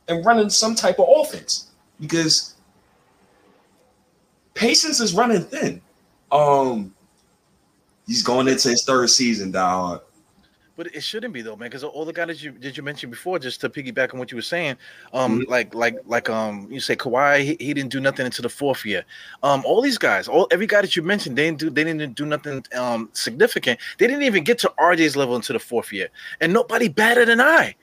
and 0.07 0.23
running 0.23 0.51
some 0.51 0.75
type 0.75 0.99
of 0.99 1.07
offense 1.09 1.71
because 1.99 2.57
patience 4.53 5.01
is 5.01 5.15
running 5.15 5.45
thin. 5.45 5.81
Um, 6.31 6.95
he's 8.07 8.23
going 8.23 8.49
into 8.49 8.69
his 8.69 8.85
third 8.85 9.09
season, 9.09 9.51
dog. 9.51 10.03
But 10.77 10.95
it 10.95 11.03
shouldn't 11.03 11.33
be 11.33 11.41
though, 11.41 11.57
man, 11.57 11.71
because 11.71 11.83
all 11.83 12.05
the 12.05 12.13
guys 12.13 12.27
that 12.27 12.43
you 12.43 12.53
did 12.53 12.77
you 12.77 12.83
mention 12.83 13.09
before, 13.09 13.39
just 13.39 13.63
to 13.63 13.71
piggyback 13.71 14.13
on 14.13 14.19
what 14.19 14.31
you 14.31 14.37
were 14.37 14.43
saying, 14.43 14.77
um, 15.15 15.41
mm-hmm. 15.41 15.51
like 15.51 15.75
like 15.75 15.97
like 16.05 16.29
um, 16.29 16.69
you 16.71 16.81
say 16.81 16.95
Kawhi, 16.95 17.41
he, 17.41 17.57
he, 17.59 17.73
didn't 17.73 17.91
do 17.91 17.99
nothing 17.99 18.27
until 18.27 18.43
the 18.43 18.51
fourth 18.51 18.85
year. 18.85 19.03
Um, 19.43 19.63
all 19.65 19.81
these 19.81 19.97
guys, 19.97 20.29
all 20.29 20.47
every 20.51 20.67
guy 20.67 20.83
that 20.83 20.95
you 20.95 21.03
mentioned, 21.03 21.39
they 21.39 21.47
didn't 21.47 21.61
do 21.61 21.71
they 21.71 21.83
didn't 21.83 22.15
do 22.15 22.27
nothing 22.27 22.63
um 22.75 23.09
significant. 23.15 23.81
They 23.97 24.07
didn't 24.07 24.25
even 24.25 24.45
get 24.45 24.59
to 24.61 24.73
RJ's 24.79 25.17
level 25.17 25.35
until 25.35 25.55
the 25.55 25.61
fourth 25.61 25.93
year, 25.93 26.09
and 26.43 26.53
nobody 26.53 26.89
better 26.89 27.25
than 27.25 27.41
I. 27.41 27.75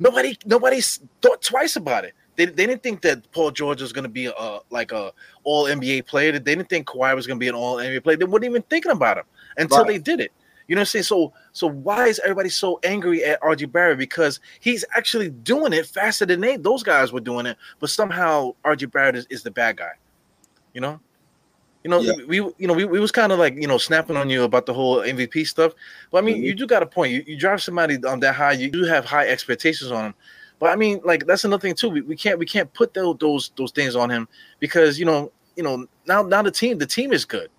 Nobody 0.00 0.36
nobody 0.44 0.80
thought 1.22 1.42
twice 1.42 1.76
about 1.76 2.04
it. 2.04 2.14
They, 2.34 2.44
they 2.46 2.66
didn't 2.66 2.82
think 2.82 3.00
that 3.02 3.30
Paul 3.32 3.50
George 3.50 3.80
was 3.80 3.92
going 3.92 4.02
to 4.04 4.10
be 4.10 4.26
a 4.26 4.58
like 4.70 4.90
a 4.90 5.12
all 5.44 5.64
NBA 5.64 6.06
player. 6.06 6.32
They 6.32 6.38
didn't 6.38 6.68
think 6.68 6.88
Kawhi 6.88 7.14
was 7.14 7.26
going 7.26 7.38
to 7.38 7.40
be 7.40 7.48
an 7.48 7.54
all 7.54 7.76
NBA 7.76 8.02
player. 8.02 8.16
They 8.16 8.24
weren't 8.24 8.44
even 8.44 8.62
thinking 8.62 8.92
about 8.92 9.18
him 9.18 9.24
until 9.56 9.78
right. 9.78 9.86
they 9.86 9.98
did 9.98 10.20
it. 10.20 10.32
You 10.68 10.74
know 10.74 10.80
what 10.80 10.82
I'm 10.82 10.86
saying? 10.86 11.02
So 11.04 11.32
so 11.52 11.68
why 11.68 12.06
is 12.06 12.20
everybody 12.20 12.48
so 12.48 12.80
angry 12.82 13.24
at 13.24 13.40
RJ 13.40 13.70
Barrett? 13.70 13.98
Because 13.98 14.40
he's 14.60 14.84
actually 14.96 15.30
doing 15.30 15.72
it 15.72 15.86
faster 15.86 16.26
than 16.26 16.40
they 16.40 16.56
those 16.56 16.82
guys 16.82 17.12
were 17.12 17.20
doing 17.20 17.46
it, 17.46 17.56
but 17.78 17.90
somehow 17.90 18.54
RJ 18.64 18.90
Barrett 18.90 19.16
is, 19.16 19.26
is 19.30 19.42
the 19.42 19.50
bad 19.50 19.76
guy. 19.76 19.92
You 20.74 20.80
know? 20.80 21.00
You 21.86 21.90
know, 21.90 22.00
yeah. 22.00 22.14
we 22.26 22.38
you 22.38 22.66
know 22.66 22.74
we, 22.74 22.84
we 22.84 22.98
was 22.98 23.12
kind 23.12 23.30
of 23.30 23.38
like 23.38 23.54
you 23.54 23.68
know 23.68 23.78
snapping 23.78 24.16
on 24.16 24.28
you 24.28 24.42
about 24.42 24.66
the 24.66 24.74
whole 24.74 24.96
MVP 24.96 25.46
stuff. 25.46 25.72
But 26.10 26.18
I 26.18 26.20
mean, 26.22 26.38
mm-hmm. 26.38 26.44
you 26.46 26.54
do 26.54 26.66
got 26.66 26.82
a 26.82 26.86
point. 26.86 27.12
You, 27.12 27.22
you 27.24 27.38
drive 27.38 27.62
somebody 27.62 28.04
on 28.04 28.18
that 28.20 28.34
high, 28.34 28.52
you 28.52 28.68
do 28.68 28.82
have 28.82 29.04
high 29.04 29.28
expectations 29.28 29.92
on 29.92 30.06
him. 30.06 30.14
But 30.58 30.70
I 30.70 30.76
mean, 30.76 31.00
like 31.04 31.26
that's 31.26 31.44
another 31.44 31.60
thing 31.60 31.76
too. 31.76 31.90
We, 31.90 32.00
we 32.00 32.16
can't 32.16 32.40
we 32.40 32.44
can't 32.44 32.72
put 32.72 32.92
those 32.92 33.16
those 33.18 33.52
those 33.56 33.70
things 33.70 33.94
on 33.94 34.10
him 34.10 34.26
because 34.58 34.98
you 34.98 35.04
know 35.04 35.30
you 35.54 35.62
know 35.62 35.86
now 36.08 36.22
now 36.22 36.42
the 36.42 36.50
team 36.50 36.78
the 36.78 36.86
team 36.86 37.12
is 37.12 37.24
good. 37.24 37.50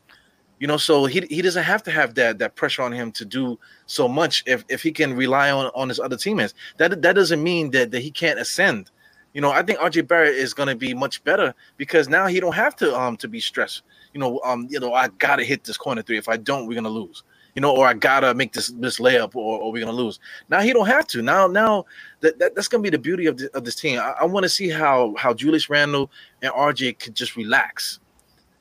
You 0.60 0.66
know, 0.66 0.78
so 0.78 1.06
he 1.06 1.22
he 1.30 1.42
doesn't 1.42 1.64
have 1.64 1.84
to 1.84 1.92
have 1.92 2.16
that 2.16 2.40
that 2.40 2.56
pressure 2.56 2.82
on 2.82 2.92
him 2.92 3.12
to 3.14 3.26
do 3.26 3.60
so 3.86 4.08
much 4.08 4.44
if 4.48 4.66
if 4.70 4.82
he 4.82 4.92
can 4.92 5.14
rely 5.14 5.52
on 5.52 5.70
on 5.76 5.88
his 5.90 6.00
other 6.00 6.18
teammates. 6.18 6.56
That 6.78 7.02
that 7.02 7.14
doesn't 7.14 7.44
mean 7.44 7.72
that 7.72 7.92
that 7.92 8.00
he 8.00 8.10
can't 8.10 8.40
ascend. 8.40 8.90
You 9.34 9.42
know, 9.42 9.52
I 9.52 9.62
think 9.62 9.78
RJ 9.78 10.08
Barrett 10.08 10.34
is 10.34 10.56
going 10.56 10.70
to 10.70 10.76
be 10.76 10.96
much 10.96 11.24
better 11.24 11.54
because 11.76 12.10
now 12.10 12.26
he 12.26 12.40
don't 12.40 12.56
have 12.56 12.76
to 12.78 12.98
um 12.98 13.18
to 13.18 13.28
be 13.28 13.40
stressed. 13.40 13.84
You 14.14 14.20
know, 14.20 14.42
um 14.44 14.68
you 14.70 14.80
know 14.80 14.96
I 14.96 15.10
gotta 15.20 15.44
hit 15.44 15.64
this 15.64 15.78
corner 15.78 16.02
three. 16.02 16.18
If 16.18 16.28
I 16.28 16.38
don't, 16.38 16.66
we're 16.66 16.76
gonna 16.76 16.90
lose. 16.90 17.24
You 17.54 17.62
know, 17.62 17.76
or 17.76 17.88
I 17.88 17.94
gotta 17.94 18.34
make 18.34 18.54
this 18.54 18.70
this 18.70 18.98
layup, 19.00 19.36
or, 19.36 19.60
or 19.60 19.72
we're 19.72 19.86
gonna 19.86 19.96
lose. 19.96 20.20
Now 20.50 20.62
he 20.62 20.74
don't 20.74 20.88
have 20.88 21.06
to. 21.08 21.22
Now 21.22 21.46
now 21.46 21.86
that, 22.22 22.40
that 22.40 22.56
that's 22.56 22.68
gonna 22.68 22.82
be 22.82 22.90
the 22.90 22.98
beauty 22.98 23.28
of, 23.28 23.38
the, 23.38 23.56
of 23.56 23.64
this 23.64 23.76
team. 23.76 24.00
I, 24.00 24.16
I 24.22 24.26
want 24.26 24.44
to 24.44 24.50
see 24.50 24.70
how 24.70 25.14
how 25.20 25.36
Julius 25.36 25.70
Randle 25.70 26.10
and 26.42 26.52
RJ 26.52 26.98
could 26.98 27.14
just 27.14 27.36
relax 27.36 28.00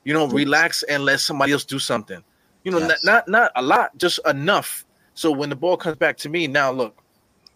you 0.07 0.13
know, 0.13 0.25
relax 0.25 0.83
and 0.83 1.03
let 1.03 1.19
somebody 1.19 1.51
else 1.51 1.65
do 1.65 1.79
something. 1.79 2.23
You 2.63 2.71
know, 2.71 2.77
yes. 2.77 3.03
not, 3.03 3.27
not 3.27 3.27
not 3.27 3.51
a 3.57 3.61
lot, 3.61 3.97
just 3.97 4.21
enough. 4.25 4.85
So 5.15 5.31
when 5.31 5.49
the 5.49 5.55
ball 5.57 5.75
comes 5.75 5.97
back 5.97 6.15
to 6.19 6.29
me, 6.29 6.47
now 6.47 6.71
look, 6.71 6.95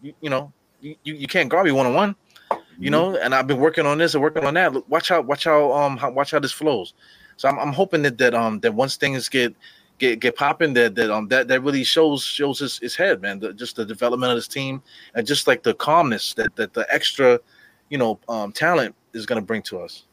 you, 0.02 0.12
you 0.20 0.28
know, 0.28 0.52
you, 0.82 0.96
you 1.02 1.26
can't 1.26 1.48
guard 1.48 1.64
me 1.64 1.72
one 1.72 1.86
on 1.86 1.94
one. 1.94 2.14
You 2.50 2.58
mm-hmm. 2.58 2.90
know, 2.90 3.16
and 3.16 3.34
I've 3.34 3.46
been 3.46 3.58
working 3.58 3.86
on 3.86 3.96
this 3.96 4.12
and 4.12 4.22
working 4.22 4.44
on 4.44 4.52
that. 4.52 4.74
Look, 4.74 4.86
watch 4.90 5.10
out, 5.10 5.24
watch 5.24 5.44
how 5.44 5.72
um 5.72 5.96
how, 5.96 6.10
watch 6.10 6.32
how 6.32 6.40
this 6.40 6.52
flows. 6.52 6.92
So 7.38 7.48
I'm, 7.48 7.58
I'm 7.58 7.72
hoping 7.72 8.02
that 8.02 8.18
that 8.18 8.34
um 8.34 8.60
that 8.60 8.74
once 8.74 8.96
things 8.96 9.30
get 9.30 9.54
get 9.96 10.20
get 10.20 10.36
popping, 10.36 10.74
that 10.74 10.94
that 10.96 11.10
um 11.10 11.28
that 11.28 11.48
that 11.48 11.62
really 11.62 11.84
shows 11.84 12.22
shows 12.22 12.58
his, 12.58 12.78
his 12.80 12.94
head, 12.94 13.22
man. 13.22 13.38
The, 13.38 13.54
just 13.54 13.76
the 13.76 13.86
development 13.86 14.30
of 14.30 14.36
this 14.36 14.48
team 14.48 14.82
and 15.14 15.26
just 15.26 15.46
like 15.46 15.62
the 15.62 15.72
calmness 15.72 16.34
that 16.34 16.54
that 16.56 16.74
the 16.74 16.86
extra, 16.92 17.40
you 17.88 17.96
know, 17.96 18.20
um 18.28 18.52
talent 18.52 18.94
is 19.14 19.24
gonna 19.24 19.40
bring 19.40 19.62
to 19.62 19.80
us. 19.80 20.04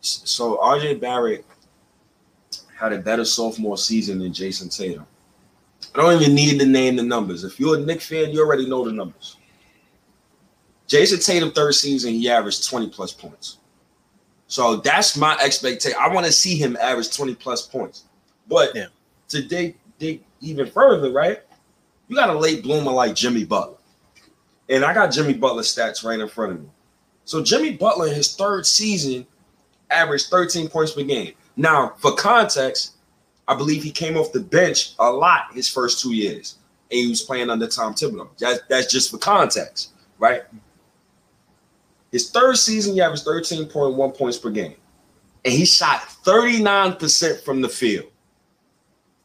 So 0.00 0.56
RJ 0.58 1.00
Barrett 1.00 1.44
had 2.76 2.92
a 2.92 2.98
better 2.98 3.24
sophomore 3.24 3.78
season 3.78 4.18
than 4.18 4.32
Jayson 4.32 4.68
Tatum. 4.68 5.06
I 5.94 5.98
don't 5.98 6.20
even 6.20 6.34
need 6.34 6.58
to 6.60 6.66
name 6.66 6.96
the 6.96 7.02
numbers. 7.02 7.44
If 7.44 7.58
you're 7.58 7.76
a 7.76 7.80
Knick 7.80 8.00
fan, 8.00 8.30
you 8.30 8.40
already 8.40 8.68
know 8.68 8.84
the 8.84 8.92
numbers. 8.92 9.36
Jayson 10.86 11.24
Tatum, 11.24 11.50
third 11.52 11.74
season, 11.74 12.12
he 12.12 12.28
averaged 12.28 12.68
20 12.68 12.90
plus 12.90 13.12
points. 13.12 13.58
So 14.46 14.76
that's 14.76 15.16
my 15.16 15.36
expectation. 15.42 15.98
I 16.00 16.08
want 16.08 16.26
to 16.26 16.32
see 16.32 16.56
him 16.56 16.76
average 16.80 17.14
20 17.16 17.34
plus 17.34 17.66
points. 17.66 18.04
But 18.46 18.74
yeah. 18.74 18.86
to 19.28 19.42
dig, 19.42 19.76
dig 19.98 20.22
even 20.40 20.70
further, 20.70 21.10
right? 21.10 21.40
You 22.08 22.14
got 22.14 22.30
a 22.30 22.38
late 22.38 22.62
bloomer 22.62 22.92
like 22.92 23.14
Jimmy 23.14 23.44
Butler. 23.44 23.78
And 24.68 24.84
I 24.84 24.94
got 24.94 25.08
Jimmy 25.12 25.34
Butler 25.34 25.62
stats 25.62 26.04
right 26.04 26.20
in 26.20 26.28
front 26.28 26.52
of 26.52 26.60
me. 26.60 26.68
So 27.24 27.42
Jimmy 27.42 27.76
Butler, 27.76 28.06
in 28.08 28.14
his 28.14 28.36
third 28.36 28.66
season, 28.66 29.26
averaged 29.90 30.28
13 30.28 30.68
points 30.68 30.92
per 30.92 31.02
game. 31.02 31.32
Now, 31.56 31.94
for 31.98 32.14
context, 32.14 32.96
I 33.48 33.54
believe 33.54 33.82
he 33.82 33.90
came 33.90 34.16
off 34.16 34.32
the 34.32 34.40
bench 34.40 34.92
a 34.98 35.10
lot 35.10 35.52
his 35.54 35.68
first 35.68 36.02
two 36.02 36.12
years, 36.14 36.56
and 36.90 36.98
he 36.98 37.08
was 37.08 37.22
playing 37.22 37.48
under 37.48 37.66
Tom 37.66 37.94
Thibodeau. 37.94 38.28
That's, 38.38 38.60
that's 38.68 38.92
just 38.92 39.10
for 39.10 39.18
context, 39.18 39.90
right? 40.18 40.42
His 42.12 42.30
third 42.30 42.56
season, 42.56 42.94
he 42.94 43.00
averaged 43.00 43.24
13.1 43.24 44.16
points 44.18 44.38
per 44.38 44.50
game, 44.50 44.76
and 45.44 45.54
he 45.54 45.64
shot 45.64 46.00
39% 46.24 47.42
from 47.42 47.60
the 47.60 47.68
field. 47.68 48.06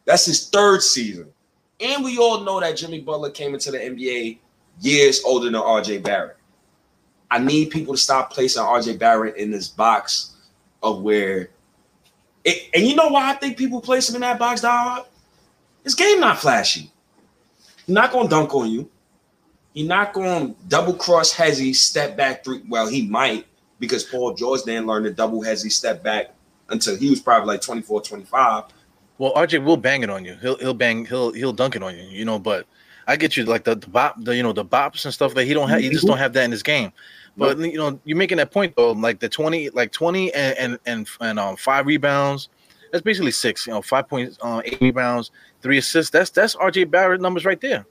That's 0.06 0.26
his 0.26 0.50
third 0.50 0.82
season. 0.82 1.32
And 1.80 2.04
we 2.04 2.18
all 2.18 2.42
know 2.42 2.60
that 2.60 2.78
Jimmy 2.78 3.02
Butler 3.02 3.32
came 3.32 3.54
into 3.54 3.72
the 3.72 3.78
NBA 3.78 4.40
years 4.82 5.24
older 5.24 5.46
than 5.46 5.60
RJ 5.60 6.04
Barrett. 6.04 6.38
I 7.30 7.40
need 7.40 7.70
people 7.72 7.94
to 7.94 8.00
stop 8.00 8.32
placing 8.32 8.62
RJ 8.62 9.00
Barrett 9.00 9.38
in 9.38 9.52
this 9.52 9.68
box 9.68 10.36
of 10.84 11.02
where 11.02 11.50
it, 12.44 12.70
and 12.74 12.86
you 12.86 12.96
know 12.96 13.10
why 13.10 13.32
I 13.32 13.34
think 13.34 13.58
people 13.58 13.82
place 13.82 14.10
him 14.10 14.16
in 14.16 14.22
that 14.22 14.40
box, 14.40 14.62
dog? 14.62 15.06
His 15.84 15.96
game 15.96 16.20
not 16.20 16.40
flashy. 16.40 16.92
He's 17.86 17.96
not 17.96 18.12
gonna 18.12 18.30
dunk 18.30 18.54
on 18.54 18.70
you. 18.70 18.90
He's 19.74 19.88
not 19.88 20.14
gonna 20.14 20.54
double 20.68 20.94
cross 20.94 21.34
Hezzy, 21.34 21.76
step 21.76 22.18
back 22.18 22.44
three. 22.44 22.62
Well, 22.68 22.88
he 22.88 23.08
might 23.08 23.46
because 23.80 24.04
Paul 24.04 24.34
George 24.34 24.64
didn't 24.64 24.88
learn 24.88 25.04
to 25.04 25.12
double 25.12 25.42
Hezzy 25.42 25.72
step 25.72 26.04
back 26.04 26.34
until 26.70 26.96
he 26.96 27.10
was 27.10 27.20
probably 27.20 27.48
like 27.48 27.62
24, 27.62 28.02
25. 28.02 28.66
Well, 29.18 29.34
RJ 29.34 29.64
will 29.64 29.78
bang 29.78 30.04
it 30.04 30.10
on 30.10 30.26
you. 30.26 30.36
He'll 30.42 30.58
he'll 30.58 30.74
bang 30.74 31.06
he'll 31.06 31.32
he'll 31.32 31.54
dunk 31.54 31.76
it 31.76 31.84
on 31.84 31.96
you, 31.96 32.04
you 32.04 32.26
know, 32.26 32.40
but 32.40 32.66
I 33.08 33.16
get 33.16 33.36
you 33.38 33.46
like 33.46 33.64
the, 33.64 33.76
the 33.76 33.88
bop, 33.88 34.16
the 34.24 34.36
you 34.36 34.44
know, 34.44 34.54
the 34.54 34.66
bops 34.66 35.06
and 35.06 35.14
stuff 35.14 35.34
that 35.34 35.46
he 35.46 35.54
don't 35.54 35.70
have, 35.70 35.82
he 35.82 35.90
just 35.90 36.08
don't 36.08 36.18
have 36.18 36.34
that 36.34 36.46
in 36.46 36.52
his 36.52 36.64
game. 36.64 36.92
But 37.38 37.58
you 37.60 37.78
know, 37.78 38.00
you're 38.04 38.18
making 38.18 38.38
that 38.38 38.52
point 38.52 38.76
though, 38.76 38.92
like 38.92 39.20
the 39.20 39.30
20, 39.30 39.70
like 39.70 39.92
20 39.92 40.34
and 40.34 40.58
and 40.58 40.80
and, 40.86 41.08
and 41.22 41.40
um 41.40 41.56
five 41.56 41.86
rebounds. 41.86 42.50
That's 42.92 43.04
basically 43.04 43.32
six, 43.32 43.66
you 43.66 43.74
know, 43.74 43.82
five 43.82 44.10
points, 44.10 44.38
uh, 44.42 44.62
eight 44.66 44.82
rebounds, 44.82 45.32
three 45.62 45.78
assists. 45.78 46.12
That's 46.12 46.30
that's 46.30 46.56
RJ 46.56 46.92
Barrett 46.92 47.22
numbers 47.22 47.46
right 47.46 47.60
there. 47.62 47.86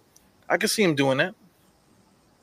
I 0.48 0.57
can 0.57 0.68
see 0.68 0.83
him 0.83 0.94
doing 0.94 1.18
that 1.18 1.35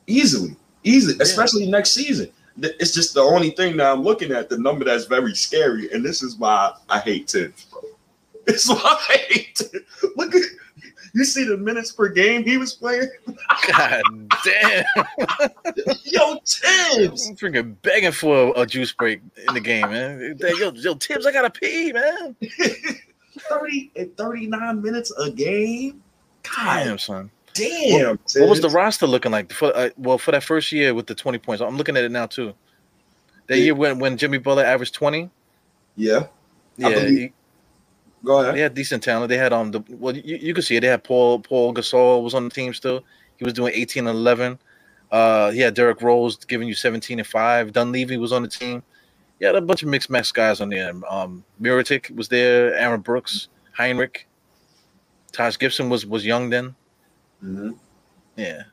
easily, 0.07 0.55
easily, 0.83 1.15
yeah. 1.15 1.23
especially 1.23 1.69
next 1.69 1.91
season. 1.91 2.31
It's 2.59 2.91
just 2.91 3.13
the 3.13 3.21
only 3.21 3.51
thing 3.51 3.77
that 3.77 3.91
I'm 3.91 4.01
looking 4.01 4.31
at, 4.31 4.49
the 4.49 4.57
number 4.57 4.83
that's 4.83 5.05
very 5.05 5.35
scary, 5.35 5.91
and 5.91 6.03
this 6.03 6.23
is 6.23 6.37
why 6.37 6.73
I 6.89 6.99
hate 6.99 7.29
Thibs, 7.29 7.65
bro. 7.65 7.81
It's 8.47 8.67
why 8.67 8.79
I 8.83 9.17
hate 9.29 9.57
Thibs. 9.57 9.85
Look 10.15 10.33
at 10.33 10.41
you 11.17 11.25
see 11.25 11.43
the 11.43 11.57
minutes 11.57 11.91
per 11.91 12.09
game 12.09 12.43
he 12.43 12.57
was 12.57 12.73
playing? 12.73 13.09
God 13.67 14.01
damn. 14.43 14.85
yo, 16.05 16.39
Thibs. 16.45 17.27
I'm 17.27 17.35
freaking 17.35 17.75
begging 17.81 18.11
for 18.11 18.53
a, 18.55 18.61
a, 18.61 18.65
juice 18.65 18.93
break 18.93 19.21
in 19.47 19.53
the 19.55 19.61
game, 19.61 19.89
man. 19.89 20.37
Yo, 20.39 20.71
yo, 20.71 20.93
Thibs, 20.93 21.25
I 21.25 21.31
gotta 21.31 21.49
pee, 21.49 21.91
man. 21.91 22.35
30 23.39 23.91
and 23.95 24.17
39 24.17 24.81
minutes 24.81 25.11
a 25.17 25.31
game. 25.31 26.03
God 26.43 26.83
damn, 26.83 26.97
son. 26.97 27.31
Damn. 27.53 28.09
What, 28.09 28.19
what, 28.35 28.49
was 28.49 28.61
the 28.61 28.69
roster 28.69 29.07
looking 29.07 29.31
like? 29.31 29.51
For, 29.51 29.75
uh, 29.75 29.89
well, 29.97 30.17
for 30.17 30.31
that 30.31 30.43
first 30.43 30.71
year 30.71 30.93
with 30.93 31.07
the 31.07 31.15
20 31.15 31.39
points, 31.39 31.61
I'm 31.61 31.77
looking 31.77 31.97
at 31.97 32.03
it 32.03 32.11
now 32.11 32.27
too. 32.27 32.53
That 33.47 33.57
yeah. 33.57 33.63
year 33.63 33.75
when, 33.75 33.99
when 33.99 34.17
Jimmy 34.17 34.37
Butler 34.37 34.65
averaged 34.65 34.93
20. 34.93 35.29
Yeah. 35.95 36.27
Yeah. 36.77 37.27
Go 38.23 38.41
ahead. 38.41 38.55
They 38.55 38.61
had 38.61 38.73
decent 38.73 39.03
talent. 39.03 39.29
They 39.29 39.37
had 39.37 39.53
um 39.53 39.71
the 39.71 39.83
well 39.89 40.15
you, 40.15 40.37
you 40.37 40.53
can 40.53 40.63
see 40.63 40.75
it. 40.75 40.81
They 40.81 40.87
had 40.87 41.03
Paul 41.03 41.39
Paul 41.39 41.73
Gasol 41.73 42.23
was 42.23 42.33
on 42.33 42.45
the 42.45 42.49
team 42.49 42.73
still. 42.73 43.03
He 43.37 43.45
was 43.45 43.53
doing 43.53 43.73
18 43.75 44.07
and 44.07 44.17
11. 44.17 44.57
Uh, 45.11 45.51
he 45.51 45.59
had 45.59 45.73
Derrick 45.75 46.01
Rose 46.01 46.37
giving 46.45 46.67
you 46.67 46.73
17 46.73 47.19
and 47.19 47.27
5. 47.27 47.71
Dunleavy 47.71 48.17
was 48.17 48.33
on 48.33 48.41
the 48.41 48.47
team. 48.47 48.83
Yeah, 49.39 49.51
a 49.51 49.61
bunch 49.61 49.83
of 49.83 49.89
mixed 49.89 50.09
match 50.09 50.33
guys 50.33 50.59
on 50.59 50.69
there. 50.69 50.91
Um, 51.07 51.43
Mirotic 51.61 52.13
was 52.15 52.27
there. 52.27 52.73
Aaron 52.73 53.01
Brooks, 53.01 53.49
Hinrich, 53.77 54.25
Taj 55.31 55.57
Gibson 55.57 55.89
was 55.89 56.05
was 56.05 56.25
young 56.25 56.49
then. 56.49 56.75
Mm-hmm. 57.43 57.71
Yeah, 58.35 58.63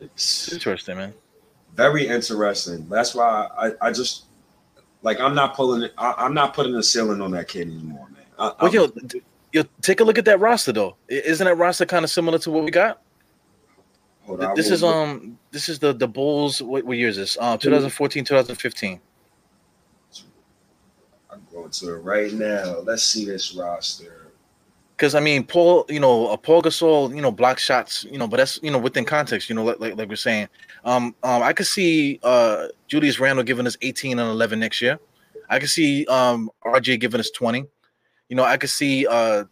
it's 0.00 0.52
interesting, 0.52 0.98
man. 0.98 1.14
Very 1.74 2.06
interesting. 2.06 2.86
That's 2.88 3.14
why 3.14 3.48
I, 3.58 3.88
I 3.88 3.92
just 3.92 4.24
like 5.02 5.20
I'm 5.20 5.34
not 5.34 5.54
pulling 5.54 5.82
it. 5.82 5.92
I, 5.96 6.26
am 6.26 6.34
not 6.34 6.54
putting 6.54 6.74
a 6.74 6.82
ceiling 6.82 7.20
on 7.20 7.30
that 7.32 7.48
kid 7.48 7.68
anymore, 7.68 8.08
man. 8.10 8.22
I, 8.38 8.52
well, 8.60 8.72
yo, 8.72 8.92
yo, 9.52 9.62
take 9.82 10.00
a 10.00 10.04
look 10.04 10.18
at 10.18 10.24
that 10.26 10.40
roster 10.40 10.72
though. 10.72 10.96
Isn't 11.08 11.44
that 11.44 11.56
roster 11.56 11.86
kind 11.86 12.04
of 12.04 12.10
similar 12.10 12.38
to 12.40 12.50
what 12.50 12.64
we 12.64 12.70
got? 12.70 13.02
Hold 14.22 14.44
on, 14.44 14.54
this 14.54 14.70
is 14.70 14.84
um, 14.84 15.38
this 15.50 15.68
is 15.68 15.78
the 15.78 15.92
the 15.92 16.08
Bulls. 16.08 16.62
What, 16.62 16.84
what 16.84 16.96
year 16.96 17.08
is 17.08 17.16
this? 17.16 17.38
Um, 17.40 17.58
2014, 17.58 18.24
2015. 18.24 19.00
I'm 21.30 21.46
going 21.52 21.70
to 21.70 21.94
it 21.94 21.98
right 21.98 22.32
now. 22.32 22.80
Let's 22.80 23.02
see 23.02 23.24
this 23.24 23.54
roster. 23.54 24.19
Because 25.00 25.14
I 25.14 25.20
mean, 25.20 25.44
Paul, 25.44 25.86
you 25.88 25.98
know, 25.98 26.26
uh, 26.26 26.36
Paul 26.36 26.60
Gasol, 26.60 27.16
you 27.16 27.22
know, 27.22 27.32
block 27.32 27.58
shots, 27.58 28.04
you 28.04 28.18
know, 28.18 28.28
but 28.28 28.36
that's 28.36 28.60
you 28.62 28.70
know 28.70 28.76
within 28.76 29.06
context, 29.06 29.48
you 29.48 29.56
know, 29.56 29.64
like 29.64 29.80
like, 29.80 29.96
like 29.96 30.10
we're 30.10 30.14
saying. 30.14 30.46
Um, 30.84 31.14
um, 31.22 31.42
I 31.42 31.54
could 31.54 31.66
see 31.66 32.20
uh 32.22 32.66
Julius 32.86 33.18
Randle 33.18 33.42
giving 33.42 33.66
us 33.66 33.78
18 33.80 34.18
and 34.18 34.28
11 34.28 34.60
next 34.60 34.82
year. 34.82 35.00
I 35.48 35.58
could 35.58 35.70
see 35.70 36.04
um 36.04 36.50
RJ 36.66 37.00
giving 37.00 37.18
us 37.18 37.30
20. 37.30 37.64
You 38.28 38.36
know, 38.36 38.44
I 38.44 38.58
could 38.58 38.68
see 38.68 39.06
uh 39.06 39.44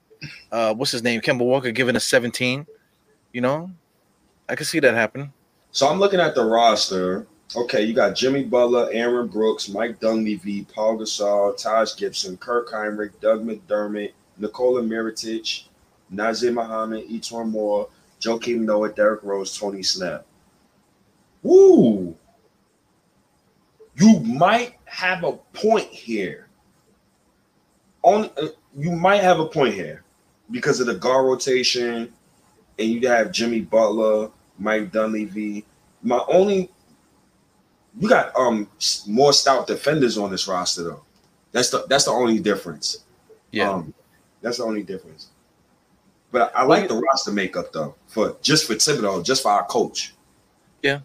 uh 0.53 0.75
what's 0.75 0.91
his 0.91 1.03
name, 1.03 1.23
Kemba 1.23 1.47
Walker 1.47 1.71
giving 1.71 1.97
us 1.97 2.05
17. 2.05 2.67
You 3.33 3.41
know, 3.41 3.71
I 4.51 4.55
could 4.55 4.67
see 4.67 4.81
that 4.81 4.93
happen. 4.93 5.33
So 5.71 5.89
I'm 5.89 5.99
looking 5.99 6.21
at 6.21 6.35
the 6.35 6.45
roster. 6.45 7.27
Okay, 7.57 7.85
you 7.85 7.95
got 7.95 8.15
Jimmy 8.15 8.45
Butler, 8.45 8.91
Aaron 8.93 9.29
Brooks, 9.29 9.71
Mike 9.71 9.99
Dunleavy, 9.99 10.65
Paul 10.65 10.99
Gasol, 10.99 11.57
Taj 11.57 11.97
Gibson, 11.97 12.37
Kirk 12.37 12.69
Hinrich, 12.69 13.19
Doug 13.23 13.47
McDermott, 13.47 14.13
Nikola 14.39 14.83
Mirotic, 14.83 15.65
Nazr 16.13 16.53
Muhammad, 16.53 17.05
E'Twaun 17.09 17.51
Moore, 17.51 17.89
Joakim 18.21 18.61
Noah, 18.61 18.93
Derrick 18.93 19.23
Rose, 19.23 19.57
Tony 19.57 19.83
Snell. 19.83 20.25
Woo! 21.43 22.17
You 23.97 24.21
might 24.21 24.75
have 24.85 25.25
a 25.25 25.33
point 25.33 25.89
here. 25.89 26.49
On 28.03 28.31
uh, 28.41 28.49
you 28.77 28.93
might 28.93 29.23
have 29.23 29.41
a 29.41 29.47
point 29.47 29.75
here 29.75 30.05
because 30.51 30.81
of 30.81 30.87
the 30.87 30.95
guard 30.95 31.27
rotation, 31.27 32.13
and 32.79 32.89
you 32.89 33.07
have 33.09 33.33
Jimmy 33.33 33.61
Butler, 33.61 34.31
Mike 34.59 34.93
Dunleavy. 34.93 35.65
My 36.03 36.23
only 36.29 36.71
you 37.99 38.09
got 38.09 38.35
um 38.37 38.69
more 39.07 39.33
stout 39.33 39.67
defenders 39.67 40.17
on 40.17 40.31
this 40.31 40.47
roster 40.47 40.85
though. 40.85 41.03
That's 41.53 41.71
the 41.71 41.85
that's 41.89 42.05
the 42.05 42.13
only 42.13 42.39
difference. 42.39 43.05
Yeah, 43.51 43.71
Um, 43.71 43.95
that's 44.43 44.59
the 44.59 44.65
only 44.65 44.83
difference. 44.83 45.29
But 46.31 46.53
I 46.55 46.65
like 46.65 46.89
the 46.89 46.95
roster 46.95 47.33
makeup 47.33 47.73
though, 47.73 47.95
for 48.07 48.37
just 48.43 48.67
for 48.67 48.75
Thibodeau, 48.75 49.25
just 49.25 49.43
for 49.43 49.51
our 49.51 49.65
coach. 49.65 50.15
Yeah, 50.83 51.01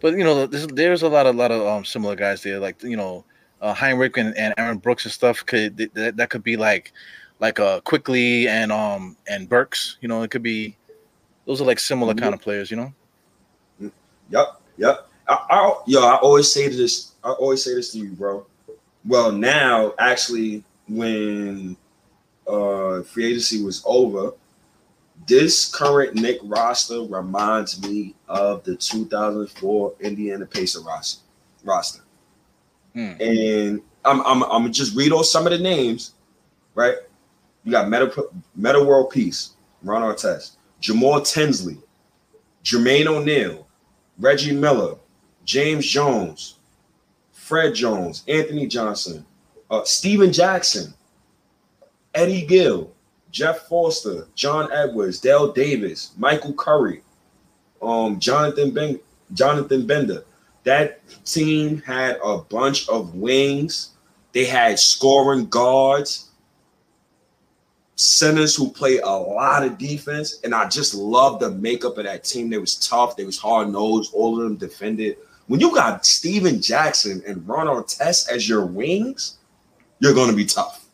but 0.00 0.14
you 0.16 0.24
know, 0.24 0.46
there's, 0.46 0.66
there's 0.68 1.02
a 1.02 1.08
lot 1.08 1.26
of 1.26 1.36
lot 1.36 1.50
of 1.50 1.66
um 1.66 1.84
similar 1.84 2.16
guys 2.16 2.42
there, 2.42 2.58
like 2.58 2.82
you 2.82 2.96
know, 2.96 3.24
uh, 3.60 3.74
Hinrich 3.74 4.16
and, 4.16 4.36
and 4.36 4.54
Aaron 4.56 4.78
Brooks 4.78 5.04
and 5.04 5.12
stuff. 5.12 5.44
Could 5.44 5.76
that, 5.94 6.16
that 6.16 6.30
could 6.30 6.42
be 6.42 6.56
like 6.56 6.92
like 7.40 7.60
uh 7.60 7.80
Quickley 7.80 8.48
and 8.48 8.72
um 8.72 9.16
and 9.28 9.48
Burks. 9.48 9.98
You 10.00 10.08
know, 10.08 10.22
it 10.22 10.30
could 10.30 10.42
be 10.42 10.76
those 11.46 11.60
are 11.60 11.64
like 11.64 11.78
similar 11.78 12.14
Mhm. 12.14 12.20
kind 12.20 12.34
of 12.34 12.40
players. 12.40 12.70
You 12.70 12.78
know. 12.78 12.92
Yep, 14.30 14.60
yep. 14.76 15.08
I, 15.28 15.34
I 15.50 15.74
yo, 15.86 16.00
I 16.06 16.16
always 16.16 16.50
say 16.52 16.68
this. 16.68 17.12
I 17.22 17.30
always 17.30 17.62
say 17.62 17.74
this 17.74 17.92
to 17.92 17.98
you, 17.98 18.10
bro. 18.10 18.46
Well, 19.06 19.32
now 19.32 19.94
actually, 19.98 20.64
when 20.88 21.76
uh 22.48 23.02
free 23.02 23.26
agency 23.26 23.62
was 23.62 23.82
over, 23.86 24.32
this 25.26 25.72
current 25.74 26.14
Knick 26.14 26.38
roster 26.44 27.02
reminds 27.02 27.82
me 27.82 28.14
of 28.28 28.64
the 28.64 28.76
2004 28.76 29.94
Indiana 30.00 30.46
Pacer 30.46 30.80
roster. 30.80 31.22
Roster, 31.64 32.02
Hmm. 32.94 33.12
and 33.20 33.82
I'm 34.04 34.20
I'm 34.24 34.42
I'm 34.44 34.72
just 34.72 34.96
read 34.96 35.12
off 35.12 35.26
some 35.26 35.44
of 35.46 35.52
the 35.52 35.58
names, 35.58 36.14
right? 36.74 36.94
You 37.64 37.72
got 37.72 37.88
Metta 37.88 38.26
Metta 38.54 38.82
World 38.82 39.10
Peace, 39.10 39.50
Ron 39.82 40.02
Artest, 40.02 40.52
Jamal 40.80 41.20
Tinsley, 41.20 41.78
Jermaine 42.64 43.06
O'Neal, 43.06 43.66
Reggie 44.18 44.54
Miller, 44.54 44.94
James 45.44 45.84
Jones, 45.86 46.54
Fred 47.32 47.74
Jones, 47.74 48.22
Anthony 48.28 48.66
Johnson, 48.68 49.26
uh, 49.70 49.82
Stephen 49.84 50.32
Jackson, 50.32 50.94
Eddie 52.14 52.46
Gill, 52.46 52.90
Jeff 53.30 53.68
Foster, 53.68 54.26
John 54.34 54.70
Edwards, 54.72 55.20
Dale 55.20 55.52
Davis, 55.52 56.12
Michael 56.16 56.54
Curry, 56.54 57.02
um, 57.82 58.18
Jonathan 58.18 58.72
ben- 58.72 59.00
Jonathan 59.34 59.86
Bender. 59.86 60.24
That 60.64 61.00
team 61.24 61.82
had 61.82 62.18
a 62.22 62.38
bunch 62.38 62.88
of 62.88 63.14
wings. 63.14 63.90
They 64.32 64.44
had 64.44 64.78
scoring 64.78 65.46
guards, 65.46 66.30
centers 67.96 68.54
who 68.54 68.70
play 68.70 68.98
a 68.98 69.08
lot 69.08 69.64
of 69.64 69.78
defense, 69.78 70.40
and 70.44 70.54
I 70.54 70.68
just 70.68 70.94
love 70.94 71.40
the 71.40 71.50
makeup 71.50 71.98
of 71.98 72.04
that 72.04 72.24
team. 72.24 72.48
They 72.48 72.58
was 72.58 72.76
tough, 72.76 73.16
they 73.16 73.24
was 73.24 73.38
hard 73.38 73.70
nosed, 73.70 74.12
all 74.14 74.36
of 74.36 74.44
them 74.44 74.56
defended. 74.56 75.16
When 75.46 75.60
you 75.60 75.74
got 75.74 76.04
Stephen 76.04 76.60
Jackson 76.60 77.22
and 77.26 77.46
Ron 77.48 77.66
Artest 77.66 78.28
as 78.28 78.48
your 78.48 78.66
wings, 78.66 79.38
you're 79.98 80.14
gonna 80.14 80.34
be 80.34 80.44
tough. 80.44 80.87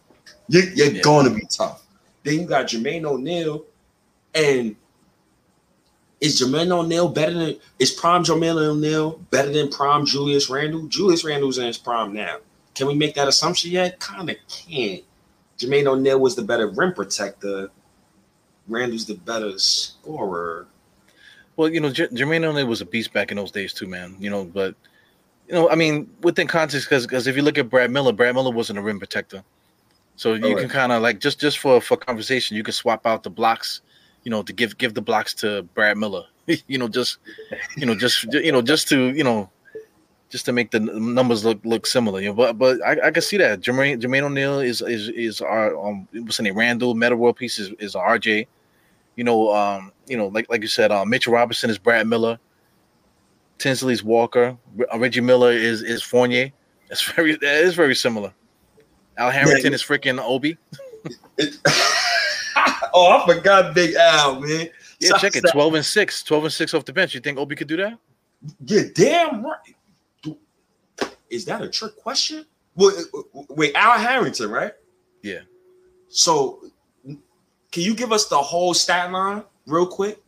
You're, 0.49 0.65
you're 0.75 0.93
Yeah. 0.93 1.01
gonna 1.03 1.31
be 1.31 1.47
tough. 1.49 1.83
Then 2.23 2.41
you 2.41 2.47
got 2.47 2.67
Jermaine 2.67 3.05
O'Neal, 3.05 3.65
and 4.35 4.77
is 6.21 6.41
Jermaine 6.41 6.71
O'Neal 6.71 7.09
better 7.09 7.35
than 7.35 7.57
is 7.79 7.91
prime 7.91 8.25
Jermaine 8.25 8.57
O'Neal 8.57 9.19
better 9.31 9.53
than 9.53 9.69
prime 9.71 10.07
Julius 10.07 10.49
Randle? 10.49 10.87
Julius 10.87 11.25
Randle's 11.25 11.59
in 11.59 11.67
his 11.67 11.79
prime 11.79 12.13
now. 12.13 12.39
Can 12.75 12.87
we 12.87 12.95
make 12.95 13.15
that 13.15 13.29
assumption 13.29 13.71
yet? 13.71 14.01
Kind 14.01 14.31
of 14.31 14.37
can't. 14.49 15.03
Jermaine 15.59 15.87
O'Neal 15.87 16.19
was 16.19 16.35
the 16.35 16.43
better 16.43 16.69
rim 16.69 16.93
protector. 16.95 17.71
Randle's 18.69 19.05
the 19.07 19.15
better 19.15 19.59
scorer. 19.59 20.67
Well, 21.57 21.69
you 21.69 21.81
know, 21.81 21.91
J- 21.91 22.09
Jermaine 22.09 22.45
O'Neal 22.45 22.67
was 22.67 22.81
a 22.81 22.87
beast 22.87 23.13
back 23.13 23.31
in 23.31 23.37
those 23.37 23.53
days 23.53 23.73
too, 23.73 23.87
man. 23.87 24.17
You 24.19 24.31
know, 24.31 24.45
but 24.45 24.75
you 25.47 25.55
know, 25.55 25.69
I 25.71 25.75
mean, 25.75 26.11
within 26.23 26.47
context, 26.49 26.89
because 26.89 27.07
because 27.07 27.27
if 27.27 27.37
you 27.37 27.43
look 27.43 27.59
at 27.59 27.69
Brad 27.71 27.91
Miller, 27.91 28.13
Brad 28.13 28.35
Miller 28.35 28.51
wasn't 28.51 28.79
a 28.79 28.83
rim 28.83 28.99
protector, 28.99 29.45
so 30.17 30.35
you 30.35 30.45
Alright. 30.45 30.59
can 30.59 30.69
kind 30.69 30.93
of 30.93 31.03
like 31.03 31.19
just 31.19 31.41
just 31.41 31.59
for 31.59 31.81
for 31.81 31.97
conversation, 31.97 32.57
you 32.57 32.63
can 32.63 32.73
swap 32.73 33.07
out 33.07 33.23
the 33.23 33.31
blocks, 33.31 33.83
you 34.23 34.31
know, 34.31 34.43
to 34.43 34.53
give 34.53 34.79
give 34.79 34.95
the 34.95 35.03
blocks 35.03 35.35
to 35.35 35.63
Brad 35.75 35.99
Miller. 35.99 36.25
you 36.69 36.79
know, 36.79 36.89
just 36.89 37.19
you 37.77 37.87
know, 37.87 37.95
just 37.95 38.25
you 38.33 38.53
know, 38.53 38.63
just 38.63 38.89
to 38.89 39.11
you 39.11 39.25
know, 39.25 39.51
just 40.31 40.45
to 40.45 40.53
make 40.53 40.71
the 40.71 40.81
numbers 40.81 41.45
look 41.45 41.59
look 41.65 41.87
similar. 41.87 42.21
You 42.21 42.29
know, 42.29 42.35
but 42.35 42.59
but 42.59 42.85
I, 42.85 43.09
I 43.09 43.11
can 43.11 43.23
see 43.23 43.37
that 43.39 43.61
Jermaine 43.61 44.01
Jermaine 44.01 44.23
O'Neal 44.23 44.61
is 44.61 44.83
is 44.83 45.09
is 45.09 45.41
our 45.41 45.77
um 45.77 46.07
what's 46.13 46.37
his 46.37 46.45
name 46.45 46.57
Randle 46.57 46.95
Metta 46.95 47.17
World 47.17 47.37
Peace 47.37 47.59
is 47.59 47.71
is 47.79 47.95
RJ. 47.95 48.47
You 49.17 49.25
know, 49.25 49.55
um, 49.55 49.93
you 50.07 50.17
know, 50.17 50.29
like 50.29 50.49
like 50.51 50.63
you 50.63 50.69
said, 50.69 50.93
um, 50.93 51.09
Mitchell 51.09 51.33
Robinson 51.33 51.71
is 51.71 51.79
Brad 51.79 52.07
Miller. 52.07 52.39
Tinsley's 53.59 54.03
Walker. 54.03 54.57
Uh, 54.93 54.99
Reggie 54.99 55.21
Miller 55.21 55.53
is 55.53 55.83
is 55.83 56.03
Fournier. 56.03 56.53
It's 56.91 57.03
very 57.03 57.37
that 57.37 57.65
is 57.65 57.75
very 57.75 57.95
similar. 57.95 58.33
Al 59.17 59.31
Harrington 59.31 59.73
Yeah. 59.73 59.77
is 59.77 59.83
freaking 59.83 60.19
Obi. 60.21 60.57
Oh, 62.97 63.11
I 63.11 63.27
forgot 63.35 63.75
Big 63.75 63.95
Al, 63.97 64.39
man. 64.41 64.69
Yeah, 65.01 65.09
So- 65.11 65.17
check 65.19 65.35
it. 65.35 65.43
so- 65.45 65.51
12 65.53 65.75
and 65.75 65.85
6. 65.85 66.23
12 66.23 66.45
and 66.45 66.53
6 66.53 66.75
off 66.75 66.85
the 66.85 66.93
bench. 66.93 67.13
You 67.13 67.21
think 67.21 67.39
Obi 67.39 67.57
could 67.57 67.67
do 67.67 67.77
that? 67.79 67.99
Yeah, 68.65 68.83
damn 68.95 69.45
right. 69.45 70.37
Is 71.29 71.45
that 71.47 71.61
a 71.63 71.69
trick 71.69 71.97
question? 71.97 72.47
Wait, 72.77 72.95
wait, 73.49 73.75
Al 73.75 73.99
Harrington, 73.99 74.49
right? 74.51 74.73
Yeah. 75.23 75.41
So, 76.09 76.61
can 77.05 77.83
you 77.83 77.97
give 77.97 78.13
us 78.13 78.29
the 78.29 78.39
whole 78.39 78.75
stat 78.75 79.11
line 79.11 79.43
real 79.67 79.87
quick? 79.89 80.23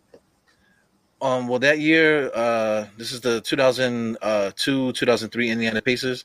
Um, 1.23 1.47
well, 1.47 1.61
that 1.61 1.79
year, 1.79 2.33
uh, 2.35 2.87
this 2.99 3.13
is 3.13 3.21
the 3.21 3.41
2002 3.43 4.93
2003 4.93 5.51
Indiana 5.51 5.81
Pacers. 5.81 6.25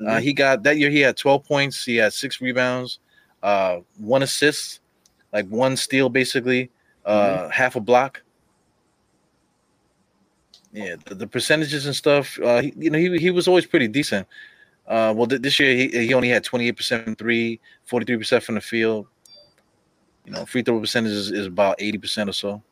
Uh, 0.00 0.20
he 0.20 0.32
got 0.32 0.62
that 0.64 0.78
year. 0.78 0.90
He 0.90 1.00
had 1.00 1.16
12 1.16 1.44
points. 1.44 1.84
He 1.84 1.96
had 1.96 2.12
six 2.12 2.40
rebounds, 2.40 2.98
uh, 3.42 3.78
one 3.98 4.22
assist, 4.22 4.80
like 5.32 5.46
one 5.48 5.76
steal, 5.76 6.08
basically, 6.08 6.70
uh, 7.04 7.48
half 7.48 7.76
a 7.76 7.80
block. 7.80 8.22
Yeah, 10.72 10.96
the, 11.04 11.14
the 11.14 11.26
percentages 11.26 11.86
and 11.86 11.94
stuff. 11.94 12.38
Uh, 12.40 12.62
he, 12.62 12.74
you 12.76 12.90
know, 12.90 12.98
he 12.98 13.18
he 13.18 13.30
was 13.30 13.46
always 13.46 13.66
pretty 13.66 13.88
decent. 13.88 14.26
Uh, 14.86 15.12
well, 15.16 15.26
th- 15.26 15.42
this 15.42 15.60
year 15.60 15.76
he, 15.76 15.88
he 16.06 16.14
only 16.14 16.28
had 16.28 16.44
28% 16.44 17.04
from 17.04 17.14
three, 17.14 17.60
43% 17.88 18.42
from 18.42 18.56
the 18.56 18.60
field. 18.60 19.06
You 20.24 20.32
know, 20.32 20.44
free 20.44 20.62
throw 20.62 20.80
percentage 20.80 21.12
is, 21.12 21.30
is 21.30 21.46
about 21.46 21.78
80% 21.78 22.28
or 22.28 22.32
so. 22.32 22.62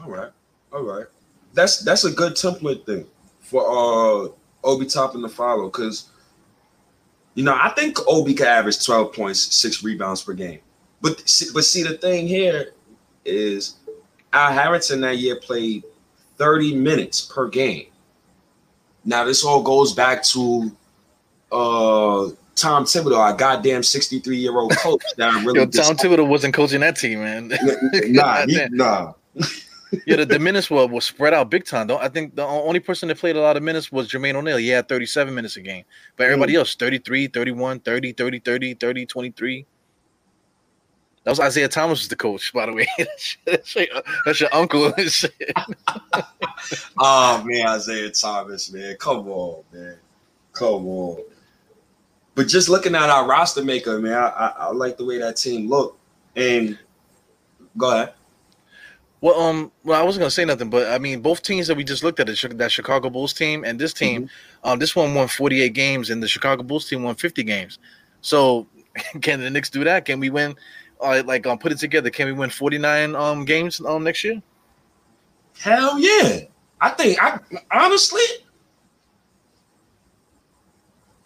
All 0.00 0.10
right, 0.10 0.30
all 0.72 0.82
right. 0.82 1.06
That's 1.54 1.80
that's 1.80 2.04
a 2.04 2.10
good 2.10 2.32
template 2.32 2.86
thing 2.86 3.06
for 3.40 3.62
uh 3.68 4.28
Obi 4.64 4.86
Toppin 4.86 5.22
to 5.22 5.28
follow 5.28 5.64
because 5.66 6.08
you 7.34 7.44
know 7.44 7.54
I 7.60 7.70
think 7.70 7.98
Obi 8.06 8.34
could 8.34 8.46
average 8.46 8.84
twelve 8.84 9.12
points, 9.12 9.54
six 9.54 9.82
rebounds 9.82 10.22
per 10.22 10.32
game. 10.34 10.60
But 11.00 11.28
see- 11.28 11.50
but 11.52 11.64
see 11.64 11.82
the 11.82 11.96
thing 11.98 12.26
here 12.28 12.72
is 13.24 13.76
Al 14.32 14.52
Harrington 14.52 15.00
that 15.02 15.18
year 15.18 15.36
played 15.36 15.84
thirty 16.36 16.74
minutes 16.74 17.20
per 17.22 17.48
game. 17.48 17.86
Now 19.04 19.24
this 19.24 19.44
all 19.44 19.62
goes 19.62 19.92
back 19.92 20.22
to 20.24 20.70
uh 21.50 22.30
Tom 22.54 22.84
Thibodeau, 22.84 23.18
our 23.18 23.32
goddamn 23.34 23.82
sixty 23.82 24.20
three 24.20 24.36
year 24.36 24.56
old 24.56 24.76
coach 24.76 25.02
that 25.16 25.28
I 25.34 25.42
really 25.44 25.60
Yo, 25.60 25.66
Tom 25.66 25.96
Thibodeau 25.96 26.26
wasn't 26.26 26.54
coaching 26.54 26.80
that 26.80 26.96
team, 26.96 27.20
man. 27.20 27.48
nah, 28.08 28.46
he, 28.46 28.58
nah. 28.70 29.14
Yeah, 30.06 30.16
the, 30.16 30.26
the 30.26 30.38
minutes 30.38 30.70
were, 30.70 30.86
were 30.86 31.00
spread 31.00 31.34
out 31.34 31.50
big 31.50 31.64
time. 31.64 31.86
Don't 31.86 32.02
I 32.02 32.08
think 32.08 32.34
the 32.34 32.44
only 32.44 32.80
person 32.80 33.08
that 33.08 33.18
played 33.18 33.36
a 33.36 33.40
lot 33.40 33.56
of 33.56 33.62
minutes 33.62 33.92
was 33.92 34.08
Jermaine 34.08 34.34
O'Neal. 34.34 34.56
He 34.56 34.68
had 34.68 34.88
37 34.88 35.34
minutes 35.34 35.56
a 35.56 35.60
game. 35.60 35.84
But 36.16 36.24
everybody 36.24 36.54
mm. 36.54 36.58
else 36.58 36.74
33, 36.74 37.28
31, 37.28 37.80
30, 37.80 38.12
30, 38.12 38.38
30, 38.38 38.74
30, 38.74 39.06
23. 39.06 39.66
That 41.24 41.30
was 41.30 41.40
Isiah 41.40 41.68
Thomas 41.68 42.00
was 42.00 42.08
the 42.08 42.16
coach, 42.16 42.52
by 42.52 42.66
the 42.66 42.72
way. 42.72 42.88
that's, 43.46 43.76
your, 43.76 43.86
that's 44.24 44.40
your 44.40 44.52
uncle 44.52 44.92
and 44.96 45.10
shit. 45.10 45.32
Oh 46.98 47.42
man, 47.44 47.76
Isiah 47.76 48.10
Thomas, 48.10 48.72
man. 48.72 48.96
Come 48.96 49.28
on, 49.28 49.64
man. 49.72 49.96
Come 50.52 50.86
on. 50.86 51.22
But 52.34 52.46
just 52.46 52.68
looking 52.68 52.94
at 52.94 53.10
our 53.10 53.26
roster 53.26 53.64
maker, 53.64 53.98
man, 53.98 54.14
I, 54.14 54.28
I, 54.28 54.48
I 54.58 54.72
like 54.72 54.96
the 54.96 55.04
way 55.04 55.18
that 55.18 55.36
team 55.36 55.68
looked. 55.68 55.98
And 56.36 56.78
go 57.76 57.90
ahead. 57.90 58.14
Well, 59.22 59.40
um, 59.40 59.72
well, 59.84 59.98
I 59.98 60.04
wasn't 60.04 60.22
gonna 60.22 60.30
say 60.30 60.44
nothing, 60.44 60.68
but 60.68 60.92
I 60.92 60.98
mean, 60.98 61.20
both 61.20 61.42
teams 61.42 61.68
that 61.68 61.76
we 61.76 61.84
just 61.84 62.02
looked 62.02 62.20
at, 62.20 62.26
the, 62.26 62.54
that 62.56 62.70
Chicago 62.70 63.08
Bulls 63.08 63.32
team 63.32 63.64
and 63.64 63.78
this 63.78 63.94
team, 63.94 64.28
um, 64.64 64.78
this 64.78 64.94
one 64.94 65.14
won 65.14 65.28
48 65.28 65.72
games, 65.72 66.10
and 66.10 66.22
the 66.22 66.28
Chicago 66.28 66.64
Bulls 66.64 66.88
team 66.88 67.04
won 67.04 67.14
50 67.14 67.44
games. 67.44 67.78
So, 68.20 68.66
can 69.22 69.40
the 69.40 69.48
Knicks 69.48 69.70
do 69.70 69.84
that? 69.84 70.04
Can 70.04 70.20
we 70.20 70.28
win 70.28 70.56
uh, 71.02 71.22
like 71.26 71.46
um, 71.46 71.58
put 71.58 71.72
it 71.72 71.78
together, 71.78 72.10
can 72.10 72.26
we 72.26 72.32
win 72.32 72.50
49 72.50 73.14
um 73.14 73.44
games 73.44 73.80
um 73.80 74.04
next 74.04 74.24
year? 74.24 74.42
Hell 75.58 75.98
yeah. 75.98 76.40
I 76.80 76.90
think 76.90 77.22
I 77.22 77.38
honestly 77.70 78.22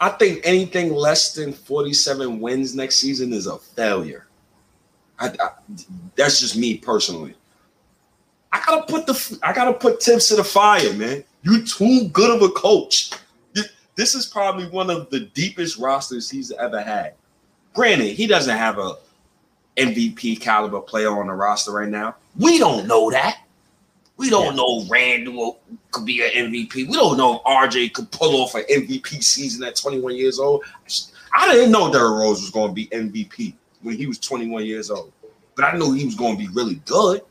I 0.00 0.10
think 0.10 0.40
anything 0.44 0.92
less 0.92 1.34
than 1.34 1.52
47 1.52 2.40
wins 2.40 2.74
next 2.74 2.96
season 2.96 3.32
is 3.32 3.46
a 3.46 3.56
failure. 3.58 4.26
I, 5.18 5.28
I, 5.28 5.48
that's 6.14 6.40
just 6.40 6.56
me 6.56 6.76
personally. 6.76 7.34
I 8.56 8.62
gotta 8.64 8.90
put 8.90 9.06
the 9.06 9.38
I 9.42 9.52
gotta 9.52 9.74
put 9.74 10.02
Thibs 10.02 10.28
to 10.28 10.36
the 10.36 10.44
fire, 10.44 10.92
man. 10.94 11.24
You 11.42 11.64
too 11.64 12.08
good 12.08 12.34
of 12.34 12.42
a 12.42 12.52
coach. 12.52 13.10
This 13.94 14.14
is 14.14 14.26
probably 14.26 14.68
one 14.68 14.90
of 14.90 15.08
the 15.08 15.20
deepest 15.20 15.78
rosters 15.78 16.28
he's 16.28 16.52
ever 16.52 16.82
had. 16.82 17.14
Granted, 17.72 18.14
he 18.14 18.26
doesn't 18.26 18.56
have 18.56 18.78
a 18.78 18.96
MVP 19.76 20.40
caliber 20.40 20.80
player 20.80 21.18
on 21.18 21.28
the 21.28 21.32
roster 21.32 21.72
right 21.72 21.88
now. 21.88 22.16
We 22.38 22.58
don't 22.58 22.86
know 22.86 23.10
that. 23.10 23.40
We 24.18 24.30
don't 24.30 24.54
yeah. 24.54 24.62
know 24.62 24.84
Randle 24.88 25.60
could 25.92 26.04
be 26.04 26.22
an 26.22 26.50
MVP. 26.50 26.74
We 26.74 26.92
don't 26.92 27.16
know 27.16 27.40
RJ 27.46 27.94
could 27.94 28.10
pull 28.10 28.42
off 28.42 28.54
an 28.54 28.64
MVP 28.70 29.22
season 29.22 29.64
at 29.64 29.76
21 29.76 30.14
years 30.14 30.38
old. 30.38 30.64
I 31.34 31.52
didn't 31.52 31.72
know 31.72 31.92
Derrick 31.92 32.12
Rose 32.12 32.40
was 32.40 32.50
going 32.50 32.68
to 32.68 32.74
be 32.74 32.86
MVP 32.88 33.54
when 33.82 33.96
he 33.96 34.06
was 34.06 34.18
21 34.18 34.64
years 34.64 34.90
old, 34.90 35.12
but 35.54 35.64
I 35.66 35.76
knew 35.76 35.92
he 35.92 36.04
was 36.04 36.14
going 36.14 36.36
to 36.36 36.38
be 36.38 36.48
really 36.54 36.80
good. 36.86 37.22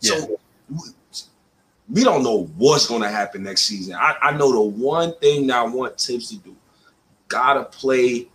Yeah. 0.00 0.16
So 0.18 0.40
we 1.96 2.04
don't 2.04 2.22
know 2.22 2.44
what's 2.58 2.86
going 2.86 3.00
to 3.00 3.08
happen 3.08 3.42
next 3.42 3.62
season. 3.62 3.94
I, 3.94 4.16
I 4.20 4.36
know 4.36 4.52
the 4.52 4.60
one 4.60 5.14
thing 5.18 5.46
that 5.46 5.56
I 5.56 5.62
want 5.62 5.98
Thibs 5.98 6.28
to 6.28 6.36
do, 6.36 6.54
gotta 7.26 7.64
play 7.64 8.28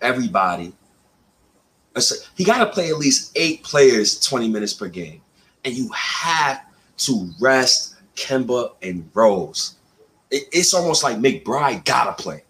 everybody. 0.00 0.72
He 2.36 2.42
got 2.42 2.64
to 2.64 2.66
play 2.72 2.88
at 2.88 2.96
least 2.96 3.32
eight 3.36 3.62
players 3.64 4.18
20 4.18 4.48
minutes 4.48 4.72
per 4.72 4.88
game. 4.88 5.20
And 5.66 5.74
you 5.74 5.90
have 5.92 6.62
to 6.96 7.30
rest 7.38 7.96
Kemba 8.16 8.72
and 8.80 9.08
Rose. 9.12 9.76
It, 10.30 10.44
it's 10.50 10.72
almost 10.72 11.04
like 11.04 11.18
McBride 11.18 11.84
got 11.84 12.16
to 12.16 12.22
play. 12.22 12.44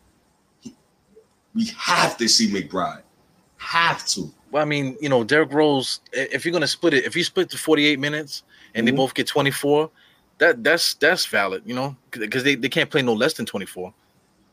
We 1.57 1.71
have 1.77 2.17
to 2.19 2.29
see 2.29 2.51
McBride. 2.53 3.03
Have 3.57 4.07
to. 4.07 4.33
Well, 4.53 4.63
I 4.63 4.65
mean, 4.65 4.97
you 5.01 5.09
know, 5.09 5.25
Derrick 5.25 5.53
Rose, 5.53 6.01
if 6.13 6.45
you're 6.45 6.53
going 6.53 6.63
to 6.63 6.69
split 6.69 6.95
it, 6.95 7.05
if 7.05 7.17
you 7.17 7.25
split 7.25 7.51
the 7.51 7.59
48 7.59 7.99
minutes, 7.99 8.45
and 8.75 8.87
mm-hmm. 8.87 8.95
they 8.95 8.97
both 8.97 9.15
get 9.15 9.27
24, 9.27 9.91
that 10.45 10.63
that's 10.63 10.95
that's 10.95 11.25
valid, 11.27 11.63
you 11.65 11.75
know, 11.75 11.97
because 12.11 12.45
they, 12.45 12.55
they 12.55 12.69
can't 12.69 12.91
play 12.91 13.01
no 13.01 13.15
less 13.15 13.33
than 13.35 13.47
24. 13.47 13.93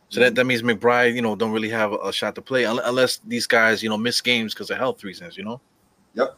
So 0.10 0.20
that, 0.20 0.36
that 0.36 0.46
means 0.46 0.62
McBride, 0.62 1.16
you 1.16 1.22
know, 1.22 1.36
don't 1.36 1.52
really 1.52 1.70
have 1.70 1.94
a, 1.94 2.12
shot 2.12 2.36
to 2.36 2.42
play 2.42 2.66
unless 2.66 3.20
these 3.20 3.48
guys, 3.48 3.82
you 3.82 3.88
know, 3.88 3.98
miss 3.98 4.20
games 4.20 4.54
because 4.54 4.70
of 4.70 4.78
health 4.78 5.06
reasons, 5.06 5.38
you 5.38 5.46
know. 5.46 5.62
Yep. 6.16 6.38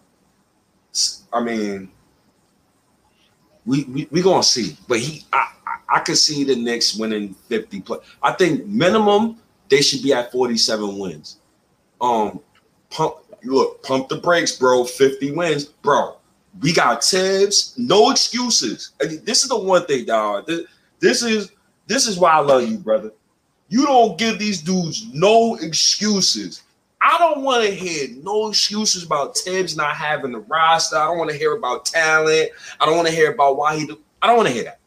I 1.33 1.41
mean, 1.41 1.91
we 3.65 3.83
we 3.85 4.07
we 4.11 4.21
gonna 4.21 4.43
see, 4.43 4.77
but 4.87 4.99
he, 4.99 5.25
I, 5.33 5.51
I, 5.65 5.97
I 5.97 5.99
could 5.99 6.17
see 6.17 6.43
the 6.43 6.55
Knicks 6.55 6.95
winning 6.95 7.33
50 7.49 7.81
play. 7.81 7.97
I 8.21 8.33
think 8.33 8.65
minimum 8.67 9.37
they 9.69 9.81
should 9.81 10.03
be 10.03 10.13
at 10.13 10.31
47 10.31 10.99
wins. 10.99 11.39
Um, 11.99 12.41
pump 12.91 13.15
look, 13.43 13.81
pump 13.81 14.09
the 14.09 14.17
brakes, 14.17 14.55
bro. 14.55 14.83
50 14.83 15.31
wins, 15.31 15.65
bro. 15.65 16.17
We 16.61 16.73
got 16.73 17.03
Thibs, 17.03 17.73
no 17.77 18.11
excuses. 18.11 18.91
I 19.01 19.07
mean, 19.07 19.25
this 19.25 19.43
is 19.43 19.49
the 19.49 19.57
one 19.57 19.85
thing, 19.85 20.05
dog. 20.05 20.45
This, 20.47 20.61
this 20.99 21.23
is 21.23 21.51
this 21.87 22.07
is 22.07 22.17
why 22.17 22.31
I 22.31 22.39
love 22.39 22.69
you, 22.69 22.77
brother. 22.77 23.11
You 23.69 23.85
don't 23.85 24.17
give 24.17 24.39
these 24.39 24.61
dudes 24.61 25.07
no 25.13 25.55
excuses. 25.55 26.61
I 27.01 27.17
don't 27.17 27.41
want 27.43 27.65
to 27.65 27.71
hear 27.71 28.07
no 28.21 28.49
excuses 28.49 29.03
about 29.03 29.35
Thibs 29.37 29.75
not 29.75 29.95
having 29.95 30.31
the 30.31 30.39
roster. 30.39 30.95
I 30.95 31.05
don't 31.05 31.17
want 31.17 31.31
to 31.31 31.37
hear 31.37 31.55
about 31.55 31.85
talent. 31.85 32.51
I 32.79 32.85
don't 32.85 32.95
want 32.95 33.09
to 33.09 33.13
hear 33.13 33.31
about 33.31 33.57
why 33.57 33.77
he. 33.77 33.87
Do, 33.87 33.99
I 34.21 34.27
don't 34.27 34.37
want 34.37 34.47
to 34.47 34.53
hear 34.53 34.63
that. 34.63 34.79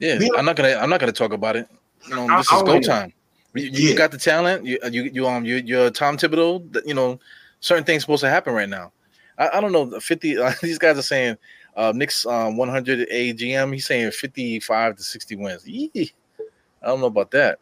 Yeah, 0.00 0.18
I'm 0.36 0.44
not 0.44 0.56
gonna. 0.56 0.74
I'm 0.74 0.90
not 0.90 1.00
gonna 1.00 1.12
talk 1.12 1.32
about 1.32 1.56
it. 1.56 1.68
You 2.08 2.16
know, 2.16 2.26
this 2.38 2.52
I, 2.52 2.56
is 2.56 2.62
I 2.62 2.64
go 2.64 2.80
time. 2.80 3.12
You, 3.54 3.64
you 3.64 3.90
yeah. 3.90 3.94
got 3.94 4.10
the 4.10 4.18
talent. 4.18 4.64
You 4.64 4.78
you 4.90 5.02
you 5.04 5.26
um 5.26 5.44
you 5.44 5.56
you're 5.56 5.90
Tom 5.90 6.16
Thibodeau. 6.16 6.86
You 6.86 6.94
know, 6.94 7.20
certain 7.60 7.84
things 7.84 8.02
supposed 8.02 8.22
to 8.22 8.30
happen 8.30 8.54
right 8.54 8.68
now. 8.68 8.92
I, 9.38 9.58
I 9.58 9.60
don't 9.60 9.72
know. 9.72 9.98
Fifty. 10.00 10.36
Uh, 10.36 10.52
these 10.62 10.78
guys 10.78 10.98
are 10.98 11.02
saying 11.02 11.36
uh, 11.76 11.92
Knicks 11.94 12.26
um 12.26 12.56
100 12.56 13.08
AGM. 13.08 13.72
He's 13.72 13.86
saying 13.86 14.10
55 14.10 14.96
to 14.96 15.02
60 15.02 15.36
wins. 15.36 15.66
Yee. 15.66 16.12
I 16.82 16.86
don't 16.86 17.00
know 17.00 17.06
about 17.06 17.30
that. 17.30 17.58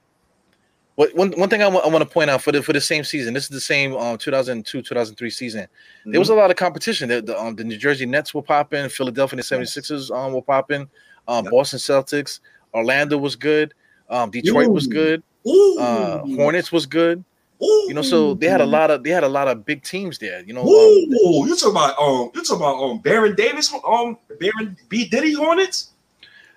What 0.94 1.14
one 1.14 1.32
one 1.32 1.50
thing 1.50 1.60
I, 1.60 1.66
w- 1.66 1.82
I 1.84 1.88
want 1.88 2.02
to 2.02 2.08
point 2.08 2.30
out 2.30 2.40
for 2.40 2.52
the 2.52 2.62
for 2.62 2.72
the 2.72 2.80
same 2.80 3.04
season. 3.04 3.34
This 3.34 3.44
is 3.44 3.50
the 3.50 3.60
same 3.60 3.94
um 3.96 4.16
2002 4.16 4.80
2003 4.80 5.30
season. 5.30 5.60
Mm-hmm. 5.60 6.10
There 6.12 6.18
was 6.18 6.30
mm-hmm. 6.30 6.38
a 6.38 6.40
lot 6.40 6.50
of 6.50 6.56
competition. 6.56 7.10
The, 7.10 7.20
the, 7.20 7.38
um, 7.38 7.54
the 7.54 7.64
New 7.64 7.76
Jersey 7.76 8.06
Nets 8.06 8.32
were 8.32 8.42
popping. 8.42 8.88
Philadelphia 8.88 9.40
76ers 9.40 10.10
um 10.10 10.32
were 10.32 10.42
popping. 10.42 10.88
Um, 11.28 11.44
yep. 11.44 11.52
Boston 11.52 11.78
Celtics. 11.78 12.40
Orlando 12.72 13.18
was 13.18 13.36
good. 13.36 13.74
Um, 14.08 14.30
Detroit 14.30 14.68
Ooh. 14.68 14.72
was 14.72 14.86
good. 14.86 15.22
Uh, 15.46 16.18
Hornets 16.36 16.72
was 16.72 16.86
good. 16.86 17.24
Ooh. 17.62 17.84
You 17.88 17.94
know, 17.94 18.02
so 18.02 18.34
they 18.34 18.48
had 18.48 18.60
a 18.60 18.66
lot 18.66 18.90
of 18.90 19.02
they 19.02 19.10
had 19.10 19.24
a 19.24 19.28
lot 19.28 19.48
of 19.48 19.64
big 19.64 19.82
teams 19.82 20.18
there. 20.18 20.42
You 20.44 20.52
know, 20.52 20.62
um, 20.62 20.68
Ooh, 20.68 21.42
um, 21.42 21.48
you 21.48 21.56
talking 21.56 21.70
about 21.70 21.98
um, 21.98 22.30
you 22.34 22.42
talking 22.42 22.56
about 22.56 22.82
um, 22.82 22.98
Baron 22.98 23.34
Davis, 23.34 23.72
um, 23.86 24.18
Baron 24.38 24.76
B 24.88 25.06
Diddy 25.06 25.32
Hornets. 25.32 25.90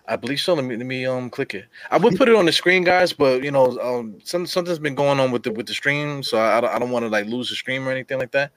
I 0.09 0.15
believe 0.15 0.39
so. 0.41 0.55
Let 0.55 0.65
me 0.65 0.75
let 0.75 0.85
me 0.85 1.05
um 1.05 1.29
click 1.29 1.53
it. 1.53 1.65
I 1.91 1.97
would 1.97 2.17
put 2.17 2.27
it 2.27 2.35
on 2.35 2.45
the 2.45 2.51
screen, 2.51 2.83
guys, 2.83 3.13
but 3.13 3.43
you 3.43 3.51
know, 3.51 3.79
um, 3.79 4.19
some 4.23 4.45
something's 4.45 4.79
been 4.79 4.95
going 4.95 5.19
on 5.19 5.31
with 5.31 5.43
the 5.43 5.51
with 5.51 5.67
the 5.67 5.73
stream, 5.73 6.23
so 6.23 6.37
I, 6.37 6.75
I 6.75 6.79
don't 6.79 6.89
want 6.89 7.03
to 7.03 7.09
like 7.09 7.27
lose 7.27 7.49
the 7.49 7.55
stream 7.55 7.87
or 7.87 7.91
anything 7.91 8.17
like 8.19 8.31
that. 8.31 8.51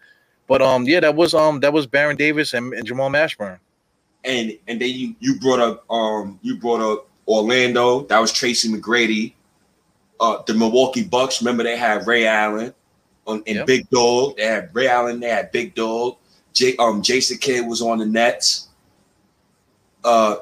But 0.48 0.62
um, 0.62 0.84
yeah, 0.84 1.00
that 1.00 1.14
was 1.14 1.34
um 1.34 1.60
that 1.60 1.72
was 1.72 1.86
Baron 1.86 2.16
Davis 2.16 2.54
and, 2.54 2.72
and 2.72 2.86
Jamal 2.86 3.10
Mashburn. 3.10 3.58
And 4.24 4.58
and 4.66 4.80
then 4.80 4.90
you 4.90 5.14
you 5.20 5.38
brought 5.38 5.60
up 5.60 5.84
um 5.90 6.40
you 6.42 6.56
brought 6.56 6.80
up 6.80 7.08
Orlando. 7.28 8.02
That 8.06 8.18
was 8.18 8.32
Tracy 8.32 8.68
McGrady. 8.68 9.34
Uh, 10.22 10.40
the 10.46 10.54
Milwaukee 10.54 11.02
Bucks. 11.02 11.42
Remember 11.42 11.64
they 11.64 11.76
had 11.76 12.06
Ray 12.06 12.28
Allen 12.28 12.72
on 13.26 13.42
in 13.44 13.56
yep. 13.56 13.66
Big 13.66 13.90
Dog. 13.90 14.36
They 14.36 14.44
had 14.44 14.72
Ray 14.72 14.86
Allen. 14.86 15.18
They 15.18 15.28
had 15.28 15.50
Big 15.50 15.74
Dog. 15.74 16.16
J, 16.52 16.76
um, 16.76 17.02
Jason 17.02 17.38
Kidd 17.38 17.66
was 17.66 17.82
on 17.82 17.98
the 17.98 18.06
Nets. 18.06 18.68
Uh, 20.04 20.36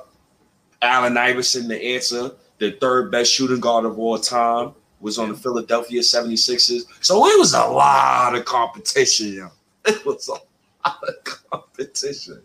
Allen 0.82 1.16
Iverson, 1.16 1.66
the 1.66 1.82
answer, 1.94 2.32
the 2.58 2.72
third 2.72 3.10
best 3.10 3.32
shooting 3.32 3.58
guard 3.60 3.86
of 3.86 3.98
all 3.98 4.18
time, 4.18 4.72
was 5.00 5.18
on 5.18 5.30
the 5.30 5.34
Philadelphia 5.34 6.00
76ers. 6.00 6.82
So 7.00 7.26
it 7.26 7.38
was 7.38 7.54
a 7.54 7.64
lot 7.64 8.34
of 8.34 8.44
competition. 8.44 9.50
It 9.86 10.04
was 10.04 10.28
a 10.28 10.32
lot 10.32 11.00
of 11.08 11.24
competition. 11.24 12.42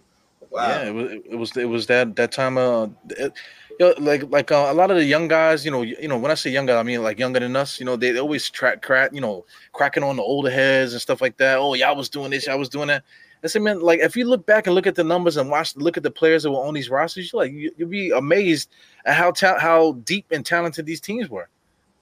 Wow. 0.50 0.70
Yeah, 0.70 0.84
it 0.86 0.94
was 0.94 1.12
it 1.12 1.36
was 1.36 1.58
it 1.58 1.66
was 1.66 1.86
that 1.88 2.16
that 2.16 2.32
time 2.32 2.58
uh 2.58 2.88
it, 3.10 3.34
you 3.80 3.88
know, 3.88 3.94
like 4.00 4.24
like 4.30 4.52
uh, 4.52 4.68
a 4.70 4.74
lot 4.74 4.92
of 4.92 4.98
the 4.98 5.04
young 5.04 5.28
guys, 5.28 5.66
you 5.66 5.72
know, 5.72 5.82
you 5.82 6.08
know, 6.08 6.18
when 6.18 6.32
I 6.32 6.36
say 6.36 6.50
young 6.50 6.66
guys, 6.66 6.78
I 6.78 6.84
mean 6.84 7.04
like 7.04 7.20
younger 7.20 7.40
than 7.40 7.56
us. 7.56 7.80
You 7.80 7.86
know, 7.86 7.96
they, 7.96 8.12
they 8.12 8.20
always 8.20 8.50
track 8.50 8.82
crack, 8.82 9.12
you 9.14 9.22
know, 9.22 9.46
cracking 9.74 10.04
on 10.04 10.16
the 10.16 10.24
older 10.24 10.50
heads 10.50 10.94
and 10.94 11.02
stuff 11.02 11.22
like 11.22 11.38
that. 11.38 11.58
Oh, 11.58 11.74
y'all 11.74 11.96
was 11.96 12.10
doing 12.10 12.32
this, 12.32 12.48
y'all 12.48 12.60
was 12.60 12.70
doing 12.70 12.88
that. 12.88 13.04
I 13.46 13.48
said, 13.48 13.62
man, 13.62 13.80
like 13.80 14.00
if 14.00 14.16
you 14.16 14.26
look 14.26 14.46
back 14.48 14.66
and 14.66 14.74
look 14.74 14.88
at 14.88 14.96
the 14.96 15.04
numbers 15.04 15.38
and 15.38 15.52
watch, 15.52 15.76
look 15.76 15.98
at 15.98 16.04
the 16.04 16.10
players 16.10 16.44
that 16.44 16.52
were 16.52 16.66
on 16.66 16.74
these 16.74 16.90
rosters, 16.90 17.32
you 17.32 17.38
like 17.38 17.52
you, 17.52 17.72
will 17.78 17.86
be 17.86 18.10
amazed 18.10 18.72
at 19.06 19.16
how 19.16 19.30
ta- 19.32 19.60
how 19.60 19.94
deep 20.04 20.26
and 20.32 20.44
talented 20.44 20.86
these 20.86 21.00
teams 21.00 21.30
were. 21.30 21.48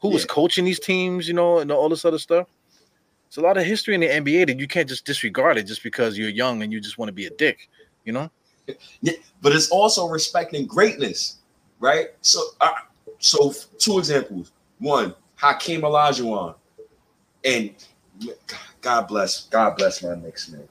Who 0.01 0.07
yeah. 0.09 0.13
was 0.13 0.26
coaching 0.26 0.63
these 0.63 0.80
teams, 0.80 1.28
you 1.28 1.34
know, 1.34 1.59
and 1.59 1.69
all 1.69 1.89
this 1.89 2.05
other 2.05 2.17
stuff. 2.17 2.47
It's 3.28 3.38
a 3.38 3.41
lot 3.41 3.57
of 3.57 3.65
history 3.65 3.95
in 3.95 4.01
the 4.01 4.07
NBA 4.07 4.47
that 4.47 4.59
you 4.59 4.67
can't 4.67 4.88
just 4.88 5.05
disregard 5.05 5.57
it 5.57 5.63
just 5.63 5.84
because 5.84 6.17
you're 6.17 6.30
young 6.30 6.61
and 6.61 6.71
you 6.71 6.80
just 6.80 6.97
want 6.97 7.09
to 7.09 7.13
be 7.13 7.26
a 7.26 7.32
dick, 7.32 7.67
you 8.05 8.13
know. 8.13 8.30
Yeah, 9.01 9.13
but 9.41 9.53
it's 9.53 9.69
also 9.69 10.07
respecting 10.07 10.65
greatness, 10.65 11.39
right? 11.84 12.12
So, 12.22 12.42
uh, 12.62 12.72
so 13.20 13.54
two 13.78 14.00
examples. 14.00 14.54
One, 14.80 15.14
Hakeem 15.36 15.82
Olajuwon, 15.82 16.56
and 17.44 17.72
God 18.82 19.08
bless, 19.10 19.48
God 19.48 19.76
bless 19.76 20.02
my 20.02 20.16
Knicks, 20.16 20.50
man. 20.50 20.68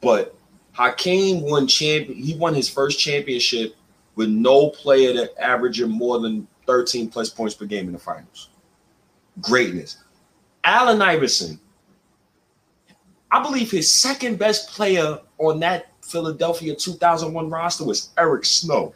But 0.00 0.34
Hakeem 0.72 1.42
won 1.42 1.68
champ. 1.68 2.08
He 2.08 2.34
won 2.34 2.54
his 2.54 2.68
first 2.68 2.98
championship 2.98 3.76
with 4.16 4.28
no 4.28 4.70
player 4.70 5.12
that 5.14 5.40
averaging 5.40 5.90
more 5.90 6.18
than 6.18 6.48
13 6.66 7.08
plus 7.08 7.30
points 7.30 7.54
per 7.54 7.64
game 7.64 7.86
in 7.86 7.92
the 7.92 7.98
finals. 7.98 8.50
Greatness. 9.40 9.98
Allen 10.64 11.00
Iverson. 11.00 11.60
I 13.30 13.40
believe 13.42 13.70
his 13.70 13.92
second 13.92 14.38
best 14.40 14.70
player 14.70 15.20
on 15.38 15.60
that 15.60 15.92
Philadelphia 16.02 16.74
2001 16.74 17.48
roster 17.48 17.84
was 17.84 18.10
Eric 18.18 18.44
Snow, 18.44 18.94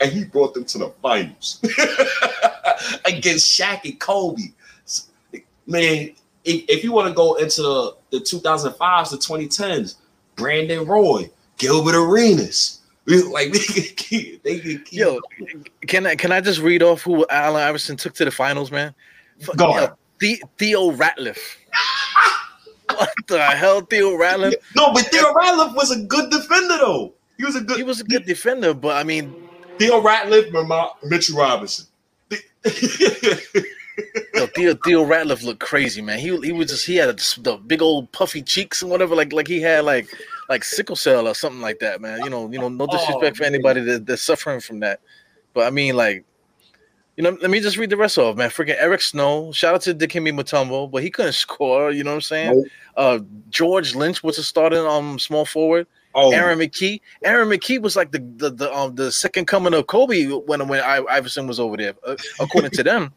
and 0.00 0.12
he 0.12 0.24
brought 0.24 0.54
them 0.54 0.64
to 0.64 0.78
the 0.78 0.90
finals 1.02 1.60
against 3.04 3.46
Shaq 3.46 3.84
and 3.84 3.98
Kobe. 3.98 4.42
Man, 5.66 6.12
if, 6.44 6.64
if 6.68 6.84
you 6.84 6.92
want 6.92 7.08
to 7.08 7.14
go 7.14 7.34
into 7.34 7.62
the, 7.62 7.96
the 8.10 8.18
2005s, 8.18 9.10
the 9.10 9.16
2010s, 9.16 9.96
Brandon 10.36 10.86
Roy, 10.86 11.30
Gilbert 11.58 11.94
Arenas. 11.94 12.80
Like 13.08 13.52
they 13.52 13.60
could 13.60 13.96
keep, 13.96 14.42
they 14.42 14.58
could 14.58 14.84
keep. 14.84 14.98
Yo, 14.98 15.20
can 15.86 16.08
I 16.08 16.16
can 16.16 16.32
I 16.32 16.40
just 16.40 16.58
read 16.58 16.82
off 16.82 17.02
who 17.02 17.24
Allen 17.30 17.62
Iverson 17.62 17.96
took 17.96 18.14
to 18.14 18.24
the 18.24 18.32
finals, 18.32 18.72
man? 18.72 18.92
Go 19.54 19.74
on. 19.74 19.90
The, 20.18 20.42
Theo 20.58 20.90
Ratliff. 20.90 21.38
what 22.96 23.12
the 23.28 23.40
hell, 23.40 23.82
Theo 23.82 24.10
Ratliff? 24.18 24.54
No, 24.74 24.92
but 24.92 25.04
Theo 25.06 25.32
Ratliff 25.32 25.76
was 25.76 25.92
a 25.92 26.02
good 26.02 26.32
defender 26.32 26.78
though. 26.78 27.12
He 27.36 27.44
was 27.44 27.54
a 27.54 27.60
good. 27.60 27.76
He 27.76 27.84
was 27.84 28.00
a 28.00 28.04
good 28.04 28.26
defender, 28.26 28.74
but 28.74 28.96
I 28.96 29.04
mean, 29.04 29.45
Theo 29.78 30.00
Ratliff, 30.02 30.50
Mitchell 31.04 31.38
Robinson. 31.38 31.86
Yo, 34.34 34.46
Theo 34.54 34.74
Theo 34.74 35.04
Ratliff 35.04 35.42
looked 35.42 35.60
crazy, 35.60 36.02
man. 36.02 36.18
He 36.18 36.36
he 36.40 36.52
was 36.52 36.68
just 36.68 36.86
he 36.86 36.96
had 36.96 37.08
a, 37.08 37.40
the 37.40 37.60
big 37.66 37.82
old 37.82 38.10
puffy 38.12 38.42
cheeks 38.42 38.82
and 38.82 38.90
whatever, 38.90 39.14
like 39.14 39.32
like 39.32 39.48
he 39.48 39.60
had 39.60 39.84
like 39.84 40.08
like 40.48 40.64
sickle 40.64 40.96
cell 40.96 41.26
or 41.26 41.34
something 41.34 41.60
like 41.60 41.78
that, 41.80 42.00
man. 42.00 42.22
You 42.24 42.30
know, 42.30 42.50
you 42.50 42.58
know, 42.58 42.68
no 42.68 42.86
disrespect 42.86 43.36
oh, 43.36 43.38
for 43.38 43.44
anybody 43.44 43.80
that, 43.82 44.06
that's 44.06 44.22
suffering 44.22 44.60
from 44.60 44.80
that, 44.80 45.00
but 45.54 45.66
I 45.66 45.70
mean, 45.70 45.96
like, 45.96 46.24
you 47.16 47.24
know, 47.24 47.36
let 47.40 47.50
me 47.50 47.60
just 47.60 47.78
read 47.78 47.90
the 47.90 47.96
rest 47.96 48.18
of 48.18 48.34
it, 48.34 48.38
man. 48.38 48.50
Freaking 48.50 48.76
Eric 48.78 49.00
Snow, 49.00 49.52
shout 49.52 49.74
out 49.74 49.80
to 49.82 49.94
Dikembe 49.94 50.38
Mutombo, 50.38 50.90
but 50.90 51.02
he 51.02 51.10
couldn't 51.10 51.32
score. 51.46 51.90
You 51.90 52.04
know 52.04 52.10
what 52.10 52.16
I'm 52.16 52.20
saying? 52.22 52.56
Nope. 52.56 52.66
Uh, 52.96 53.18
George 53.50 53.94
Lynch 53.94 54.22
was 54.22 54.38
a 54.38 54.44
starting 54.44 54.86
um 54.86 55.18
small 55.18 55.44
forward. 55.44 55.86
Oh. 56.18 56.32
Aaron 56.32 56.58
McKie. 56.58 57.02
Aaron 57.22 57.48
McKie 57.48 57.80
was 57.80 57.94
like 57.94 58.10
the 58.10 58.18
the 58.36 58.50
the, 58.50 58.74
um, 58.74 58.94
the 58.94 59.12
second 59.12 59.46
coming 59.46 59.74
of 59.74 59.86
Kobe 59.86 60.24
when 60.26 60.66
when 60.66 60.80
Iverson 60.80 61.46
was 61.46 61.60
over 61.60 61.76
there, 61.76 61.94
uh, 62.04 62.16
according 62.40 62.70
to 62.72 62.82
them. 62.82 63.12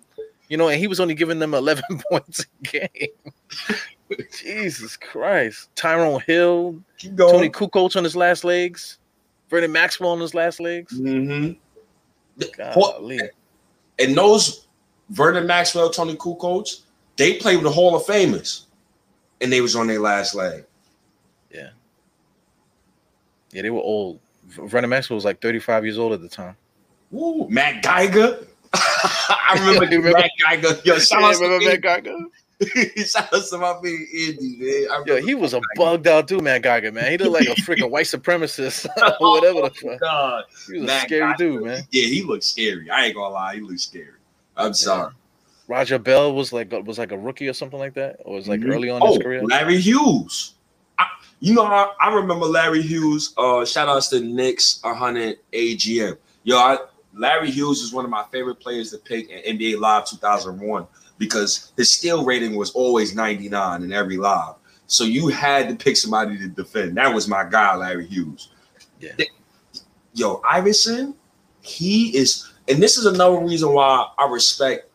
You 0.49 0.57
know, 0.57 0.67
and 0.67 0.79
he 0.79 0.87
was 0.87 0.99
only 0.99 1.13
giving 1.13 1.39
them 1.39 1.53
11 1.53 1.83
points 2.11 2.43
a 2.43 2.67
game. 2.67 4.17
Jesus 4.35 4.97
Christ. 4.97 5.69
Tyrone 5.75 6.21
Hill, 6.25 6.81
Toni 6.99 7.49
Kukoc 7.49 7.95
on 7.95 8.03
his 8.03 8.15
last 8.15 8.43
legs, 8.43 8.97
Vernon 9.49 9.71
Maxwell 9.71 10.09
on 10.09 10.19
his 10.19 10.33
last 10.33 10.59
legs. 10.59 10.99
Mm-hmm. 10.99 11.53
And 13.99 14.17
those 14.17 14.67
Vernon 15.09 15.45
Maxwell, 15.45 15.91
Toni 15.91 16.15
Kukoc, 16.15 16.81
they 17.15 17.35
played 17.35 17.57
with 17.57 17.65
the 17.65 17.71
Hall 17.71 17.95
of 17.95 18.03
Famers, 18.03 18.65
and 19.39 19.53
they 19.53 19.61
was 19.61 19.75
on 19.75 19.87
their 19.87 19.99
last 19.99 20.33
leg. 20.33 20.65
Yeah. 23.51 23.57
Yeah, 23.57 23.61
they 23.63 23.69
were 23.69 23.81
old. 23.81 24.19
Vernon 24.47 24.89
Maxwell 24.89 25.15
was 25.15 25.25
like 25.25 25.41
35 25.41 25.85
years 25.85 25.97
old 25.99 26.13
at 26.13 26.21
the 26.21 26.29
time. 26.29 26.55
Matt 27.11 27.83
Geiger. 27.83 28.45
I 28.73 29.55
remember, 29.59 29.85
remember 29.97 30.11
Matt 30.11 30.31
Geiger. 30.43 30.79
Yo, 30.83 30.99
shout 30.99 31.23
out 31.23 31.35
to 31.35 31.65
Matt 31.65 31.81
Geiger. 31.81 32.15
Shout 33.05 33.33
out 33.33 33.45
to 33.47 33.57
my 33.57 33.79
man 33.81 34.07
Andy, 34.13 34.57
man. 34.59 35.03
Yo, 35.05 35.21
he 35.21 35.33
was 35.33 35.53
a 35.53 35.61
bugged 35.77 36.07
out 36.07 36.27
dude, 36.27 36.43
Matt 36.43 36.61
Geiger, 36.61 36.91
man. 36.91 37.09
He 37.09 37.17
looked 37.17 37.47
like 37.47 37.57
a 37.57 37.61
freaking 37.61 37.89
white 37.89 38.05
supremacist 38.05 38.85
or 39.21 39.31
whatever 39.31 39.61
the 39.61 39.69
fuck. 39.69 39.99
God. 40.01 40.43
He 40.67 40.79
was 40.79 40.87
Matt 40.87 41.03
a 41.03 41.07
scary 41.07 41.31
Geiger. 41.31 41.35
dude, 41.37 41.63
man. 41.63 41.83
Yeah, 41.91 42.07
he 42.07 42.21
looked 42.21 42.43
scary. 42.43 42.89
I 42.89 43.05
ain't 43.05 43.15
gonna 43.15 43.33
lie, 43.33 43.55
he 43.55 43.61
looked 43.61 43.79
scary. 43.79 44.07
I'm 44.57 44.73
sorry. 44.73 45.13
Raja 45.69 45.99
Bell 45.99 46.33
was 46.33 46.51
like 46.51 46.69
was 46.83 46.97
like 46.97 47.13
a 47.13 47.17
rookie 47.17 47.47
or 47.47 47.53
something 47.53 47.79
like 47.79 47.93
that, 47.93 48.17
or 48.25 48.35
was 48.35 48.49
like 48.49 48.59
mm-hmm. 48.59 48.71
early 48.71 48.89
on 48.89 49.01
oh, 49.01 49.13
his 49.13 49.23
career. 49.23 49.41
Larry 49.45 49.79
Hughes. 49.79 50.55
You 51.39 51.53
know, 51.53 51.63
I, 51.63 51.93
I 52.01 52.13
remember 52.13 52.45
Larry 52.45 52.81
Hughes. 52.81 53.33
Uh, 53.37 53.63
shout 53.65 53.87
outs 53.87 54.09
to 54.09 54.19
Knicks 54.19 54.79
100 54.83 55.37
AGM. 55.53 56.17
Yo, 56.43 56.57
I, 56.57 56.77
Larry 57.13 57.49
Hughes 57.51 57.81
is 57.81 57.93
one 57.93 58.05
of 58.05 58.11
my 58.11 58.25
favorite 58.31 58.55
players 58.55 58.91
to 58.91 58.97
pick 58.97 59.29
in 59.29 59.57
NBA 59.57 59.79
Live 59.79 60.05
2001 60.05 60.85
because 61.17 61.71
his 61.77 61.91
steal 61.91 62.25
rating 62.25 62.55
was 62.55 62.71
always 62.71 63.15
99 63.15 63.83
in 63.83 63.93
every 63.93 64.17
live. 64.17 64.55
So 64.87 65.03
you 65.03 65.27
had 65.27 65.69
to 65.69 65.75
pick 65.75 65.97
somebody 65.97 66.37
to 66.39 66.47
defend. 66.47 66.97
That 66.97 67.13
was 67.13 67.27
my 67.27 67.43
guy, 67.43 67.75
Larry 67.75 68.07
Hughes. 68.07 68.49
Yeah. 68.99 69.11
Yo, 70.13 70.41
Iverson, 70.49 71.13
he 71.61 72.17
is, 72.17 72.51
and 72.67 72.81
this 72.81 72.97
is 72.97 73.05
another 73.05 73.39
reason 73.39 73.71
why 73.71 74.07
I 74.17 74.27
respect, 74.29 74.89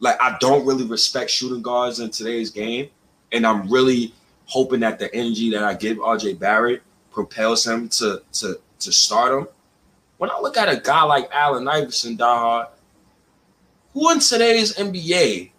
like, 0.00 0.20
I 0.20 0.36
don't 0.40 0.66
really 0.66 0.84
respect 0.84 1.30
shooting 1.30 1.62
guards 1.62 2.00
in 2.00 2.10
today's 2.10 2.50
game. 2.50 2.90
And 3.30 3.46
I'm 3.46 3.70
really 3.70 4.12
hoping 4.52 4.80
that 4.80 4.98
the 4.98 5.12
energy 5.14 5.50
that 5.50 5.64
I 5.64 5.72
give 5.72 5.96
RJ 5.96 6.38
Barrett 6.38 6.82
propels 7.10 7.66
him 7.66 7.88
to 7.88 8.22
to 8.32 8.60
to 8.80 8.92
stardom. 8.92 9.48
When 10.18 10.30
I 10.30 10.38
look 10.40 10.58
at 10.58 10.68
a 10.68 10.78
guy 10.78 11.02
like 11.04 11.30
Allen 11.32 11.66
Iverson, 11.66 12.16
dog, 12.16 12.68
who 13.94 14.10
in 14.12 14.20
today's 14.20 14.74
NBA 14.74 15.50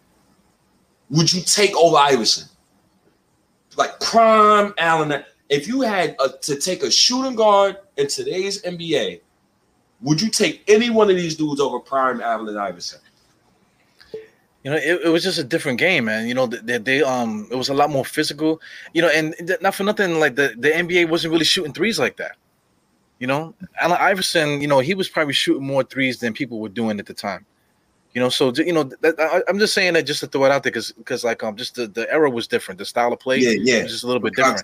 would 1.09 1.33
you 1.33 1.41
take 1.41 1.75
over 1.75 1.97
Iverson? 1.97 2.47
Like 3.77 3.99
prime 3.99 4.75
Allen. 4.77 5.23
If 5.49 5.67
you 5.67 5.81
had 5.81 6.15
a, 6.23 6.29
to 6.29 6.55
take 6.55 6.83
a 6.83 6.91
shooting 6.91 7.35
guard 7.35 7.77
in 7.97 8.07
today's 8.07 8.61
NBA, 8.61 9.21
would 10.01 10.21
you 10.21 10.29
take 10.29 10.63
any 10.67 10.91
one 10.91 11.09
of 11.09 11.15
these 11.15 11.35
dudes 11.35 11.59
over 11.59 11.79
prime 11.79 12.21
Allen 12.21 12.57
Iverson? 12.57 12.99
You 14.63 14.71
know, 14.71 14.77
it, 14.77 15.01
it, 15.05 15.09
was 15.09 15.23
just 15.23 15.39
a 15.39 15.43
different 15.43 15.77
game, 15.77 16.05
man. 16.05 16.25
You 16.25 16.33
know, 16.33 16.47
they, 16.47 16.77
they, 16.77 17.03
um, 17.03 17.47
it 17.51 17.55
was 17.55 17.67
a 17.67 17.73
lot 17.73 17.89
more 17.89 18.05
physical. 18.05 18.61
You 18.93 19.01
know, 19.01 19.09
and 19.09 19.35
not 19.61 19.75
for 19.75 19.83
nothing, 19.83 20.19
like 20.19 20.35
the 20.35 20.55
the 20.57 20.69
NBA 20.69 21.09
wasn't 21.09 21.33
really 21.33 21.45
shooting 21.45 21.73
threes 21.73 21.99
like 21.99 22.15
that. 22.17 22.37
You 23.19 23.27
know, 23.27 23.53
Allen 23.79 23.97
Iverson, 23.99 24.61
you 24.61 24.67
know, 24.67 24.79
he 24.79 24.93
was 24.95 25.09
probably 25.09 25.33
shooting 25.33 25.65
more 25.65 25.83
threes 25.83 26.19
than 26.19 26.33
people 26.33 26.59
were 26.59 26.69
doing 26.69 26.99
at 26.99 27.05
the 27.05 27.13
time. 27.13 27.45
You 28.13 28.21
know, 28.21 28.29
so 28.29 28.53
you 28.53 28.73
know, 28.73 28.83
that, 28.83 29.19
I, 29.19 29.49
am 29.49 29.59
just 29.59 29.73
saying 29.73 29.93
that 29.93 30.03
just 30.03 30.19
to 30.19 30.27
throw 30.27 30.45
it 30.45 30.51
out 30.51 30.63
there 30.63 30.71
because 30.71 30.91
because 30.91 31.23
like 31.23 31.43
um, 31.43 31.55
just 31.55 31.75
the, 31.75 31.87
the 31.87 32.11
era 32.11 32.29
was 32.29 32.47
different, 32.47 32.77
the 32.77 32.85
style 32.85 33.11
of 33.11 33.19
play, 33.19 33.39
yeah, 33.39 33.55
yeah, 33.57 33.83
was 33.83 33.91
just 33.91 34.03
a 34.03 34.07
little 34.07 34.21
bit 34.21 34.33
different. 34.35 34.63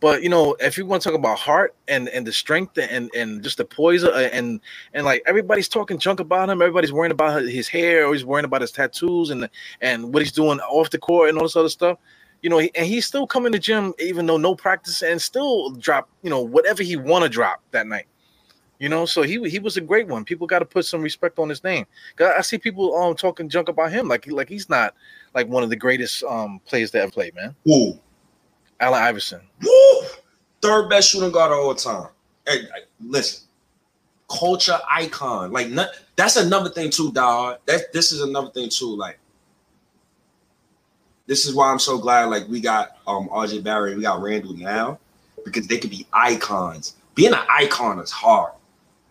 But 0.00 0.22
you 0.22 0.28
know, 0.28 0.56
if 0.60 0.76
you 0.76 0.84
want 0.84 1.02
to 1.02 1.08
talk 1.08 1.18
about 1.18 1.38
heart 1.38 1.74
and 1.88 2.08
and 2.10 2.26
the 2.26 2.32
strength 2.32 2.76
and 2.78 3.10
and 3.14 3.42
just 3.42 3.56
the 3.56 3.64
poise 3.64 4.04
uh, 4.04 4.28
and 4.32 4.60
and 4.92 5.06
like 5.06 5.22
everybody's 5.26 5.68
talking 5.68 5.98
junk 5.98 6.20
about 6.20 6.50
him, 6.50 6.60
everybody's 6.60 6.92
worrying 6.92 7.12
about 7.12 7.42
his 7.42 7.68
hair, 7.68 8.06
or 8.06 8.12
he's 8.12 8.24
worrying 8.24 8.44
about 8.44 8.60
his 8.60 8.72
tattoos 8.72 9.30
and 9.30 9.48
and 9.80 10.12
what 10.12 10.22
he's 10.22 10.32
doing 10.32 10.60
off 10.60 10.90
the 10.90 10.98
court 10.98 11.30
and 11.30 11.38
all 11.38 11.44
this 11.44 11.56
other 11.56 11.70
stuff. 11.70 11.98
You 12.42 12.50
know, 12.50 12.60
and 12.60 12.86
he's 12.86 13.06
still 13.06 13.26
coming 13.26 13.52
to 13.52 13.58
gym 13.58 13.94
even 13.98 14.26
though 14.26 14.36
no 14.36 14.54
practice 14.54 15.02
and 15.02 15.20
still 15.20 15.70
drop 15.70 16.08
you 16.22 16.28
know 16.28 16.42
whatever 16.42 16.82
he 16.82 16.96
want 16.96 17.24
to 17.24 17.30
drop 17.30 17.62
that 17.70 17.86
night. 17.86 18.06
You 18.78 18.90
know, 18.90 19.06
so 19.06 19.22
he 19.22 19.48
he 19.48 19.58
was 19.58 19.78
a 19.78 19.80
great 19.80 20.06
one. 20.06 20.24
People 20.24 20.46
got 20.46 20.58
to 20.58 20.66
put 20.66 20.84
some 20.84 21.00
respect 21.00 21.38
on 21.38 21.48
his 21.48 21.64
name. 21.64 21.86
I 22.20 22.42
see 22.42 22.58
people 22.58 22.94
um 22.94 23.16
talking 23.16 23.48
junk 23.48 23.70
about 23.70 23.90
him, 23.90 24.08
like 24.08 24.30
like 24.30 24.50
he's 24.50 24.68
not 24.68 24.94
like 25.34 25.48
one 25.48 25.62
of 25.62 25.70
the 25.70 25.76
greatest 25.76 26.22
um 26.24 26.60
players 26.66 26.90
that 26.90 27.02
ever 27.02 27.10
played, 27.10 27.34
man. 27.34 27.56
Who? 27.64 27.98
Allen 28.80 29.02
Iverson. 29.02 29.40
Woo! 29.62 30.02
Third 30.62 30.88
best 30.88 31.10
shooting 31.10 31.30
guard 31.30 31.52
of 31.52 31.58
all 31.58 31.74
time. 31.74 32.08
Hey, 32.46 32.62
listen, 33.00 33.46
culture 34.28 34.78
icon. 34.90 35.52
Like 35.52 35.68
not, 35.68 35.88
that's 36.16 36.36
another 36.36 36.70
thing 36.70 36.90
too, 36.90 37.12
dog. 37.12 37.58
That 37.66 37.92
this 37.92 38.12
is 38.12 38.22
another 38.22 38.50
thing 38.50 38.68
too. 38.68 38.96
Like 38.96 39.18
this 41.26 41.46
is 41.46 41.54
why 41.54 41.70
I'm 41.70 41.78
so 41.78 41.98
glad. 41.98 42.24
Like 42.26 42.48
we 42.48 42.60
got 42.60 42.98
um 43.06 43.28
RJ 43.28 43.62
Barry, 43.64 43.96
we 43.96 44.02
got 44.02 44.20
Randle 44.20 44.54
now, 44.54 44.98
because 45.44 45.66
they 45.66 45.78
could 45.78 45.90
be 45.90 46.06
icons. 46.12 46.96
Being 47.14 47.32
an 47.32 47.44
icon 47.48 47.98
is 47.98 48.10
hard 48.10 48.52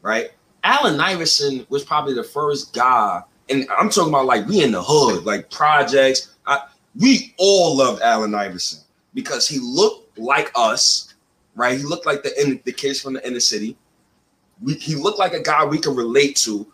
right? 0.05 0.29
Allen 0.63 0.99
Iverson 0.99 1.65
was 1.69 1.83
probably 1.83 2.13
the 2.13 2.23
first 2.23 2.73
guy, 2.73 3.21
and 3.49 3.67
I'm 3.75 3.89
talking 3.89 4.09
about 4.09 4.27
like 4.27 4.47
we 4.47 4.63
in 4.63 4.71
the 4.71 4.81
hood, 4.81 5.25
like 5.25 5.49
projects. 5.49 6.35
I, 6.45 6.61
we 6.99 7.33
all 7.37 7.75
loved 7.75 8.01
Allen 8.01 8.33
Iverson 8.35 8.81
because 9.15 9.47
he 9.47 9.57
looked 9.59 10.19
like 10.19 10.51
us, 10.53 11.15
right? 11.55 11.75
He 11.75 11.83
looked 11.83 12.05
like 12.05 12.21
the 12.21 12.61
the 12.65 12.71
kids 12.71 13.01
from 13.01 13.13
the 13.13 13.27
inner 13.27 13.39
city. 13.39 13.75
We, 14.61 14.75
he 14.75 14.93
looked 14.93 15.17
like 15.17 15.33
a 15.33 15.41
guy 15.41 15.65
we 15.65 15.79
could 15.79 15.97
relate 15.97 16.35
to. 16.37 16.67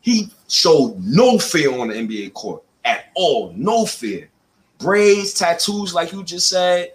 He 0.00 0.32
showed 0.48 0.98
no 1.00 1.38
fear 1.38 1.78
on 1.78 1.88
the 1.88 1.94
NBA 1.94 2.32
court 2.32 2.62
at 2.86 3.06
all, 3.14 3.52
no 3.54 3.84
fear. 3.84 4.30
Braids, 4.78 5.34
tattoos, 5.34 5.92
like 5.92 6.12
you 6.12 6.24
just 6.24 6.48
said, 6.48 6.92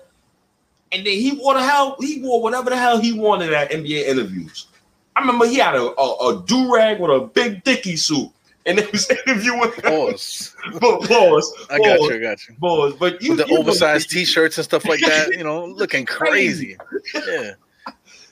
and 0.91 1.05
then 1.05 1.13
he 1.13 1.33
wore 1.33 1.53
the 1.53 1.63
hell 1.63 1.97
he 1.99 2.21
wore 2.21 2.41
whatever 2.41 2.71
the 2.71 2.77
hell 2.77 2.99
he 2.99 3.13
wanted 3.13 3.53
at 3.53 3.69
NBA 3.69 4.07
interviews. 4.07 4.67
I 5.15 5.21
remember 5.21 5.45
he 5.45 5.57
had 5.57 5.75
a, 5.75 5.99
a, 5.99 6.29
a 6.29 6.43
do 6.45 6.73
rag 6.73 6.99
with 6.99 7.11
a 7.11 7.21
big 7.21 7.63
dicky 7.63 7.95
suit. 7.95 8.31
And 8.65 8.79
it 8.79 8.91
was 8.91 9.09
interviewing 9.09 9.71
pause. 9.71 10.55
but 10.73 11.01
pause. 11.01 11.67
I 11.69 11.77
got 11.77 11.99
you, 11.99 12.13
I 12.15 12.17
got 12.17 12.47
you. 12.47 12.55
Pause. 12.55 12.93
But 12.95 13.21
you 13.21 13.31
with 13.31 13.39
the 13.39 13.47
you 13.47 13.59
oversized 13.59 14.11
know, 14.11 14.19
t-shirts 14.19 14.57
and 14.57 14.65
stuff 14.65 14.85
like 14.85 14.99
that, 15.05 15.35
you 15.37 15.43
know, 15.43 15.65
looking 15.65 16.05
crazy. 16.05 16.77
Yeah. 17.13 17.51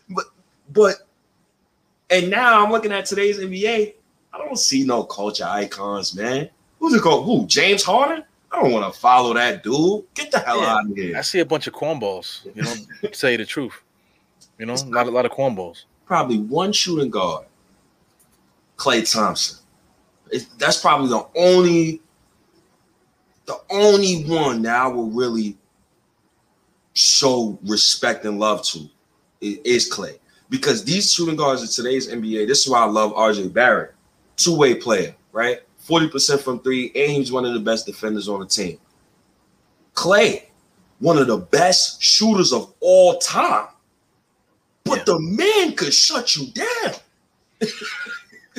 But 0.09 0.25
but 0.73 0.95
and 2.09 2.29
now 2.29 2.61
I'm 2.61 2.69
looking 2.69 2.91
at 2.91 3.05
today's 3.05 3.39
NBA. 3.39 3.93
I 4.33 4.37
don't 4.37 4.59
see 4.59 4.83
no 4.83 5.05
culture 5.05 5.45
icons, 5.47 6.13
man. 6.13 6.49
Who's 6.79 6.93
it 6.93 7.01
called? 7.01 7.25
Who? 7.25 7.47
James 7.47 7.83
Harden? 7.83 8.25
I 8.51 8.61
don't 8.61 8.73
want 8.73 8.93
to 8.93 8.99
follow 8.99 9.33
that 9.33 9.63
dude. 9.63 10.03
Get 10.13 10.29
the 10.29 10.39
hell 10.39 10.59
yeah, 10.59 10.73
out 10.73 10.91
of 10.91 10.95
here. 10.95 11.17
I 11.17 11.21
see 11.21 11.39
a 11.39 11.45
bunch 11.45 11.67
of 11.67 11.73
cornballs. 11.73 12.45
You 12.53 12.63
know, 12.63 13.11
say 13.13 13.37
the 13.37 13.45
truth. 13.45 13.81
You 14.59 14.65
know, 14.65 14.73
a 14.73 14.91
lot, 14.91 15.07
a 15.07 15.11
lot 15.11 15.25
of 15.25 15.31
cornballs 15.31 15.85
probably 16.05 16.39
one 16.39 16.71
shooting 16.71 17.09
guard, 17.09 17.45
Klay 18.77 19.11
Thompson. 19.11 19.62
It, 20.33 20.47
that's 20.57 20.81
probably 20.81 21.09
the 21.09 21.27
only, 21.35 22.01
the 23.45 23.59
only 23.69 24.23
one 24.23 24.63
that 24.63 24.75
I 24.75 24.87
will 24.87 25.09
really 25.11 25.55
show 26.93 27.57
respect 27.63 28.25
and 28.25 28.39
love 28.39 28.63
to 28.65 28.89
is 29.41 29.91
Klay. 29.91 30.17
Because 30.49 30.83
these 30.83 31.13
shooting 31.13 31.35
guards 31.35 31.61
in 31.61 31.67
today's 31.67 32.07
NBA, 32.07 32.47
this 32.47 32.65
is 32.65 32.69
why 32.69 32.79
I 32.79 32.85
love 32.85 33.13
RJ 33.13 33.53
Barrett, 33.53 33.93
two-way 34.35 34.75
player, 34.75 35.15
right? 35.31 35.59
40% 35.87 36.41
from 36.41 36.59
three, 36.59 36.91
and 36.95 37.11
he's 37.11 37.31
one 37.31 37.45
of 37.45 37.53
the 37.53 37.59
best 37.59 37.85
defenders 37.85 38.27
on 38.27 38.39
the 38.39 38.45
team. 38.45 38.79
Klay, 39.93 40.45
one 40.99 41.17
of 41.17 41.27
the 41.27 41.37
best 41.37 42.01
shooters 42.01 42.53
of 42.53 42.73
all 42.79 43.19
time. 43.19 43.67
But 44.83 44.99
yeah. 44.99 45.03
the 45.05 45.19
man 45.19 45.75
could 45.75 45.93
shut 45.93 46.35
you 46.35 46.47
down. 46.51 46.93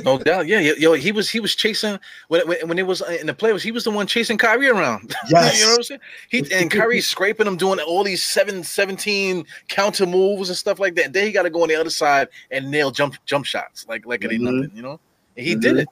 no 0.03 0.19
doubt, 0.19 0.47
yeah, 0.47 0.59
yo, 0.59 0.95
he 0.95 1.13
was 1.13 1.31
he 1.31 1.41
was 1.41 1.55
chasing 1.55 1.99
when 2.29 2.47
when, 2.49 2.69
when 2.69 2.79
it 2.79 2.87
was 2.87 3.01
in 3.21 3.27
the 3.27 3.35
playoffs. 3.35 3.63
He 3.63 3.71
was 3.71 3.85
the 3.85 3.91
one 3.91 4.07
chasing 4.07 4.37
Kyrie 4.37 4.69
around. 4.69 5.15
Yes, 5.29 5.59
you 5.61 5.67
know 5.67 5.73
what 5.73 5.79
I'm 5.79 5.83
saying. 5.85 6.01
He 6.31 6.53
and 6.53 6.71
Kyrie 6.71 7.01
scraping 7.01 7.47
him, 7.47 7.57
doing 7.57 7.79
all 7.81 8.03
these 8.03 8.25
seven, 8.25 8.65
17 8.65 9.45
counter 9.69 10.07
moves 10.07 10.49
and 10.49 10.59
stuff 10.59 10.81
like 10.81 10.97
that. 10.97 11.13
Then 11.13 11.27
he 11.27 11.33
got 11.33 11.43
to 11.43 11.51
go 11.51 11.63
on 11.63 11.69
the 11.69 11.77
other 11.77 11.91
side 11.91 12.29
and 12.51 12.71
nail 12.71 12.91
jump 12.91 13.15
jump 13.25 13.45
shots 13.47 13.87
like 13.89 14.05
like 14.07 14.25
it 14.25 14.33
ain't 14.33 14.43
mm-hmm. 14.43 14.61
nothing, 14.61 14.77
you 14.77 14.83
know. 14.83 14.99
And 15.37 15.47
he 15.47 15.53
mm-hmm. 15.53 15.61
did 15.61 15.77
it. 15.79 15.89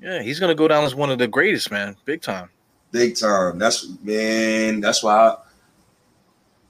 Yeah, 0.00 0.22
he's 0.22 0.38
gonna 0.38 0.54
go 0.54 0.68
down 0.68 0.84
as 0.84 0.94
one 0.94 1.10
of 1.10 1.18
the 1.18 1.26
greatest, 1.26 1.70
man, 1.70 1.96
big 2.04 2.20
time. 2.20 2.50
Big 2.92 3.16
time. 3.16 3.58
That's 3.58 3.88
man. 4.02 4.80
That's 4.80 5.02
why. 5.02 5.12
I, 5.12 5.36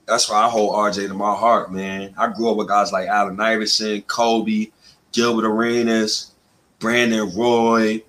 that's 0.07 0.29
why 0.29 0.45
I 0.45 0.49
hold 0.49 0.75
RJ 0.75 1.09
to 1.09 1.15
my 1.15 1.35
heart, 1.35 1.73
man. 1.73 2.15
I 2.19 2.29
grew 2.29 2.51
up 2.51 2.57
with 2.59 2.69
guys 2.69 2.93
like 2.93 3.09
Allen 3.09 3.41
Iverson, 3.41 4.03
Kobe, 4.03 4.67
Gilbert 5.15 5.47
Arenas, 5.47 6.33
Brandon 6.81 7.35
Roy. 7.35 8.03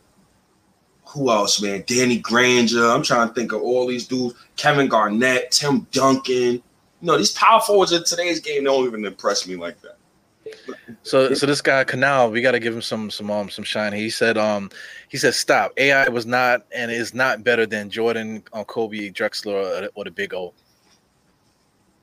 Who 1.10 1.32
else, 1.32 1.62
man? 1.62 1.84
Danny 1.88 2.18
Granger. 2.18 2.90
I'm 2.90 3.04
trying 3.04 3.30
to 3.30 3.34
think 3.34 3.54
of 3.54 3.62
all 3.62 3.88
these 3.88 4.06
dudes. 4.06 4.36
Kevin 4.58 4.90
Garnett, 4.90 5.52
Tim 5.52 5.88
Duncan. 5.92 6.54
You 6.54 6.62
know, 7.02 7.18
these 7.18 7.32
power 7.32 7.62
forwards 7.62 7.94
in 7.94 8.04
today's 8.04 8.42
game 8.42 8.66
don't 8.66 8.86
even 8.86 9.06
impress 9.06 9.48
me 9.48 9.56
like 9.56 9.78
that. 9.82 9.98
So, 11.04 11.34
so 11.34 11.46
this 11.46 11.62
guy 11.62 11.84
Canal, 11.84 12.32
we 12.32 12.42
got 12.42 12.52
to 12.52 12.60
give 12.60 12.74
him 12.74 12.82
some 12.82 13.10
some 13.10 13.32
um 13.32 13.50
some 13.50 13.64
shine. 13.64 13.94
He 13.94 14.10
said 14.10 14.38
um 14.38 14.70
he 15.10 15.18
said 15.18 15.34
stop. 15.34 15.72
AI 15.78 16.08
was 16.10 16.26
not 16.26 16.66
and 16.76 16.92
is 16.92 17.14
not 17.14 17.44
better 17.44 17.66
than 17.66 17.90
Jordan, 17.90 18.44
um, 18.54 18.66
Kobe, 18.66 19.10
Drexler, 19.10 19.84
or, 19.84 19.90
or 19.96 20.04
the 20.04 20.12
Big 20.12 20.34
O. 20.34 20.54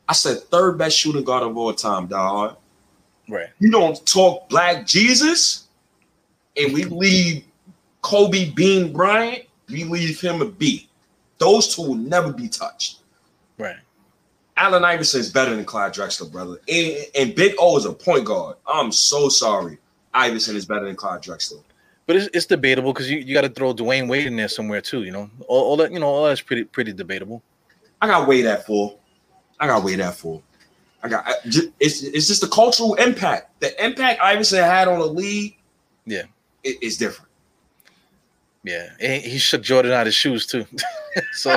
I 0.08 0.12
said 0.12 0.38
third 0.38 0.78
best 0.78 0.96
shooting 0.96 1.24
guard 1.24 1.42
of 1.44 1.56
all 1.56 1.72
time, 1.72 2.06
dog. 2.06 2.56
Right. 3.32 3.48
You 3.60 3.70
don't 3.70 4.04
talk 4.04 4.50
Black 4.50 4.86
Jesus, 4.86 5.68
and 6.54 6.70
we 6.74 6.84
leave 6.84 7.44
Kobe 8.02 8.50
Bean 8.50 8.92
Bryant. 8.92 9.44
We 9.70 9.84
leave 9.84 10.20
him 10.20 10.42
a 10.42 10.44
B. 10.44 10.86
Those 11.38 11.74
two 11.74 11.80
will 11.80 11.94
never 11.94 12.30
be 12.30 12.46
touched. 12.46 12.98
Right. 13.56 13.78
Allen 14.58 14.84
Iverson 14.84 15.20
is 15.20 15.32
better 15.32 15.56
than 15.56 15.64
Clyde 15.64 15.94
Drexler, 15.94 16.30
brother. 16.30 16.58
And, 16.68 17.06
and 17.14 17.34
Big 17.34 17.54
O 17.58 17.74
is 17.78 17.86
a 17.86 17.92
point 17.94 18.26
guard. 18.26 18.56
I'm 18.66 18.92
so 18.92 19.30
sorry. 19.30 19.78
Iverson 20.12 20.54
is 20.54 20.66
better 20.66 20.84
than 20.84 20.94
Clyde 20.94 21.22
Drexler. 21.22 21.62
But 22.04 22.16
it's, 22.16 22.28
it's 22.34 22.44
debatable 22.44 22.92
because 22.92 23.10
you, 23.10 23.16
you 23.16 23.32
got 23.32 23.42
to 23.42 23.48
throw 23.48 23.72
Dwyane 23.72 24.08
Wade 24.08 24.26
in 24.26 24.36
there 24.36 24.48
somewhere 24.48 24.82
too. 24.82 25.04
You 25.04 25.12
know, 25.12 25.30
all, 25.48 25.64
all, 25.70 25.76
that 25.78 25.90
you 25.90 26.00
know, 26.00 26.06
all 26.06 26.26
that's 26.26 26.42
pretty 26.42 26.64
pretty 26.64 26.92
debatable. 26.92 27.42
I 28.02 28.08
got 28.08 28.28
Wade 28.28 28.44
at 28.44 28.66
four. 28.66 28.98
I 29.58 29.68
got 29.68 29.82
Wade 29.82 30.00
at 30.00 30.14
four. 30.14 30.42
I 31.02 31.08
got 31.08 31.26
it's 31.44 32.02
it's 32.02 32.28
just 32.28 32.40
the 32.40 32.48
cultural 32.48 32.94
impact. 32.94 33.60
The 33.60 33.84
impact 33.84 34.20
Iverson 34.20 34.62
had 34.62 34.88
on 34.88 35.00
the 35.00 35.06
league, 35.06 35.56
yeah, 36.06 36.22
it, 36.62 36.78
it's 36.80 36.96
different. 36.96 37.30
Yeah, 38.64 38.90
and 39.00 39.22
he 39.22 39.38
shook 39.38 39.62
Jordan 39.62 39.90
out 39.90 40.02
of 40.02 40.06
his 40.06 40.14
shoes 40.14 40.46
too. 40.46 40.64
so 41.32 41.56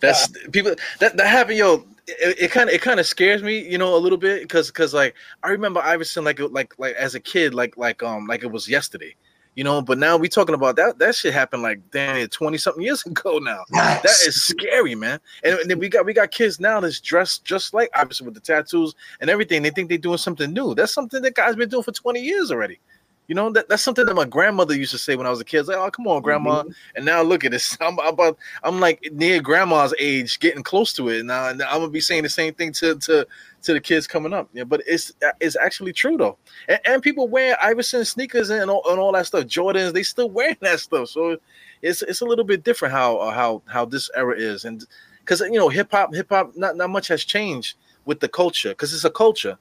that's 0.00 0.28
people 0.50 0.74
that 1.00 1.16
that 1.16 1.26
happened, 1.26 1.58
yo 1.58 1.84
it 2.06 2.50
kind 2.50 2.68
of 2.68 2.74
it 2.74 2.82
kind 2.82 3.00
of 3.00 3.06
scares 3.06 3.42
me, 3.42 3.58
you 3.58 3.78
know, 3.78 3.96
a 3.96 3.98
little 3.98 4.18
bit 4.18 4.42
because 4.42 4.68
because 4.68 4.92
like 4.92 5.14
I 5.42 5.48
remember 5.48 5.80
Iverson 5.80 6.24
like 6.24 6.38
like 6.38 6.74
like 6.78 6.94
as 6.96 7.14
a 7.14 7.20
kid 7.20 7.54
like 7.54 7.76
like 7.76 8.02
um 8.02 8.26
like 8.26 8.42
it 8.42 8.50
was 8.50 8.68
yesterday, 8.68 9.14
you 9.54 9.64
know. 9.64 9.82
But 9.82 9.98
now 9.98 10.16
we 10.16 10.28
talking 10.28 10.54
about 10.54 10.76
that 10.76 10.98
that 10.98 11.14
shit 11.14 11.34
happened 11.34 11.62
like 11.62 11.80
damn 11.90 12.26
twenty 12.28 12.58
something 12.58 12.82
years 12.82 13.02
ago 13.06 13.38
now. 13.38 13.64
Nice. 13.70 14.02
That 14.02 14.28
is 14.28 14.42
scary, 14.42 14.94
man. 14.94 15.20
And, 15.42 15.58
and, 15.58 15.70
then 15.70 15.78
we 15.78 15.88
got 15.88 16.06
we 16.06 16.12
got 16.12 16.30
kids 16.30 16.60
now 16.60 16.80
that's 16.80 17.00
dressed 17.00 17.44
just 17.44 17.74
like 17.74 17.90
obviously 17.94 18.26
with 18.26 18.34
the 18.34 18.40
tattoos 18.40 18.94
and 19.20 19.30
everything. 19.30 19.62
They 19.62 19.70
think 19.70 19.88
they're 19.88 19.98
doing 19.98 20.18
something 20.18 20.52
new. 20.52 20.74
That's 20.74 20.92
something 20.92 21.22
that 21.22 21.34
guys 21.34 21.56
been 21.56 21.68
doing 21.68 21.82
for 21.82 21.92
twenty 21.92 22.20
years 22.20 22.50
already. 22.50 22.80
You 23.26 23.34
know, 23.34 23.50
that, 23.52 23.68
that's 23.68 23.82
something 23.82 24.04
that 24.04 24.14
my 24.14 24.26
grandmother 24.26 24.74
used 24.74 24.90
to 24.90 24.98
say 24.98 25.16
when 25.16 25.26
I 25.26 25.30
was 25.30 25.40
a 25.40 25.44
kid. 25.44 25.66
like, 25.66 25.78
oh, 25.78 25.90
come 25.90 26.06
on, 26.06 26.20
grandma. 26.20 26.62
Mm-hmm. 26.62 26.70
And 26.96 27.04
now 27.06 27.22
look 27.22 27.44
at 27.44 27.52
this. 27.52 27.76
I'm 27.80 27.98
about 27.98 28.36
I'm 28.62 28.80
like 28.80 29.08
near 29.12 29.40
grandma's 29.40 29.94
age, 29.98 30.38
getting 30.40 30.62
close 30.62 30.92
to 30.94 31.08
it. 31.08 31.24
Now, 31.24 31.46
I'm 31.46 31.58
gonna 31.58 31.88
be 31.88 32.00
saying 32.00 32.22
the 32.22 32.28
same 32.28 32.54
thing 32.54 32.72
to 32.72 32.96
to 32.96 33.26
to 33.62 33.72
the 33.72 33.80
kids 33.80 34.06
coming 34.06 34.32
up. 34.32 34.48
Yeah, 34.52 34.64
but 34.64 34.82
it's 34.86 35.12
it's 35.40 35.56
actually 35.56 35.92
true 35.92 36.16
though. 36.16 36.36
And, 36.68 36.80
and 36.84 37.02
people 37.02 37.28
wear 37.28 37.56
Iverson 37.62 38.04
sneakers 38.04 38.50
and 38.50 38.70
all, 38.70 38.82
and 38.90 39.00
all 39.00 39.12
that 39.12 39.26
stuff. 39.26 39.44
Jordans, 39.44 39.92
they 39.92 40.02
still 40.02 40.28
wearing 40.30 40.56
that 40.60 40.80
stuff. 40.80 41.08
So 41.08 41.38
it's 41.82 42.02
it's 42.02 42.20
a 42.20 42.26
little 42.26 42.44
bit 42.44 42.64
different 42.64 42.92
how 42.92 43.16
uh, 43.16 43.32
how 43.32 43.62
how 43.66 43.84
this 43.84 44.10
era 44.14 44.36
is. 44.36 44.64
And 44.64 44.84
because 45.20 45.40
you 45.40 45.58
know, 45.58 45.68
hip 45.68 45.90
hop, 45.90 46.14
hip 46.14 46.28
hop, 46.28 46.56
not, 46.56 46.76
not 46.76 46.90
much 46.90 47.08
has 47.08 47.24
changed 47.24 47.76
with 48.04 48.20
the 48.20 48.28
culture, 48.28 48.70
because 48.70 48.92
it's 48.92 49.04
a 49.04 49.10
culture. 49.10 49.58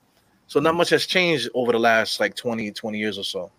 So 0.53 0.59
not 0.59 0.75
much 0.75 0.91
has 0.91 1.07
changed 1.07 1.49
over 1.55 1.71
the 1.71 1.79
last 1.79 2.19
like 2.19 2.35
20, 2.35 2.69
20 2.69 2.99
years 2.99 3.17
or 3.17 3.23
so. 3.23 3.49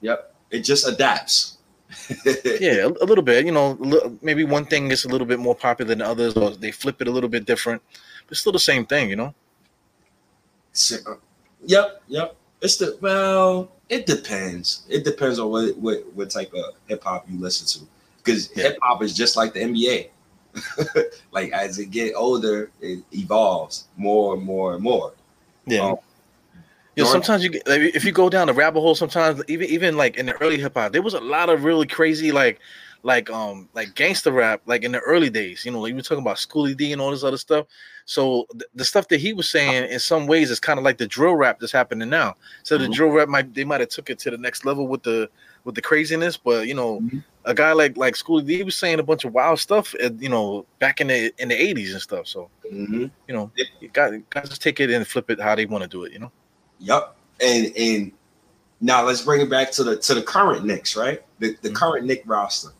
Yep. 0.00 0.34
It 0.50 0.60
just 0.60 0.88
adapts. 0.88 1.58
yeah, 2.58 2.86
a, 2.86 3.04
little 3.04 3.22
bit. 3.22 3.44
You 3.44 3.52
know, 3.52 3.76
maybe 4.22 4.44
one 4.44 4.64
thing 4.64 4.90
is 4.90 5.04
a 5.04 5.08
little 5.08 5.26
bit 5.26 5.38
more 5.38 5.54
popular 5.54 5.90
than 5.90 6.00
others, 6.00 6.34
or 6.38 6.52
they 6.52 6.70
flip 6.70 7.02
it 7.02 7.08
a 7.08 7.10
little 7.10 7.28
bit 7.28 7.44
different. 7.44 7.82
But 8.26 8.38
still 8.38 8.52
the 8.52 8.58
same 8.58 8.86
thing, 8.86 9.10
you 9.10 9.16
know. 9.16 9.34
Uh, 10.90 11.16
yep, 11.66 12.00
yep. 12.08 12.34
It's 12.62 12.78
the 12.78 12.96
well. 13.02 13.70
It 13.90 14.06
depends. 14.06 14.86
It 14.88 15.04
depends 15.04 15.38
on 15.38 15.50
what 15.50 15.76
what, 15.76 16.10
what 16.14 16.30
type 16.30 16.54
of 16.54 16.72
hip 16.86 17.04
hop 17.04 17.26
you 17.28 17.38
listen 17.38 17.66
to, 17.66 17.86
because 18.24 18.48
yeah. 18.56 18.62
hip 18.62 18.78
hop 18.80 19.02
is 19.02 19.14
just 19.14 19.36
like 19.36 19.52
the 19.52 19.60
NBA. 19.60 20.08
like 21.32 21.52
as 21.52 21.78
it 21.78 21.90
get 21.90 22.14
older, 22.14 22.70
it 22.80 23.04
evolves 23.12 23.88
more 23.98 24.32
and 24.36 24.42
more 24.42 24.72
and 24.72 24.82
more. 24.82 25.12
Yeah. 25.66 25.80
Um, 25.80 25.96
you 26.96 27.04
know, 27.04 27.10
sometimes 27.10 27.44
you 27.44 27.50
like, 27.66 27.80
if 27.94 28.04
you 28.04 28.12
go 28.12 28.28
down 28.28 28.48
the 28.48 28.54
rabbit 28.54 28.80
hole, 28.80 28.94
sometimes 28.94 29.42
even 29.48 29.68
even 29.68 29.96
like 29.96 30.16
in 30.16 30.26
the 30.26 30.34
early 30.42 30.58
hip 30.58 30.74
hop, 30.74 30.92
there 30.92 31.02
was 31.02 31.14
a 31.14 31.20
lot 31.20 31.48
of 31.48 31.64
really 31.64 31.86
crazy 31.86 32.32
like 32.32 32.60
like 33.02 33.30
um 33.30 33.68
like 33.74 33.94
gangster 33.94 34.32
rap 34.32 34.60
like 34.66 34.82
in 34.82 34.92
the 34.92 34.98
early 35.00 35.30
days. 35.30 35.64
You 35.64 35.70
know, 35.70 35.80
like 35.80 35.90
we 35.90 35.96
were 35.96 36.02
talking 36.02 36.22
about 36.22 36.38
Schoolly 36.38 36.74
D 36.74 36.92
and 36.92 37.00
all 37.00 37.10
this 37.10 37.24
other 37.24 37.36
stuff. 37.36 37.66
So 38.04 38.46
th- 38.52 38.64
the 38.74 38.84
stuff 38.84 39.08
that 39.08 39.20
he 39.20 39.32
was 39.32 39.48
saying 39.48 39.90
in 39.90 40.00
some 40.00 40.26
ways 40.26 40.50
is 40.50 40.58
kind 40.58 40.78
of 40.78 40.84
like 40.84 40.98
the 40.98 41.06
drill 41.06 41.36
rap 41.36 41.60
that's 41.60 41.72
happening 41.72 42.08
now. 42.08 42.36
So 42.64 42.76
mm-hmm. 42.76 42.84
the 42.84 42.94
drill 42.94 43.10
rap 43.10 43.28
might 43.28 43.54
they 43.54 43.64
might 43.64 43.80
have 43.80 43.90
took 43.90 44.10
it 44.10 44.18
to 44.20 44.30
the 44.30 44.38
next 44.38 44.64
level 44.64 44.88
with 44.88 45.02
the 45.02 45.30
with 45.64 45.74
the 45.74 45.82
craziness, 45.82 46.36
but 46.36 46.66
you 46.66 46.74
know, 46.74 47.00
mm-hmm. 47.00 47.18
a 47.44 47.54
guy 47.54 47.72
like 47.72 47.96
like 47.96 48.16
Schoolly 48.16 48.44
D 48.44 48.62
was 48.62 48.74
saying 48.74 48.98
a 48.98 49.04
bunch 49.04 49.24
of 49.24 49.32
wild 49.32 49.60
stuff, 49.60 49.94
at, 50.02 50.20
you 50.20 50.28
know, 50.28 50.66
back 50.80 51.00
in 51.00 51.06
the 51.06 51.32
in 51.38 51.48
the 51.48 51.54
eighties 51.54 51.92
and 51.92 52.02
stuff. 52.02 52.26
So 52.26 52.50
mm-hmm. 52.70 53.06
you 53.28 53.34
know, 53.34 53.50
you 53.80 53.88
got 53.88 54.12
guys 54.30 54.48
just 54.48 54.62
take 54.62 54.80
it 54.80 54.90
and 54.90 55.06
flip 55.06 55.30
it 55.30 55.40
how 55.40 55.54
they 55.54 55.66
want 55.66 55.82
to 55.82 55.88
do 55.88 56.04
it. 56.04 56.12
You 56.12 56.18
know. 56.18 56.32
Yep. 56.80 57.16
And 57.42 57.72
and 57.76 58.12
now 58.80 59.04
let's 59.04 59.22
bring 59.22 59.40
it 59.40 59.50
back 59.50 59.70
to 59.72 59.84
the 59.84 59.96
to 59.96 60.14
the 60.14 60.22
current 60.22 60.64
Knicks, 60.64 60.96
right? 60.96 61.22
The 61.38 61.56
the 61.62 61.68
mm-hmm. 61.68 61.76
current 61.76 62.06
Knick 62.06 62.22
roster. 62.26 62.70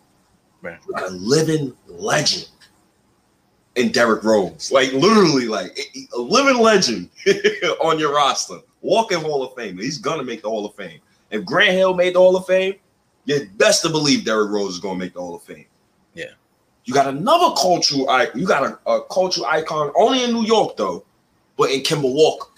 Right. 0.62 0.78
A 0.96 1.10
living 1.10 1.74
legend 1.86 2.48
in 3.76 3.92
Derrick 3.92 4.22
Rose. 4.24 4.70
Like 4.70 4.92
literally 4.92 5.46
like 5.46 5.78
a 6.14 6.20
living 6.20 6.60
legend 6.60 7.08
on 7.82 7.98
your 7.98 8.14
roster. 8.14 8.58
Walking 8.82 9.20
Hall 9.20 9.42
of 9.42 9.54
Fame. 9.54 9.78
He's 9.78 9.98
gonna 9.98 10.24
make 10.24 10.42
the 10.42 10.48
Hall 10.48 10.66
of 10.66 10.74
Fame. 10.74 11.00
If 11.30 11.44
Grant 11.44 11.72
Hill 11.72 11.94
made 11.94 12.14
the 12.14 12.18
Hall 12.18 12.36
of 12.36 12.46
Fame, 12.46 12.74
you 13.26 13.48
best 13.56 13.82
to 13.82 13.88
believe 13.88 14.24
Derrick 14.24 14.50
Rose 14.50 14.74
is 14.74 14.78
gonna 14.80 14.98
make 14.98 15.14
the 15.14 15.20
Hall 15.20 15.36
of 15.36 15.42
Fame. 15.42 15.66
Yeah. 16.14 16.32
You 16.84 16.94
got 16.94 17.06
another 17.06 17.54
cultural 17.56 18.08
icon. 18.08 18.40
You 18.40 18.46
got 18.46 18.64
a, 18.64 18.90
a 18.90 19.04
cultural 19.04 19.46
icon 19.46 19.92
only 19.94 20.24
in 20.24 20.32
New 20.32 20.44
York 20.44 20.76
though, 20.76 21.04
but 21.56 21.70
in 21.70 21.80
Kemba 21.80 22.12
Walker, 22.12 22.48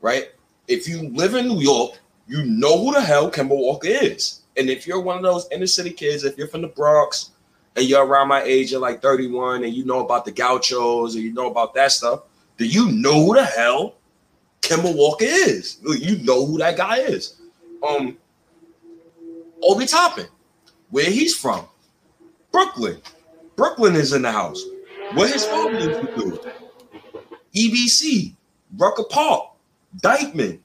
right? 0.00 0.28
If 0.72 0.88
you 0.88 1.10
live 1.10 1.34
in 1.34 1.48
New 1.48 1.60
York, 1.60 2.00
you 2.26 2.44
know 2.44 2.82
who 2.82 2.94
the 2.94 3.00
hell 3.00 3.30
Kemba 3.30 3.50
Walker 3.50 3.88
is. 3.88 4.40
And 4.56 4.70
if 4.70 4.86
you're 4.86 5.00
one 5.00 5.18
of 5.18 5.22
those 5.22 5.46
inner 5.52 5.66
city 5.66 5.90
kids, 5.90 6.24
if 6.24 6.38
you're 6.38 6.48
from 6.48 6.62
the 6.62 6.68
Bronx 6.68 7.30
and 7.76 7.84
you're 7.84 8.06
around 8.06 8.28
my 8.28 8.42
age, 8.42 8.72
you're 8.72 8.80
like 8.80 9.02
31 9.02 9.64
and 9.64 9.74
you 9.74 9.84
know 9.84 10.02
about 10.02 10.24
the 10.24 10.32
gauchos 10.32 11.14
and 11.14 11.22
you 11.22 11.32
know 11.34 11.50
about 11.50 11.74
that 11.74 11.92
stuff, 11.92 12.22
do 12.56 12.66
you 12.66 12.90
know 12.90 13.26
who 13.26 13.34
the 13.34 13.44
hell 13.44 13.96
Kemba 14.62 14.94
Walker 14.96 15.26
is? 15.26 15.78
You 15.84 16.18
know 16.24 16.46
who 16.46 16.56
that 16.58 16.78
guy 16.78 16.98
is. 16.98 17.36
Um, 17.86 18.16
Obi 19.62 19.84
Toppin, 19.84 20.26
where 20.90 21.10
he's 21.10 21.36
from, 21.36 21.66
Brooklyn. 22.50 22.98
Brooklyn 23.56 23.94
is 23.94 24.14
in 24.14 24.22
the 24.22 24.32
house. 24.32 24.62
What 25.12 25.30
his 25.30 25.44
family 25.44 25.86
do. 26.16 26.40
EBC, 27.54 28.34
Rucker 28.78 29.04
Park. 29.10 29.52
Dyckman, 30.00 30.60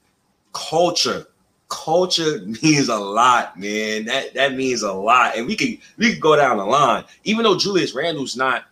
culture. 0.58 1.26
Culture 1.68 2.40
means 2.62 2.88
a 2.88 2.96
lot, 2.96 3.58
man. 3.58 4.06
That 4.06 4.34
that 4.34 4.54
means 4.54 4.82
a 4.82 4.92
lot. 4.92 5.36
And 5.36 5.46
we 5.46 5.56
can 5.56 5.78
we 5.96 6.12
can 6.12 6.20
go 6.20 6.36
down 6.36 6.56
the 6.56 6.64
line. 6.64 7.04
Even 7.24 7.44
though 7.44 7.58
Julius 7.58 7.94
Randle's 7.94 8.36
not 8.36 8.64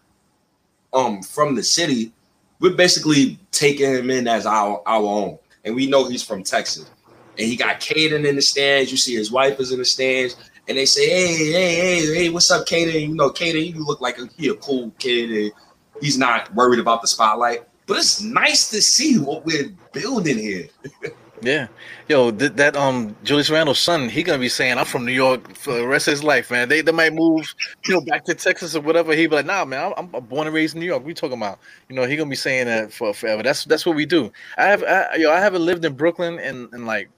um 0.92 1.22
from 1.22 1.54
the 1.54 1.62
city, 1.62 2.12
we're 2.60 2.74
basically 2.74 3.38
taking 3.52 3.90
him 3.90 4.10
in 4.10 4.28
as 4.28 4.46
our, 4.46 4.82
our 4.86 5.02
own. 5.02 5.38
And 5.64 5.74
we 5.74 5.86
know 5.86 6.08
he's 6.08 6.22
from 6.22 6.42
Texas. 6.42 6.90
And 7.38 7.46
he 7.46 7.56
got 7.56 7.80
Kyden 7.80 8.26
in 8.26 8.36
the 8.36 8.42
stands. 8.42 8.90
You 8.90 8.96
see 8.96 9.14
his 9.14 9.30
wife 9.30 9.60
is 9.60 9.72
in 9.72 9.78
the 9.78 9.84
stands. 9.84 10.36
And 10.68 10.78
they 10.78 10.86
say, 10.86 11.08
hey, 11.08 11.52
hey, 11.52 11.74
hey, 11.74 12.14
hey, 12.14 12.28
what's 12.30 12.50
up, 12.50 12.66
Kyden? 12.66 13.00
You 13.00 13.14
know, 13.14 13.30
Kyden, 13.30 13.74
you 13.74 13.84
look 13.84 14.00
like 14.00 14.18
a, 14.18 14.26
he 14.36 14.48
a 14.48 14.54
cool 14.54 14.90
kid. 14.98 15.30
And 15.30 15.52
he's 16.00 16.16
not 16.16 16.52
worried 16.54 16.80
about 16.80 17.02
the 17.02 17.08
spotlight. 17.08 17.68
But 17.86 17.98
it's 17.98 18.20
nice 18.20 18.70
to 18.70 18.80
see 18.80 19.18
what 19.18 19.44
we're 19.44 19.70
building 19.92 20.38
here. 20.38 20.68
Yeah, 21.46 21.68
yo, 22.08 22.32
th- 22.32 22.54
that 22.54 22.76
um 22.76 23.14
Julius 23.22 23.50
Randle's 23.50 23.78
son, 23.78 24.08
he 24.08 24.24
gonna 24.24 24.38
be 24.38 24.48
saying, 24.48 24.78
"I'm 24.78 24.84
from 24.84 25.04
New 25.06 25.12
York 25.12 25.54
for 25.56 25.74
the 25.74 25.86
rest 25.86 26.08
of 26.08 26.12
his 26.12 26.24
life, 26.24 26.50
man." 26.50 26.68
They 26.68 26.80
they 26.80 26.90
might 26.92 27.12
move, 27.12 27.54
you 27.86 27.94
know, 27.94 28.00
back 28.00 28.24
to 28.24 28.34
Texas 28.34 28.74
or 28.74 28.80
whatever. 28.80 29.14
He 29.14 29.28
be 29.28 29.36
like, 29.36 29.46
"Nah, 29.46 29.64
man, 29.64 29.92
I'm, 29.96 30.10
I'm 30.14 30.24
born 30.24 30.48
and 30.48 30.54
raised 30.54 30.74
in 30.74 30.80
New 30.80 30.86
York." 30.86 31.04
We 31.04 31.14
talking 31.14 31.38
about, 31.38 31.60
you 31.88 31.94
know, 31.94 32.04
he 32.04 32.16
gonna 32.16 32.30
be 32.30 32.36
saying 32.36 32.66
that 32.66 32.92
for 32.92 33.14
forever. 33.14 33.44
That's 33.44 33.64
that's 33.64 33.86
what 33.86 33.94
we 33.96 34.06
do. 34.06 34.32
I 34.58 34.64
have, 34.64 34.82
I, 34.82 35.16
yo, 35.16 35.30
I 35.30 35.38
haven't 35.40 35.64
lived 35.64 35.84
in 35.84 35.94
Brooklyn 35.94 36.40
and 36.40 36.68
and 36.72 36.86
like, 36.86 37.10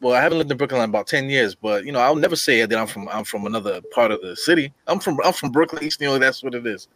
well, 0.00 0.14
I 0.14 0.22
haven't 0.22 0.38
lived 0.38 0.50
in 0.52 0.58
Brooklyn 0.58 0.82
in 0.82 0.90
about 0.90 1.06
ten 1.08 1.30
years, 1.30 1.54
but 1.54 1.84
you 1.84 1.92
know, 1.92 2.00
I'll 2.00 2.16
never 2.16 2.36
say 2.36 2.64
that 2.66 2.78
I'm 2.78 2.86
from 2.86 3.08
I'm 3.10 3.24
from 3.24 3.46
another 3.46 3.80
part 3.92 4.12
of 4.12 4.22
the 4.22 4.36
city. 4.36 4.72
I'm 4.86 5.00
from 5.00 5.18
I'm 5.24 5.32
from 5.34 5.52
Brooklyn, 5.52 5.84
East 5.84 6.00
New 6.00 6.08
York. 6.08 6.20
That's 6.20 6.42
what 6.42 6.54
it 6.54 6.66
is. 6.66 6.88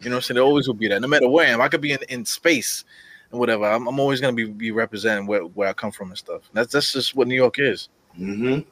You 0.00 0.10
know, 0.10 0.16
what 0.16 0.18
I'm 0.18 0.22
saying 0.22 0.38
it 0.38 0.42
always 0.42 0.66
will 0.66 0.74
be 0.74 0.88
that, 0.88 1.00
no 1.02 1.08
matter 1.08 1.28
where 1.28 1.46
I 1.46 1.50
am. 1.50 1.60
I 1.60 1.68
could 1.68 1.80
be 1.80 1.92
in 1.92 2.00
in 2.08 2.24
space 2.24 2.84
and 3.30 3.40
whatever. 3.40 3.64
I'm, 3.64 3.86
I'm 3.86 3.98
always 4.00 4.20
gonna 4.20 4.34
be, 4.34 4.44
be 4.44 4.70
representing 4.70 5.26
where, 5.26 5.42
where 5.42 5.68
I 5.68 5.72
come 5.72 5.92
from 5.92 6.08
and 6.08 6.18
stuff. 6.18 6.42
That's 6.52 6.72
that's 6.72 6.92
just 6.92 7.14
what 7.14 7.28
New 7.28 7.34
York 7.34 7.58
is. 7.58 7.88
Mm-hmm. 8.18 8.68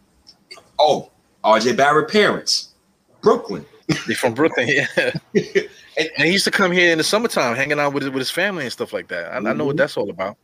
Oh, 0.78 1.10
RJ 1.44 1.76
Barrett 1.76 2.10
parents, 2.10 2.74
Brooklyn. 3.20 3.64
They 4.06 4.14
from 4.14 4.32
Brooklyn, 4.32 4.68
yeah. 4.68 4.86
and, 4.96 5.20
and, 5.34 6.10
he 6.18 6.32
used 6.32 6.44
to 6.44 6.50
come 6.50 6.72
here 6.72 6.92
in 6.92 6.98
the 6.98 7.04
summertime, 7.04 7.56
hanging 7.56 7.78
out 7.78 7.92
with 7.92 8.04
with 8.04 8.14
his 8.14 8.30
family 8.30 8.64
and 8.64 8.72
stuff 8.72 8.92
like 8.92 9.08
that. 9.08 9.32
I, 9.32 9.36
mm-hmm. 9.36 9.46
I 9.48 9.52
know 9.52 9.64
what 9.64 9.72
mm-hmm. 9.72 9.78
that's 9.78 9.96
all 9.96 10.08
about. 10.08 10.36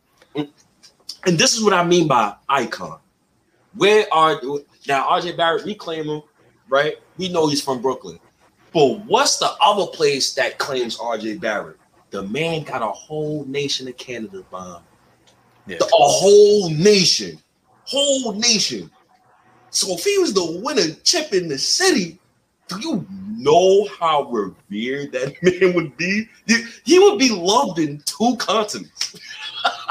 And 1.25 1.37
this 1.37 1.55
is 1.55 1.63
what 1.63 1.73
I 1.73 1.83
mean 1.83 2.07
by 2.07 2.35
icon. 2.47 2.99
Where 3.75 4.05
are 4.11 4.41
now 4.87 5.09
RJ 5.09 5.37
Barrett? 5.37 5.65
We 5.65 5.75
claim 5.75 6.05
him, 6.05 6.21
right? 6.69 6.95
We 7.17 7.29
know 7.29 7.47
he's 7.47 7.61
from 7.61 7.81
Brooklyn. 7.81 8.19
But 8.73 9.05
what's 9.05 9.37
the 9.37 9.51
other 9.61 9.87
place 9.87 10.33
that 10.35 10.57
claims 10.59 10.97
RJ 10.97 11.41
Barrett? 11.41 11.77
The 12.11 12.23
man 12.23 12.63
got 12.63 12.81
a 12.81 12.87
whole 12.87 13.45
nation 13.45 13.87
of 13.87 13.97
Canada 13.97 14.43
bomb. 14.49 14.83
Yeah. 15.67 15.77
a 15.81 15.87
whole 15.91 16.69
nation. 16.69 17.37
Whole 17.85 18.33
nation. 18.33 18.89
So 19.69 19.93
if 19.93 20.03
he 20.03 20.17
was 20.17 20.33
the 20.33 20.59
winner 20.63 20.95
chip 21.03 21.33
in 21.33 21.47
the 21.47 21.57
city, 21.57 22.19
do 22.67 22.79
you 22.79 23.05
know 23.09 23.87
how 23.99 24.23
revered 24.23 25.11
that 25.11 25.35
man 25.61 25.73
would 25.73 25.95
be? 25.97 26.27
He 26.85 26.99
would 26.99 27.19
be 27.19 27.29
loved 27.29 27.79
in 27.79 28.01
two 28.05 28.35
continents. 28.37 29.15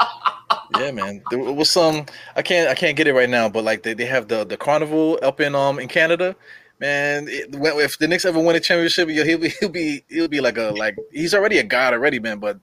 yeah, 0.77 0.91
man. 0.91 1.21
There 1.29 1.39
was 1.39 1.69
some 1.69 2.05
I 2.35 2.41
can't 2.41 2.69
I 2.69 2.75
can't 2.75 2.97
get 2.97 3.07
it 3.07 3.13
right 3.13 3.29
now, 3.29 3.49
but 3.49 3.63
like 3.63 3.83
they, 3.83 3.93
they 3.93 4.05
have 4.05 4.27
the 4.27 4.43
the 4.43 4.57
carnival 4.57 5.19
up 5.21 5.39
in 5.39 5.55
um 5.55 5.79
in 5.79 5.87
Canada, 5.87 6.35
man, 6.79 7.27
if 7.29 7.97
the 7.97 8.07
Knicks 8.07 8.25
ever 8.25 8.39
win 8.39 8.55
a 8.55 8.59
championship, 8.59 9.09
he'll 9.09 9.37
be 9.37 9.49
he'll 9.59 9.69
be 9.69 10.03
he'll 10.09 10.27
be 10.27 10.41
like 10.41 10.57
a 10.57 10.71
like 10.71 10.97
he's 11.11 11.33
already 11.33 11.57
a 11.57 11.63
god 11.63 11.93
already, 11.93 12.19
man. 12.19 12.39
But 12.39 12.59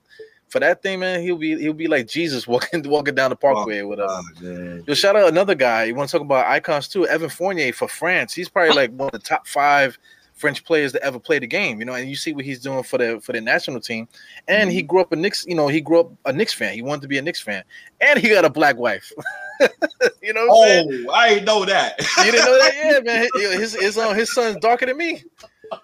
for 0.49 0.61
that 0.61 0.83
thing, 0.83 1.01
man, 1.01 1.23
he'll 1.23 1.37
be 1.37 1.59
he'll 1.59 1.73
be 1.73 1.89
like 1.89 2.07
Jesus 2.07 2.47
walking 2.49 2.89
walking 2.89 3.15
down 3.15 3.31
the 3.31 3.37
oh, 3.37 3.55
parkway 3.55 3.81
oh, 3.81 3.89
with 3.89 4.01
us. 4.01 4.25
Yo, 4.87 4.95
shout 4.95 5.17
out 5.17 5.29
another 5.29 5.55
guy. 5.55 5.85
You 5.85 5.95
want 5.95 6.09
to 6.11 6.17
talk 6.17 6.25
about 6.25 6.47
icons 6.47 6.89
too? 6.89 7.07
Evan 7.07 7.31
Fournier 7.31 7.73
for 7.73 7.89
France. 7.89 8.35
He's 8.35 8.49
probably 8.49 8.75
like 8.75 8.91
one 8.93 9.09
of 9.09 9.13
the 9.13 9.19
top 9.19 9.47
five 9.47 9.99
French 10.37 10.65
players 10.65 10.93
to 10.93 11.03
ever 11.03 11.19
play 11.19 11.39
the 11.39 11.47
game. 11.47 11.81
You 11.81 11.87
know, 11.87 11.95
and 11.95 12.09
you 12.09 12.17
see 12.17 12.33
what 12.33 12.45
he's 12.45 12.61
doing 12.61 12.83
for 12.83 12.99
the 12.99 13.21
for 13.21 13.33
the 13.33 13.41
national 13.41 13.81
team. 13.81 14.09
And 14.47 14.71
he 14.71 14.81
mm-hmm. 14.81 14.87
grew 14.87 15.01
up 15.01 15.13
a 15.13 15.17
Knicks. 15.17 15.45
You 15.47 15.55
know, 15.55 15.69
he 15.69 15.81
grew 15.81 16.01
up 16.01 16.13
a 16.25 16.33
Knicks 16.33 16.53
fan. 16.53 16.75
He 16.75 16.83
wanted 16.83 17.03
to 17.03 17.09
be 17.09 17.19
a 17.19 17.23
Knicks 17.23 17.41
fan, 17.41 17.65
and 18.01 18.19
he 18.19 18.29
got 18.29 18.45
a 18.45 18.51
black 18.51 18.77
wife. 18.77 19.13
you 20.23 20.33
know. 20.33 20.47
oh, 20.49 20.65
saying? 20.65 21.07
I 21.13 21.29
didn't 21.31 21.45
know 21.47 21.65
that. 21.65 21.99
you 22.19 22.33
didn't 22.33 22.45
know 22.45 22.59
that? 22.59 22.73
Yeah, 22.77 23.01
man. 23.01 23.29
His 23.61 23.75
his 23.75 23.99
um, 23.99 24.15
his 24.15 24.33
son's 24.33 24.59
darker 24.59 24.87
than 24.87 24.97
me. 24.97 25.25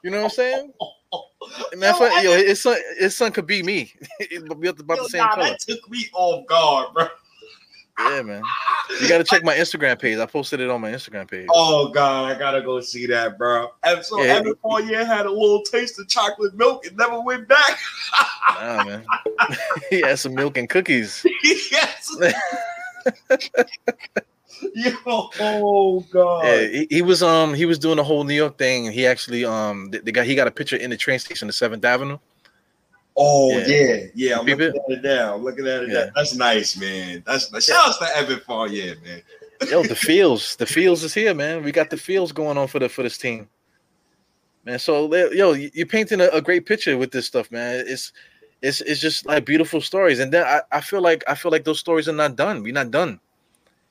You 0.03 0.11
know 0.11 0.18
what 0.18 0.24
I'm 0.24 0.30
saying? 0.30 0.72
Man, 1.76 1.94
yo, 1.98 2.20
yo, 2.22 2.36
his 2.36 2.62
son, 2.62 2.78
his 2.98 3.16
son 3.16 3.32
could 3.32 3.46
be 3.46 3.62
me. 3.62 3.92
about 4.38 4.62
yo, 4.62 4.72
the 4.72 5.09
same 5.11 5.20
nah, 5.20 5.34
color. 5.34 5.48
That 5.48 5.61
took 5.61 5.90
me 5.90 6.07
off 6.14 6.46
guard, 6.46 6.94
bro. 6.94 7.09
Yeah, 7.99 8.22
man. 8.22 8.43
You 9.01 9.09
got 9.09 9.18
to 9.18 9.24
check 9.24 9.45
my 9.45 9.55
Instagram 9.55 9.99
page. 9.99 10.18
I 10.18 10.26
posted 10.26 10.61
it 10.61 10.70
on 10.70 10.80
my 10.80 10.90
Instagram 10.90 11.30
page. 11.30 11.47
Oh 11.51 11.88
God, 11.88 12.30
I 12.30 12.38
gotta 12.38 12.62
go 12.62 12.80
see 12.80 13.07
that, 13.07 13.38
bro. 13.38 13.68
And 13.82 14.05
so 14.05 14.22
yeah. 14.22 14.34
Evan 14.34 14.55
Fournier 14.62 15.05
had 15.05 15.26
a 15.26 15.30
little 15.30 15.62
taste 15.62 15.99
of 16.01 16.09
chocolate 16.09 16.55
milk 16.55 16.86
and 16.86 16.97
never 16.97 17.20
went 17.20 17.49
back. 17.49 17.78
nah, 18.61 18.84
man. 18.84 19.05
he 19.90 20.01
had 20.01 20.18
some 20.18 20.34
milk 20.34 20.57
and 20.57 20.68
cookies. 20.68 21.24
yes. 21.45 22.16
Yo, 24.74 24.95
oh 25.05 26.07
god. 26.12 26.45
Yeah, 26.45 26.66
he, 26.68 26.86
he, 26.90 27.03
was 27.03 27.22
um 27.22 27.53
he 27.55 27.66
was 27.66 27.78
doing 27.78 27.97
the 27.97 28.05
whole 28.05 28.24
New 28.24 28.34
York 28.34 28.59
thing. 28.59 28.90
He 28.90 29.07
actually 29.07 29.45
um 29.45 29.90
the, 29.90 29.99
the 29.99 30.12
guy 30.12 30.24
he 30.24 30.34
got 30.34 30.47
a 30.47 30.53
picture 30.53 30.76
in 30.76 30.90
the 30.90 30.97
train 30.97 31.18
station, 31.18 31.47
the 31.47 31.53
Seventh 31.53 31.84
Avenue. 31.84 32.18
Oh 33.17 33.51
yeah, 33.51 33.67
yeah. 33.67 34.07
yeah 34.15 34.39
I'm 34.39 34.47
looking 34.47 34.67
at 34.67 34.75
it 34.89 35.03
now. 35.03 35.35
I'm 35.35 35.43
looking 35.43 35.67
at 35.67 35.83
it. 35.83 35.91
Yeah. 35.91 36.11
That's 36.15 36.35
nice, 36.35 36.77
man. 36.77 37.23
That's 37.27 37.53
nice. 37.53 37.67
Shout 37.67 37.89
out 37.89 37.99
to 37.99 38.17
Evan 38.17 38.41
Fournier, 38.41 38.97
man. 39.05 39.23
Yo, 39.71 39.83
the 39.83 39.95
feels, 39.97 40.57
the 40.57 40.67
feels 40.67 41.05
is 41.05 41.15
here, 41.15 41.35
man. 41.35 41.63
We 41.63 41.73
got 41.73 41.91
the 41.91 41.97
feels 41.97 42.33
going 42.33 42.57
on 42.59 42.69
for 42.69 42.79
the 42.79 42.89
for 42.89 43.03
this 43.03 43.19
team, 43.19 43.49
man. 44.65 44.79
So 44.79 45.15
yo, 45.33 45.53
you're 45.53 45.87
painting 45.87 46.21
a, 46.21 46.29
a 46.29 46.41
great 46.41 46.67
picture 46.67 46.97
with 46.97 47.11
this 47.11 47.27
stuff, 47.27 47.51
man. 47.51 47.85
It's 47.87 48.13
it's 48.63 48.81
it's 48.81 49.01
just 49.01 49.27
like 49.27 49.45
beautiful 49.45 49.81
stories. 49.81 50.19
And 50.19 50.33
then 50.33 50.47
I, 50.47 50.63
I 50.71 50.81
feel 50.81 51.03
like 51.03 51.23
I 51.29 51.35
feel 51.35 51.51
like 51.51 51.65
those 51.65 51.81
stories 51.81 52.09
are 52.09 52.15
not 52.15 52.37
done. 52.37 52.63
We're 52.63 52.73
not 52.73 52.91
done. 52.91 53.21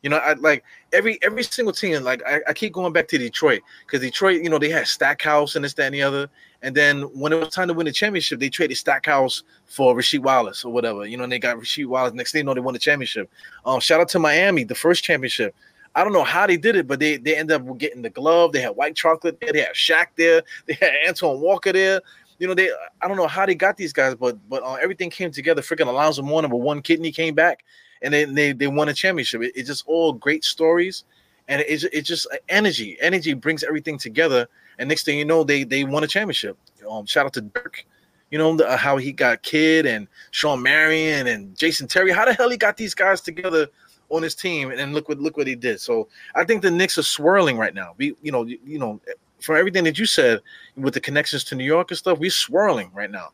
You 0.02 0.10
know, 0.10 0.18
I 0.18 0.34
like 0.34 0.64
every 0.94 1.20
every 1.22 1.44
single 1.44 1.74
team. 1.74 2.04
Like 2.04 2.24
I, 2.26 2.42
I 2.48 2.54
keep 2.54 2.74
going 2.74 2.92
back 2.92 3.08
to 3.10 3.18
Detroit 3.18 3.62
because 3.86 4.02
Detroit, 4.02 4.42
you 4.42 4.50
know, 4.50 4.58
they 4.58 4.70
had 4.70 4.88
Stackhouse 4.88 5.56
and 5.56 5.64
this, 5.64 5.74
that, 5.76 5.86
and 5.86 5.96
the 5.96 6.02
other. 6.02 6.30
And 6.64 6.76
then 6.76 7.02
when 7.18 7.34
it 7.34 7.40
was 7.40 7.50
time 7.50 7.68
to 7.68 7.74
win 7.74 7.86
the 7.86 7.92
championship, 7.92 8.40
they 8.40 8.50
traded 8.50 8.78
Stackhouse 8.78 9.44
for 9.66 9.96
Rasheed 9.96 10.22
Wallace 10.24 10.66
or 10.66 10.74
whatever. 10.74 11.06
You 11.06 11.18
know, 11.18 11.24
and 11.24 11.32
they 11.32 11.40
got 11.40 11.58
Rasheed 11.58 11.86
Wallace. 11.86 12.14
Next 12.14 12.32
thing 12.32 12.40
you 12.40 12.44
know, 12.46 12.54
they 12.54 12.62
won 12.62 12.74
the 12.74 12.80
championship. 12.80 13.30
Um, 13.66 13.80
shout 13.80 14.02
out 14.02 14.10
to 14.10 14.20
Miami, 14.20 14.64
the 14.64 14.76
first 14.76 15.04
championship. 15.04 15.56
I 15.94 16.04
don't 16.04 16.14
know 16.14 16.24
how 16.24 16.48
they 16.48 16.58
did 16.58 16.76
it, 16.76 16.88
but 16.88 17.00
they 17.00 17.18
they 17.18 17.36
ended 17.36 17.62
up 17.62 17.78
getting 17.78 18.02
the 18.02 18.10
glove. 18.10 18.54
They 18.54 18.62
had 18.62 18.76
white 18.76 18.96
chocolate 18.96 19.40
there. 19.40 19.54
They 19.54 19.62
had 19.62 19.76
Shaq 19.76 20.08
there. 20.16 20.42
They 20.66 20.74
had 20.74 20.94
Antoine 21.08 21.42
Walker 21.42 21.74
there 21.74 22.02
you 22.42 22.48
know, 22.48 22.56
they 22.56 22.72
I 23.00 23.08
don't 23.08 23.18
know 23.18 23.28
how 23.28 23.46
they 23.46 23.54
got 23.54 23.78
these 23.78 23.94
guys, 23.94 24.16
but 24.16 24.36
but 24.50 24.64
uh, 24.64 24.74
everything 24.82 25.12
came 25.12 25.30
together. 25.30 25.62
Freaking 25.62 25.86
Alonzo 25.86 26.24
Mourning 26.24 26.50
with 26.50 26.64
one 26.64 26.82
kidney 26.82 27.12
came 27.12 27.36
back, 27.36 27.64
and 28.02 28.14
then 28.14 28.34
they 28.34 28.52
they 28.52 28.68
won 28.68 28.90
a 28.90 28.94
championship. 28.94 29.42
It, 29.42 29.54
it's 29.56 29.68
just 29.68 29.84
all 29.88 30.14
great 30.14 30.44
stories, 30.44 31.04
and 31.48 31.62
it's 31.68 31.84
it 31.84 32.04
just 32.04 32.28
energy. 32.50 32.98
Energy 33.02 33.34
brings 33.34 33.64
everything 33.64 33.98
together, 33.98 34.48
and 34.80 34.90
next 34.90 35.04
thing 35.04 35.18
you 35.18 35.26
know, 35.26 35.44
they 35.44 35.64
they 35.64 35.84
won 35.84 36.04
a 36.04 36.08
championship. 36.08 36.58
Um, 36.90 37.06
shout 37.06 37.26
out 37.26 37.34
to 37.34 37.42
Dirk. 37.42 37.86
You 38.32 38.38
know 38.38 38.56
the, 38.56 38.78
how 38.78 38.98
he 38.98 39.12
got 39.12 39.44
Kidd 39.44 39.86
and 39.86 40.08
Shawn 40.32 40.62
Marion 40.62 41.28
and 41.28 41.56
Jason 41.58 41.88
Terry. 41.88 42.12
How 42.12 42.26
the 42.26 42.34
hell 42.34 42.50
he 42.50 42.58
got 42.58 42.78
these 42.78 42.94
guys 42.94 43.20
together 43.20 43.68
on 44.10 44.24
his 44.24 44.36
team? 44.36 44.72
And 44.72 44.94
look 44.94 45.10
what 45.10 45.20
look 45.20 45.36
what 45.36 45.48
he 45.48 45.56
did. 45.56 45.82
So 45.82 46.08
I 46.34 46.46
think 46.46 46.62
the 46.62 46.72
Knicks 46.72 46.98
are 46.98 47.04
swirling 47.04 47.58
right 47.58 47.74
now. 47.74 47.94
We 47.98 48.16
you 48.22 48.32
know 48.32 48.44
you 48.46 48.80
know 48.80 49.02
from 49.42 49.58
everything 49.58 49.84
that 49.84 50.00
you 50.00 50.06
said 50.06 50.40
with 50.78 50.94
the 50.94 51.02
connections 51.02 51.44
to 51.46 51.56
New 51.56 51.66
York 51.66 51.92
and 51.92 51.98
stuff, 51.98 52.20
we're 52.20 52.30
swirling 52.30 52.90
right 52.94 53.12
now. 53.12 53.30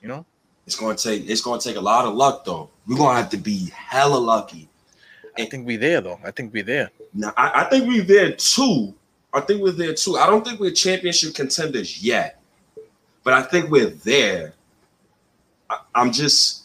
You 0.00 0.08
know, 0.08 0.26
it's 0.66 0.76
going 0.76 0.96
to 0.96 1.02
take 1.02 1.28
it's 1.28 1.42
to 1.42 1.58
take 1.58 1.76
a 1.76 1.80
lot 1.80 2.04
of 2.04 2.14
luck 2.14 2.44
though. 2.44 2.70
We're 2.86 2.96
going 2.96 3.16
to 3.16 3.22
have 3.22 3.30
to 3.30 3.36
be 3.36 3.70
hella 3.74 4.18
lucky. 4.18 4.68
I 5.38 5.46
think 5.46 5.66
we're 5.66 5.78
there 5.78 6.00
though. 6.00 6.20
I 6.24 6.30
think 6.30 6.52
we're 6.52 6.62
there. 6.62 6.90
Now 7.14 7.32
I, 7.36 7.62
I 7.62 7.64
think 7.64 7.88
we're 7.88 8.02
there 8.02 8.32
too. 8.32 8.94
I 9.32 9.40
think 9.40 9.62
we're 9.62 9.72
there 9.72 9.94
too. 9.94 10.16
I 10.16 10.26
don't 10.26 10.46
think 10.46 10.60
we're 10.60 10.72
championship 10.72 11.34
contenders 11.34 12.02
yet, 12.02 12.40
but 13.24 13.32
I 13.32 13.42
think 13.42 13.70
we're 13.70 13.90
there. 13.90 14.54
I, 15.70 15.78
am 15.94 16.12
just, 16.12 16.64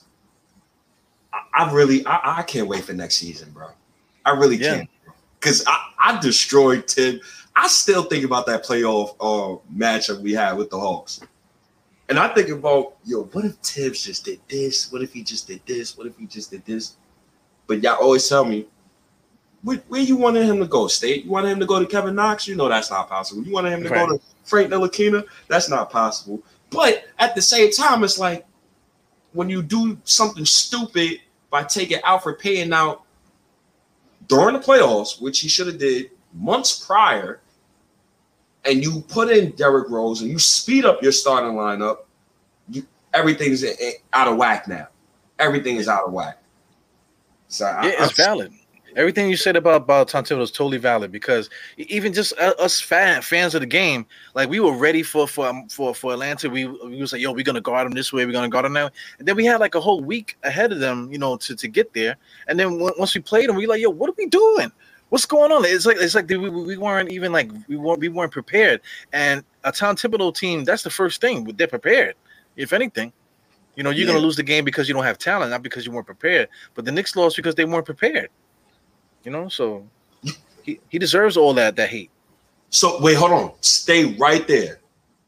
I, 1.32 1.42
I 1.54 1.72
really, 1.72 2.06
I, 2.06 2.40
I, 2.40 2.44
can't 2.44 2.68
wait 2.68 2.84
for 2.84 2.92
next 2.92 3.16
season, 3.16 3.52
bro. 3.52 3.70
I 4.26 4.32
really 4.32 4.58
yeah. 4.58 4.76
can't, 4.76 4.90
because 5.40 5.64
I, 5.66 5.92
I 5.98 6.20
destroyed 6.20 6.88
Tim. 6.88 7.22
I 7.56 7.68
still 7.70 8.04
think 8.04 8.26
about 8.26 8.46
that 8.48 8.66
playoff 8.66 9.16
uh, 9.22 9.60
matchup 9.74 10.20
we 10.20 10.34
had 10.34 10.58
with 10.58 10.70
the 10.70 10.80
Hawks. 10.80 11.22
And 12.10 12.18
I 12.18 12.30
think 12.30 12.50
about, 12.50 12.96
yo, 13.04 13.24
what 13.26 13.44
if 13.44 13.56
Thibs 13.56 14.04
just 14.04 14.26
did 14.26 14.40
this? 14.48 14.92
What 14.92 15.02
if 15.02 15.12
he 15.12 15.24
just 15.24 15.48
did 15.48 15.62
this? 15.66 15.98
What 15.98 16.08
if 16.08 16.18
he 16.18 16.26
just 16.26 16.52
did 16.52 16.66
this? 16.66 16.96
But 17.68 17.84
y'all 17.84 17.98
always 18.02 18.28
tell 18.28 18.46
me, 18.46 18.68
where, 19.64 19.78
where 19.90 20.02
you 20.02 20.16
wanted 20.16 20.46
him 20.46 20.60
to 20.60 20.68
go? 20.68 20.88
State? 20.88 21.26
You 21.26 21.32
wanted 21.32 21.50
him 21.50 21.60
to 21.60 21.66
go 21.66 21.80
to 21.80 21.86
Kevin 21.86 22.16
Knox? 22.16 22.48
You 22.48 22.56
know 22.56 22.70
that's 22.70 22.90
not 22.90 23.10
possible. 23.10 23.44
You 23.44 23.52
wanted 23.52 23.74
him 23.74 23.84
to 23.84 23.90
right. 23.90 24.08
go 24.08 24.18
to 24.18 24.24
Frank 24.46 24.72
Ntilikina? 24.72 25.26
That's 25.50 25.70
not 25.70 25.90
possible. 25.90 26.42
But 26.70 27.06
at 27.20 27.36
the 27.36 27.42
same 27.42 27.72
time, 27.72 28.04
it's 28.04 28.18
like 28.18 28.46
when 29.34 29.50
you 29.50 29.62
do 29.62 29.98
something 30.06 30.46
stupid 30.46 31.20
by 31.50 31.64
taking 31.64 32.00
Elfrid 32.00 32.40
Payton 32.40 32.72
out 32.72 33.04
during 34.28 34.54
the 34.54 34.60
playoffs, 34.60 35.22
which 35.22 35.40
he 35.40 35.50
should 35.50 35.68
have 35.68 35.78
did 35.78 36.12
months 36.34 36.86
prior, 36.86 37.42
and 38.68 38.84
you 38.84 39.02
put 39.08 39.30
in 39.30 39.52
Derrick 39.52 39.90
Rose 39.90 40.22
and 40.22 40.30
you 40.30 40.38
speed 40.38 40.86
up 40.86 41.02
your 41.02 41.12
starting 41.12 41.54
lineup, 41.54 42.00
you, 42.70 42.86
everything's 43.14 43.64
out 44.14 44.28
of 44.28 44.38
whack 44.38 44.68
now. 44.68 44.88
Everything 45.40 45.78
is 45.78 45.88
out 45.88 46.06
of 46.06 46.14
whack. 46.14 46.42
So 47.48 47.66
yeah, 47.66 47.80
I, 47.82 47.88
it's 47.88 48.20
I'm, 48.20 48.26
valid. 48.26 48.54
Everything 48.96 49.30
you 49.30 49.38
said 49.38 49.56
about 49.56 49.84
about 49.84 50.10
Thibodeau 50.10 50.42
is 50.42 50.50
totally 50.50 50.80
valid 50.80 51.12
because 51.12 51.52
even 51.78 52.14
just 52.14 52.34
us 52.34 52.82
fan, 52.82 53.22
fans 53.22 53.54
of 53.54 53.62
the 53.62 53.68
game, 53.68 54.08
like 54.34 54.50
we 54.50 54.60
were 54.60 54.74
ready 54.74 55.04
for 55.04 55.28
for 55.28 55.48
um, 55.48 55.70
for 55.70 55.94
for 55.94 56.14
Atlanta. 56.14 56.50
We 56.50 56.66
we 56.66 57.00
was 57.00 57.14
like, 57.14 57.22
yo, 57.22 57.32
we're 57.32 57.44
gonna 57.44 57.62
guard 57.62 57.86
them 57.86 57.94
this 57.94 58.12
way, 58.12 58.26
we're 58.26 58.32
gonna 58.32 58.50
guard 58.50 58.66
them 58.66 58.74
now. 58.74 58.90
And 59.20 59.28
then 59.28 59.36
we 59.36 59.46
had 59.46 59.60
like 59.60 59.76
a 59.76 59.80
whole 59.80 60.02
week 60.02 60.36
ahead 60.44 60.72
of 60.72 60.80
them, 60.80 61.10
you 61.12 61.20
know, 61.20 61.38
to 61.38 61.56
to 61.56 61.68
get 61.68 61.94
there. 61.94 62.18
And 62.48 62.60
then 62.60 62.80
once 62.80 63.14
we 63.14 63.22
played 63.22 63.50
them, 63.50 63.56
we 63.56 63.68
were 63.68 63.74
like, 63.74 63.82
yo, 63.82 63.92
what 63.92 64.10
are 64.10 64.16
we 64.18 64.26
doing? 64.26 64.72
What's 65.10 65.26
going 65.26 65.52
on? 65.52 65.64
It's 65.66 65.86
like 65.86 65.98
it's 66.00 66.16
like 66.16 66.30
we, 66.30 66.38
we 66.38 66.78
weren't 66.78 67.12
even 67.12 67.32
like 67.32 67.50
we 67.68 67.78
weren't 67.78 68.00
we 68.00 68.10
weren't 68.10 68.32
prepared. 68.32 68.82
And 69.14 69.44
a 69.64 69.72
Tom 69.72 69.96
Thibodeau 69.96 70.36
team, 70.36 70.66
that's 70.66 70.84
the 70.84 70.90
first 70.90 71.22
thing 71.22 71.46
they're 71.56 71.68
prepared. 71.68 72.16
If 72.58 72.74
anything, 72.74 73.14
you 73.76 73.84
know, 73.84 73.90
you're 73.90 74.08
yeah. 74.08 74.14
gonna 74.14 74.26
lose 74.26 74.36
the 74.36 74.44
game 74.44 74.66
because 74.66 74.88
you 74.88 74.94
don't 74.94 75.06
have 75.06 75.18
talent, 75.18 75.52
not 75.52 75.64
because 75.64 75.86
you 75.86 75.92
weren't 75.92 76.08
prepared. 76.08 76.50
But 76.74 76.86
the 76.86 76.92
Knicks 76.92 77.16
lost 77.16 77.38
because 77.38 77.56
they 77.56 77.64
weren't 77.64 77.86
prepared. 77.86 78.30
You 79.24 79.32
know, 79.32 79.48
so 79.48 79.88
he, 80.64 80.80
he 80.90 81.00
deserves 81.00 81.38
all 81.38 81.54
that 81.54 81.76
that 81.78 81.90
hate. 81.90 82.12
So 82.70 83.02
wait, 83.02 83.16
hold 83.16 83.32
on. 83.32 83.54
Stay 83.62 84.16
right 84.16 84.46
there. 84.48 84.80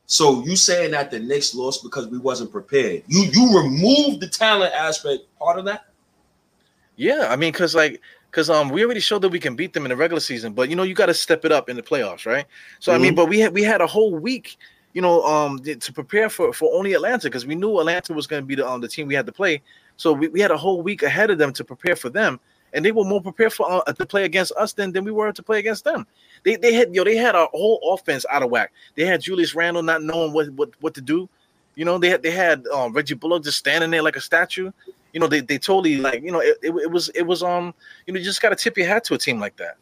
So 0.07 0.43
you 0.43 0.55
saying 0.55 0.91
that 0.91 1.11
the 1.11 1.19
Knicks 1.19 1.53
lost 1.53 1.83
because 1.83 2.07
we 2.07 2.17
wasn't 2.17 2.51
prepared? 2.51 3.03
You 3.07 3.29
you 3.31 3.61
removed 3.61 4.19
the 4.19 4.27
talent 4.27 4.73
aspect 4.73 5.23
part 5.37 5.59
of 5.59 5.65
that? 5.65 5.85
Yeah, 6.95 7.27
I 7.29 7.37
mean, 7.37 7.53
cause 7.53 7.75
like, 7.75 8.01
cause 8.31 8.49
um, 8.49 8.69
we 8.69 8.83
already 8.83 8.99
showed 8.99 9.21
that 9.21 9.29
we 9.29 9.39
can 9.39 9.55
beat 9.55 9.73
them 9.73 9.85
in 9.85 9.89
the 9.89 9.95
regular 9.95 10.19
season, 10.19 10.53
but 10.53 10.69
you 10.69 10.75
know, 10.75 10.83
you 10.83 10.93
got 10.93 11.07
to 11.07 11.13
step 11.13 11.45
it 11.45 11.51
up 11.51 11.69
in 11.69 11.75
the 11.75 11.83
playoffs, 11.83 12.25
right? 12.25 12.45
So 12.79 12.91
mm-hmm. 12.91 12.99
I 12.99 13.01
mean, 13.01 13.11
mm-hmm. 13.11 13.15
but 13.15 13.29
we 13.29 13.39
had 13.39 13.53
we 13.53 13.63
had 13.63 13.81
a 13.81 13.87
whole 13.87 14.15
week, 14.15 14.57
you 14.93 15.01
know, 15.01 15.23
um, 15.23 15.59
to 15.59 15.93
prepare 15.93 16.29
for 16.29 16.53
for 16.53 16.73
only 16.75 16.93
Atlanta 16.93 17.27
because 17.27 17.45
we 17.45 17.55
knew 17.55 17.79
Atlanta 17.79 18.13
was 18.13 18.27
going 18.27 18.41
to 18.41 18.45
be 18.45 18.55
the 18.55 18.67
um 18.67 18.81
the 18.81 18.87
team 18.87 19.07
we 19.07 19.15
had 19.15 19.25
to 19.25 19.31
play. 19.31 19.61
So 19.97 20.13
we, 20.13 20.29
we 20.29 20.39
had 20.39 20.51
a 20.51 20.57
whole 20.57 20.81
week 20.81 21.03
ahead 21.03 21.29
of 21.29 21.37
them 21.37 21.51
to 21.53 21.63
prepare 21.63 21.95
for 21.95 22.09
them 22.09 22.39
and 22.73 22.83
they 22.83 22.91
were 22.91 23.03
more 23.03 23.21
prepared 23.21 23.53
for 23.53 23.83
uh, 23.87 23.93
to 23.93 24.05
play 24.05 24.25
against 24.25 24.51
us 24.53 24.73
than, 24.73 24.91
than 24.91 25.03
we 25.03 25.11
were 25.11 25.31
to 25.31 25.43
play 25.43 25.59
against 25.59 25.83
them. 25.83 26.05
They 26.43 26.55
they 26.55 26.73
had 26.73 26.93
yo 26.93 27.03
they 27.03 27.17
had 27.17 27.35
a 27.35 27.47
whole 27.47 27.79
offense 27.93 28.25
out 28.29 28.43
of 28.43 28.49
whack. 28.49 28.71
They 28.95 29.05
had 29.05 29.21
Julius 29.21 29.55
Randle 29.55 29.83
not 29.83 30.03
knowing 30.03 30.33
what 30.33 30.49
what, 30.51 30.69
what 30.79 30.93
to 30.95 31.01
do. 31.01 31.29
You 31.75 31.85
know 31.85 31.97
they 31.97 32.09
had 32.09 32.23
they 32.23 32.31
had 32.31 32.65
um, 32.67 32.93
Reggie 32.93 33.15
Bullock 33.15 33.43
just 33.43 33.57
standing 33.57 33.91
there 33.91 34.01
like 34.03 34.15
a 34.15 34.21
statue. 34.21 34.71
You 35.13 35.19
know 35.19 35.27
they, 35.27 35.41
they 35.41 35.57
totally 35.57 35.97
like 35.97 36.23
you 36.23 36.31
know 36.31 36.39
it, 36.39 36.57
it, 36.61 36.73
it 36.75 36.91
was 36.91 37.09
it 37.09 37.23
was 37.23 37.43
um 37.43 37.73
you 38.05 38.13
know 38.13 38.19
you 38.19 38.25
just 38.25 38.41
got 38.41 38.49
to 38.49 38.55
tip 38.55 38.77
your 38.77 38.87
hat 38.87 39.03
to 39.05 39.15
a 39.15 39.17
team 39.17 39.39
like 39.39 39.57
that. 39.57 39.77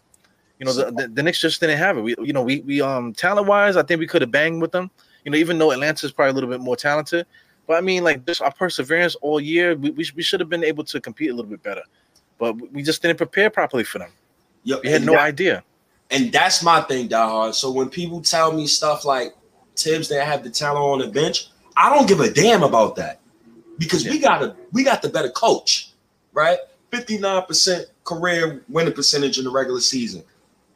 You 0.60 0.66
know 0.66 0.74
the, 0.74 0.92
the, 0.92 1.08
the 1.08 1.24
Knicks 1.24 1.40
just 1.40 1.60
didn't 1.60 1.78
have 1.78 1.98
it. 1.98 2.02
We 2.02 2.16
you 2.22 2.34
know 2.34 2.42
we 2.42 2.62
we 2.62 2.82
um 2.82 3.14
talent 3.14 3.48
wise 3.48 3.76
I 3.78 3.84
think 3.84 4.00
we 4.00 4.08
could 4.08 4.22
have 4.22 4.32
banged 4.32 4.62
with 4.62 4.72
them. 4.72 4.90
You 5.26 5.32
know 5.32 5.38
even 5.38 5.58
though 5.58 5.72
Atlanta's 5.72 6.12
probably 6.12 6.32
a 6.32 6.34
little 6.34 6.50
bit 6.50 6.62
more 6.62 6.76
talented, 6.76 7.26
but 7.68 7.78
I 7.78 7.82
mean 7.82 8.04
like 8.04 8.26
just 8.26 8.42
our 8.42 8.54
perseverance 8.54 9.16
all 9.16 9.42
year 9.42 9.76
we 9.76 9.92
we, 9.92 10.06
we 10.16 10.24
should 10.24 10.40
have 10.40 10.50
been 10.50 10.64
able 10.64 10.84
to 10.86 11.02
compete 11.02 11.30
a 11.30 11.34
little 11.34 11.52
bit 11.52 11.62
better 11.62 11.84
but 12.38 12.56
we 12.72 12.84
just 12.84 13.02
didn't 13.02 13.18
prepare 13.18 13.50
properly 13.50 13.84
for 13.84 14.00
them. 14.00 14.12
Yep, 14.64 14.84
we 14.84 14.90
had 14.90 15.04
no 15.04 15.14
that, 15.14 15.22
idea. 15.22 15.64
And 16.12 16.32
that's 16.32 16.64
my 16.64 16.82
thing, 16.82 17.10
diehard. 17.10 17.54
So 17.54 17.72
when 17.72 17.90
people 17.90 18.22
tell 18.22 18.52
me 18.52 18.68
stuff 18.68 19.06
like 19.06 19.36
Thibs 19.76 20.10
they 20.10 20.24
have 20.24 20.44
the 20.44 20.50
talent 20.50 20.84
on 20.84 21.00
the 21.00 21.08
bench, 21.08 21.50
I 21.76 21.94
don't 21.94 22.08
give 22.08 22.20
a 22.20 22.32
damn 22.32 22.64
about 22.64 22.96
that 22.96 23.17
because 23.78 24.06
yeah. 24.06 24.12
we 24.12 24.20
got 24.20 24.44
a 24.44 24.56
we 24.72 24.84
got 24.84 25.02
the 25.02 25.10
better 25.10 25.30
coach, 25.30 25.92
right? 26.34 26.58
Fifty 26.92 27.18
nine 27.18 27.44
percent 27.44 27.88
career 28.04 28.64
winning 28.70 28.94
percentage 28.94 29.38
in 29.38 29.44
the 29.44 29.52
regular 29.52 29.82
season. 29.82 30.24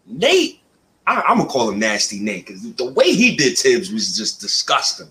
Nate, 0.05 0.59
I, 1.07 1.23
am 1.31 1.37
gonna 1.37 1.49
call 1.49 1.69
him 1.69 1.79
Nasty 1.79 2.19
Nate 2.19 2.47
because 2.47 2.73
the 2.73 2.91
way 2.91 3.11
he 3.11 3.35
did 3.35 3.57
Thibs 3.57 3.91
was 3.91 4.15
just 4.15 4.41
disgusting. 4.41 5.09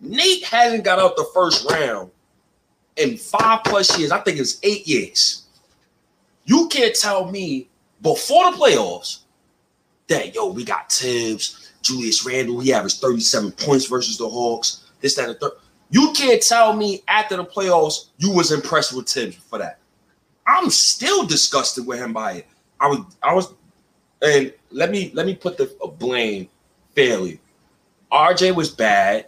Nate 0.00 0.44
hasn't 0.44 0.84
got 0.84 0.98
out 0.98 1.16
the 1.16 1.28
first 1.34 1.68
round 1.70 2.10
in 2.96 3.16
five 3.16 3.60
plus 3.64 3.98
years. 3.98 4.10
I 4.10 4.20
think 4.20 4.38
it's 4.38 4.58
eight 4.62 4.86
years. 4.86 5.44
You 6.44 6.68
can't 6.68 6.94
tell 6.94 7.30
me 7.30 7.68
before 8.02 8.50
the 8.50 8.56
playoffs 8.56 9.20
that 10.08 10.34
yo, 10.34 10.48
we 10.48 10.64
got 10.64 10.90
Thibs, 10.90 11.72
Julius 11.82 12.26
Randle, 12.26 12.60
he 12.60 12.72
averaged 12.72 13.00
37 13.00 13.52
points 13.52 13.86
versus 13.86 14.18
the 14.18 14.28
Hawks, 14.28 14.84
this, 15.00 15.14
that, 15.14 15.28
and 15.28 15.38
third. 15.38 15.52
You 15.90 16.12
can't 16.14 16.42
tell 16.42 16.74
me 16.74 17.02
after 17.08 17.36
the 17.36 17.44
playoffs 17.44 18.08
you 18.18 18.30
was 18.30 18.52
impressed 18.52 18.94
with 18.94 19.08
Thibs 19.08 19.36
for 19.36 19.58
that. 19.58 19.78
I'm 20.46 20.70
still 20.70 21.26
disgusted 21.26 21.86
with 21.86 21.98
him 21.98 22.12
by 22.12 22.32
it. 22.32 22.46
I 22.80 22.88
was, 22.88 23.00
I 23.22 23.34
was, 23.34 23.54
and 24.22 24.52
let 24.70 24.90
me 24.90 25.10
let 25.14 25.26
me 25.26 25.34
put 25.34 25.56
the 25.56 25.66
blame 25.98 26.48
fairly. 26.94 27.40
RJ 28.12 28.54
was 28.54 28.70
bad. 28.70 29.26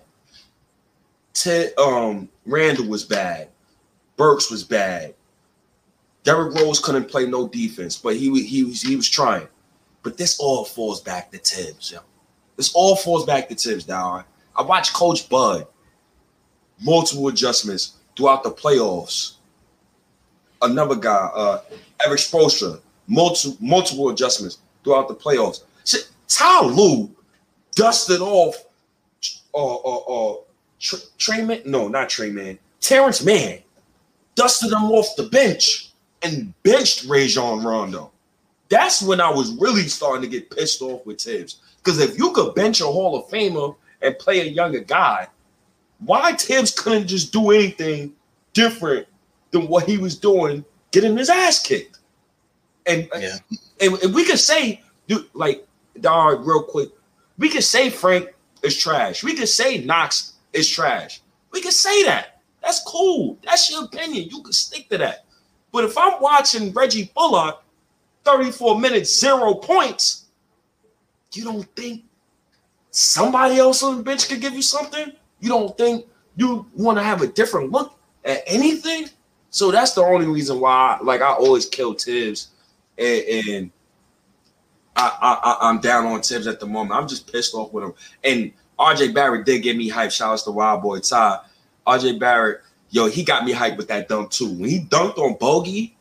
Ted, 1.35 1.73
um, 1.79 2.29
Randle 2.47 2.89
was 2.89 3.05
bad. 3.05 3.49
Burks 4.17 4.51
was 4.51 4.65
bad. 4.65 5.15
Derrick 6.25 6.55
Rose 6.55 6.81
couldn't 6.81 7.09
play 7.09 7.27
no 7.27 7.49
defense, 7.49 7.97
but 7.97 8.17
he 8.17 8.43
he 8.45 8.65
was 8.65 8.83
he 8.83 8.97
was 8.97 9.09
trying. 9.09 9.49
But 10.03 10.17
this 10.17 10.39
all 10.39 10.65
falls 10.65 11.01
back 11.01 11.31
to 11.31 11.39
Thibs. 11.39 11.93
yo. 11.93 12.01
This 12.57 12.73
all 12.75 12.97
falls 12.97 13.25
back 13.25 13.49
to 13.49 13.55
Thibs, 13.55 13.89
now. 13.89 14.25
I 14.57 14.63
watched 14.63 14.93
Coach 14.95 15.29
Bud 15.29 15.67
multiple 16.81 17.29
adjustments 17.29 17.95
throughout 18.17 18.43
the 18.43 18.51
playoffs. 18.51 19.35
Another 20.63 20.95
guy, 20.95 21.31
uh, 21.35 21.61
Erik 22.05 22.21
Spoelstra, 22.21 22.81
multiple 23.07 23.57
multiple 23.61 24.11
adjustments 24.11 24.59
throughout 24.85 25.09
the 25.09 25.15
playoffs. 25.15 25.63
Shit, 25.85 26.11
Ty 26.29 26.67
Lue 26.67 27.11
dusted 27.75 28.21
off 28.21 28.57
uh, 29.55 29.77
uh, 29.77 30.33
uh, 30.33 30.37
Trey 31.19 31.43
Man, 31.43 31.63
no, 31.65 31.89
not 31.89 32.09
Trey 32.09 32.31
Man, 32.31 32.59
Terance 32.81 33.23
Mann 33.23 33.59
dusted 34.35 34.73
him 34.73 34.91
off 34.91 35.17
the 35.17 35.25
bench 35.25 35.91
and 36.23 36.53
benched 36.63 37.05
Rajon 37.05 37.65
Rondo. 37.65 38.11
That's 38.69 39.03
when 39.03 39.21
I 39.21 39.31
was 39.31 39.53
really 39.57 39.83
starting 39.83 40.23
to 40.23 40.29
get 40.29 40.51
pissed 40.51 40.81
off 40.81 41.05
with 41.05 41.21
Thibs. 41.21 41.61
Because 41.79 41.99
if 41.99 42.17
you 42.19 42.33
could 42.33 42.55
bench 42.55 42.81
a 42.81 42.85
Hall 42.85 43.17
of 43.17 43.29
Famer 43.31 43.75
and 44.03 44.19
play 44.19 44.41
a 44.41 44.45
younger 44.45 44.81
guy, 44.81 45.29
why 46.05 46.33
Thibs 46.33 46.71
couldn't 46.71 47.07
just 47.07 47.33
do 47.33 47.51
anything 47.51 48.13
different 48.53 49.07
than 49.51 49.69
what 49.69 49.89
he 49.89 49.99
was 49.99 50.19
doing, 50.19 50.65
getting 50.91 51.17
his 51.17 51.31
ass 51.31 51.63
kicked? 51.63 51.99
And, 52.87 53.09
uh, 53.15 53.19
yeah. 53.19 53.37
and, 53.81 53.95
and 54.03 54.15
we 54.15 54.25
could 54.25 54.39
say, 54.39 54.83
dude, 55.07 55.27
like, 55.35 55.67
dog, 56.01 56.47
real 56.47 56.63
quick, 56.63 56.91
we 57.39 57.49
could 57.49 57.65
say 57.65 57.91
Frank 57.91 58.35
is 58.63 58.77
trash. 58.77 59.23
We 59.23 59.35
could 59.35 59.49
say 59.49 59.85
Knox 59.85 60.35
is 60.53 60.69
trash. 60.69 61.21
We 61.53 61.61
could 61.61 61.73
say 61.73 62.05
that. 62.05 62.41
That's 62.63 62.83
cool. 62.83 63.39
That's 63.45 63.71
your 63.71 63.85
opinion. 63.85 64.29
You 64.31 64.43
can 64.43 64.53
stick 64.53 64.89
to 64.91 64.99
that. 64.99 65.25
But 65.73 65.85
if 65.85 65.97
I'm 65.97 66.21
watching 66.21 66.73
Reggie 66.73 67.11
Bullock, 67.15 67.63
34 68.25 68.81
minutes, 68.81 69.19
zero 69.19 69.55
points, 69.55 70.27
you 71.33 71.45
don't 71.45 71.65
think 71.77 72.05
somebody 72.91 73.59
else 73.59 73.83
on 73.83 73.99
the 73.99 74.03
bench 74.03 74.29
could 74.29 74.41
give 74.41 74.53
you 74.53 74.63
something? 74.63 75.13
You 75.41 75.49
don't 75.49 75.77
think 75.77 76.07
you 76.37 76.67
want 76.75 76.99
to 76.99 77.05
have 77.05 77.23
a 77.23 77.27
different 77.27 77.71
look 77.71 77.99
at 78.25 78.43
anything? 78.47 79.09
So 79.51 79.71
that's 79.71 79.95
the 79.95 80.03
only 80.03 80.27
reason 80.27 80.61
why, 80.61 80.99
like, 81.03 81.23
I 81.23 81.33
always 81.33 81.67
kill 81.67 81.95
Thibs, 81.95 82.49
and, 82.97 83.25
and 83.29 83.71
I, 84.95 85.59
I, 85.61 85.71
am 85.71 85.81
down 85.81 86.07
on 86.07 86.23
Thibs 86.23 86.47
at 86.47 86.61
the 86.61 86.67
moment. 86.67 86.93
I'm 86.93 87.09
just 87.09 87.31
pissed 87.31 87.55
off 87.55 87.73
with 87.73 87.85
him. 87.85 87.95
And 88.23 88.53
RJ 88.79 89.13
Barrett 89.13 89.45
did 89.45 89.63
get 89.63 89.77
me 89.77 89.89
hype. 89.89 90.13
Shout 90.13 90.33
out 90.33 90.45
to 90.45 90.51
Wild 90.53 90.83
Boy 90.83 91.01
Ty. 91.01 91.41
RJ 91.87 92.21
Barrett 92.21 92.61
yo, 92.91 93.07
he 93.07 93.25
got 93.25 93.45
me 93.45 93.53
hyped 93.53 93.77
with 93.77 93.89
that 93.89 94.09
dunk 94.09 94.31
too. 94.31 94.53
When 94.53 94.69
he 94.69 94.81
dunked 94.81 95.19
on 95.19 95.35
Bogey, 95.39 95.97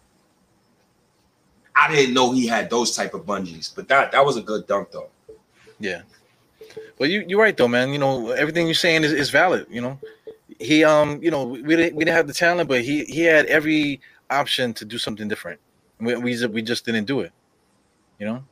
I 1.76 1.94
didn't 1.94 2.14
know 2.14 2.32
he 2.32 2.46
had 2.46 2.70
those 2.70 2.96
type 2.96 3.14
of 3.14 3.26
bungees, 3.26 3.74
but 3.74 3.88
that 3.88 4.12
that 4.12 4.26
was 4.26 4.36
a 4.36 4.42
good 4.42 4.68
dunk 4.68 4.92
though. 4.92 5.10
Yeah. 5.80 6.02
Well, 7.00 7.10
you 7.10 7.24
you're 7.28 7.40
right 7.40 7.56
though, 7.56 7.68
man. 7.68 7.92
You 7.94 8.00
know 8.00 8.32
everything 8.32 8.68
you're 8.68 8.76
saying 8.76 9.04
is, 9.04 9.14
is 9.14 9.30
valid. 9.30 9.66
You 9.70 9.82
know, 9.82 10.00
he 10.60 10.84
um 10.84 11.22
you 11.24 11.32
know 11.32 11.46
we 11.46 11.76
didn't 11.76 11.96
we 11.96 12.06
didn't 12.06 12.18
have 12.18 12.28
the 12.28 12.34
talent, 12.34 12.70
but 12.70 12.82
he 12.82 13.06
he 13.06 13.22
had 13.22 13.46
every 13.48 14.02
option 14.30 14.74
to 14.76 14.86
do 14.86 14.98
something 14.98 15.28
different. 15.28 15.60
We 16.00 16.16
we, 16.16 16.46
we 16.48 16.62
just 16.62 16.86
didn't 16.86 17.06
do 17.06 17.22
it. 17.22 17.32
You 18.20 18.28
know. 18.28 18.44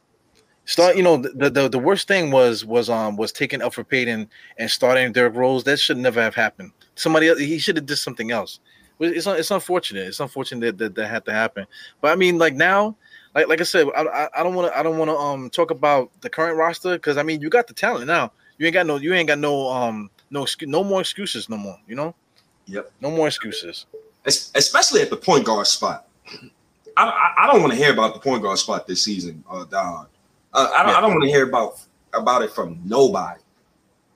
Start, 0.65 0.97
you 0.97 1.03
know, 1.03 1.15
the, 1.15 1.49
the 1.49 1.69
the 1.69 1.79
worst 1.79 2.09
thing 2.09 2.29
was 2.29 2.65
was 2.65 2.89
um 2.89 3.15
was 3.15 3.31
taking 3.31 3.61
Elfrid 3.61 3.87
Payton 3.87 4.29
and 4.57 4.69
starting 4.69 5.13
Derrick 5.13 5.35
Rose. 5.35 5.63
That 5.63 5.79
should 5.79 5.97
never 5.97 6.21
have 6.21 6.35
happened 6.35 6.71
somebody 6.97 7.29
else. 7.29 7.39
He 7.39 7.59
should 7.59 7.77
have 7.77 7.85
did 7.85 7.97
something 7.97 8.31
else. 8.31 8.59
It's 8.99 9.27
it's 9.27 9.51
unfortunate. 9.51 10.07
It's 10.07 10.19
unfortunate 10.19 10.77
that, 10.77 10.77
that 10.77 10.95
that 10.95 11.07
had 11.07 11.25
to 11.25 11.31
happen. 11.31 11.67
But 12.01 12.11
I 12.11 12.15
mean, 12.15 12.37
like 12.37 12.55
now, 12.55 12.97
like 13.35 13.47
like 13.47 13.61
I 13.61 13.63
said, 13.63 13.87
I 13.95 14.29
I 14.35 14.43
don't 14.43 14.55
want 14.55 14.71
to 14.71 14.77
I 14.77 14.83
don't 14.83 14.97
want 14.97 15.09
to 15.09 15.17
um 15.17 15.49
talk 15.49 15.71
about 15.71 16.11
the 16.21 16.29
current 16.29 16.57
roster 16.57 16.93
because 16.93 17.17
I 17.17 17.23
mean 17.23 17.41
you 17.41 17.49
got 17.49 17.67
the 17.67 17.73
talent 17.73 18.07
now. 18.07 18.31
You 18.57 18.65
ain't 18.65 18.73
got 18.73 18.85
no 18.85 18.97
you 18.97 19.13
ain't 19.13 19.27
got 19.27 19.39
no 19.39 19.69
um 19.69 20.09
no 20.29 20.45
no 20.61 20.83
more 20.83 21.01
excuses 21.01 21.49
no 21.49 21.57
more. 21.57 21.77
You 21.87 21.95
know. 21.95 22.15
Yep. 22.67 22.91
No 23.01 23.11
more 23.11 23.27
excuses. 23.27 23.85
Especially 24.25 25.01
at 25.01 25.09
the 25.09 25.15
point 25.15 25.45
guard 25.45 25.67
spot. 25.67 26.07
I, 26.97 27.33
I, 27.37 27.47
don't 27.47 27.61
want 27.61 27.71
to 27.71 27.77
hear 27.77 27.93
about 27.93 28.13
the 28.13 28.19
point 28.19 28.41
guard 28.41 28.57
spot 28.57 28.87
this 28.87 29.03
season, 29.03 29.43
uh, 29.49 29.63
Don. 29.65 30.07
Uh, 30.53 30.69
I 30.75 30.83
don't, 30.83 30.91
yeah. 30.91 30.97
I 30.97 31.01
don't 31.01 31.11
want 31.11 31.23
to 31.23 31.29
hear 31.29 31.47
about 31.47 31.79
about 32.13 32.41
it 32.41 32.51
from 32.51 32.81
nobody. 32.83 33.39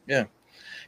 Yeah. 0.08 0.26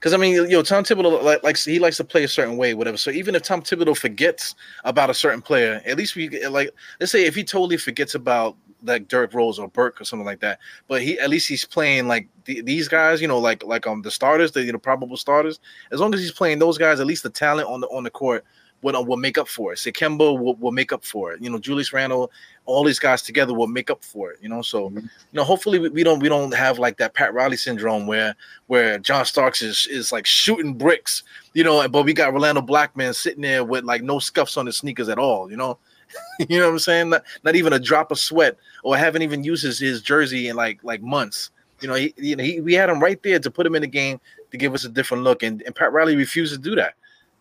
Because 0.03 0.13
I 0.13 0.17
mean, 0.17 0.33
you 0.33 0.49
know, 0.49 0.61
Tom 0.61 0.83
Thibodeau 0.83 1.23
like, 1.23 1.43
likes 1.43 1.63
he 1.63 1.79
likes 1.79 1.95
to 1.95 2.03
play 2.03 2.25
a 2.25 2.27
certain 2.27 2.57
way, 2.57 2.73
whatever. 2.73 2.97
So 2.97 3.09
even 3.09 3.35
if 3.35 3.43
Tom 3.43 3.61
Thibodeau 3.61 3.97
forgets 3.97 4.53
about 4.83 5.09
a 5.09 5.13
certain 5.13 5.41
player, 5.41 5.81
at 5.85 5.95
least 5.95 6.17
we 6.17 6.45
like 6.49 6.71
let's 6.99 7.09
say 7.09 7.23
if 7.25 7.35
he 7.35 7.43
totally 7.45 7.77
forgets 7.77 8.13
about 8.13 8.57
like 8.83 9.07
Derrick 9.07 9.33
Rose 9.33 9.57
or 9.57 9.69
Burke 9.69 10.01
or 10.01 10.03
something 10.03 10.25
like 10.25 10.41
that, 10.41 10.59
but 10.89 11.01
he 11.01 11.17
at 11.19 11.29
least 11.29 11.47
he's 11.47 11.63
playing 11.63 12.09
like 12.09 12.27
the, 12.43 12.59
these 12.59 12.89
guys, 12.89 13.21
you 13.21 13.29
know, 13.29 13.39
like 13.39 13.63
like 13.63 13.87
um 13.87 14.01
the 14.01 14.11
starters, 14.11 14.51
the 14.51 14.65
you 14.65 14.73
know 14.73 14.77
probable 14.77 15.15
starters. 15.15 15.61
As 15.89 16.01
long 16.01 16.13
as 16.13 16.19
he's 16.19 16.33
playing 16.33 16.59
those 16.59 16.77
guys, 16.77 16.99
at 16.99 17.07
least 17.07 17.23
the 17.23 17.29
talent 17.29 17.69
on 17.69 17.79
the 17.79 17.87
on 17.87 18.03
the 18.03 18.11
court 18.11 18.43
will, 18.81 19.05
will 19.05 19.15
make 19.15 19.37
up 19.37 19.47
for 19.47 19.71
it. 19.71 19.77
Sekemba 19.77 20.37
will, 20.37 20.55
will 20.55 20.73
make 20.73 20.91
up 20.91 21.03
for 21.03 21.31
it. 21.31 21.41
You 21.41 21.49
know, 21.49 21.59
Julius 21.59 21.93
Randle, 21.93 22.29
all 22.65 22.83
these 22.83 22.99
guys 22.99 23.21
together 23.21 23.53
will 23.53 23.67
make 23.67 23.89
up 23.89 24.03
for 24.03 24.31
it. 24.31 24.39
You 24.41 24.49
know, 24.49 24.61
so 24.61 24.89
mm-hmm. 24.89 24.99
you 24.99 25.09
know, 25.33 25.43
hopefully 25.43 25.79
we, 25.79 25.89
we, 25.89 26.03
don't 26.03 26.19
we 26.19 26.29
don't 26.29 26.53
have 26.53 26.79
like 26.79 26.97
that 26.97 27.13
Pat 27.13 27.33
Riley 27.33 27.57
syndrome 27.57 28.07
where 28.07 28.35
where 28.67 28.97
John 28.99 29.25
Starks 29.25 29.61
is 29.61 29.87
is 29.89 30.11
like 30.11 30.25
shooting 30.25 30.73
bricks. 30.73 31.23
You 31.53 31.63
know, 31.63 31.87
but 31.87 32.03
we 32.03 32.13
got 32.13 32.33
Rolando 32.33 32.61
Blackman 32.61 33.13
sitting 33.13 33.41
there 33.41 33.63
with 33.63 33.83
like 33.83 34.03
no 34.03 34.19
scuffs 34.19 34.57
on 34.57 34.65
his 34.65 34.77
sneakers 34.77 35.09
at 35.09 35.19
all. 35.19 35.49
You 35.49 35.57
know. 35.57 35.77
you 36.47 36.59
know 36.59 36.67
what 36.67 36.73
I'm 36.73 36.79
saying? 36.79 37.09
Not, 37.09 37.23
not 37.43 37.55
even 37.55 37.73
a 37.73 37.79
drop 37.79 38.11
of 38.11 38.19
sweat, 38.19 38.55
or 38.83 38.95
haven't 38.95 39.23
even 39.23 39.43
used 39.43 39.63
his, 39.63 39.79
his 39.79 39.99
jersey 39.99 40.47
in 40.47 40.55
like 40.55 40.79
like 40.83 41.01
months. 41.01 41.49
You 41.81 41.87
know, 41.87 41.95
he, 41.95 42.13
you 42.17 42.35
know, 42.35 42.43
he, 42.43 42.61
we 42.61 42.75
had 42.75 42.89
him 42.89 42.99
right 42.99 43.21
there 43.23 43.39
to 43.39 43.49
put 43.49 43.65
him 43.65 43.73
in 43.73 43.81
the 43.81 43.87
game 43.87 44.21
to 44.51 44.57
give 44.57 44.75
us 44.75 44.85
a 44.85 44.89
different 44.89 45.23
look, 45.23 45.41
and, 45.41 45.63
and 45.63 45.75
Pat 45.75 45.91
Riley 45.91 46.15
refused 46.15 46.53
to 46.53 46.59
do 46.59 46.75
that. 46.75 46.93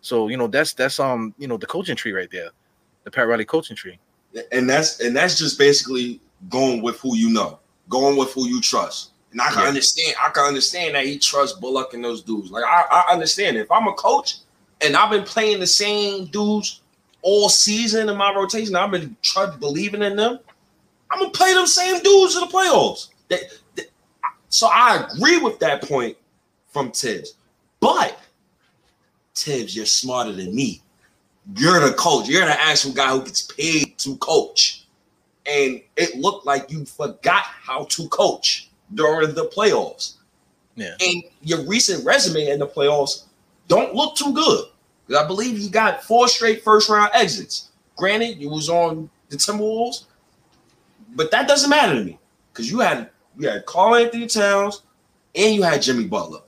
So 0.03 0.27
you 0.27 0.37
know 0.37 0.47
that's 0.47 0.73
that's 0.73 0.99
um 0.99 1.33
you 1.37 1.47
know 1.47 1.57
the 1.57 1.65
coaching 1.65 1.95
tree 1.95 2.11
right 2.11 2.29
there, 2.29 2.49
the 3.05 3.11
Pat 3.11 3.27
Riley 3.27 3.45
coaching 3.45 3.75
tree. 3.75 3.99
And 4.51 4.69
that's 4.69 4.99
and 4.99 5.15
that's 5.15 5.37
just 5.37 5.57
basically 5.57 6.19
going 6.49 6.81
with 6.81 6.99
who 6.99 7.15
you 7.15 7.29
know, 7.29 7.59
going 7.89 8.17
with 8.17 8.31
who 8.33 8.47
you 8.47 8.61
trust. 8.61 9.11
And 9.31 9.41
I 9.41 9.49
can 9.49 9.63
yeah. 9.63 9.67
understand, 9.67 10.15
I 10.23 10.29
can 10.29 10.45
understand 10.45 10.95
that 10.95 11.05
he 11.05 11.17
trusts 11.17 11.59
Bullock 11.59 11.93
and 11.93 12.03
those 12.03 12.21
dudes. 12.21 12.51
Like 12.51 12.63
I, 12.63 12.83
I 12.91 13.13
understand 13.13 13.57
if 13.57 13.71
I'm 13.71 13.87
a 13.87 13.93
coach 13.93 14.37
and 14.81 14.95
I've 14.95 15.09
been 15.09 15.23
playing 15.23 15.59
the 15.59 15.67
same 15.67 16.25
dudes 16.25 16.81
all 17.23 17.49
season 17.49 18.09
in 18.09 18.17
my 18.17 18.33
rotation, 18.33 18.75
I've 18.75 18.91
been 18.91 19.15
trust 19.21 19.59
believing 19.59 20.03
in 20.03 20.15
them. 20.15 20.39
I'm 21.09 21.19
gonna 21.19 21.31
play 21.31 21.53
them 21.53 21.67
same 21.67 22.01
dudes 22.01 22.35
in 22.35 22.41
the 22.41 22.47
playoffs. 22.47 23.09
That, 23.29 23.41
that, 23.75 23.85
so 24.49 24.67
I 24.67 25.07
agree 25.11 25.37
with 25.37 25.59
that 25.59 25.81
point 25.83 26.15
from 26.71 26.91
Thibs, 26.91 27.35
but 27.79 28.19
Thibs, 29.35 29.75
you're 29.75 29.85
smarter 29.85 30.31
than 30.31 30.53
me. 30.53 30.81
You're 31.57 31.79
the 31.79 31.93
coach. 31.93 32.29
You're 32.29 32.45
the 32.45 32.59
actual 32.61 32.93
guy 32.93 33.09
who 33.09 33.23
gets 33.23 33.41
paid 33.41 33.92
to 34.03 34.15
coach. 34.17 34.85
And 35.45 35.81
it 35.97 36.15
looked 36.15 36.45
like 36.45 36.71
you 36.71 36.85
forgot 36.85 37.43
how 37.43 37.85
to 37.85 38.07
coach 38.09 38.69
during 38.93 39.33
the 39.33 39.45
playoffs. 39.45 40.15
Yeah. 40.75 40.95
And 41.01 41.23
your 41.41 41.65
recent 41.67 42.05
resume 42.05 42.47
in 42.47 42.59
the 42.59 42.67
playoffs 42.67 43.23
don't 43.67 43.93
look 43.93 44.15
too 44.15 44.33
good. 44.33 44.65
Because 45.05 45.23
I 45.23 45.27
believe 45.27 45.59
you 45.59 45.69
got 45.69 46.03
four 46.03 46.27
straight 46.27 46.63
first 46.63 46.89
round 46.89 47.11
exits. 47.13 47.71
Granted, 47.95 48.37
you 48.37 48.49
was 48.49 48.69
on 48.69 49.09
the 49.29 49.35
Timberwolves, 49.37 50.05
but 51.15 51.29
that 51.31 51.47
doesn't 51.47 51.69
matter 51.69 51.95
to 51.95 52.03
me. 52.03 52.17
Because 52.51 52.71
you 52.71 52.79
had 52.79 53.09
you 53.37 53.49
had 53.49 53.65
Karl-Anthony 53.65 54.27
Towns 54.27 54.83
and 55.35 55.55
you 55.55 55.63
had 55.63 55.81
Jimmy 55.81 56.05
Butler. 56.05 56.39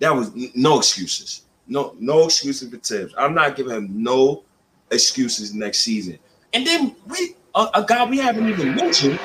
That 0.00 0.14
was 0.14 0.32
no 0.54 0.78
excuses. 0.78 1.42
No, 1.66 1.94
no 1.98 2.24
excuses 2.24 2.68
for 2.68 2.76
Thibs. 2.76 3.14
I'm 3.16 3.34
not 3.34 3.56
giving 3.56 3.74
him 3.74 4.02
no 4.02 4.42
excuses 4.90 5.54
next 5.54 5.78
season. 5.78 6.18
And 6.54 6.66
then 6.66 6.96
we 7.06 7.34
a, 7.54 7.68
a 7.74 7.84
guy 7.86 8.04
we 8.04 8.18
haven't 8.18 8.48
even 8.48 8.74
mentioned, 8.74 9.18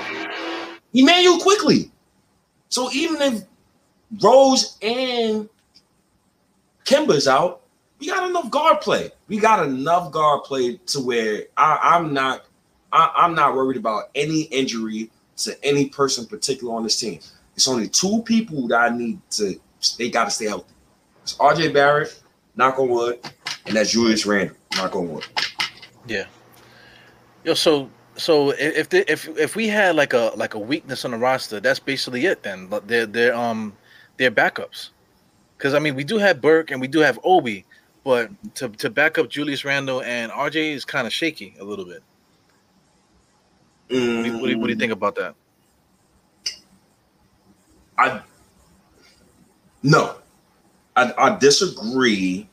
Immanuel 0.94 1.40
Quickley. 1.40 1.92
So 2.70 2.92
even 2.92 3.22
if 3.22 3.44
Rose 4.22 4.78
and 4.82 5.50
Kemba's 6.86 7.28
out, 7.28 7.62
we 8.00 8.08
got 8.08 8.30
enough 8.30 8.50
guard 8.50 8.82
play. 8.82 9.12
We 9.28 9.38
got 9.38 9.66
enough 9.66 10.12
guard 10.12 10.44
play 10.44 10.78
to 10.88 11.00
where 11.00 11.44
I, 11.58 11.98
am 11.98 12.14
not 12.14 12.46
I, 12.92 13.12
I'm 13.16 13.36
not 13.36 13.56
worried 13.56 13.78
about 13.78 14.10
any 14.16 14.44
injury 14.44 15.12
to 15.38 15.64
any 15.64 15.90
person 15.90 16.26
particular 16.26 16.76
on 16.76 16.84
this 16.84 17.00
team. 17.00 17.20
It's 17.56 17.68
only 17.68 17.88
two 17.88 18.24
people 18.24 18.68
that 18.70 18.92
I 18.92 18.96
need 18.96 19.20
to 19.32 19.60
they 19.98 20.10
got 20.10 20.26
to 20.26 20.32
stay 20.32 20.46
healthy. 20.46 20.74
It's 21.24 21.36
RJ 21.36 21.74
Barrett 21.74 22.20
knock 22.56 22.80
on 22.80 22.90
wood, 22.90 23.20
and 23.66 23.76
that's 23.76 23.92
Julius 23.92 24.26
Randle, 24.26 24.56
knock 24.76 24.96
on 24.96 25.10
wood. 25.10 25.26
Yeah. 26.08 26.26
Yo, 27.50 27.56
so 27.56 27.90
so 28.16 28.52
if 28.52 28.90
the, 28.90 29.12
if 29.12 29.28
if 29.30 29.56
we 29.56 29.68
had 29.68 29.96
like 29.96 30.14
a 30.14 30.32
like 30.36 30.54
a 30.54 30.60
weakness 30.60 31.04
on 31.04 31.10
the 31.10 31.18
roster, 31.18 31.60
that's 31.60 31.80
basically 31.80 32.28
it. 32.28 32.44
Then 32.44 32.70
they're 32.86 33.08
they're 33.08 33.34
um 33.34 33.76
they're 34.18 34.30
backups, 34.30 34.92
because 35.58 35.74
I 35.74 35.80
mean 35.80 35.96
we 35.96 36.04
do 36.04 36.20
have 36.20 36.42
Burke 36.42 36.70
and 36.70 36.80
we 36.80 36.88
do 36.88 37.00
have 37.00 37.18
Obi, 37.24 37.66
but 38.04 38.30
to 38.54 38.70
to 38.70 38.92
back 38.92 39.18
up 39.18 39.32
Julius 39.32 39.66
Randle 39.66 40.04
and 40.04 40.32
RJ 40.32 40.74
is 40.76 40.86
kind 40.86 41.08
of 41.08 41.12
shaky 41.12 41.56
a 41.60 41.64
little 41.64 41.86
bit. 41.86 42.04
Mm. 43.90 44.18
What, 44.18 44.24
do 44.24 44.30
you, 44.30 44.34
what, 44.34 44.44
do 44.44 44.50
you, 44.52 44.60
what 44.60 44.68
do 44.68 44.74
you 44.74 44.80
think 44.80 44.92
about 44.92 45.16
that? 45.16 45.34
I 47.98 48.22
no, 49.82 50.18
I, 50.96 51.12
I 51.18 51.36
disagree. 51.40 52.48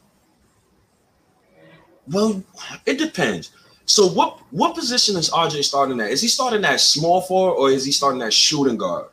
Well, 2.08 2.42
it 2.86 2.96
depends. 2.96 3.50
So 3.86 4.06
what 4.08 4.38
what 4.50 4.74
position 4.74 5.16
is 5.16 5.30
RJ 5.30 5.64
starting 5.64 6.00
at? 6.00 6.10
Is 6.10 6.20
he 6.20 6.28
starting 6.28 6.64
at 6.64 6.80
small 6.80 7.22
forward 7.22 7.54
or 7.54 7.70
is 7.70 7.84
he 7.84 7.92
starting 7.92 8.20
at 8.22 8.34
shooting 8.34 8.76
guard? 8.76 9.06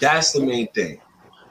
That's 0.00 0.32
the 0.32 0.40
main 0.40 0.68
thing. 0.68 1.00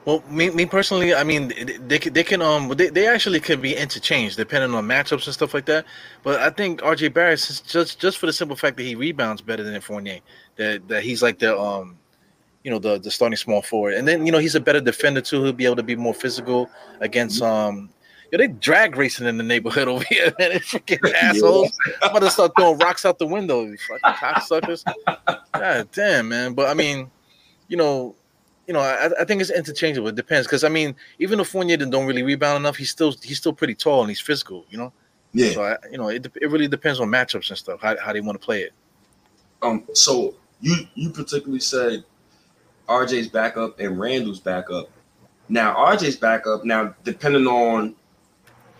Well, 0.04 0.22
me, 0.30 0.48
me 0.48 0.64
personally, 0.64 1.12
I 1.12 1.22
mean, 1.22 1.48
they, 1.86 1.98
they 1.98 2.22
can 2.22 2.40
um 2.40 2.68
they, 2.70 2.88
they 2.88 3.06
actually 3.06 3.40
can 3.40 3.60
be 3.60 3.74
interchanged 3.74 4.36
depending 4.36 4.74
on 4.74 4.86
matchups 4.86 5.26
and 5.26 5.34
stuff 5.34 5.54
like 5.54 5.66
that. 5.66 5.86
But 6.22 6.40
I 6.40 6.50
think 6.50 6.80
RJ 6.80 7.12
Barrett 7.12 7.34
is 7.34 7.60
just 7.60 7.98
just 8.00 8.18
for 8.18 8.26
the 8.26 8.32
simple 8.32 8.56
fact 8.56 8.76
that 8.76 8.84
he 8.84 8.94
rebounds 8.94 9.42
better 9.42 9.62
than 9.62 9.78
Fournier, 9.80 10.20
that 10.56 10.86
that 10.88 11.02
he's 11.02 11.22
like 11.22 11.38
the 11.38 11.58
um 11.58 11.98
you 12.64 12.70
know 12.70 12.78
the 12.78 12.98
the 12.98 13.10
starting 13.10 13.36
small 13.36 13.62
forward, 13.62 13.94
and 13.94 14.06
then 14.06 14.26
you 14.26 14.32
know 14.32 14.38
he's 14.38 14.54
a 14.54 14.60
better 14.60 14.80
defender 14.80 15.20
too. 15.20 15.42
He'll 15.42 15.52
be 15.52 15.66
able 15.66 15.76
to 15.76 15.82
be 15.82 15.96
more 15.96 16.14
physical 16.14 16.70
against 17.00 17.42
mm-hmm. 17.42 17.68
um. 17.78 17.90
Yo, 18.30 18.38
they 18.38 18.48
drag 18.48 18.96
racing 18.96 19.26
in 19.26 19.38
the 19.38 19.44
neighborhood 19.44 19.88
over 19.88 20.04
here, 20.04 20.32
man. 20.38 20.50
They 20.50 20.58
freaking 20.58 21.12
assholes. 21.22 21.72
I'm 22.02 22.10
about 22.10 22.20
to 22.20 22.30
start 22.30 22.52
throwing 22.56 22.78
rocks 22.78 23.04
out 23.04 23.18
the 23.18 23.26
window, 23.26 23.64
you 23.64 23.76
fucking 23.78 24.18
cocksuckers. 24.18 24.84
God 25.52 25.88
damn, 25.92 26.28
man. 26.28 26.54
But 26.54 26.68
I 26.68 26.74
mean, 26.74 27.10
you 27.68 27.76
know, 27.76 28.14
you 28.66 28.74
know, 28.74 28.80
I, 28.80 29.10
I 29.20 29.24
think 29.24 29.40
it's 29.40 29.50
interchangeable. 29.50 30.08
It 30.08 30.14
depends 30.14 30.46
because 30.46 30.62
I 30.62 30.68
mean, 30.68 30.94
even 31.18 31.40
if 31.40 31.48
Fournier 31.48 31.78
don't 31.78 32.06
really 32.06 32.22
rebound 32.22 32.58
enough, 32.58 32.76
he's 32.76 32.90
still 32.90 33.14
he's 33.22 33.38
still 33.38 33.54
pretty 33.54 33.74
tall 33.74 34.02
and 34.02 34.10
he's 34.10 34.20
physical. 34.20 34.66
You 34.68 34.78
know. 34.78 34.92
Yeah. 35.32 35.52
So 35.52 35.62
I, 35.62 35.76
you 35.90 35.98
know, 35.98 36.08
it, 36.08 36.26
it 36.40 36.50
really 36.50 36.68
depends 36.68 37.00
on 37.00 37.08
matchups 37.08 37.48
and 37.48 37.58
stuff. 37.58 37.80
How, 37.80 37.96
how 37.98 38.12
they 38.12 38.20
want 38.20 38.40
to 38.40 38.44
play 38.44 38.62
it. 38.62 38.72
Um. 39.62 39.86
So 39.94 40.34
you 40.60 40.76
you 40.94 41.10
particularly 41.10 41.60
said 41.60 42.04
RJ's 42.88 43.28
backup 43.28 43.80
and 43.80 43.98
Randle's 43.98 44.40
backup. 44.40 44.90
Now 45.48 45.74
RJ's 45.74 46.16
backup. 46.16 46.64
Now 46.64 46.94
depending 47.04 47.46
on 47.46 47.94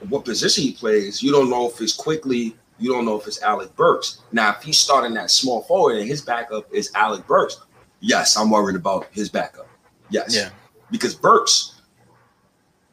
what 0.09 0.25
position 0.25 0.65
he 0.65 0.73
plays, 0.73 1.23
you 1.23 1.33
don't 1.33 1.51
know 1.51 1.69
if 1.69 1.81
it's 1.81 1.93
Quickley, 1.93 2.57
You 2.79 2.93
don't 2.93 3.05
know 3.05 3.19
if 3.19 3.27
it's 3.27 3.43
Alec 3.43 3.75
Burks. 3.77 4.21
Now, 4.33 4.51
if 4.57 4.63
he's 4.63 4.79
starting 4.79 5.15
that 5.15 5.31
small 5.31 5.63
forward 5.63 5.97
and 5.97 6.09
his 6.09 6.23
backup 6.23 6.73
is 6.73 6.91
Alec 6.95 7.27
Burks, 7.27 7.59
yes, 8.01 8.37
I'm 8.37 8.51
worried 8.51 8.77
about 8.77 9.09
his 9.11 9.29
backup. 9.29 9.69
Yes. 10.11 10.35
Yeah. 10.35 10.51
Because 10.91 11.15
Burks, 11.15 11.83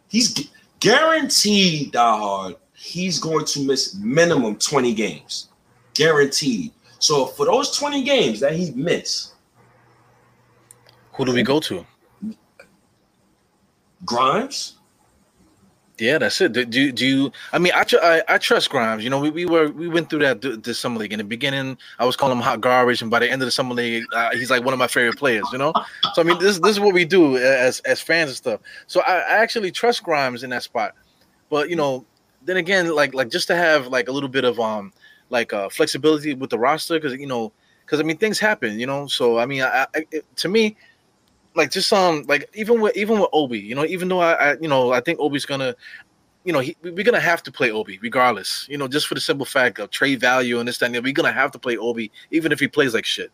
he's 0.10 0.50
guaranteed, 0.80 1.94
diehard, 1.94 2.56
he's 2.74 3.20
going 3.20 3.46
to 3.46 3.66
miss 3.66 3.96
minimum 3.96 4.58
20 4.58 4.94
games. 4.94 5.50
Guaranteed. 5.94 6.72
So 7.00 7.28
for 7.28 7.46
those 7.46 7.78
20 7.78 8.04
games 8.04 8.40
that 8.40 8.54
he 8.54 8.72
missed, 8.72 9.36
who 11.14 11.26
do 11.26 11.32
we 11.32 11.44
go 11.44 11.60
to? 11.62 11.86
Grimes. 14.04 14.78
Yeah, 15.98 16.18
that's 16.18 16.42
it. 16.42 16.52
Do, 16.52 16.66
do, 16.66 16.92
do 16.92 17.06
you? 17.06 17.32
I 17.54 17.60
mean, 17.60 17.72
I, 17.74 17.86
I, 18.02 18.36
I 18.36 18.38
trust 18.38 18.70
Grimes. 18.70 19.02
You 19.04 19.10
know, 19.10 19.20
we, 19.20 19.30
we 19.30 19.46
were 19.46 19.70
we 19.70 19.88
went 19.88 20.10
through 20.10 20.20
that 20.20 20.42
this 20.64 20.78
summer 20.78 21.00
league. 21.00 21.14
In 21.14 21.20
the 21.20 21.24
beginning, 21.24 21.78
I 22.00 22.06
was 22.06 22.18
calling 22.18 22.38
him 22.38 22.44
hot 22.44 22.60
garbage, 22.60 23.02
and 23.02 23.10
by 23.10 23.20
the 23.20 23.32
end 23.32 23.42
of 23.42 23.46
the 23.46 23.52
summer 23.52 23.74
league, 23.74 24.04
uh, 24.14 24.32
he's 24.32 24.50
like 24.52 24.66
one 24.66 24.74
of 24.74 24.80
my 24.80 24.88
favorite 24.88 25.18
players. 25.18 25.46
You 25.54 25.58
know, 25.58 25.74
so 26.14 26.22
I 26.22 26.26
mean, 26.26 26.38
this 26.40 26.60
this 26.60 26.72
is 26.72 26.80
what 26.82 26.94
we 26.94 27.06
do 27.06 27.38
as 27.38 27.80
as 27.82 28.02
fans 28.02 28.30
and 28.30 28.38
stuff. 28.38 28.60
So 28.88 29.02
I, 29.02 29.20
I 29.20 29.34
actually 29.38 29.72
trust 29.72 30.04
Grimes 30.04 30.44
in 30.44 30.50
that 30.50 30.64
spot. 30.64 30.96
But 31.50 31.70
you 31.70 31.78
know, 31.78 32.06
then 32.44 32.58
again, 32.58 32.94
like 32.94 33.14
like 33.14 33.30
just 33.30 33.48
to 33.48 33.56
have 33.56 33.88
like 33.88 34.10
a 34.10 34.12
little 34.12 34.30
bit 34.30 34.44
of 34.44 34.60
um 34.60 34.92
like 35.30 35.54
uh 35.54 35.70
flexibility 35.70 36.34
with 36.34 36.50
the 36.50 36.60
roster 36.60 36.96
because 36.96 37.18
you 37.18 37.28
know 37.28 37.54
because 37.86 38.02
I 38.02 38.04
mean 38.04 38.18
things 38.18 38.38
happen. 38.38 38.78
You 38.78 38.88
know, 38.88 39.08
so 39.08 39.38
I 39.38 39.46
mean, 39.46 39.62
I, 39.62 39.88
I 39.96 40.06
it, 40.12 40.26
to 40.38 40.50
me 40.50 40.76
like 41.56 41.72
just 41.72 41.92
um 41.94 42.24
like 42.28 42.50
even 42.54 42.82
with 42.82 42.96
even 42.96 43.20
with 43.20 43.30
Obi, 43.34 43.60
you 43.60 43.76
know, 43.76 43.86
even 43.86 44.08
though 44.08 44.20
I, 44.20 44.34
I 44.34 44.58
you 44.60 44.68
know 44.68 44.92
I 44.92 45.00
think 45.00 45.20
Obi's 45.20 45.46
gonna, 45.46 45.76
you 46.44 46.54
know, 46.54 46.60
he, 46.60 46.76
we're 46.84 47.04
gonna 47.04 47.20
have 47.20 47.42
to 47.44 47.52
play 47.52 47.72
Obi 47.72 48.00
regardless, 48.02 48.68
you 48.70 48.78
know, 48.78 48.88
just 48.88 49.08
for 49.08 49.16
the 49.16 49.22
simple 49.22 49.46
fact 49.46 49.80
of 49.80 49.90
trade 49.90 50.20
value 50.20 50.60
and 50.60 50.68
this 50.68 50.78
that, 50.80 50.94
and 50.94 51.04
we're 51.04 51.14
gonna 51.14 51.32
have 51.32 51.52
to 51.52 51.60
play 51.60 51.78
Obi 51.78 52.12
even 52.32 52.52
if 52.52 52.60
he 52.60 52.68
plays 52.68 52.94
like 52.94 53.06
shit, 53.06 53.32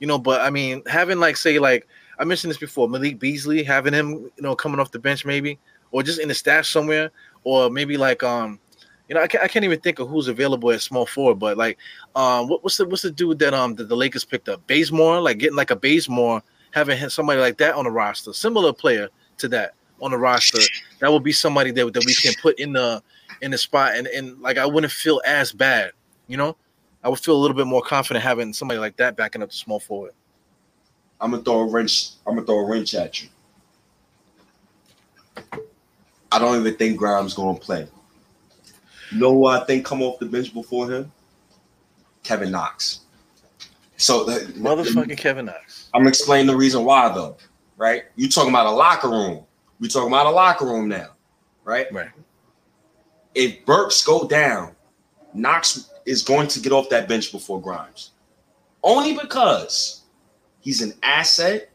you 0.00 0.06
know. 0.06 0.18
But 0.18 0.42
I 0.42 0.50
mean, 0.50 0.82
having 0.86 1.18
like 1.18 1.36
say 1.36 1.58
like 1.58 1.88
I 2.18 2.24
mentioned 2.24 2.50
this 2.50 2.58
before, 2.58 2.88
Malik 2.88 3.18
Beasley, 3.18 3.62
having 3.62 3.94
him 3.94 4.10
you 4.10 4.42
know 4.42 4.54
coming 4.54 4.78
off 4.78 4.90
the 4.90 4.98
bench 4.98 5.24
maybe, 5.24 5.58
or 5.90 6.02
just 6.02 6.20
in 6.20 6.28
the 6.28 6.34
stash 6.34 6.70
somewhere, 6.70 7.10
or 7.44 7.70
maybe 7.70 7.96
like 7.96 8.22
um, 8.22 8.60
you 9.08 9.14
know, 9.14 9.22
I 9.22 9.26
can't, 9.26 9.44
I 9.44 9.48
can't 9.48 9.64
even 9.64 9.80
think 9.80 9.98
of 9.98 10.08
who's 10.08 10.28
available 10.28 10.70
at 10.70 10.80
small 10.80 11.06
forward, 11.06 11.38
but 11.38 11.56
like 11.56 11.78
um, 12.14 12.48
what, 12.48 12.62
what's 12.62 12.76
the 12.76 12.86
what's 12.86 13.02
the 13.02 13.10
dude 13.10 13.38
that 13.40 13.54
um 13.54 13.74
that 13.76 13.88
the 13.88 13.96
Lakers 13.96 14.24
picked 14.24 14.48
up? 14.48 14.66
Bazemore, 14.66 15.20
like 15.20 15.38
getting 15.38 15.56
like 15.56 15.70
a 15.70 15.76
Bazemore, 15.76 16.42
having 16.72 17.08
somebody 17.08 17.40
like 17.40 17.58
that 17.58 17.74
on 17.74 17.84
the 17.84 17.90
roster, 17.90 18.32
similar 18.32 18.72
player 18.72 19.08
to 19.38 19.48
that 19.48 19.74
on 20.00 20.10
the 20.10 20.18
roster, 20.18 20.58
that 20.98 21.12
would 21.12 21.22
be 21.22 21.32
somebody 21.32 21.70
that, 21.70 21.92
that 21.92 22.04
we 22.04 22.14
can 22.14 22.34
put 22.42 22.58
in 22.58 22.72
the 22.72 23.02
in 23.40 23.50
the 23.50 23.58
spot, 23.58 23.94
and 23.94 24.06
and 24.08 24.40
like 24.40 24.58
I 24.58 24.66
wouldn't 24.66 24.92
feel 24.92 25.20
as 25.24 25.52
bad, 25.52 25.92
you 26.26 26.36
know. 26.36 26.56
I 27.04 27.08
would 27.08 27.18
feel 27.18 27.36
a 27.36 27.40
little 27.40 27.56
bit 27.56 27.66
more 27.66 27.82
confident 27.82 28.22
having 28.22 28.52
somebody 28.52 28.78
like 28.78 28.96
that 28.96 29.16
backing 29.16 29.42
up 29.42 29.48
the 29.48 29.54
small 29.54 29.80
forward. 29.80 30.12
I'm 31.20 31.32
gonna 31.32 31.42
throw 31.42 31.60
a 31.60 31.66
wrench. 31.66 32.10
I'm 32.26 32.34
gonna 32.34 32.46
throw 32.46 32.58
a 32.58 32.64
wrench 32.64 32.94
at 32.94 33.22
you. 33.22 33.28
I 36.30 36.38
don't 36.38 36.58
even 36.58 36.74
think 36.76 36.96
Grimes 36.96 37.34
gonna 37.34 37.58
play. 37.58 37.88
You 39.10 39.18
know 39.18 39.32
who 39.32 39.46
I 39.46 39.64
think 39.64 39.84
come 39.84 40.02
off 40.02 40.18
the 40.18 40.26
bench 40.26 40.54
before 40.54 40.90
him? 40.90 41.12
Kevin 42.22 42.50
Knox. 42.50 43.00
So 44.02 44.24
the, 44.24 44.40
motherfucking 44.54 45.16
Kevin 45.16 45.46
Knox. 45.46 45.88
I'm 45.94 46.00
gonna 46.00 46.08
explain 46.08 46.48
the 46.48 46.56
reason 46.56 46.84
why 46.84 47.14
though, 47.14 47.36
right? 47.76 48.02
You 48.16 48.28
talking 48.28 48.50
about 48.50 48.66
a 48.66 48.72
locker 48.72 49.08
room. 49.08 49.44
We 49.78 49.86
talking 49.86 50.08
about 50.08 50.26
a 50.26 50.30
locker 50.30 50.64
room 50.64 50.88
now, 50.88 51.10
right? 51.62 51.86
Right. 51.92 52.10
If 53.36 53.64
Burks 53.64 54.04
go 54.04 54.26
down, 54.26 54.74
Knox 55.34 55.88
is 56.04 56.22
going 56.22 56.48
to 56.48 56.58
get 56.58 56.72
off 56.72 56.88
that 56.88 57.08
bench 57.08 57.30
before 57.30 57.62
Grimes. 57.62 58.10
Only 58.82 59.16
because 59.16 60.02
he's 60.58 60.82
an 60.82 60.94
asset. 61.04 61.70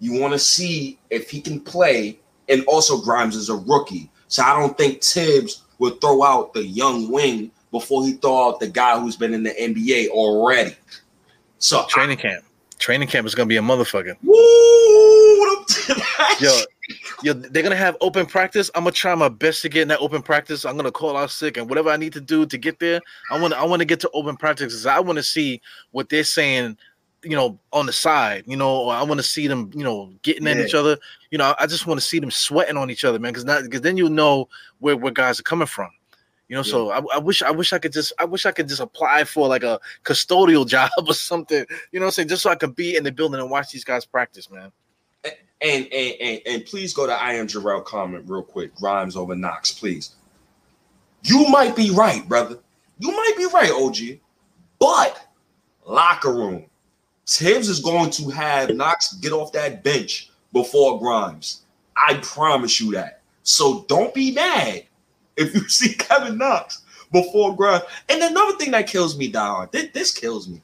You 0.00 0.20
want 0.20 0.32
to 0.32 0.38
see 0.40 0.98
if 1.10 1.30
he 1.30 1.40
can 1.40 1.60
play, 1.60 2.18
and 2.48 2.64
also 2.66 3.00
Grimes 3.00 3.36
is 3.36 3.50
a 3.50 3.56
rookie. 3.56 4.10
So 4.26 4.42
I 4.42 4.58
don't 4.58 4.76
think 4.76 5.04
Thibs 5.04 5.62
would 5.78 6.00
throw 6.00 6.24
out 6.24 6.54
the 6.54 6.66
young 6.66 7.08
wing 7.10 7.52
before 7.70 8.04
he 8.04 8.14
throw 8.14 8.48
out 8.48 8.58
the 8.58 8.68
guy 8.68 8.98
who's 8.98 9.14
been 9.14 9.32
in 9.32 9.44
the 9.44 9.50
NBA 9.50 10.08
already. 10.08 10.74
So 11.58 11.84
training 11.88 12.18
I, 12.18 12.22
camp. 12.22 12.44
Training 12.78 13.08
camp 13.08 13.26
is 13.26 13.34
gonna 13.34 13.46
be 13.46 13.56
a 13.56 13.62
motherfucker. 13.62 14.16
Woo! 14.22 15.56
Yo, 16.40 16.60
yo, 17.22 17.32
they're 17.32 17.62
gonna 17.62 17.76
have 17.76 17.96
open 18.00 18.26
practice. 18.26 18.70
I'm 18.74 18.84
gonna 18.84 18.92
try 18.92 19.14
my 19.14 19.28
best 19.28 19.62
to 19.62 19.68
get 19.68 19.82
in 19.82 19.88
that 19.88 20.00
open 20.00 20.22
practice. 20.22 20.64
I'm 20.64 20.76
gonna 20.76 20.92
call 20.92 21.16
out 21.16 21.30
sick 21.30 21.56
and 21.56 21.68
whatever 21.68 21.90
I 21.90 21.96
need 21.96 22.12
to 22.14 22.20
do 22.20 22.46
to 22.46 22.58
get 22.58 22.78
there. 22.78 23.00
I 23.30 23.40
want 23.40 23.52
to 23.52 23.58
I 23.58 23.64
want 23.64 23.80
to 23.80 23.86
get 23.86 24.00
to 24.00 24.10
open 24.14 24.36
practice 24.36 24.66
because 24.66 24.86
I 24.86 25.00
want 25.00 25.16
to 25.16 25.22
see 25.22 25.60
what 25.90 26.08
they're 26.08 26.24
saying. 26.24 26.78
You 27.24 27.34
know, 27.34 27.58
on 27.72 27.86
the 27.86 27.92
side. 27.92 28.44
You 28.46 28.56
know, 28.56 28.88
I 28.90 29.02
want 29.02 29.18
to 29.18 29.24
see 29.24 29.48
them. 29.48 29.72
You 29.74 29.82
know, 29.82 30.12
getting 30.22 30.44
yeah. 30.44 30.52
at 30.52 30.58
each 30.58 30.74
other. 30.74 30.96
You 31.32 31.38
know, 31.38 31.52
I 31.58 31.66
just 31.66 31.84
want 31.84 31.98
to 31.98 32.06
see 32.06 32.20
them 32.20 32.30
sweating 32.30 32.76
on 32.76 32.90
each 32.90 33.04
other, 33.04 33.18
man. 33.18 33.32
Because 33.32 33.44
not 33.44 33.64
because 33.64 33.80
then 33.80 33.96
you 33.96 34.08
know 34.08 34.48
where 34.78 34.96
where 34.96 35.12
guys 35.12 35.40
are 35.40 35.42
coming 35.42 35.66
from. 35.66 35.90
You 36.48 36.54
know, 36.56 36.62
yeah. 36.62 36.70
so 36.70 36.90
I, 36.90 37.02
I, 37.14 37.18
wish 37.18 37.42
I 37.42 37.50
wish 37.50 37.74
I 37.74 37.78
could 37.78 37.92
just 37.92 38.12
I 38.18 38.24
wish 38.24 38.46
I 38.46 38.52
could 38.52 38.68
just 38.68 38.80
apply 38.80 39.24
for 39.24 39.46
like 39.48 39.62
a 39.62 39.78
custodial 40.04 40.66
job 40.66 40.90
or 41.06 41.14
something. 41.14 41.64
You 41.92 42.00
know 42.00 42.06
I'm 42.06 42.12
saying? 42.12 42.28
Just 42.28 42.42
so 42.42 42.50
I 42.50 42.54
could 42.54 42.74
be 42.74 42.96
in 42.96 43.04
the 43.04 43.12
building 43.12 43.40
and 43.40 43.50
watch 43.50 43.70
these 43.70 43.84
guys 43.84 44.06
practice, 44.06 44.50
man. 44.50 44.72
And 45.60 45.88
and 45.92 46.14
and, 46.20 46.40
and 46.46 46.64
please 46.64 46.94
go 46.94 47.06
to 47.06 47.12
I 47.12 47.34
am 47.34 47.46
Jarrell 47.46 47.84
comment 47.84 48.24
real 48.26 48.42
quick. 48.42 48.74
Grimes 48.76 49.14
over 49.14 49.34
Knox, 49.34 49.72
please. 49.72 50.14
You 51.24 51.48
might 51.48 51.76
be 51.76 51.90
right, 51.90 52.26
brother. 52.26 52.58
You 52.98 53.10
might 53.10 53.34
be 53.36 53.46
right, 53.52 53.70
OG. 53.70 54.18
But 54.78 55.28
locker 55.84 56.32
room. 56.32 56.64
Thibs 57.26 57.68
is 57.68 57.80
going 57.80 58.10
to 58.12 58.30
have 58.30 58.74
Knox 58.74 59.14
get 59.16 59.32
off 59.32 59.52
that 59.52 59.84
bench 59.84 60.30
before 60.54 60.98
Grimes. 60.98 61.62
I 61.94 62.14
promise 62.22 62.80
you 62.80 62.92
that. 62.92 63.20
So 63.42 63.84
don't 63.88 64.14
be 64.14 64.32
mad 64.32 64.87
if 65.38 65.54
you 65.54 65.60
see 65.68 65.94
Kevin 65.94 66.36
Knox 66.36 66.82
before 67.12 67.56
Grimes. 67.56 67.84
And 68.08 68.22
another 68.22 68.56
thing 68.56 68.70
that 68.72 68.86
kills 68.86 69.16
me, 69.16 69.28
Don, 69.28 69.68
this, 69.72 70.12
kills 70.12 70.48
me. 70.48 70.60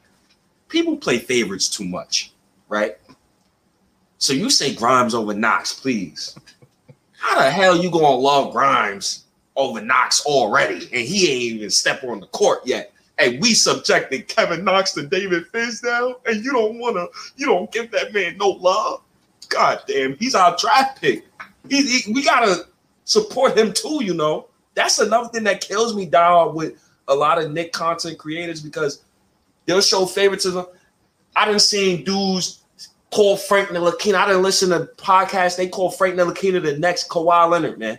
People 0.68 0.96
play 0.96 1.18
favorites 1.18 1.68
too 1.68 1.84
much, 1.84 2.32
right? 2.68 2.96
So 4.18 4.32
you 4.32 4.50
say 4.50 4.74
Grimes 4.74 5.14
over 5.14 5.34
Knox, 5.34 5.72
please. 5.72 6.36
How 7.18 7.42
the 7.42 7.50
hell 7.50 7.76
you 7.76 7.90
gonna 7.90 8.08
love 8.08 8.52
Grimes 8.52 9.24
over 9.56 9.80
Knox 9.80 10.24
already? 10.26 10.88
And 10.92 11.06
he 11.06 11.30
ain't 11.30 11.56
even 11.56 11.70
step 11.70 12.02
on 12.04 12.20
the 12.20 12.26
court 12.26 12.60
yet. 12.64 12.92
And 13.18 13.40
we 13.40 13.54
subjected 13.54 14.26
Kevin 14.28 14.64
Knox 14.64 14.92
to 14.92 15.06
David 15.06 15.44
Fizdale, 15.52 16.16
and 16.26 16.44
you 16.44 16.52
don't 16.52 16.78
wanna, 16.78 17.06
you 17.36 17.46
don't 17.46 17.70
give 17.70 17.90
that 17.92 18.12
man 18.12 18.36
no 18.36 18.48
love. 18.50 19.02
God 19.48 19.82
damn, 19.86 20.16
he's 20.16 20.34
our 20.34 20.56
draft 20.58 21.00
pick. 21.00 21.24
He, 21.68 22.00
he, 22.00 22.12
we 22.12 22.24
gotta 22.24 22.66
support 23.04 23.56
him 23.56 23.72
too, 23.72 24.02
you 24.02 24.14
know. 24.14 24.48
That's 24.74 24.98
another 24.98 25.28
thing 25.28 25.44
that 25.44 25.60
kills 25.60 25.94
me 25.94 26.06
down 26.06 26.54
with 26.54 26.82
a 27.08 27.14
lot 27.14 27.42
of 27.42 27.52
Knick 27.52 27.72
content 27.72 28.18
creators 28.18 28.60
because 28.60 29.02
they'll 29.66 29.80
show 29.80 30.06
favoritism. 30.06 30.66
I 31.36 31.46
didn't 31.46 31.60
see 31.60 32.02
dudes 32.02 32.64
call 33.10 33.36
Frank 33.36 33.68
Ntilikina. 33.68 34.14
I 34.14 34.26
didn't 34.26 34.42
listen 34.42 34.70
to 34.70 34.88
podcasts. 34.96 35.56
They 35.56 35.68
call 35.68 35.90
Frank 35.90 36.16
Ntilikina 36.16 36.62
the 36.62 36.78
next 36.78 37.08
Kawhi 37.08 37.48
Leonard, 37.48 37.78
man. 37.78 37.98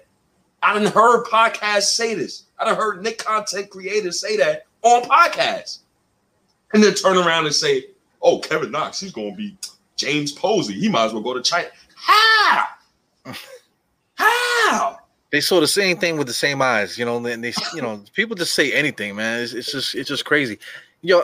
I 0.62 0.74
didn't 0.74 0.94
heard 0.94 1.26
podcasts 1.26 1.94
say 1.94 2.16
this. 2.16 2.44
I 2.60 2.66
didn't 2.66 2.78
heard 2.78 3.04
Knick 3.04 3.24
content 3.24 3.70
creators 3.70 4.20
say 4.20 4.38
that 4.38 4.66
on 4.82 5.04
podcasts. 5.04 5.80
And 6.74 6.84
then 6.84 6.94
turn 6.94 7.18
around 7.18 7.46
and 7.46 7.56
say, 7.56 7.86
oh, 8.22 8.40
Kevin 8.40 8.72
Knox, 8.72 9.00
he's 9.00 9.12
going 9.12 9.32
to 9.32 9.38
be 9.38 9.58
James 9.96 10.32
Posey. 10.32 10.74
He 10.74 10.90
might 10.90 11.06
as 11.06 11.14
well 11.14 11.22
go 11.22 11.34
to 11.34 11.42
China. 11.42 11.68
How? 11.96 12.66
How? 14.16 15.00
They 15.36 15.42
saw 15.42 15.60
the 15.60 15.68
same 15.68 15.98
thing 15.98 16.18
with 16.18 16.28
the 16.28 16.34
same 16.34 16.62
eyes, 16.62 16.98
you 16.98 17.04
know. 17.04 17.18
And 17.26 17.44
they, 17.44 17.52
you 17.74 17.82
know, 17.82 18.02
people 18.14 18.38
just 18.38 18.56
say 18.56 18.72
anything, 18.72 19.18
man. 19.18 19.44
It's, 19.44 19.52
it's 19.52 19.70
just, 19.70 19.94
it's 19.94 20.08
just 20.08 20.24
crazy. 20.24 20.60
Yo, 21.02 21.24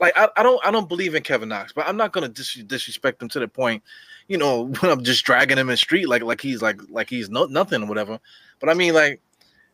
like 0.00 0.14
I, 0.16 0.30
I 0.34 0.42
don't 0.42 0.64
I 0.66 0.70
don't 0.70 0.88
believe 0.88 1.14
in 1.14 1.22
Kevin 1.22 1.50
Knox, 1.50 1.70
but 1.70 1.86
I'm 1.86 1.98
not 1.98 2.12
gonna 2.12 2.30
dis- 2.30 2.54
disrespect 2.54 3.20
him 3.20 3.28
to 3.28 3.38
the 3.38 3.46
point, 3.46 3.82
you 4.28 4.38
know, 4.38 4.62
when 4.80 4.90
I'm 4.90 5.04
just 5.04 5.26
dragging 5.26 5.58
him 5.58 5.68
in 5.68 5.76
street 5.76 6.08
like 6.08 6.22
like 6.22 6.40
he's 6.40 6.62
like 6.62 6.80
like 6.88 7.10
he's 7.10 7.28
no, 7.28 7.44
nothing 7.44 7.82
or 7.82 7.86
whatever. 7.86 8.18
But 8.60 8.70
I 8.70 8.72
mean, 8.72 8.94
like, 8.94 9.20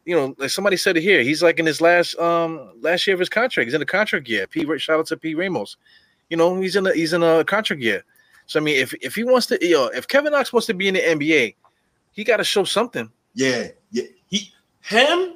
you 0.04 0.16
know, 0.16 0.34
like 0.36 0.50
somebody 0.50 0.76
said 0.76 0.96
it 0.96 1.02
here, 1.02 1.22
he's 1.22 1.40
like 1.40 1.60
in 1.60 1.66
his 1.66 1.80
last 1.80 2.18
um 2.18 2.72
last 2.80 3.06
year 3.06 3.14
of 3.14 3.20
his 3.20 3.28
contract. 3.28 3.68
He's 3.68 3.74
in 3.74 3.78
the 3.78 3.86
contract 3.86 4.28
year. 4.28 4.48
P 4.48 4.66
shout 4.78 4.98
out 4.98 5.06
to 5.06 5.16
P 5.16 5.36
Ramos. 5.36 5.76
You 6.28 6.38
know, 6.38 6.60
he's 6.60 6.74
in 6.74 6.88
a 6.88 6.92
he's 6.92 7.12
in 7.12 7.22
a 7.22 7.44
contract 7.44 7.82
year. 7.82 8.02
So 8.46 8.58
I 8.58 8.64
mean, 8.64 8.80
if 8.80 8.92
if 8.94 9.14
he 9.14 9.22
wants 9.22 9.46
to, 9.46 9.64
you 9.64 9.74
know, 9.74 9.86
if 9.94 10.08
Kevin 10.08 10.32
Knox 10.32 10.52
wants 10.52 10.66
to 10.66 10.74
be 10.74 10.88
in 10.88 10.94
the 10.94 11.00
NBA, 11.02 11.54
he 12.10 12.24
got 12.24 12.38
to 12.38 12.44
show 12.44 12.64
something. 12.64 13.12
Yeah, 13.36 13.68
yeah. 13.92 14.04
He 14.28 14.52
him. 14.80 15.34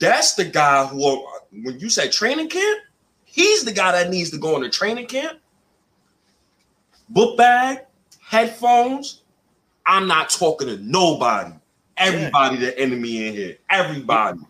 That's 0.00 0.34
the 0.34 0.44
guy 0.44 0.84
who, 0.86 1.24
when 1.52 1.78
you 1.78 1.88
say 1.88 2.08
training 2.08 2.48
camp, 2.48 2.80
He's 3.32 3.64
the 3.64 3.72
guy 3.72 3.92
that 3.92 4.10
needs 4.10 4.28
to 4.32 4.36
go 4.36 4.56
into 4.56 4.68
training 4.68 5.06
camp, 5.06 5.38
book 7.08 7.38
bag, 7.38 7.78
headphones. 8.20 9.22
I'm 9.86 10.06
not 10.06 10.28
talking 10.28 10.68
to 10.68 10.76
nobody. 10.76 11.54
Everybody, 11.96 12.56
yeah. 12.56 12.66
the 12.66 12.78
enemy 12.78 13.26
in 13.26 13.32
here. 13.32 13.56
Everybody. 13.70 14.40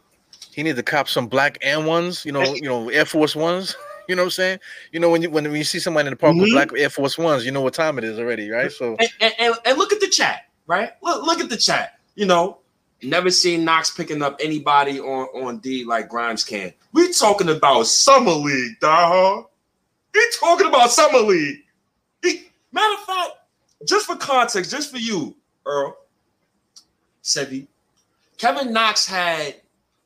He 0.50 0.64
needs 0.64 0.78
to 0.78 0.82
cop 0.82 1.08
some 1.08 1.28
black 1.28 1.58
and 1.62 1.86
ones, 1.86 2.26
you 2.26 2.32
know, 2.32 2.42
you 2.42 2.62
know, 2.62 2.88
Air 2.88 3.06
Force 3.06 3.34
ones. 3.36 3.76
You 4.08 4.16
know 4.16 4.22
what 4.22 4.26
I'm 4.26 4.30
saying? 4.32 4.58
You 4.90 4.98
know, 4.98 5.10
when 5.10 5.22
you 5.22 5.30
when, 5.30 5.44
you 5.54 5.62
see 5.62 5.78
somebody 5.78 6.08
in 6.08 6.12
the 6.12 6.16
park 6.16 6.32
mm-hmm. 6.32 6.42
with 6.42 6.50
black 6.50 6.70
Air 6.76 6.90
Force 6.90 7.16
ones, 7.16 7.46
you 7.46 7.52
know 7.52 7.60
what 7.60 7.72
time 7.72 7.98
it 7.98 8.04
is 8.04 8.18
already, 8.18 8.50
right? 8.50 8.70
So 8.70 8.96
and, 8.98 9.32
and, 9.38 9.54
and 9.64 9.78
look 9.78 9.92
at 9.92 10.00
the 10.00 10.08
chat, 10.08 10.48
right? 10.66 10.90
Look, 11.02 11.24
look 11.24 11.38
at 11.38 11.48
the 11.48 11.56
chat. 11.56 12.00
You 12.16 12.26
know, 12.26 12.58
Never 13.02 13.30
seen 13.30 13.64
Knox 13.64 13.90
picking 13.90 14.22
up 14.22 14.38
anybody 14.40 15.00
on, 15.00 15.26
on 15.42 15.58
D 15.58 15.84
like 15.84 16.08
Grimes 16.08 16.44
can. 16.44 16.72
We 16.92 17.12
talking 17.12 17.48
about 17.48 17.86
summer 17.86 18.32
league, 18.32 18.78
dog. 18.80 19.46
We 20.14 20.30
talking 20.38 20.66
about 20.66 20.90
summer 20.90 21.20
league. 21.20 21.64
He, 22.22 22.48
matter 22.70 22.94
of 22.94 23.00
fact, 23.00 23.30
just 23.86 24.06
for 24.06 24.16
context, 24.16 24.70
just 24.70 24.90
for 24.90 24.98
you, 24.98 25.34
Earl, 25.66 25.96
Sevi, 27.24 27.66
Kevin 28.38 28.72
Knox 28.72 29.06
had 29.06 29.56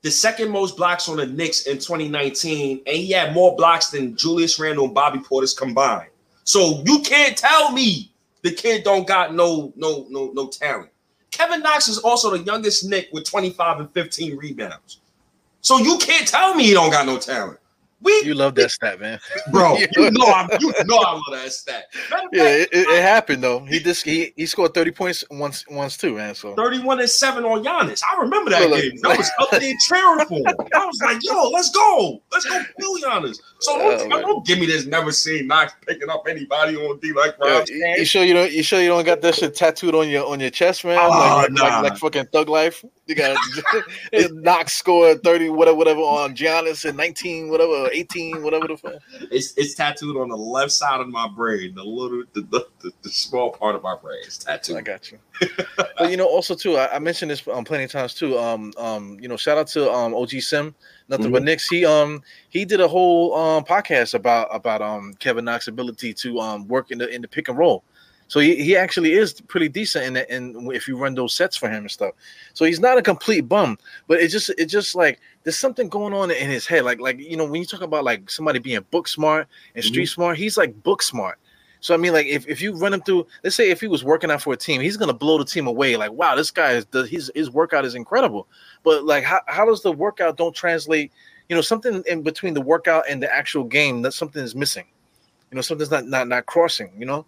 the 0.02 0.10
second 0.10 0.50
most 0.50 0.76
blocks 0.76 1.08
on 1.08 1.16
the 1.16 1.26
Knicks 1.26 1.66
in 1.66 1.76
2019, 1.78 2.82
and 2.86 2.96
he 2.96 3.10
had 3.10 3.34
more 3.34 3.56
blocks 3.56 3.88
than 3.88 4.16
Julius 4.16 4.58
Randle 4.58 4.84
and 4.84 4.94
Bobby 4.94 5.18
Portis 5.18 5.56
combined. 5.56 6.10
So 6.44 6.82
you 6.86 7.00
can't 7.00 7.36
tell 7.36 7.72
me 7.72 8.12
the 8.42 8.52
kid 8.52 8.84
don't 8.84 9.06
got 9.06 9.34
no 9.34 9.72
no 9.74 10.06
no 10.08 10.30
no 10.32 10.46
talent. 10.48 10.90
Kevin 11.30 11.60
Knox 11.62 11.88
is 11.88 11.98
also 11.98 12.30
the 12.36 12.42
youngest 12.44 12.88
Knick 12.88 13.08
with 13.12 13.28
25 13.28 13.80
and 13.80 13.90
15 13.92 14.36
rebounds. 14.36 15.00
So 15.60 15.78
you 15.78 15.98
can't 15.98 16.26
tell 16.26 16.54
me 16.54 16.64
he 16.64 16.72
don't 16.72 16.90
got 16.90 17.06
no 17.06 17.18
talent. 17.18 17.58
We, 18.02 18.12
You 18.24 18.34
love 18.34 18.54
that 18.56 18.70
stat, 18.70 19.00
man. 19.00 19.18
bro. 19.52 19.76
You 19.96 20.10
know 20.10 20.26
I'm. 20.26 20.48
You 20.60 20.72
know 20.84 20.98
I 20.98 21.12
love 21.12 21.22
that 21.32 21.52
stat. 21.52 21.86
Yeah, 22.32 22.42
fact, 22.42 22.68
it, 22.72 22.88
it, 22.88 23.02
happened 23.02 23.42
though. 23.42 23.60
He 23.64 23.78
just 23.80 24.04
he, 24.04 24.32
he 24.36 24.44
scored 24.46 24.74
thirty 24.74 24.90
points 24.90 25.24
once 25.30 25.64
once 25.68 25.96
too, 25.96 26.14
man. 26.16 26.34
So 26.34 26.54
31 26.54 27.00
and 27.00 27.08
7 27.08 27.44
on 27.44 27.64
Giannis. 27.64 28.02
I 28.04 28.20
remember 28.20 28.50
that 28.50 28.62
So, 28.62 28.68
like- 28.68 28.82
game. 28.82 28.98
I 29.04 29.16
was 29.16 29.30
up 29.40 29.50
there 29.50 29.60
cheering 29.88 30.26
for 30.26 30.38
him. 30.38 30.56
I 30.74 30.84
was 30.84 31.00
like, 31.02 31.18
yo, 31.22 31.48
let's 31.50 31.70
go. 31.70 32.22
Let's 32.30 32.44
go 32.44 32.62
kill 32.78 32.98
Giannis. 32.98 33.38
So 33.60 33.78
don't, 33.78 34.12
Oh, 34.12 34.20
don't 34.20 34.46
give 34.46 34.58
me 34.58 34.66
this 34.66 34.84
never 34.86 35.10
seen 35.12 35.46
Knox 35.46 35.72
picking 35.86 36.10
up 36.10 36.24
anybody 36.28 36.76
on 36.76 36.98
D 36.98 37.12
like 37.12 37.36
Yeah, 37.42 37.58
Rob. 37.58 37.68
you, 37.68 37.94
you 37.98 38.04
sure 38.04 38.22
you 38.24 38.34
don't 38.34 38.52
you 38.52 38.62
sure 38.62 38.80
you 38.82 38.88
don't 38.88 39.04
got 39.04 39.22
that 39.22 39.34
shit 39.34 39.54
tattooed 39.54 39.94
on 39.94 40.08
your 40.08 40.26
on 40.26 40.40
your 40.40 40.50
chest, 40.50 40.84
man? 40.84 40.98
Oh, 41.00 41.08
like, 41.08 41.50
nah. 41.52 41.62
like, 41.64 41.82
like 41.92 41.98
fucking 41.98 42.26
thug 42.26 42.48
life. 42.50 42.84
You 43.06 43.14
got 43.14 43.38
Knox 44.32 44.72
scored 44.74 45.22
30, 45.22 45.50
whatever, 45.50 45.76
whatever 45.76 46.00
on 46.00 46.34
Giannis 46.34 46.84
and 46.84 46.96
19, 46.96 47.48
whatever, 47.48 47.85
18, 47.92 48.42
whatever 48.42 48.68
the 48.68 48.76
fuck. 48.76 48.94
It's 49.30 49.54
it's 49.56 49.74
tattooed 49.74 50.16
on 50.16 50.28
the 50.28 50.36
left 50.36 50.72
side 50.72 51.00
of 51.00 51.08
my 51.08 51.28
brain, 51.28 51.74
the 51.74 51.84
little 51.84 52.24
the, 52.32 52.42
the, 52.42 52.66
the, 52.80 52.92
the 53.02 53.08
small 53.08 53.50
part 53.50 53.74
of 53.74 53.82
my 53.82 53.96
brain. 53.96 54.20
It's 54.24 54.46
I 54.78 54.80
got 54.82 55.10
you. 55.10 55.18
but 55.76 56.10
you 56.10 56.16
know, 56.16 56.26
also 56.26 56.54
too, 56.54 56.76
I, 56.76 56.96
I 56.96 56.98
mentioned 56.98 57.30
this 57.30 57.46
um 57.48 57.64
plenty 57.64 57.84
of 57.84 57.90
times 57.90 58.14
too. 58.14 58.38
Um, 58.38 58.72
um, 58.78 59.18
you 59.20 59.28
know, 59.28 59.36
shout 59.36 59.58
out 59.58 59.66
to 59.68 59.90
um 59.92 60.14
OG 60.14 60.30
Sim, 60.40 60.74
nothing 61.08 61.30
but 61.32 61.42
Knicks. 61.42 61.68
He 61.68 61.84
um 61.84 62.22
he 62.48 62.64
did 62.64 62.80
a 62.80 62.88
whole 62.88 63.34
um 63.34 63.64
podcast 63.64 64.14
about 64.14 64.48
about 64.54 64.82
um 64.82 65.14
Kevin 65.18 65.44
Knox's 65.44 65.68
ability 65.68 66.14
to 66.14 66.40
um 66.40 66.66
work 66.68 66.90
in 66.90 66.98
the 66.98 67.08
in 67.08 67.22
the 67.22 67.28
pick 67.28 67.48
and 67.48 67.58
roll. 67.58 67.84
So 68.28 68.40
he, 68.40 68.56
he 68.56 68.76
actually 68.76 69.12
is 69.12 69.40
pretty 69.40 69.68
decent 69.68 70.04
in 70.04 70.12
the, 70.14 70.34
in 70.34 70.70
if 70.72 70.88
you 70.88 70.96
run 70.98 71.14
those 71.14 71.34
sets 71.34 71.56
for 71.56 71.68
him 71.68 71.84
and 71.84 71.90
stuff. 71.90 72.12
So 72.54 72.64
he's 72.64 72.80
not 72.80 72.98
a 72.98 73.02
complete 73.02 73.42
bum, 73.42 73.78
but 74.08 74.20
it 74.20 74.28
just 74.28 74.50
it 74.58 74.66
just 74.66 74.94
like 74.94 75.20
there's 75.44 75.58
something 75.58 75.88
going 75.88 76.12
on 76.12 76.30
in 76.30 76.50
his 76.50 76.66
head. 76.66 76.84
Like 76.84 77.00
like 77.00 77.20
you 77.20 77.36
know 77.36 77.44
when 77.44 77.60
you 77.60 77.66
talk 77.66 77.82
about 77.82 78.04
like 78.04 78.28
somebody 78.28 78.58
being 78.58 78.84
book 78.90 79.06
smart 79.06 79.46
and 79.74 79.84
street 79.84 80.04
mm-hmm. 80.04 80.20
smart, 80.20 80.38
he's 80.38 80.56
like 80.56 80.82
book 80.82 81.02
smart. 81.02 81.38
So 81.80 81.94
I 81.94 81.98
mean, 81.98 82.12
like 82.12 82.26
if, 82.26 82.48
if 82.48 82.60
you 82.60 82.74
run 82.74 82.92
him 82.92 83.02
through, 83.02 83.26
let's 83.44 83.54
say 83.54 83.70
if 83.70 83.80
he 83.80 83.86
was 83.86 84.02
working 84.02 84.30
out 84.30 84.42
for 84.42 84.52
a 84.52 84.56
team, 84.56 84.80
he's 84.80 84.96
gonna 84.96 85.12
blow 85.12 85.38
the 85.38 85.44
team 85.44 85.68
away. 85.68 85.96
Like, 85.96 86.10
wow, 86.10 86.34
this 86.34 86.50
guy 86.50 86.72
is 86.72 86.86
the, 86.86 87.06
his 87.06 87.30
his 87.34 87.50
workout 87.50 87.84
is 87.84 87.94
incredible. 87.94 88.48
But 88.82 89.04
like, 89.04 89.22
how, 89.22 89.40
how 89.46 89.66
does 89.66 89.82
the 89.82 89.92
workout 89.92 90.36
don't 90.36 90.54
translate? 90.54 91.12
You 91.48 91.54
know, 91.54 91.62
something 91.62 92.02
in 92.08 92.22
between 92.22 92.54
the 92.54 92.60
workout 92.60 93.04
and 93.08 93.22
the 93.22 93.32
actual 93.32 93.62
game 93.62 94.02
that 94.02 94.14
something 94.14 94.42
is 94.42 94.56
missing. 94.56 94.86
You 95.52 95.56
know, 95.56 95.62
something's 95.62 95.92
not 95.92 96.06
not 96.06 96.26
not 96.26 96.46
crossing. 96.46 96.90
You 96.98 97.06
know, 97.06 97.26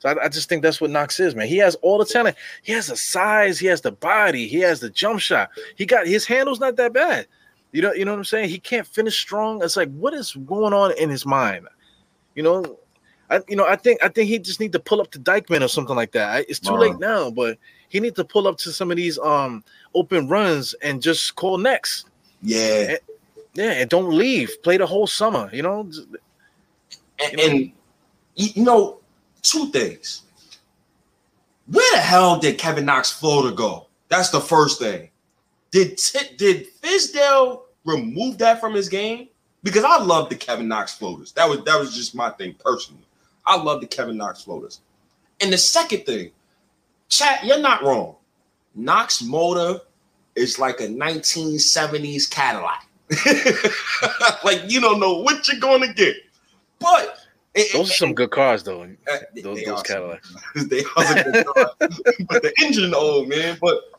so 0.00 0.08
I, 0.08 0.24
I 0.24 0.28
just 0.28 0.48
think 0.48 0.62
that's 0.62 0.80
what 0.80 0.90
Knox 0.90 1.20
is, 1.20 1.34
man. 1.34 1.46
He 1.46 1.58
has 1.58 1.76
all 1.76 1.98
the 1.98 2.04
talent. 2.04 2.36
He 2.62 2.72
has 2.72 2.88
the 2.88 2.96
size. 2.96 3.58
He 3.58 3.66
has 3.68 3.82
the 3.82 3.92
body. 3.92 4.48
He 4.48 4.58
has 4.60 4.80
the 4.80 4.90
jump 4.90 5.20
shot. 5.20 5.50
He 5.76 5.86
got 5.86 6.06
his 6.06 6.26
handle's 6.26 6.58
not 6.58 6.76
that 6.76 6.92
bad. 6.92 7.26
You 7.72 7.82
know, 7.82 7.92
you 7.92 8.04
know 8.04 8.10
what 8.12 8.18
I'm 8.18 8.24
saying? 8.24 8.48
He 8.48 8.58
can't 8.58 8.86
finish 8.86 9.16
strong. 9.16 9.62
It's 9.62 9.76
like, 9.76 9.90
what 9.92 10.12
is 10.14 10.32
going 10.32 10.72
on 10.72 10.92
in 10.98 11.08
his 11.08 11.24
mind? 11.24 11.68
You 12.34 12.42
know, 12.42 12.78
I 13.30 13.40
you 13.46 13.54
know, 13.56 13.66
I 13.66 13.76
think 13.76 14.02
I 14.02 14.08
think 14.08 14.28
he 14.28 14.38
just 14.38 14.58
need 14.58 14.72
to 14.72 14.80
pull 14.80 15.00
up 15.00 15.10
to 15.12 15.20
Dyckman 15.20 15.62
or 15.62 15.68
something 15.68 15.94
like 15.94 16.12
that. 16.12 16.30
I, 16.30 16.38
it's 16.48 16.58
too 16.58 16.72
Wow. 16.72 16.80
late 16.80 16.98
now, 16.98 17.30
but 17.30 17.58
he 17.88 18.00
needs 18.00 18.16
to 18.16 18.24
pull 18.24 18.48
up 18.48 18.56
to 18.58 18.72
some 18.72 18.90
of 18.90 18.96
these 18.96 19.18
um 19.18 19.62
open 19.94 20.28
runs 20.28 20.74
and 20.82 21.02
just 21.02 21.36
call 21.36 21.58
next. 21.58 22.06
Yeah. 22.42 22.96
Yeah, 23.54 23.72
and 23.72 23.90
don't 23.90 24.10
leave. 24.10 24.50
Play 24.62 24.76
the 24.76 24.86
whole 24.86 25.06
summer. 25.08 25.50
You 25.52 25.62
know, 25.62 25.90
And, 27.18 27.40
and 27.40 27.72
you 28.36 28.62
know, 28.64 28.99
two 29.42 29.70
things. 29.70 30.22
Where 31.66 31.92
the 31.92 32.00
hell 32.00 32.38
did 32.38 32.58
Kevin 32.58 32.84
Knox 32.84 33.12
floater 33.12 33.54
go? 33.54 33.86
That's 34.08 34.30
the 34.30 34.40
first 34.40 34.80
thing. 34.80 35.10
Did 35.70 35.98
Ti- 35.98 36.36
did 36.36 36.66
Fizdale 36.80 37.62
remove 37.84 38.38
that 38.38 38.60
from 38.60 38.74
his 38.74 38.88
game? 38.88 39.28
Because 39.62 39.84
I 39.84 39.98
love 39.98 40.28
the 40.28 40.36
Kevin 40.36 40.68
Knox 40.68 40.94
floaters. 40.94 41.32
That 41.32 41.48
was 41.48 41.62
that 41.64 41.78
was 41.78 41.94
just 41.94 42.14
my 42.14 42.30
thing 42.30 42.54
personally. 42.64 43.04
I 43.46 43.56
love 43.56 43.80
the 43.80 43.86
Kevin 43.86 44.16
Knox 44.16 44.42
floaters. 44.42 44.80
And 45.40 45.52
the 45.52 45.58
second 45.58 46.06
thing, 46.06 46.30
chat, 47.08 47.44
you're 47.44 47.60
not 47.60 47.82
wrong. 47.82 48.16
Knox 48.74 49.22
motor 49.22 49.80
is 50.34 50.58
like 50.58 50.80
a 50.80 50.86
1970s 50.86 52.30
Cadillac. 52.30 52.86
like 54.44 54.62
you 54.68 54.80
don't 54.80 55.00
know 55.00 55.20
what 55.20 55.46
you're 55.48 55.60
going 55.60 55.82
to 55.82 55.92
get. 55.92 56.16
But 56.78 57.18
it- 57.54 57.72
those 57.72 57.90
are 57.90 57.94
some 57.94 58.14
good 58.14 58.30
cars, 58.30 58.62
though. 58.62 58.82
uh, 58.82 59.16
Those, 59.42 59.62
those 59.64 59.82
Cadillacs. 59.82 60.34
they 60.54 60.84
are 60.96 61.22
good 61.24 61.46
cars. 61.46 61.74
but 62.28 62.42
the 62.42 62.52
engine 62.62 62.94
old 62.94 63.28
man. 63.28 63.58
But 63.60 63.90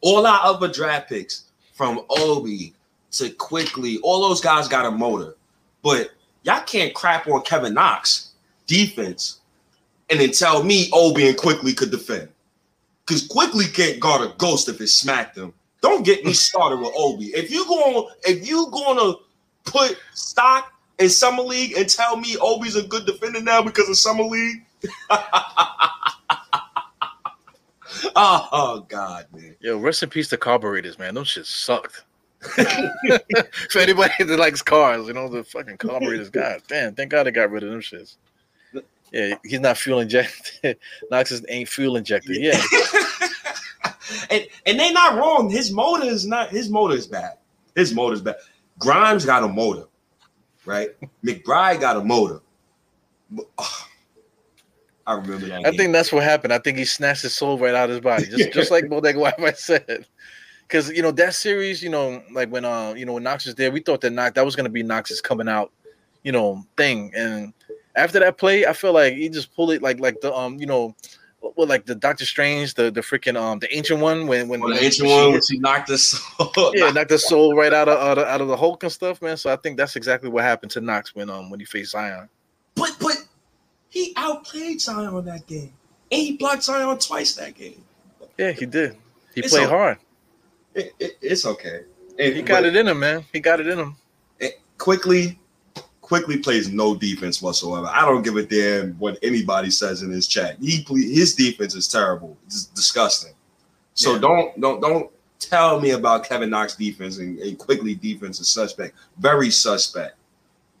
all 0.00 0.26
our 0.26 0.40
other 0.44 0.68
draft 0.68 1.08
picks 1.08 1.44
from 1.74 2.00
Obi 2.10 2.74
to 3.12 3.30
Quickley, 3.30 3.98
all 4.02 4.28
those 4.28 4.40
guys 4.40 4.68
got 4.68 4.86
a 4.86 4.90
motor. 4.90 5.34
But 5.82 6.10
y'all 6.42 6.62
can't 6.62 6.94
crap 6.94 7.26
on 7.28 7.42
Kevin 7.42 7.74
Knox 7.74 8.30
defense 8.66 9.40
and 10.10 10.20
then 10.20 10.30
tell 10.32 10.62
me 10.62 10.88
Obi 10.92 11.28
and 11.28 11.36
Quickley 11.36 11.72
could 11.74 11.90
defend. 11.90 12.28
Because 13.04 13.26
Quickley 13.26 13.66
can't 13.66 14.00
guard 14.00 14.28
a 14.28 14.34
ghost 14.36 14.68
if 14.68 14.80
it 14.80 14.88
smacked 14.88 15.36
him. 15.36 15.52
Don't 15.80 16.04
get 16.04 16.24
me 16.24 16.32
started 16.32 16.80
with 16.80 16.92
Obi. 16.96 17.26
If 17.26 17.50
you 17.50 17.64
going 17.66 18.08
if 18.24 18.48
you 18.48 18.66
gonna 18.72 19.14
put 19.64 19.96
stock 20.14 20.72
in 20.98 21.08
summer 21.08 21.42
league 21.42 21.76
and 21.76 21.88
tell 21.88 22.16
me 22.16 22.36
Obi's 22.40 22.76
a 22.76 22.82
good 22.82 23.06
defender 23.06 23.40
now 23.40 23.62
because 23.62 23.88
of 23.88 23.96
summer 23.96 24.24
league, 24.24 24.64
oh, 25.10 25.68
oh, 28.52 28.86
God, 28.88 29.26
man. 29.32 29.56
Yo, 29.60 29.78
rest 29.78 30.02
in 30.02 30.08
peace 30.10 30.28
to 30.28 30.36
carburetors, 30.36 30.98
man. 30.98 31.14
Those 31.14 31.28
shit 31.28 31.46
sucked. 31.46 32.04
For 32.40 33.78
anybody 33.78 34.12
that 34.20 34.38
likes 34.38 34.62
cars, 34.62 35.06
you 35.08 35.14
know 35.14 35.28
the 35.28 35.42
fucking 35.42 35.78
carburetors. 35.78 36.30
God 36.30 36.62
damn! 36.68 36.94
Thank 36.94 37.10
God 37.10 37.24
they 37.24 37.30
got 37.32 37.50
rid 37.50 37.64
of 37.64 37.70
them 37.70 37.80
shits. 37.80 38.16
Yeah, 39.10 39.36
he's 39.42 39.60
not 39.60 39.78
fuel 39.78 40.00
injected. 40.00 40.78
Knox 41.10 41.32
is- 41.32 41.44
ain't 41.48 41.68
fuel 41.68 41.96
injected. 41.96 42.36
Yeah, 42.36 42.60
and 44.30 44.46
and 44.66 44.78
they 44.78 44.92
not 44.92 45.16
wrong. 45.16 45.50
His 45.50 45.72
motor 45.72 46.04
is 46.04 46.26
not 46.26 46.50
his 46.50 46.68
motor 46.68 46.94
is 46.94 47.06
bad. 47.06 47.32
His 47.74 47.94
motor 47.94 48.14
is 48.14 48.20
bad. 48.20 48.36
Grimes 48.78 49.24
got 49.24 49.42
a 49.42 49.48
motor, 49.48 49.84
right? 50.66 50.90
McBride 51.24 51.80
got 51.80 51.96
a 51.96 52.04
motor. 52.04 52.40
Ah, 53.58 53.88
I 55.06 55.14
remember 55.14 55.46
that. 55.46 55.60
I 55.60 55.70
game. 55.70 55.78
think 55.78 55.92
that's 55.92 56.12
what 56.12 56.24
happened. 56.24 56.52
I 56.52 56.58
think 56.58 56.78
he 56.78 56.84
snatched 56.84 57.22
his 57.22 57.34
soul 57.34 57.58
right 57.58 57.74
out 57.74 57.84
of 57.84 57.90
his 57.90 58.00
body, 58.00 58.26
just 58.36 58.52
just 58.52 58.70
like 58.70 58.88
Bodega 58.88 59.18
Wi-Fi 59.18 59.52
said. 59.52 60.06
Because 60.62 60.90
you 60.90 61.02
know 61.02 61.12
that 61.12 61.34
series, 61.34 61.82
you 61.82 61.90
know, 61.90 62.22
like 62.32 62.50
when 62.50 62.64
uh, 62.64 62.94
you 62.96 63.06
know, 63.06 63.14
when 63.14 63.22
Knox 63.22 63.46
was 63.46 63.54
there, 63.54 63.70
we 63.70 63.80
thought 63.80 64.00
that 64.00 64.10
Knox 64.10 64.34
that 64.34 64.44
was 64.44 64.56
gonna 64.56 64.68
be 64.68 64.82
Knox's 64.82 65.20
coming 65.20 65.48
out, 65.48 65.72
you 66.24 66.32
know, 66.32 66.64
thing. 66.76 67.12
And 67.14 67.52
after 67.94 68.18
that 68.18 68.36
play, 68.36 68.66
I 68.66 68.72
feel 68.72 68.92
like 68.92 69.14
he 69.14 69.28
just 69.28 69.54
pulled 69.54 69.70
it 69.70 69.82
like 69.82 70.00
like 70.00 70.20
the 70.20 70.34
um, 70.34 70.58
you 70.58 70.66
know, 70.66 70.94
what 71.54 71.68
like 71.68 71.86
the 71.86 71.94
Doctor 71.94 72.24
Strange, 72.24 72.74
the 72.74 72.90
the 72.90 73.00
freaking 73.00 73.36
um, 73.40 73.58
the 73.58 73.74
ancient 73.76 74.00
one 74.00 74.26
when 74.26 74.48
when 74.48 74.60
Well, 74.60 74.70
the 74.70 74.74
when 74.76 74.84
ancient 74.84 75.08
she 75.08 75.14
one, 75.14 75.24
hit- 75.26 75.32
when 75.32 75.42
she 75.42 75.58
knocked 75.58 75.90
us. 75.90 76.20
yeah, 76.74 76.90
knocked 76.90 77.10
the 77.10 77.18
soul 77.18 77.54
right 77.56 77.72
out 77.72 77.88
of, 77.88 77.98
out 77.98 78.18
of 78.18 78.26
out 78.26 78.40
of 78.40 78.48
the 78.48 78.56
Hulk 78.56 78.82
and 78.82 78.92
stuff, 78.92 79.22
man. 79.22 79.36
So 79.36 79.52
I 79.52 79.56
think 79.56 79.76
that's 79.76 79.96
exactly 79.96 80.28
what 80.30 80.44
happened 80.44 80.72
to 80.72 80.80
Knox 80.80 81.14
when 81.14 81.30
um 81.30 81.50
when 81.50 81.60
he 81.60 81.66
faced 81.66 81.92
Zion. 81.92 82.28
But 82.74 82.96
but 83.00 83.16
he 83.88 84.12
outplayed 84.16 84.80
Zion 84.80 85.14
on 85.14 85.24
that 85.26 85.46
game, 85.46 85.72
and 86.10 86.20
he 86.20 86.36
blocked 86.36 86.64
Zion 86.64 86.98
twice 86.98 87.34
that 87.36 87.54
game. 87.54 87.82
Yeah, 88.38 88.52
he 88.52 88.66
did. 88.66 88.96
He 89.34 89.40
It's 89.40 89.52
played 89.52 89.66
a- 89.66 89.68
hard. 89.68 89.98
It, 90.74 90.92
it, 90.98 91.18
it's 91.22 91.46
okay. 91.46 91.80
And 92.18 92.34
He 92.36 92.42
got 92.42 92.64
it 92.64 92.76
in 92.76 92.86
him, 92.88 92.98
man. 92.98 93.24
He 93.32 93.40
got 93.40 93.60
it 93.60 93.66
in 93.66 93.78
him. 93.78 93.96
Quickley. 94.78 95.38
Quickley 96.06 96.38
plays 96.38 96.68
no 96.70 96.94
defense 96.94 97.42
whatsoever. 97.42 97.88
I 97.92 98.02
don't 98.04 98.22
give 98.22 98.36
a 98.36 98.44
damn 98.44 98.92
what 98.92 99.18
anybody 99.24 99.70
says 99.72 100.02
in 100.02 100.10
his 100.12 100.28
chat. 100.28 100.56
He 100.60 100.86
his 100.88 101.34
defense 101.34 101.74
is 101.74 101.88
terrible. 101.88 102.36
It's 102.46 102.66
disgusting. 102.66 103.32
So 103.94 104.12
Yeah. 104.14 104.20
don't 104.20 104.60
don't 104.60 104.80
don't 104.80 105.10
tell 105.40 105.80
me 105.80 105.90
about 105.90 106.22
Kevin 106.28 106.48
Knox 106.50 106.76
defense 106.76 107.18
and, 107.18 107.40
and 107.40 107.58
Quickley 107.58 107.96
defense 107.96 108.38
is 108.38 108.46
suspect. 108.48 108.94
Very 109.18 109.50
suspect. 109.50 110.14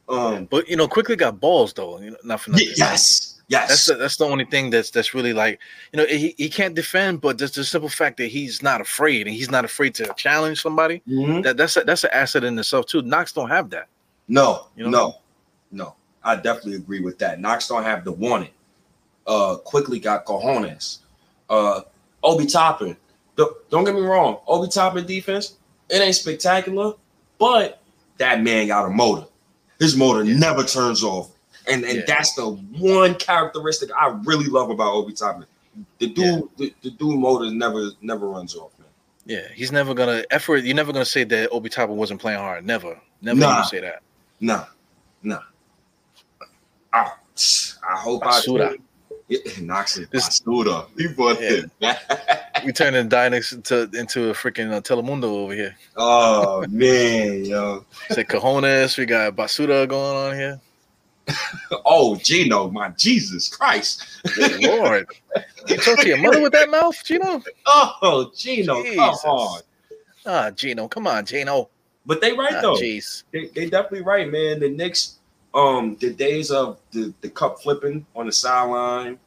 Um. 0.08 0.44
But 0.44 0.68
you 0.68 0.76
know, 0.76 0.86
Quickley 0.86 1.16
got 1.16 1.40
balls 1.40 1.72
though. 1.72 1.98
You 2.00 2.12
know, 2.12 2.16
not 2.22 2.40
for 2.40 2.50
nothing. 2.52 2.68
yes. 2.76 3.32
Yes. 3.48 3.68
That's 3.68 3.86
the, 3.86 3.94
that's 3.94 4.16
the 4.16 4.26
only 4.26 4.44
thing 4.44 4.70
that's 4.70 4.90
that's 4.90 5.12
really 5.12 5.32
like 5.32 5.58
you 5.92 5.96
know 5.96 6.06
he, 6.06 6.36
he 6.38 6.48
can't 6.48 6.76
defend, 6.76 7.20
but 7.20 7.36
just 7.36 7.56
the 7.56 7.64
simple 7.64 7.88
fact 7.88 8.16
that 8.18 8.26
he's 8.28 8.62
not 8.62 8.80
afraid 8.80 9.26
and 9.26 9.34
he's 9.34 9.50
not 9.50 9.64
afraid 9.64 9.92
to 9.96 10.14
challenge 10.16 10.62
somebody. 10.62 11.02
Mhm. 11.08 11.42
That 11.42 11.56
that's 11.56 11.76
a, 11.76 11.80
that's 11.82 12.04
an 12.04 12.10
asset 12.12 12.44
in 12.44 12.56
itself 12.60 12.86
too. 12.86 13.02
Knox 13.02 13.32
don't 13.32 13.48
have 13.50 13.70
that. 13.70 13.88
No, 14.28 14.66
You 14.76 14.84
know? 14.84 14.90
no, 14.90 15.14
no. 15.70 15.94
I 16.24 16.34
definitely 16.36 16.74
agree 16.74 17.00
with 17.00 17.18
that. 17.18 17.40
Knox 17.40 17.68
don't 17.68 17.84
have 17.84 18.04
the 18.04 18.12
want 18.12 18.44
it. 18.44 18.52
Uh, 19.26 19.56
Quickley 19.56 20.00
got 20.00 20.24
cojones. 20.24 20.98
Uh, 21.48 21.82
Obi 22.22 22.46
Toppin. 22.46 22.96
Don't, 23.36 23.54
don't 23.70 23.84
get 23.84 23.94
me 23.94 24.00
wrong. 24.00 24.38
Obi 24.48 24.68
Toppin 24.68 25.06
defense, 25.06 25.54
it 25.88 26.00
ain't 26.00 26.14
spectacular, 26.16 26.94
but 27.38 27.80
that 28.18 28.42
man 28.42 28.66
got 28.68 28.86
a 28.86 28.90
motor. 28.90 29.26
His 29.78 29.96
motor 29.96 30.24
Yeah. 30.24 30.38
never 30.38 30.64
turns 30.64 31.04
off, 31.04 31.30
and 31.68 31.84
and 31.84 31.98
Yeah. 31.98 32.04
that's 32.06 32.34
the 32.34 32.46
one 32.48 33.14
characteristic 33.16 33.90
I 33.92 34.08
really 34.24 34.46
love 34.46 34.70
about 34.70 34.94
Obi 34.94 35.12
Toppin. 35.12 35.44
The 35.98 36.06
dude, 36.08 36.16
Yeah. 36.16 36.40
the, 36.56 36.74
the 36.82 36.90
dude 36.92 37.18
motor 37.20 37.50
never 37.50 37.90
never 38.00 38.26
runs 38.28 38.56
off, 38.56 38.72
man. 38.78 38.88
Yeah, 39.26 39.46
he's 39.54 39.70
never 39.70 39.92
gonna 39.92 40.24
effort. 40.30 40.64
You're 40.64 40.74
never 40.74 40.92
gonna 40.94 41.04
say 41.04 41.24
that 41.24 41.50
Obi 41.50 41.68
Toppin 41.68 41.96
wasn't 41.96 42.20
playing 42.20 42.38
hard. 42.38 42.64
Never, 42.64 42.98
never 43.20 43.38
Nah. 43.38 43.56
gonna 43.56 43.66
say 43.66 43.80
that. 43.80 44.00
Nah, 44.40 44.64
nah. 45.22 45.40
I, 46.92 47.10
I 47.88 47.96
hope 47.98 48.22
Basura. 48.22 48.72
I 48.72 48.76
yeah, 49.28 49.38
Knox 49.60 49.96
is 49.98 50.08
This- 50.08 50.40
Basura. 50.40 50.86
He 50.96 51.08
bought 51.08 51.40
Yeah. 51.40 51.62
it. 51.80 51.98
We 52.64 52.72
turning 52.72 53.08
Dynex 53.10 53.52
into 53.52 53.82
into 53.98 54.30
a 54.30 54.32
freaking 54.32 54.72
uh, 54.72 54.80
Telemundo 54.80 55.24
over 55.24 55.52
here. 55.54 55.76
oh 55.96 56.64
man, 56.68 57.44
yo. 57.44 57.84
Say 58.10 58.24
Cajones. 58.24 58.96
We 58.96 59.04
got 59.04 59.36
Basura 59.36 59.86
going 59.86 60.16
on 60.16 60.34
here. 60.38 60.60
Oh, 61.84 62.16
Gino, 62.16 62.70
my 62.70 62.88
Jesus 62.90 63.48
Christ. 63.48 64.04
Lord, 64.60 65.06
you 65.68 65.76
talk 65.76 65.98
to 65.98 66.08
your 66.08 66.18
mother 66.18 66.40
with 66.40 66.52
that 66.52 66.70
mouth, 66.70 66.96
Gino? 67.04 67.42
Oh, 67.66 68.30
Gino, 68.34 68.82
Jesus. 68.82 68.96
come 68.96 69.30
on. 69.32 69.60
Ah, 70.24 70.50
Gino, 70.50 70.88
come 70.88 71.06
on, 71.08 71.24
Gino. 71.26 71.68
But 72.06 72.20
they 72.20 72.32
right 72.32 72.54
Ah, 72.54 72.60
though. 72.62 72.76
jeez. 72.76 73.24
they, 73.32 73.46
they 73.46 73.68
definitely 73.68 74.02
right, 74.02 74.30
man. 74.30 74.60
The 74.60 74.68
Knicks, 74.68 75.18
um, 75.54 75.96
the 76.00 76.12
days 76.12 76.50
of 76.50 76.78
the, 76.92 77.12
the 77.20 77.28
cup 77.28 77.60
flipping 77.60 78.06
on 78.14 78.26
the 78.26 78.32
sideline, 78.32 79.18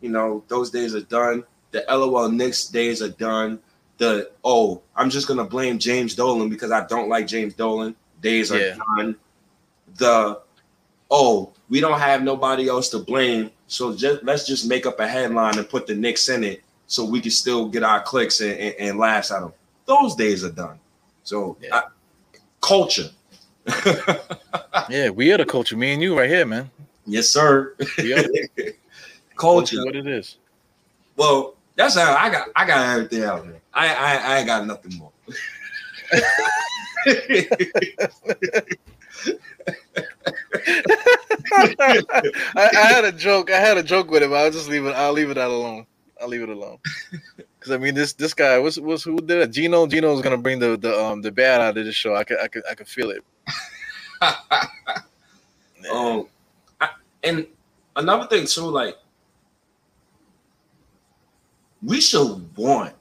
you 0.00 0.10
know, 0.10 0.44
those 0.48 0.70
days 0.70 0.94
are 0.94 1.00
done. 1.02 1.44
The 1.70 1.84
LOL 1.88 2.30
Knicks 2.30 2.66
days 2.68 3.00
are 3.02 3.08
done. 3.08 3.58
The 3.98 4.30
oh, 4.44 4.82
I'm 4.94 5.08
just 5.08 5.26
gonna 5.26 5.44
blame 5.44 5.78
James 5.78 6.14
Dolan 6.14 6.50
because 6.50 6.70
I 6.70 6.86
don't 6.86 7.08
like 7.08 7.26
James 7.26 7.54
Dolan. 7.54 7.96
Days 8.20 8.52
are 8.52 8.58
Yeah. 8.60 8.76
done. 8.96 9.16
The 9.96 10.40
oh, 11.10 11.52
we 11.70 11.80
don't 11.80 11.98
have 11.98 12.22
nobody 12.22 12.68
else 12.68 12.90
to 12.90 12.98
blame, 12.98 13.50
so 13.68 13.94
just 13.94 14.22
let's 14.22 14.46
just 14.46 14.68
make 14.68 14.84
up 14.84 15.00
a 15.00 15.08
headline 15.08 15.56
and 15.58 15.68
put 15.68 15.86
the 15.86 15.94
Knicks 15.94 16.28
in 16.28 16.44
it 16.44 16.62
so 16.88 17.04
we 17.04 17.20
can 17.22 17.30
still 17.30 17.68
get 17.68 17.82
our 17.82 18.02
clicks 18.02 18.40
and, 18.42 18.52
and, 18.52 18.74
and 18.78 18.98
laughs 18.98 19.30
at 19.30 19.40
them. 19.40 19.52
Those 19.86 20.14
days 20.14 20.44
are 20.44 20.50
done. 20.52 20.78
So 21.26 21.56
Yeah. 21.60 21.74
I- 21.74 22.38
culture. 22.60 23.10
Yeah, 24.88 25.10
we 25.10 25.32
are 25.32 25.38
the 25.38 25.44
culture. 25.44 25.76
Me 25.76 25.92
and 25.94 26.00
you 26.00 26.16
right 26.16 26.30
here, 26.30 26.46
man. 26.46 26.70
Yes, 27.06 27.28
sir. 27.28 27.74
Culture. 29.36 29.84
what 29.84 29.96
it 29.96 30.06
is. 30.06 30.36
Well, 31.16 31.56
that's 31.74 31.96
how 31.96 32.14
I 32.14 32.30
got. 32.30 32.48
I 32.54 32.64
got 32.64 32.88
everything 32.88 33.24
out 33.24 33.44
there. 33.44 33.60
I 33.74 33.88
I, 33.94 34.14
I 34.16 34.38
ain't 34.38 34.46
got 34.46 34.64
nothing 34.66 34.96
more. 34.98 35.10
I, 41.52 42.70
I 42.76 42.86
had 42.92 43.04
a 43.04 43.12
joke. 43.12 43.50
I 43.50 43.58
had 43.58 43.76
a 43.78 43.82
joke 43.82 44.10
with 44.10 44.22
him. 44.22 44.32
I'll 44.32 44.50
just 44.50 44.68
leave 44.68 44.84
it. 44.86 44.94
I'll 44.94 45.12
leave 45.12 45.30
it 45.30 45.34
that 45.34 45.48
alone. 45.50 45.86
I'll 46.20 46.28
leave 46.28 46.42
it 46.42 46.48
alone. 46.48 46.78
Because 47.66 47.80
I 47.80 47.82
mean, 47.82 47.94
this 47.94 48.12
this 48.12 48.32
guy 48.32 48.60
was 48.60 48.78
was 48.78 49.02
who 49.02 49.16
did 49.16 49.38
it? 49.38 49.50
Gino. 49.50 49.88
Gino's 49.88 50.22
gonna 50.22 50.36
bring 50.38 50.60
the 50.60 50.76
the 50.76 50.96
um 51.04 51.20
the 51.20 51.32
bad 51.32 51.60
out 51.60 51.76
of 51.76 51.84
this 51.84 51.96
show. 51.96 52.14
I 52.14 52.22
could 52.22 52.38
I 52.38 52.46
could 52.46 52.62
I 52.70 52.74
could 52.76 52.86
feel 52.86 53.10
it. 53.10 53.24
um, 55.92 56.28
I, 56.80 56.90
and 57.24 57.44
another 57.96 58.28
thing 58.28 58.46
too, 58.46 58.60
like 58.60 58.96
we 61.82 62.00
should 62.00 62.56
want, 62.56 62.94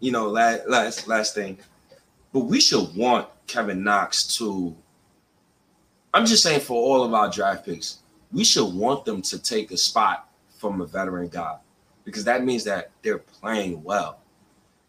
you 0.00 0.12
know, 0.12 0.28
last 0.28 0.66
last 0.66 1.06
last 1.06 1.34
thing, 1.34 1.58
but 2.32 2.40
we 2.40 2.62
should 2.62 2.88
want 2.96 3.28
Kevin 3.46 3.84
Knox 3.84 4.34
to. 4.38 4.74
I'm 6.14 6.24
just 6.24 6.42
saying 6.42 6.60
for 6.60 6.78
all 6.80 7.04
of 7.04 7.12
our 7.12 7.28
draft 7.28 7.66
picks, 7.66 7.98
we 8.32 8.44
should 8.44 8.72
want 8.74 9.04
them 9.04 9.20
to 9.20 9.38
take 9.38 9.72
a 9.72 9.76
spot 9.76 10.30
from 10.56 10.80
a 10.80 10.86
veteran 10.86 11.28
guy 11.28 11.58
because 12.04 12.24
that 12.24 12.44
means 12.44 12.64
that 12.64 12.90
they're 13.02 13.18
playing 13.18 13.82
well. 13.82 14.20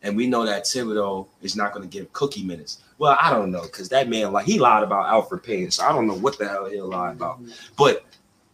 And 0.02 0.16
we 0.16 0.28
know 0.28 0.46
that 0.46 0.66
Thibodeau 0.66 1.28
is 1.42 1.56
not 1.56 1.74
going 1.74 1.88
to 1.88 1.92
give 1.92 2.12
cookie 2.14 2.44
minutes. 2.44 2.84
Well, 2.98 3.18
I 3.20 3.32
don't 3.32 3.52
know 3.52 3.64
because 3.64 3.90
that 3.90 4.08
man, 4.08 4.32
like, 4.32 4.46
he 4.46 4.60
lied 4.60 4.84
about 4.84 5.08
Elfrid 5.08 5.44
Payton. 5.44 5.72
So 5.72 5.84
I 5.84 5.92
don't 5.92 6.06
know 6.06 6.14
what 6.16 6.38
the 6.38 6.48
hell 6.48 6.66
he'll 6.66 6.90
lie 6.90 7.12
about. 7.12 7.42
Mm-hmm. 7.42 7.52
But 7.76 8.06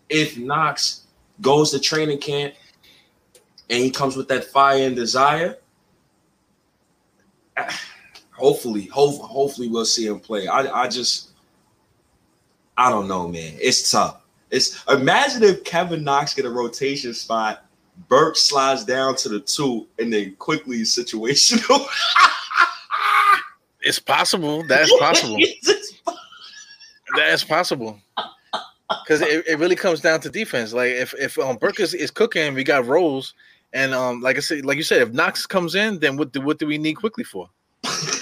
if 0.08 0.38
Knox 0.38 1.08
goes 1.42 1.72
to 1.72 1.80
training 1.80 2.20
camp 2.20 2.54
and 3.70 3.84
he 3.84 3.92
comes 3.92 4.16
with 4.16 4.30
that 4.30 4.46
fire 4.46 4.86
and 4.86 4.96
desire, 4.96 5.58
hopefully, 8.32 8.86
hope, 8.86 9.22
hopefully 9.22 9.68
we'll 9.68 9.86
see 9.86 10.08
him 10.08 10.20
play. 10.20 10.48
I, 10.48 10.84
I 10.84 10.88
just, 10.88 11.32
I 12.78 12.90
don't 12.90 13.08
know, 13.08 13.28
man. 13.28 13.54
It's 13.60 13.92
tough. 13.92 14.22
It's 14.50 14.84
imagine 14.88 15.44
if 15.44 15.64
Kevin 15.64 16.04
Knox 16.04 16.34
get 16.34 16.46
a 16.46 16.50
rotation 16.50 17.14
spot, 17.14 17.66
Burke 18.08 18.36
slides 18.38 18.84
down 18.86 19.16
to 19.18 19.30
the 19.30 19.40
two, 19.40 19.88
and 20.00 20.12
then 20.12 20.36
Quickley 20.40 20.82
is 20.82 20.90
situational. 20.96 21.86
It's 23.84 24.00
possible. 24.00 24.64
That's 24.68 24.92
possible. 25.00 25.38
That's 27.16 27.44
possible. 27.44 28.00
Because 29.04 29.22
it, 29.22 29.46
it 29.48 29.58
really 29.60 29.76
comes 29.76 30.02
down 30.02 30.20
to 30.22 30.30
defense. 30.30 30.72
Like 30.74 30.90
if 30.92 31.14
if 31.16 31.40
um 31.40 31.58
Burke 31.58 31.80
is, 31.80 31.94
is 31.94 32.12
cooking, 32.12 32.54
we 32.54 32.64
got 32.64 32.86
rolls, 32.86 33.34
and 33.74 33.94
um 33.94 34.22
like 34.22 34.38
I 34.38 34.40
said, 34.42 34.66
like 34.66 34.78
you 34.78 34.84
said, 34.84 35.02
if 35.02 35.12
Knox 35.14 35.46
comes 35.48 35.76
in, 35.76 36.00
then 36.00 36.16
what 36.18 36.32
do 36.32 36.42
what 36.42 36.60
do 36.60 36.68
we 36.68 36.78
need 36.78 36.94
Quickley 36.96 37.24
for? 37.24 37.50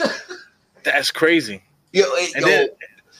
That's 0.83 1.11
crazy. 1.11 1.61
Yo, 1.91 2.03
it- 2.05 2.35
And 2.35 2.45
yo, 2.45 2.51
then 2.51 2.67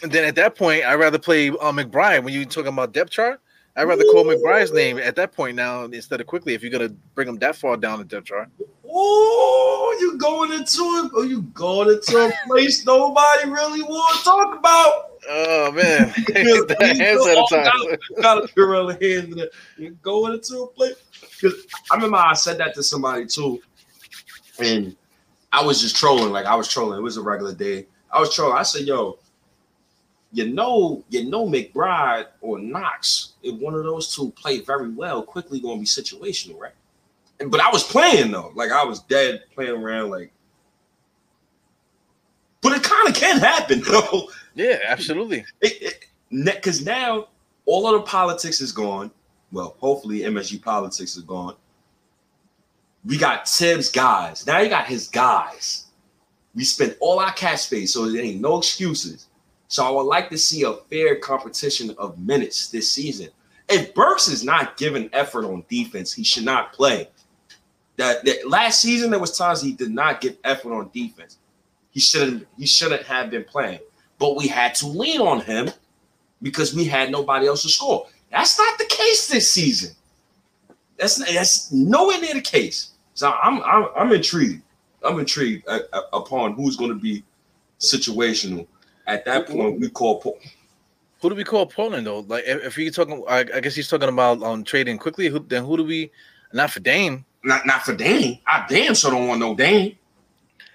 and 0.04 0.12
then 0.12 0.24
at 0.24 0.36
that 0.36 0.56
point, 0.56 0.86
I'd 0.86 0.96
rather 0.96 1.20
play 1.20 1.50
uh, 1.50 1.72
McBride 1.74 2.24
when 2.24 2.34
you 2.34 2.46
talking 2.46 2.72
about 2.72 2.94
depth 2.94 3.12
chart. 3.12 3.42
I'd 3.80 3.86
rather 3.86 4.04
call 4.12 4.26
McBride's 4.26 4.74
name 4.74 4.98
at 4.98 5.16
that 5.16 5.32
point 5.32 5.56
now 5.56 5.86
instead 5.86 6.20
of 6.20 6.28
Quickley 6.28 6.54
if 6.54 6.62
you're 6.62 6.72
gonna 6.72 6.90
bring 7.16 7.30
him 7.30 7.38
that 7.38 7.56
far 7.56 7.78
down 7.78 8.00
the 8.00 8.04
depth 8.04 8.26
chart. 8.26 8.50
Oh, 8.86 9.98
you 10.02 10.18
going 10.18 10.52
into 10.52 10.82
it? 10.82 11.12
Oh, 11.16 11.24
you 11.24 11.44
going 11.54 11.88
into 11.88 12.18
a 12.18 12.32
place 12.46 12.86
nobody 12.86 13.50
really 13.50 13.82
want 13.84 14.18
to 14.18 14.24
talk 14.26 14.60
about? 14.60 15.12
Oh 15.30 15.72
man, 15.72 16.10
hands 16.36 17.26
at 17.26 17.38
a 17.38 17.46
time. 17.50 17.98
Got 18.22 18.50
to 18.50 18.54
the 18.54 18.98
hands. 19.00 19.32
in 19.34 19.40
it. 19.40 19.54
You 19.78 19.92
going 20.02 20.34
into 20.34 20.64
a 20.64 20.68
place? 20.68 20.96
Because 21.22 21.66
I 21.90 21.96
remember 21.96 22.18
I 22.18 22.34
said 22.34 22.58
that 22.58 22.76
to 22.76 22.84
somebody 22.84 23.28
too, 23.28 23.62
and 24.62 24.94
I 25.54 25.64
was 25.64 25.80
just 25.80 25.96
trolling. 25.96 26.34
Like 26.34 26.46
I 26.46 26.56
was 26.56 26.68
trolling. 26.68 27.00
It 27.00 27.04
was 27.04 27.16
a 27.16 27.22
regular 27.22 27.54
day. 27.54 27.88
I 28.12 28.20
was 28.20 28.36
trolling. 28.36 28.58
I 28.58 28.64
said, 28.64 28.82
"Yo, 28.82 29.20
you 30.32 30.54
know, 30.54 31.04
you 31.10 31.30
know, 31.30 31.48
McBride 31.48 32.28
or 32.42 32.60
Knox, 32.60 33.34
if 33.42 33.60
one 33.60 33.74
of 33.74 33.84
those 33.84 34.14
two 34.16 34.32
play 34.32 34.60
very 34.60 34.90
well, 34.90 35.24
Quickley 35.24 35.60
going 35.60 35.78
to 35.78 35.80
be 35.80 35.86
situational, 35.86 36.60
right?" 36.60 36.74
And, 37.40 37.50
but 37.50 37.62
I 37.62 37.70
was 37.72 37.84
playing 37.84 38.32
though, 38.32 38.52
like 38.56 38.72
I 38.72 38.84
was 38.84 39.00
dead 39.02 39.44
playing 39.54 39.72
around, 39.82 40.10
like. 40.10 40.32
But 42.62 42.74
it 42.74 42.84
kind 42.84 43.08
of 43.08 43.16
can 43.16 43.40
happen 43.40 43.82
though. 43.88 44.30
Yeah, 44.54 44.80
absolutely. 44.86 45.46
Because 46.30 46.86
now 46.86 47.30
all 47.66 47.88
of 47.88 48.02
the 48.02 48.06
politics 48.06 48.62
is 48.62 48.72
gone. 48.72 49.12
Well, 49.52 49.76
hopefully 49.80 50.20
MSG 50.20 50.62
politics 50.62 51.16
is 51.16 51.24
gone. 51.24 51.56
We 53.06 53.18
got 53.18 53.48
Thibs 53.48 53.90
guys. 53.90 54.46
Now 54.46 54.60
you 54.60 54.70
got 54.70 54.86
his 54.86 55.08
guys. 55.08 55.88
We 56.54 56.64
spent 56.66 56.98
all 57.00 57.20
our 57.20 57.32
cash 57.32 57.62
space, 57.62 57.94
so 57.94 58.10
there 58.10 58.22
ain't 58.22 58.42
no 58.42 58.58
excuses. 58.58 59.29
So 59.70 59.86
I 59.86 59.92
would 59.92 60.04
like 60.04 60.30
to 60.32 60.38
see 60.38 60.64
a 60.64 60.74
fair 60.74 61.16
competition 61.16 61.96
of 62.00 62.18
minutes 62.18 62.70
this 62.70 62.92
season. 62.92 63.30
If 63.70 63.94
Burks 63.94 64.28
is 64.28 64.44
not 64.44 64.78
giving 64.78 65.12
effort 65.14 65.46
on 65.46 65.64
defense, 65.70 66.12
he 66.12 66.24
should 66.24 66.44
not 66.44 66.74
play. 66.74 67.08
That, 67.98 68.26
that 68.26 68.50
last 68.50 68.82
season 68.82 69.12
there 69.12 69.20
was 69.20 69.38
times 69.38 69.62
he 69.62 69.74
did 69.74 69.92
not 69.92 70.22
give 70.22 70.38
effort 70.44 70.74
on 70.74 70.90
defense. 70.92 71.38
He 71.92 72.00
shouldn't 72.00 72.48
he 72.58 72.66
shouldn't 72.66 73.04
have 73.04 73.30
been 73.30 73.44
playing. 73.44 73.80
But 74.18 74.36
we 74.36 74.48
had 74.48 74.74
to 74.76 74.88
lean 74.88 75.22
on 75.22 75.42
him 75.42 75.70
because 76.42 76.74
we 76.74 76.86
had 76.86 77.12
nobody 77.12 77.46
else 77.46 77.62
to 77.62 77.70
score. 77.70 78.08
That's 78.32 78.58
not 78.58 78.78
the 78.80 78.86
case 78.86 79.28
this 79.28 79.52
season. 79.52 79.96
That's 80.98 81.18
that's 81.32 81.72
nowhere 81.72 82.20
near 82.20 82.34
the 82.34 82.42
case. 82.42 82.92
So 83.14 83.32
I'm 83.32 83.62
I'm, 83.64 83.88
I'm 83.96 84.12
intrigued. 84.14 84.64
I'm 85.04 85.20
intrigued 85.20 85.68
uh, 85.68 85.82
uh, 85.94 86.02
upon 86.14 86.54
who's 86.54 86.76
going 86.76 86.92
to 86.92 87.00
be 87.00 87.24
situational. 87.80 88.66
At 89.10 89.26
that 89.26 89.48
point, 89.48 89.80
we 89.80 89.90
call 89.90 90.22
Paul. 90.22 90.38
Who 91.22 91.30
do 91.30 91.36
we 91.36 91.44
call 91.44 91.66
Portland 91.66 92.08
though? 92.08 92.20
Like 92.20 92.44
if, 92.46 92.64
if 92.64 92.78
you're 92.78 92.92
talking, 92.92 93.24
I, 93.28 93.40
I 93.56 93.60
guess 93.60 93.76
he's 93.76 93.90
talking 93.90 94.08
about 94.08 94.42
um 94.42 94.64
trading 94.64 94.98
Quickley. 94.98 95.28
Who 95.28 95.40
then? 95.40 95.66
Who 95.66 95.78
do 95.78 95.84
we? 95.84 96.12
Not 96.54 96.72
for 96.72 96.80
Dame. 96.80 97.26
Not 97.44 97.66
not 97.66 97.84
for 97.84 97.96
Dame. 97.96 98.40
I 98.48 98.66
damn 98.70 98.96
sure 98.96 99.12
don't 99.12 99.28
want 99.28 99.40
no 99.40 99.56
Dame. 99.56 99.98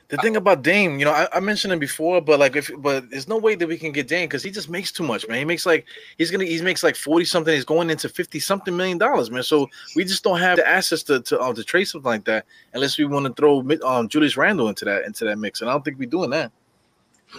The 0.09 0.19
thing 0.19 0.37
about 0.37 0.63
Dame, 0.63 0.99
you 0.99 1.07
know, 1.07 1.13
I, 1.13 1.29
I 1.33 1.41
mentioned 1.41 1.73
him 1.73 1.79
before, 1.79 2.21
but 2.21 2.39
like 2.39 2.57
if 2.57 2.71
but 2.79 3.09
there's 3.09 3.27
no 3.27 3.39
way 3.39 3.55
that 3.55 3.67
we 3.67 3.79
can 3.79 3.91
get 3.91 4.07
Dame 4.07 4.29
because 4.29 4.43
he 4.43 4.51
just 4.51 4.69
makes 4.69 4.93
too 4.93 5.03
much, 5.03 5.27
man. 5.27 5.39
He 5.39 5.45
makes 5.47 5.65
like 5.65 5.87
he's 6.19 6.31
gonna 6.31 6.45
he 6.45 6.61
makes 6.61 6.83
like 6.83 6.95
forty 6.95 7.25
something. 7.25 7.55
He's 7.55 7.65
going 7.65 7.89
into 7.89 8.09
fifty 8.11 8.39
something 8.39 8.77
million 8.77 8.99
dollars, 8.99 9.31
man. 9.31 9.43
So 9.43 9.67
we 9.97 10.05
just 10.05 10.23
don't 10.23 10.39
have 10.39 10.59
the 10.59 10.69
assets 10.69 11.03
to 11.05 11.21
to, 11.23 11.41
uh, 11.41 11.55
to 11.55 11.65
trade 11.65 11.87
something 11.87 12.09
like 12.09 12.25
that 12.27 12.45
unless 12.75 12.99
we 12.99 13.07
want 13.07 13.27
to 13.27 13.33
throw 13.33 13.67
um 13.83 14.09
Julius 14.09 14.37
Randle 14.37 14.69
into 14.69 14.85
that 14.85 15.07
into 15.07 15.25
that 15.25 15.39
mix, 15.39 15.63
and 15.63 15.71
I 15.71 15.73
don't 15.73 15.85
think 15.85 15.99
we're 15.99 16.09
doing 16.09 16.31
that. 16.31 16.53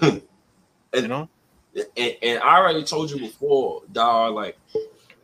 you 1.04 1.08
know, 1.08 1.30
and, 1.76 2.16
and 2.22 2.40
I 2.40 2.58
already 2.58 2.84
told 2.84 3.12
you 3.12 3.20
before, 3.20 3.84
dog. 3.92 4.36
Like, 4.36 4.58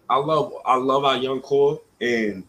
I 0.09 0.17
love, 0.17 0.53
I 0.65 0.75
love 0.75 1.05
our 1.05 1.17
young 1.17 1.41
core, 1.41 1.81
and 1.99 2.43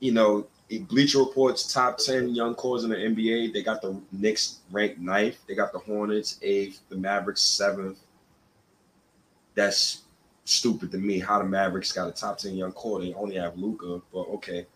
you 0.00 0.12
know, 0.12 0.46
Bleacher 0.80 1.18
Reports 1.18 1.72
top 1.72 1.98
10 1.98 2.34
young 2.34 2.54
cores 2.54 2.84
in 2.84 2.90
the 2.90 2.96
NBA. 2.96 3.52
They 3.52 3.62
got 3.62 3.82
the 3.82 4.00
Knicks 4.10 4.58
ranked 4.70 4.98
ninth. 4.98 5.36
They 5.46 5.54
got 5.54 5.72
the 5.72 5.78
Hornets 5.78 6.38
eighth, 6.42 6.80
the 6.88 6.96
Mavericks 6.96 7.42
seventh. 7.42 7.98
That's 9.54 10.02
stupid 10.44 10.90
to 10.92 10.98
me. 10.98 11.18
How 11.18 11.38
the 11.38 11.44
Mavericks 11.44 11.92
got 11.92 12.08
a 12.08 12.12
top 12.12 12.38
10 12.38 12.56
young 12.56 12.72
core. 12.72 13.00
They 13.00 13.12
only 13.14 13.36
have 13.36 13.56
Luka, 13.56 14.00
but 14.12 14.22
okay. 14.28 14.66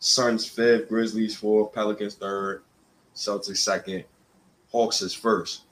Suns 0.00 0.46
fifth, 0.46 0.88
Grizzlies 0.88 1.34
fourth, 1.34 1.72
Pelicans 1.72 2.14
third, 2.14 2.62
Celtics 3.16 3.56
second, 3.56 4.04
Hawks 4.70 5.02
is 5.02 5.12
first. 5.12 5.62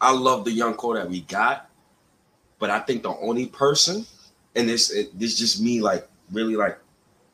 I 0.00 0.12
love 0.12 0.44
the 0.44 0.50
young 0.50 0.74
core 0.74 0.96
that 0.96 1.08
we 1.08 1.22
got, 1.22 1.70
but 2.58 2.70
I 2.70 2.80
think 2.80 3.02
the 3.02 3.16
only 3.16 3.46
person, 3.46 4.04
and 4.56 4.68
this 4.68 4.90
it, 4.90 5.16
this 5.18 5.38
just 5.38 5.60
me 5.60 5.80
like 5.80 6.08
really 6.32 6.56
like 6.56 6.78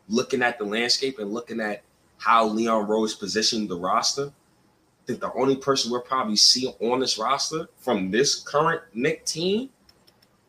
looking 0.08 0.42
at 0.42 0.58
the 0.58 0.64
landscape 0.64 1.18
and 1.18 1.32
looking 1.32 1.60
at 1.60 1.82
how 2.18 2.46
Leon 2.46 2.86
Rose 2.86 3.14
positioned 3.14 3.68
the 3.68 3.78
roster. 3.78 4.26
I 4.26 5.06
think 5.06 5.20
the 5.20 5.32
only 5.34 5.56
person 5.56 5.90
we'll 5.90 6.00
probably 6.00 6.36
see 6.36 6.66
on 6.80 7.00
this 7.00 7.18
roster 7.18 7.68
from 7.78 8.10
this 8.10 8.40
current 8.40 8.82
Knick 8.94 9.24
team 9.24 9.70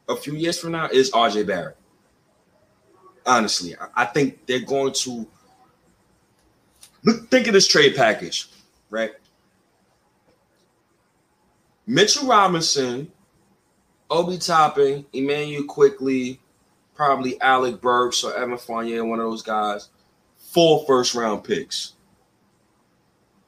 a 0.09 0.15
few 0.15 0.34
years 0.34 0.59
from 0.59 0.72
now 0.72 0.88
is 0.88 1.11
RJ 1.11 1.47
Barrett. 1.47 1.77
Honestly, 3.26 3.76
I 3.95 4.05
think 4.05 4.45
they're 4.45 4.61
going 4.61 4.93
to 4.93 5.27
look. 7.03 7.30
Think 7.30 7.47
of 7.47 7.53
this 7.53 7.68
trade 7.68 7.95
package, 7.95 8.49
right? 8.89 9.11
Mitchell 11.88 12.27
Robinson, 12.27 13.09
Obi 14.09 14.38
Toppin, 14.38 15.05
Immanuel 15.14 15.64
Quickley, 15.64 16.39
probably 16.93 17.39
Alec 17.41 17.80
Burks 17.81 18.23
or 18.23 18.35
Evan 18.35 18.57
Fournier, 18.57 19.05
one 19.05 19.19
of 19.19 19.26
those 19.26 19.41
guys. 19.41 19.89
Four 20.38 20.85
first 20.85 21.15
round 21.15 21.43
picks. 21.43 21.93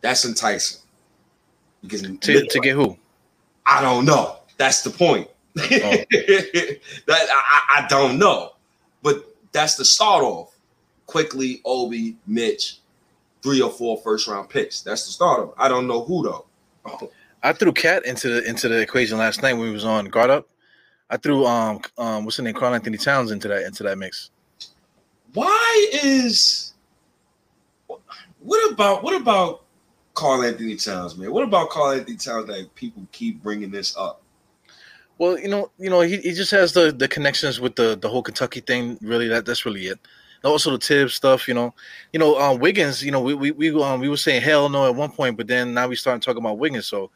That's 0.02 0.26
enticing. 0.26 0.80
Because 1.82 2.02
to, 2.02 2.46
to 2.46 2.60
get 2.60 2.76
who? 2.76 2.98
I 3.66 3.82
don't 3.82 4.06
know. 4.06 4.40
That's 4.58 4.82
the 4.82 4.90
point. 4.90 5.28
Oh. 5.58 5.62
that 5.62 6.80
I, 7.08 7.82
I 7.84 7.88
don't 7.90 8.18
know. 8.18 8.54
But 9.02 9.36
that's 9.52 9.76
the 9.76 9.86
start 9.86 10.24
off. 10.24 10.56
Quickley, 11.06 11.62
Obi, 11.66 12.18
Mitch, 12.28 12.80
three 13.42 13.62
or 13.62 13.70
four 13.70 13.98
first 13.98 14.28
round 14.28 14.50
picks. 14.50 14.82
That's 14.82 15.06
the 15.06 15.12
start 15.12 15.42
of. 15.42 15.54
I 15.58 15.68
don't 15.68 15.88
know 15.88 16.04
who 16.04 16.24
though. 16.24 16.46
Oh. 16.86 17.12
I 17.42 17.54
threw 17.54 17.72
Cat 17.72 18.06
into 18.06 18.28
the 18.28 18.48
into 18.48 18.68
the 18.68 18.80
equation 18.80 19.18
last 19.18 19.42
night 19.42 19.54
when 19.54 19.64
we 19.64 19.72
was 19.72 19.86
on 19.86 20.06
guard 20.06 20.30
up. 20.30 20.48
I 21.10 21.18
threw 21.18 21.46
um 21.46 21.82
um 21.98 22.26
what's 22.26 22.38
the 22.38 22.44
name 22.44 22.54
Karl-Anthony 22.54 22.98
Towns 22.98 23.32
into 23.32 23.48
that 23.48 23.66
into 23.66 23.84
that 23.84 23.98
mix. 23.98 24.32
Why 25.34 25.90
is 26.04 26.74
what 28.40 28.72
about 28.72 29.04
what 29.04 29.20
about 29.20 29.64
Karl-Anthony 30.14 30.76
Towns, 30.76 31.18
man? 31.18 31.32
What 31.32 31.44
about 31.44 31.70
Karl-Anthony 31.70 32.18
Towns 32.18 32.48
that 32.48 32.74
people 32.76 33.08
keep 33.12 33.42
bringing 33.42 33.72
this 33.72 33.96
up? 33.96 34.22
Well, 35.18 35.38
you 35.38 35.50
know, 35.50 35.70
you 35.78 35.90
know, 35.90 36.02
he, 36.02 36.18
he 36.18 36.32
just 36.34 36.52
has 36.52 36.74
the 36.74 36.92
the 36.92 37.08
connections 37.08 37.60
with 37.60 37.76
the 37.76 37.98
the 38.00 38.10
whole 38.10 38.24
Kentucky 38.24 38.62
thing. 38.62 38.98
Really, 39.02 39.28
that 39.28 39.46
that's 39.46 39.66
really 39.66 39.88
it. 39.88 40.00
And 40.42 40.52
also 40.52 40.72
the 40.72 40.78
Thibs 40.78 41.14
stuff, 41.14 41.48
you 41.48 41.54
know, 41.54 41.74
you 42.14 42.20
know, 42.20 42.40
um, 42.40 42.60
Wiggins. 42.60 43.04
You 43.04 43.12
know, 43.12 43.20
we 43.20 43.34
we 43.34 43.52
we 43.52 43.84
um, 43.84 44.00
we 44.00 44.10
were 44.10 44.18
saying 44.18 44.42
hell 44.42 44.70
no 44.70 44.88
at 44.88 44.96
one 44.96 45.12
point, 45.12 45.36
but 45.38 45.48
then 45.48 45.74
now 45.74 45.88
we 45.88 45.96
starting 45.96 46.22
talking 46.22 46.42
about 46.42 46.58
Wiggins. 46.58 46.88
So 46.88 47.12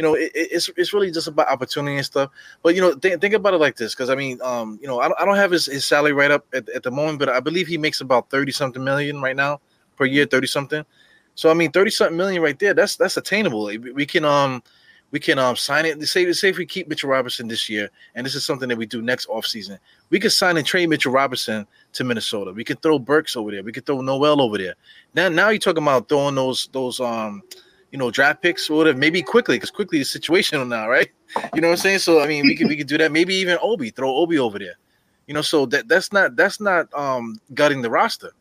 you 0.00 0.02
know, 0.02 0.14
it, 0.14 0.32
it's 0.34 0.70
it's 0.78 0.94
really 0.94 1.10
just 1.10 1.26
about 1.26 1.48
opportunity 1.48 1.94
and 1.94 2.06
stuff. 2.06 2.30
But 2.62 2.74
you 2.74 2.80
know, 2.80 2.94
think, 2.94 3.20
think 3.20 3.34
about 3.34 3.52
it 3.52 3.58
like 3.58 3.76
this, 3.76 3.94
because 3.94 4.08
I 4.08 4.14
mean, 4.14 4.40
um, 4.40 4.78
you 4.80 4.88
know, 4.88 4.98
I 4.98 5.08
don't, 5.08 5.20
I 5.20 5.26
don't 5.26 5.36
have 5.36 5.50
his, 5.50 5.66
his 5.66 5.84
salary 5.84 6.14
right 6.14 6.30
up 6.30 6.46
at, 6.54 6.66
at 6.70 6.82
the 6.84 6.90
moment, 6.90 7.18
but 7.18 7.28
I 7.28 7.38
believe 7.38 7.66
he 7.66 7.76
makes 7.76 8.00
about 8.00 8.30
thirty 8.30 8.50
something 8.50 8.82
million 8.82 9.20
right 9.20 9.36
now 9.36 9.60
per 9.96 10.06
year, 10.06 10.24
thirty 10.24 10.46
something. 10.46 10.86
So 11.34 11.50
I 11.50 11.54
mean, 11.54 11.70
thirty 11.70 11.90
something 11.90 12.16
million 12.16 12.40
right 12.40 12.58
there. 12.58 12.72
That's 12.72 12.96
that's 12.96 13.18
attainable. 13.18 13.66
We 13.66 14.06
can 14.06 14.24
um 14.24 14.62
we 15.10 15.20
can 15.20 15.38
um 15.38 15.54
sign 15.54 15.84
it. 15.84 16.02
Say 16.08 16.32
say 16.32 16.48
if 16.48 16.56
we 16.56 16.64
keep 16.64 16.88
Mitchell 16.88 17.10
Robinson 17.10 17.46
this 17.46 17.68
year, 17.68 17.90
and 18.14 18.24
this 18.24 18.34
is 18.34 18.42
something 18.42 18.70
that 18.70 18.78
we 18.78 18.86
do 18.86 19.02
next 19.02 19.28
offseason, 19.28 19.78
we 20.08 20.18
could 20.18 20.32
sign 20.32 20.56
and 20.56 20.66
trade 20.66 20.88
Mitchell 20.88 21.12
Robinson 21.12 21.66
to 21.92 22.04
Minnesota. 22.04 22.52
We 22.52 22.64
could 22.64 22.80
throw 22.80 22.98
Burks 22.98 23.36
over 23.36 23.50
there. 23.50 23.62
We 23.62 23.72
could 23.72 23.84
throw 23.84 24.00
Noel 24.00 24.40
over 24.40 24.56
there. 24.56 24.76
Now 25.14 25.28
now 25.28 25.50
you're 25.50 25.58
talking 25.58 25.82
about 25.82 26.08
throwing 26.08 26.36
those 26.36 26.70
those 26.72 27.00
um 27.00 27.42
you 27.90 27.98
know, 27.98 28.10
draft 28.10 28.42
picks 28.42 28.70
or 28.70 28.78
whatever, 28.78 28.98
maybe 28.98 29.22
Quickley 29.22 29.56
because 29.56 29.70
Quickley 29.70 30.00
is 30.00 30.08
situational 30.08 30.66
now, 30.76 30.88
right? 30.88 31.10
You 31.54 31.60
know 31.60 31.68
what 31.68 31.74
I'm 31.74 31.78
saying? 31.78 31.98
So 32.00 32.20
I 32.20 32.26
mean, 32.26 32.44
we 32.44 32.56
could 32.56 32.68
we 32.68 32.76
could 32.76 32.86
do 32.86 32.98
that. 32.98 33.12
Maybe 33.12 33.34
even 33.34 33.58
Obi, 33.62 33.90
throw 33.90 34.14
Obi 34.16 34.38
over 34.38 34.58
there. 34.58 34.78
You 35.26 35.34
know, 35.34 35.42
so 35.42 35.66
that 35.66 35.88
that's 35.88 36.12
not 36.12 36.36
that's 36.36 36.60
not 36.60 36.92
um 36.94 37.40
gutting 37.54 37.82
the 37.82 37.90
roster. 37.90 38.32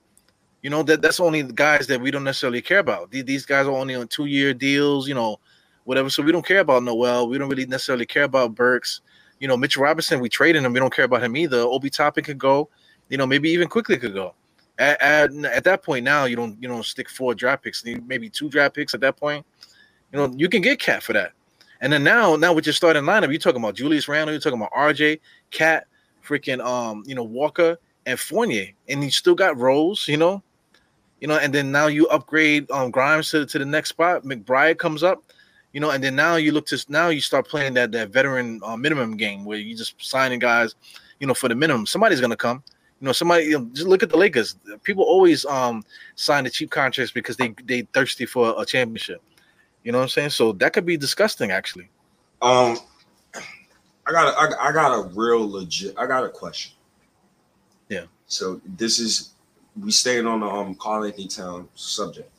You 0.62 0.70
know, 0.70 0.84
that 0.84 1.02
that's 1.02 1.20
only 1.20 1.42
the 1.42 1.54
guys 1.54 1.88
that 1.88 2.02
we 2.02 2.12
don't 2.12 2.24
necessarily 2.24 2.62
care 2.62 2.80
about. 2.80 3.12
These 3.12 3.46
guys 3.46 3.66
are 3.66 3.72
only 3.72 3.96
on 3.96 4.08
two 4.08 4.26
year 4.26 4.54
deals, 4.54 5.08
you 5.08 5.14
know, 5.14 5.40
whatever. 5.86 6.10
So 6.10 6.22
we 6.22 6.32
don't 6.32 6.46
care 6.46 6.60
about 6.60 6.84
Noel. 6.84 7.30
We 7.30 7.38
don't 7.38 7.50
really 7.50 7.66
necessarily 7.66 8.06
care 8.06 8.24
about 8.24 8.56
Burks. 8.56 9.02
You 9.40 9.48
know, 9.48 9.56
Mitchell 9.56 9.84
Robinson, 9.84 10.20
we 10.20 10.28
traded 10.28 10.64
him. 10.64 10.74
We 10.74 10.80
don't 10.80 10.94
care 10.94 11.06
about 11.06 11.24
him 11.24 11.38
either. 11.38 11.60
Obi 11.60 11.90
Toppin 11.90 12.26
could 12.26 12.38
go. 12.38 12.70
You 13.08 13.18
know, 13.18 13.26
maybe 13.26 13.50
even 13.50 13.70
Quickley 13.70 13.98
could 13.98 14.14
go 14.14 14.36
at, 14.80 15.02
at, 15.02 15.46
at, 15.46 15.64
that 15.66 15.84
point 15.84 16.06
now 16.06 16.26
you 16.26 16.36
don't 16.36 16.58
you 16.62 16.68
don't 16.68 16.86
stick 16.86 17.10
four 17.10 17.36
draft 17.36 17.64
picks, 17.64 17.84
maybe 17.86 18.30
two 18.30 18.50
draft 18.50 18.76
picks 18.76 18.94
at 18.94 19.02
that 19.02 19.18
point. 19.18 19.46
You 20.12 20.20
know, 20.20 20.34
you 20.36 20.50
can 20.50 20.62
get 20.62 20.80
Cat 20.80 21.04
for 21.04 21.14
that. 21.14 21.34
And 21.82 21.94
then 21.94 22.04
now, 22.04 22.36
now 22.36 22.52
with 22.52 22.66
your 22.66 22.74
starting 22.74 23.04
lineup, 23.04 23.30
you're 23.30 23.40
talking 23.40 23.62
about 23.62 23.76
Julius 23.76 24.08
Randle, 24.08 24.34
you're 24.34 24.42
talking 24.42 24.60
about 24.60 24.74
RJ, 24.74 25.20
Cat, 25.52 25.86
freaking 26.26 26.64
um, 26.66 27.04
you 27.06 27.14
know, 27.14 27.24
Walker 27.24 27.78
and 28.06 28.20
Fournier, 28.20 28.70
and 28.88 29.04
you 29.04 29.12
still 29.12 29.36
got 29.36 29.58
Rose, 29.58 30.08
you 30.08 30.18
know, 30.18 30.42
you 31.22 31.28
know, 31.28 31.38
and 31.38 31.54
then 31.54 31.72
now 31.72 31.88
you 31.88 32.08
upgrade 32.08 32.70
um 32.72 32.92
Grimes 32.92 33.32
to, 33.32 33.46
to 33.46 33.60
the 33.60 33.66
next 33.66 33.90
spot. 33.90 34.24
McBride 34.24 34.78
comes 34.78 35.04
up, 35.04 35.24
you 35.74 35.80
know, 35.80 35.92
and 35.92 36.04
then 36.04 36.16
now 36.16 36.38
you 36.38 36.52
look 36.52 36.66
to 36.68 36.86
now 36.88 37.10
you 37.10 37.22
start 37.22 37.48
playing 37.48 37.74
that 37.74 37.92
that 37.92 38.10
veteran 38.10 38.62
uh, 38.64 38.78
minimum 38.78 39.18
game 39.18 39.44
where 39.46 39.58
you 39.58 39.76
just 39.76 39.96
signing 40.04 40.40
guys, 40.40 40.76
you 41.20 41.28
know, 41.28 41.34
for 41.34 41.50
the 41.50 41.56
minimum. 41.56 41.86
Somebody's 41.86 42.22
gonna 42.22 42.38
come. 42.38 42.64
You 43.02 43.06
know, 43.06 43.12
somebody 43.14 43.46
you 43.46 43.60
know, 43.60 43.66
just 43.74 43.88
look 43.88 44.04
at 44.04 44.10
the 44.10 44.18
Lakers. 44.18 44.56
People 44.84 45.06
always 45.06 45.46
um 45.46 45.84
sign 46.16 46.44
the 46.44 46.50
cheap 46.50 46.70
contracts 46.70 47.14
because 47.14 47.38
they 47.38 47.56
they 47.64 47.84
thirsty 47.94 48.26
for 48.26 48.54
a 48.62 48.66
championship. 48.66 49.22
You 49.84 49.92
know 49.94 50.00
what 50.00 50.04
I'm 50.04 50.10
saying? 50.10 50.32
So 50.32 50.52
that 50.54 50.74
could 50.74 50.86
be 50.86 50.98
disgusting, 50.98 51.52
actually. 51.52 51.90
Um, 52.42 52.78
I 54.06 54.12
got 54.12 54.28
a, 54.28 54.38
I, 54.38 54.70
I 54.70 54.72
got 54.74 54.94
a 54.94 55.10
real 55.16 55.50
legit. 55.50 55.98
I 55.98 56.06
got 56.06 56.26
a 56.26 56.30
question. 56.30 56.74
Yeah. 57.88 58.06
So 58.28 58.60
this 58.66 59.00
is 59.00 59.32
we 59.80 59.92
staying 59.92 60.28
on 60.28 60.42
the 60.42 60.46
um 60.46 60.76
Karl-Anthony 60.76 61.28
Town 61.28 61.68
subject. 61.76 62.30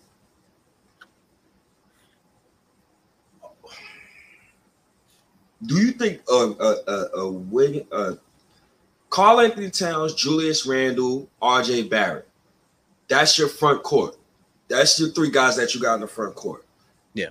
Do 5.67 5.77
you 5.77 5.93
think 5.93 6.23
a 6.29 6.35
a 6.35 6.77
a, 6.87 7.09
a 7.21 7.31
wig 7.31 7.87
a 9.11 9.15
Karl-Anthony 9.15 9.71
Towns, 9.71 10.15
Julius 10.15 10.67
Randle, 10.67 11.29
RJ 11.43 11.91
Barrett. 11.91 12.29
That's 13.09 13.39
your 13.39 13.49
front 13.49 13.83
court. 13.83 14.17
That's 14.69 14.99
your 15.01 15.11
three 15.11 15.31
guys 15.31 15.57
that 15.57 15.75
you 15.75 15.81
got 15.81 15.95
in 15.95 16.01
the 16.01 16.07
front 16.07 16.35
court. 16.35 16.65
Yeah. 17.15 17.31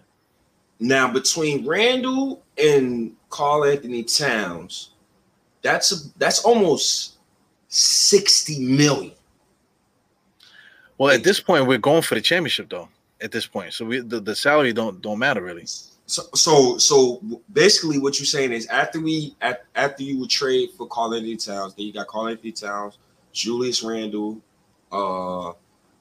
Now 0.80 1.12
between 1.12 1.66
Randle 1.66 2.44
and 2.62 3.16
Karl-Anthony 3.30 4.04
Towns, 4.04 4.92
that's 5.62 5.92
a, 5.92 5.96
that's 6.18 6.44
almost 6.44 7.18
60 7.70 8.60
million. 8.60 9.14
Well, 10.98 11.14
at 11.14 11.24
this 11.24 11.40
point, 11.40 11.66
we're 11.66 11.78
going 11.78 12.02
for 12.02 12.16
the 12.16 12.22
championship 12.22 12.70
though. 12.70 12.90
At 13.22 13.32
this 13.34 13.46
point. 13.46 13.74
So 13.74 13.86
we 13.86 14.00
the, 14.00 14.22
the 14.22 14.34
salary 14.34 14.72
don't 14.72 15.02
don't 15.02 15.20
matter 15.20 15.42
really. 15.42 15.66
So, 16.10 16.24
so, 16.34 16.78
so 16.80 17.22
basically, 17.54 18.00
what 18.00 18.18
you're 18.18 18.26
saying 18.26 18.52
is 18.52 18.66
after 18.66 19.00
we 19.00 19.36
at, 19.42 19.66
after 19.76 20.02
you 20.02 20.18
would 20.20 20.32
trade 20.32 20.72
for 20.76 20.88
Karl-Anthony 20.88 21.38
Towns, 21.38 21.76
then 21.76 21.86
you 21.86 21.94
got 21.94 22.08
Karl-Anthony 22.08 22.52
Towns, 22.52 22.98
Julius 23.32 23.84
Randle, 23.84 24.42
uh, 24.92 25.52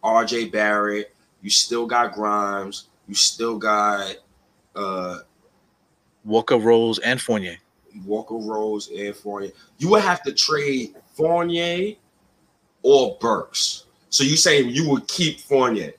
R.J. 0.03 0.47
Barrett. 0.47 1.15
You 1.43 1.51
still 1.51 1.87
got 1.87 2.15
Grimes. 2.15 2.89
You 3.07 3.15
still 3.15 3.59
got 3.59 4.17
uh, 4.75 5.19
Walker 6.25 6.57
Rose 6.57 6.99
and 7.01 7.21
Fournier. 7.21 7.59
Walker 8.07 8.37
Rose 8.37 8.89
and 8.89 9.15
Fournier. 9.15 9.51
You 9.77 9.91
would 9.91 10.03
have 10.03 10.23
to 10.23 10.33
trade 10.33 10.95
Fournier 11.17 11.97
or 12.83 13.19
Burks. 13.21 13.85
So 14.09 14.25
you 14.25 14.39
saying 14.39 14.71
you 14.71 14.89
would 14.89 15.07
keep 15.07 15.41
Fournier? 15.41 15.93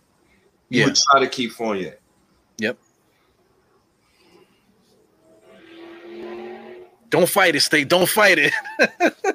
You 0.70 0.80
yeah. 0.80 0.86
would 0.86 0.96
try 0.96 1.20
to 1.20 1.28
keep 1.30 1.52
Fournier. 1.52 1.99
Don't 7.10 7.28
fight 7.28 7.56
it, 7.56 7.62
State. 7.62 7.90
Don't 7.90 8.08
fight 8.10 8.38
it. 8.40 8.54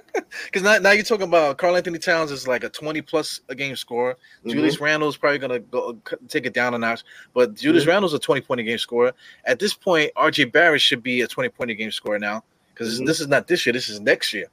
Because 0.44 0.62
now, 0.62 0.78
now 0.78 0.90
you're 0.90 1.04
talking 1.04 1.28
about 1.28 1.58
Karl-Anthony 1.58 1.98
Towns 1.98 2.30
is 2.30 2.48
like 2.48 2.64
a 2.64 2.68
20 2.68 3.00
plus 3.02 3.40
a 3.48 3.54
game 3.54 3.76
scorer. 3.76 4.14
Mm-hmm. 4.14 4.50
Julius 4.50 4.80
Randle 4.80 5.08
is 5.08 5.16
probably 5.16 5.38
going 5.38 5.52
to 5.52 5.60
go 5.60 5.98
take 6.28 6.46
it 6.46 6.52
down 6.52 6.74
a 6.74 6.78
notch. 6.78 7.02
But 7.32 7.54
Julius 7.54 7.84
mm-hmm. 7.84 7.90
Randle's 7.90 8.14
a 8.14 8.18
20 8.18 8.40
point 8.40 8.60
a 8.60 8.64
game 8.64 8.78
scorer. 8.78 9.12
At 9.44 9.58
this 9.58 9.74
point, 9.74 10.12
RJ 10.16 10.52
Barrett 10.52 10.80
should 10.80 11.02
be 11.02 11.22
a 11.22 11.26
20 11.26 11.48
point 11.50 11.70
a 11.70 11.74
game 11.74 11.90
scorer 11.90 12.18
now. 12.18 12.42
Because 12.72 12.96
mm-hmm. 12.96 13.06
this 13.06 13.20
is 13.20 13.28
not 13.28 13.46
this 13.46 13.64
year, 13.64 13.72
this 13.72 13.88
is 13.88 14.00
next 14.00 14.32
year. 14.32 14.46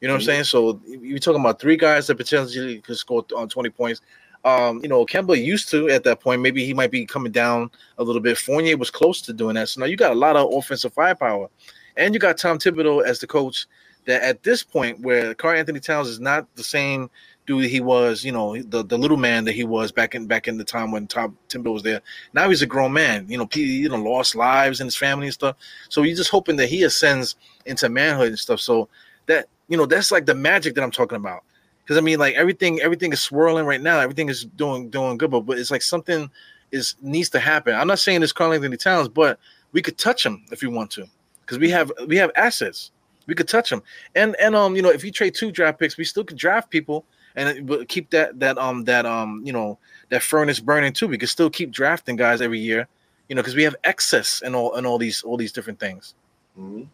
You 0.00 0.08
know 0.08 0.14
what 0.14 0.18
I'm 0.18 0.20
mm-hmm. 0.20 0.26
saying? 0.26 0.44
So 0.44 0.80
you're 0.86 1.18
talking 1.18 1.40
about 1.40 1.60
three 1.60 1.76
guys 1.76 2.06
that 2.06 2.16
potentially 2.16 2.80
could 2.80 2.96
score 2.96 3.24
on 3.36 3.48
20 3.48 3.70
points. 3.70 4.00
Um, 4.44 4.80
you 4.82 4.88
know, 4.88 5.06
Kemba 5.06 5.42
used 5.42 5.70
to 5.70 5.88
at 5.88 6.04
that 6.04 6.20
point. 6.20 6.42
Maybe 6.42 6.66
he 6.66 6.74
might 6.74 6.90
be 6.90 7.06
coming 7.06 7.32
down 7.32 7.70
a 7.96 8.04
little 8.04 8.20
bit. 8.20 8.36
Fournier 8.36 8.76
was 8.76 8.90
close 8.90 9.22
to 9.22 9.32
doing 9.32 9.54
that. 9.54 9.70
So 9.70 9.80
now 9.80 9.86
you 9.86 9.96
got 9.96 10.12
a 10.12 10.16
lot 10.16 10.36
of 10.36 10.52
offensive 10.52 10.92
firepower, 10.92 11.48
and 11.96 12.14
you 12.14 12.20
got 12.20 12.38
Tom 12.38 12.58
Thibodeau 12.58 13.04
as 13.04 13.20
the 13.20 13.26
coach. 13.26 13.66
That 14.06 14.22
at 14.22 14.42
this 14.42 14.62
point, 14.62 15.00
where 15.00 15.34
Karl-Anthony 15.34 15.80
Towns 15.80 16.08
is 16.08 16.20
not 16.20 16.46
the 16.56 16.62
same 16.62 17.08
dude 17.46 17.70
he 17.70 17.80
was, 17.80 18.22
you 18.22 18.32
know, 18.32 18.60
the, 18.60 18.84
the 18.84 18.98
little 18.98 19.16
man 19.16 19.46
that 19.46 19.54
he 19.54 19.64
was 19.64 19.90
back 19.92 20.14
in 20.14 20.26
back 20.26 20.46
in 20.46 20.58
the 20.58 20.64
time 20.64 20.92
when 20.92 21.06
Tom 21.06 21.38
Thibodeau 21.48 21.72
was 21.72 21.82
there. 21.82 22.02
Now 22.34 22.50
he's 22.50 22.60
a 22.60 22.66
grown 22.66 22.92
man. 22.92 23.24
You 23.30 23.38
know, 23.38 23.48
he 23.50 23.80
you 23.80 23.88
know 23.88 23.96
lost 23.96 24.34
lives 24.34 24.80
and 24.80 24.88
his 24.88 24.96
family 24.96 25.28
and 25.28 25.34
stuff. 25.34 25.56
So 25.88 26.02
you're 26.02 26.16
just 26.16 26.30
hoping 26.30 26.56
that 26.56 26.68
he 26.68 26.82
ascends 26.82 27.36
into 27.64 27.88
manhood 27.88 28.28
and 28.28 28.38
stuff. 28.38 28.60
So 28.60 28.90
that 29.24 29.46
you 29.68 29.78
know 29.78 29.86
that's 29.86 30.12
like 30.12 30.26
the 30.26 30.34
magic 30.34 30.74
that 30.74 30.84
I'm 30.84 30.90
talking 30.90 31.16
about 31.16 31.42
because 31.84 31.98
I 31.98 32.00
mean, 32.00 32.18
like 32.18 32.34
everything, 32.34 32.80
everything 32.80 33.12
is 33.12 33.20
swirling 33.20 33.66
right 33.66 33.80
now. 33.80 34.00
Everything 34.00 34.28
is 34.28 34.44
doing 34.44 34.88
doing 34.88 35.18
good, 35.18 35.30
but, 35.30 35.40
but 35.40 35.58
it's 35.58 35.70
like 35.70 35.82
something 35.82 36.30
is 36.72 36.96
needs 37.02 37.28
to 37.30 37.40
happen. 37.40 37.74
I'm 37.74 37.86
not 37.86 37.98
saying 37.98 38.22
it's 38.22 38.32
Karl-Anthony 38.32 38.76
Towns, 38.76 39.08
but 39.08 39.38
we 39.72 39.82
could 39.82 39.98
touch 39.98 40.24
him 40.24 40.44
if 40.50 40.62
we 40.62 40.68
want 40.68 40.90
to, 40.92 41.06
because 41.44 41.58
we 41.58 41.70
have 41.70 41.92
we 42.06 42.16
have 42.16 42.30
assets. 42.36 42.90
We 43.26 43.34
could 43.34 43.48
touch 43.48 43.70
them, 43.70 43.82
and 44.14 44.36
and 44.40 44.54
um, 44.54 44.76
you 44.76 44.82
know, 44.82 44.90
if 44.90 45.04
you 45.04 45.10
trade 45.10 45.34
two 45.34 45.50
draft 45.50 45.78
picks, 45.78 45.96
we 45.96 46.04
still 46.04 46.24
could 46.24 46.36
draft 46.36 46.70
people 46.70 47.06
and 47.36 47.88
keep 47.88 48.10
that 48.10 48.38
that 48.38 48.58
um 48.58 48.84
that 48.84 49.06
um 49.06 49.42
you 49.44 49.52
know 49.52 49.78
that 50.10 50.22
furnace 50.22 50.60
burning 50.60 50.92
too. 50.92 51.08
We 51.08 51.18
could 51.18 51.28
still 51.28 51.50
keep 51.50 51.70
drafting 51.70 52.16
guys 52.16 52.40
every 52.40 52.60
year, 52.60 52.86
you 53.28 53.34
know, 53.34 53.42
because 53.42 53.56
we 53.56 53.62
have 53.62 53.76
excess 53.84 54.42
and 54.42 54.54
all 54.54 54.74
and 54.74 54.86
all 54.86 54.98
these 54.98 55.22
all 55.22 55.36
these 55.36 55.52
different 55.52 55.80
things. 55.80 56.14
Mm-hmm. 56.58 56.84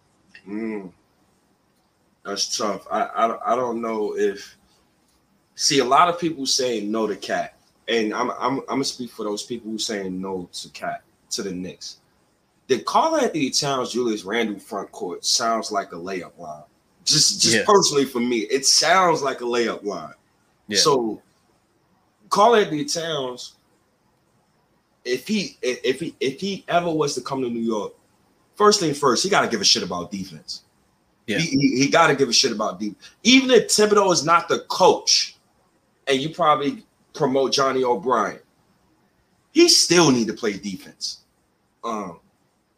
Mm. 0.48 0.92
That's 2.24 2.56
tough. 2.56 2.86
I, 2.90 3.02
I 3.02 3.52
I 3.52 3.56
don't 3.56 3.80
know 3.80 4.16
if 4.16 4.56
see 5.54 5.80
a 5.80 5.84
lot 5.84 6.08
of 6.08 6.18
people 6.18 6.46
saying 6.46 6.90
no 6.90 7.06
to 7.06 7.16
Cat, 7.16 7.54
and 7.88 8.14
I'm 8.14 8.30
I'm 8.30 8.58
I'm 8.60 8.66
gonna 8.66 8.84
speak 8.84 9.10
for 9.10 9.24
those 9.24 9.42
people 9.42 9.70
who 9.70 9.78
saying 9.78 10.20
no 10.20 10.48
to 10.52 10.68
Cat 10.70 11.02
to 11.30 11.42
the 11.42 11.52
Knicks. 11.52 11.99
The 12.70 12.78
Karl-Anthony 12.78 13.50
Towns 13.50 13.90
Julius 13.90 14.22
Randle 14.22 14.60
front 14.60 14.92
court 14.92 15.24
sounds 15.24 15.72
like 15.72 15.90
a 15.90 15.96
layup 15.96 16.38
line. 16.38 16.62
Just 17.04 17.40
just 17.40 17.56
yeah. 17.56 17.64
personally 17.66 18.04
for 18.04 18.20
me, 18.20 18.42
it 18.42 18.64
sounds 18.64 19.22
like 19.22 19.40
a 19.40 19.44
layup 19.44 19.82
line. 19.82 20.14
Yeah. 20.68 20.78
So 20.78 21.20
Karl-Anthony 22.28 22.84
Towns, 22.84 23.56
if 25.04 25.26
he 25.26 25.58
if 25.62 25.98
he 25.98 26.14
if 26.20 26.40
he 26.40 26.64
ever 26.68 26.88
was 26.88 27.16
to 27.16 27.22
come 27.22 27.42
to 27.42 27.50
New 27.50 27.58
York, 27.58 27.92
first 28.54 28.78
thing 28.78 28.94
first, 28.94 29.24
he 29.24 29.28
got 29.28 29.40
to 29.40 29.48
give 29.48 29.60
a 29.60 29.64
shit 29.64 29.82
about 29.82 30.12
defense. 30.12 30.62
Yeah. 31.26 31.38
He, 31.38 31.48
he, 31.48 31.76
he 31.80 31.88
got 31.88 32.06
to 32.06 32.14
give 32.14 32.28
a 32.28 32.32
shit 32.32 32.52
about 32.52 32.78
defense. 32.78 33.10
Even 33.24 33.50
if 33.50 33.66
Thibodeau 33.66 34.12
is 34.12 34.24
not 34.24 34.48
the 34.48 34.60
coach, 34.68 35.34
and 36.06 36.20
you 36.20 36.28
probably 36.28 36.84
promote 37.14 37.52
Johnnie 37.52 37.82
Bryant, 38.00 38.42
he 39.50 39.68
still 39.68 40.12
need 40.12 40.28
to 40.28 40.34
play 40.34 40.52
defense. 40.52 41.22
Um, 41.82 42.20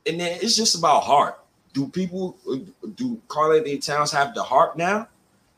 and 0.06 0.20
then 0.20 0.38
it's 0.40 0.56
just 0.56 0.76
about 0.76 1.02
heart. 1.02 1.38
Do 1.72 1.88
people 1.88 2.36
do 2.96 3.20
Karl-Anthony 3.28 3.78
Towns 3.78 4.12
have 4.12 4.34
the 4.34 4.42
heart 4.42 4.76
now? 4.76 5.08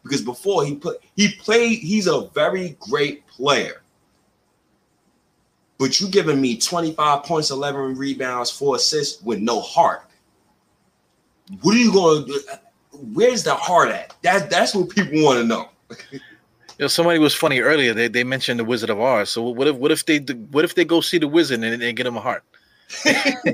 Because 0.03 0.21
before 0.21 0.65
he 0.65 0.75
put 0.75 1.03
he 1.17 1.33
played, 1.33 1.79
he's 1.79 2.07
a 2.07 2.29
very 2.35 2.77
great 2.81 3.27
player. 3.27 3.83
But 5.79 6.01
you 6.01 6.09
giving 6.09 6.41
me 6.41 6.57
25 6.57 7.25
points, 7.25 7.51
11 7.51 7.97
rebounds, 7.97 8.51
four 8.51 8.77
assists 8.77 9.23
with 9.23 9.41
no 9.41 9.61
heart. 9.61 10.03
What 11.63 11.75
are 11.75 11.79
you 11.79 11.93
going 11.93 12.27
to 12.27 12.33
do? 12.33 12.41
Where's 13.13 13.43
the 13.43 13.55
heart 13.55 13.89
at? 13.89 14.15
That, 14.23 14.49
that's 14.51 14.75
what 14.75 14.89
people 14.89 15.23
want 15.23 15.41
to 15.41 15.45
know. 15.45 15.69
You 16.77 16.85
know, 16.85 16.89
somebody 16.89 17.21
was 17.21 17.33
funny 17.33 17.61
earlier. 17.61 17.95
They, 17.95 18.09
they 18.09 18.25
mentioned 18.25 18.59
the 18.59 18.65
Wizard 18.65 18.91
of 18.91 19.01
Oz. 19.01 19.31
So 19.31 19.43
what 19.43 19.69
if 19.69 19.77
what 19.77 19.93
if 19.93 20.05
they 20.07 20.19
what 20.19 20.65
if 20.65 20.75
they 20.75 20.85
go 20.85 21.01
see 21.01 21.19
the 21.19 21.29
wizard 21.29 21.63
and 21.63 21.81
they 21.81 21.93
get 21.93 22.05
him 22.05 22.17
a 22.17 22.21
heart? 22.21 22.43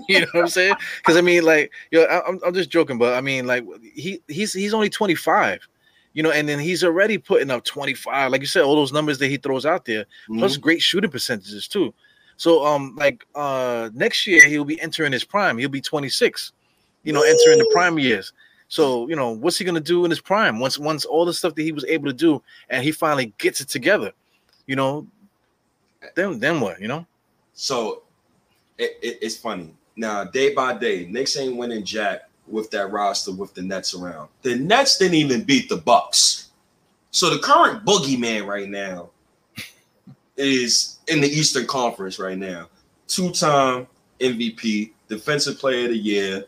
you 0.09 0.21
know 0.21 0.27
what 0.33 0.43
I'm 0.43 0.49
saying? 0.49 0.75
Because 0.99 1.17
I 1.17 1.21
mean, 1.21 1.45
like, 1.45 1.73
yo, 1.91 2.05
I'm 2.05 2.41
I'm 2.45 2.55
just 2.55 2.71
joking, 2.71 2.99
but 2.99 3.15
I 3.15 3.21
mean, 3.21 3.47
like, 3.47 3.65
he 3.95 4.21
he's 4.29 4.53
he's 4.53 4.75
only 4.75 4.91
25, 4.91 5.67
you 6.13 6.23
know, 6.23 6.31
and 6.31 6.49
then 6.49 6.59
he's 6.59 6.85
already 6.85 7.19
putting 7.19 7.51
up 7.51 7.65
25, 7.65 8.33
like 8.33 8.41
you 8.41 8.47
said, 8.47 8.63
all 8.63 8.77
those 8.77 8.93
numbers 8.93 9.19
that 9.19 9.29
he 9.29 9.37
throws 9.37 9.67
out 9.67 9.85
there, 9.85 10.03
mm-hmm. 10.03 10.39
plus 10.39 10.57
great 10.57 10.83
shooting 10.83 11.11
percentages 11.11 11.69
too. 11.69 11.95
So 12.37 12.65
um, 12.65 12.97
like 12.97 13.27
uh 13.35 13.91
next 13.95 14.27
year 14.27 14.47
he'll 14.47 14.65
be 14.65 14.81
entering 14.81 15.13
his 15.13 15.25
prime. 15.25 15.59
He'll 15.59 15.69
be 15.69 15.81
26, 15.81 16.53
you 17.05 17.13
know, 17.13 17.23
entering 17.23 17.59
the 17.59 17.71
prime 17.73 17.99
years. 17.99 18.33
So 18.69 19.09
you 19.09 19.17
know, 19.17 19.31
what's 19.31 19.59
he 19.59 19.65
gonna 19.65 19.81
do 19.81 20.05
in 20.05 20.11
his 20.11 20.21
prime 20.21 20.59
once 20.59 20.79
once 20.79 21.05
all 21.05 21.25
the 21.25 21.35
stuff 21.35 21.55
that 21.55 21.63
he 21.63 21.73
was 21.73 21.85
able 21.87 22.07
to 22.07 22.13
do 22.13 22.43
and 22.69 22.83
he 22.83 22.93
finally 22.93 23.35
gets 23.39 23.61
it 23.61 23.69
together? 23.69 24.13
You 24.67 24.77
know, 24.77 25.07
then 26.15 26.39
then 26.39 26.61
what? 26.61 26.81
You 26.81 26.89
know. 26.89 27.07
So 27.53 28.05
it, 28.81 28.99
it, 29.03 29.19
it's 29.23 29.37
funny 29.37 29.75
now. 29.97 30.25
Day 30.25 30.55
by 30.55 30.75
day, 30.77 31.07
Knicks 31.07 31.37
ain't 31.37 31.57
winning 31.57 31.85
jack 31.85 32.31
with 32.47 32.71
that 32.71 32.91
roster 32.91 33.33
with 33.33 33.55
the 33.55 33.63
Nets 33.63 33.95
around. 33.95 34.29
The 34.43 34.57
Nets 34.57 34.99
didn't 34.99 35.15
even 35.15 35.45
beat 35.45 35.69
the 35.69 35.77
Bucks. 35.77 36.51
So 37.11 37.31
the 37.31 37.39
current 37.39 37.85
boogeyman 37.85 38.47
right 38.47 38.69
now 38.69 39.11
is 40.37 40.99
in 41.09 41.21
the 41.21 41.29
Eastern 41.29 41.67
Conference 41.67 42.19
right 42.19 42.39
now. 42.39 42.69
Two-time 43.07 43.87
MVP, 44.21 44.93
Defensive 45.09 45.59
Player 45.59 45.85
of 45.85 45.91
the 45.91 45.99
Year, 45.99 46.45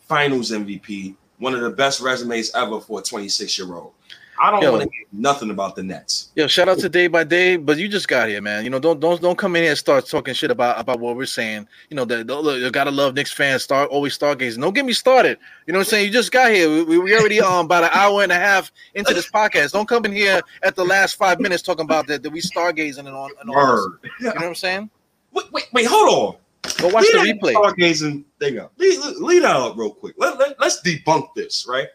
Finals 0.00 0.50
MVP, 0.50 1.14
one 1.38 1.54
of 1.54 1.60
the 1.60 1.70
best 1.70 2.00
resumes 2.00 2.54
ever 2.54 2.80
for 2.80 3.00
a 3.00 3.02
26 3.02 3.58
year 3.58 3.72
old. 3.74 3.92
I 4.40 4.50
don't 4.50 4.72
want 4.72 4.84
to 4.84 4.90
hear 4.90 5.06
nothing 5.12 5.50
about 5.50 5.76
the 5.76 5.82
Nets. 5.82 6.30
Yo, 6.34 6.46
shout 6.46 6.68
out 6.68 6.78
to 6.78 6.88
Day 6.88 7.08
by 7.08 7.24
Day, 7.24 7.56
but 7.56 7.76
you 7.76 7.88
just 7.88 8.08
got 8.08 8.28
here, 8.28 8.40
man. 8.40 8.64
You 8.64 8.70
know, 8.70 8.78
don't 8.78 8.98
don't 8.98 9.20
don't 9.20 9.36
come 9.36 9.54
in 9.54 9.62
here 9.62 9.72
and 9.72 9.78
start 9.78 10.06
talking 10.06 10.32
shit 10.32 10.50
about 10.50 10.80
about 10.80 10.98
what 10.98 11.16
we're 11.16 11.26
saying. 11.26 11.68
You 11.90 11.96
know, 11.96 12.06
that 12.06 12.26
you 12.28 12.70
gotta 12.70 12.90
love 12.90 13.14
Knicks 13.14 13.32
fans. 13.32 13.62
Start 13.62 13.90
always 13.90 14.16
stargazing. 14.16 14.60
Don't 14.60 14.74
get 14.74 14.86
me 14.86 14.94
started. 14.94 15.38
You 15.66 15.74
know 15.74 15.80
what 15.80 15.88
I'm 15.88 15.90
saying? 15.90 16.06
You 16.06 16.12
just 16.12 16.32
got 16.32 16.50
here. 16.52 16.84
We, 16.84 16.98
we 16.98 17.14
already 17.14 17.40
um 17.40 17.66
about 17.66 17.84
an 17.84 17.90
hour 17.92 18.22
and 18.22 18.32
a 18.32 18.36
half 18.36 18.72
into 18.94 19.12
this 19.12 19.30
podcast. 19.30 19.72
Don't 19.72 19.88
come 19.88 20.04
in 20.06 20.12
here 20.12 20.40
at 20.62 20.74
the 20.74 20.84
last 20.84 21.16
five 21.16 21.38
minutes 21.38 21.62
talking 21.62 21.84
about 21.84 22.06
that 22.06 22.22
that 22.22 22.30
we 22.30 22.40
stargazing 22.40 23.00
and 23.00 23.08
on 23.08 23.30
and 23.40 23.50
all. 23.50 23.98
You 24.20 24.26
know 24.26 24.32
what 24.32 24.42
I'm 24.42 24.54
saying? 24.54 24.88
Wait, 25.32 25.52
wait, 25.52 25.64
wait, 25.72 25.86
hold 25.86 26.08
on. 26.08 26.36
Go 26.78 26.88
watch 26.88 27.04
lead 27.12 27.40
the 27.40 27.52
replay. 27.52 27.54
Stargazing 27.54 28.24
thing 28.38 28.58
up. 28.58 28.72
Lead, 28.78 28.98
lead 29.16 29.44
out 29.44 29.76
real 29.76 29.92
quick. 29.92 30.14
Let, 30.18 30.38
let, 30.38 30.58
let's 30.60 30.82
debunk 30.82 31.28
this, 31.34 31.66
right? 31.68 31.88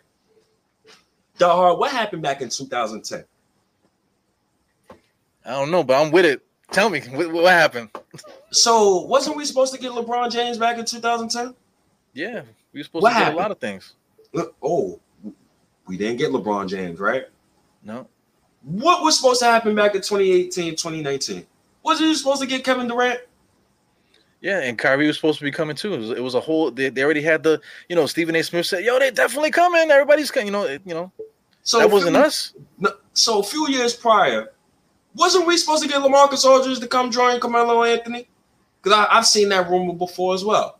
Dahar, 1.37 1.77
what 1.77 1.91
happened 1.91 2.21
back 2.21 2.41
in 2.41 2.49
2010? 2.49 3.25
I 5.45 5.51
don't 5.51 5.69
know, 5.71 5.83
but 5.83 6.01
I'm 6.01 6.11
with 6.11 6.25
it. 6.25 6.41
Tell 6.71 6.89
me 6.89 7.01
what, 7.01 7.31
what 7.31 7.45
happened. 7.51 7.89
So, 8.51 9.01
wasn't 9.01 9.37
we 9.37 9.45
supposed 9.45 9.73
to 9.73 9.79
get 9.79 9.91
LeBron 9.91 10.31
James 10.31 10.57
back 10.57 10.77
in 10.77 10.85
2010? 10.85 11.53
Yeah, 12.13 12.41
we 12.73 12.79
were 12.79 12.83
supposed 12.83 13.03
what 13.03 13.09
to 13.09 13.15
happened? 13.15 13.35
get 13.35 13.39
a 13.39 13.41
lot 13.41 13.51
of 13.51 13.59
things. 13.59 13.93
Uh, 14.35 14.43
oh, 14.63 14.99
we 15.87 15.97
didn't 15.97 16.17
get 16.17 16.31
LeBron 16.31 16.67
James, 16.67 16.99
right? 16.99 17.25
No. 17.83 18.07
What 18.63 19.03
was 19.03 19.17
supposed 19.17 19.41
to 19.41 19.45
happen 19.45 19.75
back 19.75 19.93
in 19.93 20.01
2018, 20.01 20.71
2019? 20.71 21.45
Was 21.83 22.01
you 22.01 22.15
supposed 22.15 22.41
to 22.41 22.47
get 22.47 22.63
Kevin 22.63 22.87
Durant? 22.87 23.19
Yeah, 24.41 24.61
and 24.61 24.77
Kyrie 24.77 25.07
was 25.07 25.15
supposed 25.15 25.39
to 25.39 25.43
be 25.43 25.51
coming 25.51 25.75
too. 25.75 25.93
It 25.93 25.99
was, 25.99 26.09
it 26.11 26.23
was 26.23 26.35
a 26.35 26.39
whole. 26.39 26.69
They, 26.69 26.89
they, 26.89 27.03
already 27.03 27.21
had 27.21 27.41
the, 27.41 27.59
you 27.89 27.95
know, 27.95 28.05
Stephen 28.05 28.35
A. 28.35 28.43
Smith 28.43 28.65
said, 28.65 28.83
"Yo, 28.83 28.99
they're 28.99 29.11
definitely 29.11 29.51
coming. 29.51 29.89
Everybody's 29.89 30.29
coming." 30.29 30.47
You 30.47 30.51
know, 30.51 30.63
it, 30.63 30.81
you 30.85 30.93
know. 30.93 31.11
So 31.63 31.79
that 31.79 31.89
wasn't 31.89 32.15
few, 32.15 32.23
us. 32.23 32.53
So 33.13 33.39
a 33.39 33.43
few 33.43 33.67
years 33.69 33.95
prior, 33.95 34.51
wasn't 35.15 35.47
we 35.47 35.57
supposed 35.57 35.81
to 35.81 35.89
get 35.89 36.01
LaMarcus 36.01 36.45
Aldridge 36.45 36.79
to 36.79 36.87
come 36.87 37.09
join 37.09 37.39
Carmelo 37.39 37.83
Anthony? 37.83 38.27
Because 38.81 39.07
I've 39.09 39.25
seen 39.25 39.49
that 39.49 39.67
rumor 39.67 39.93
before 39.93 40.35
as 40.35 40.45
well. 40.45 40.77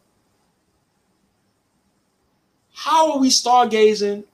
How 2.72 3.14
are 3.14 3.20
we 3.20 3.30
stargazing, 3.30 4.26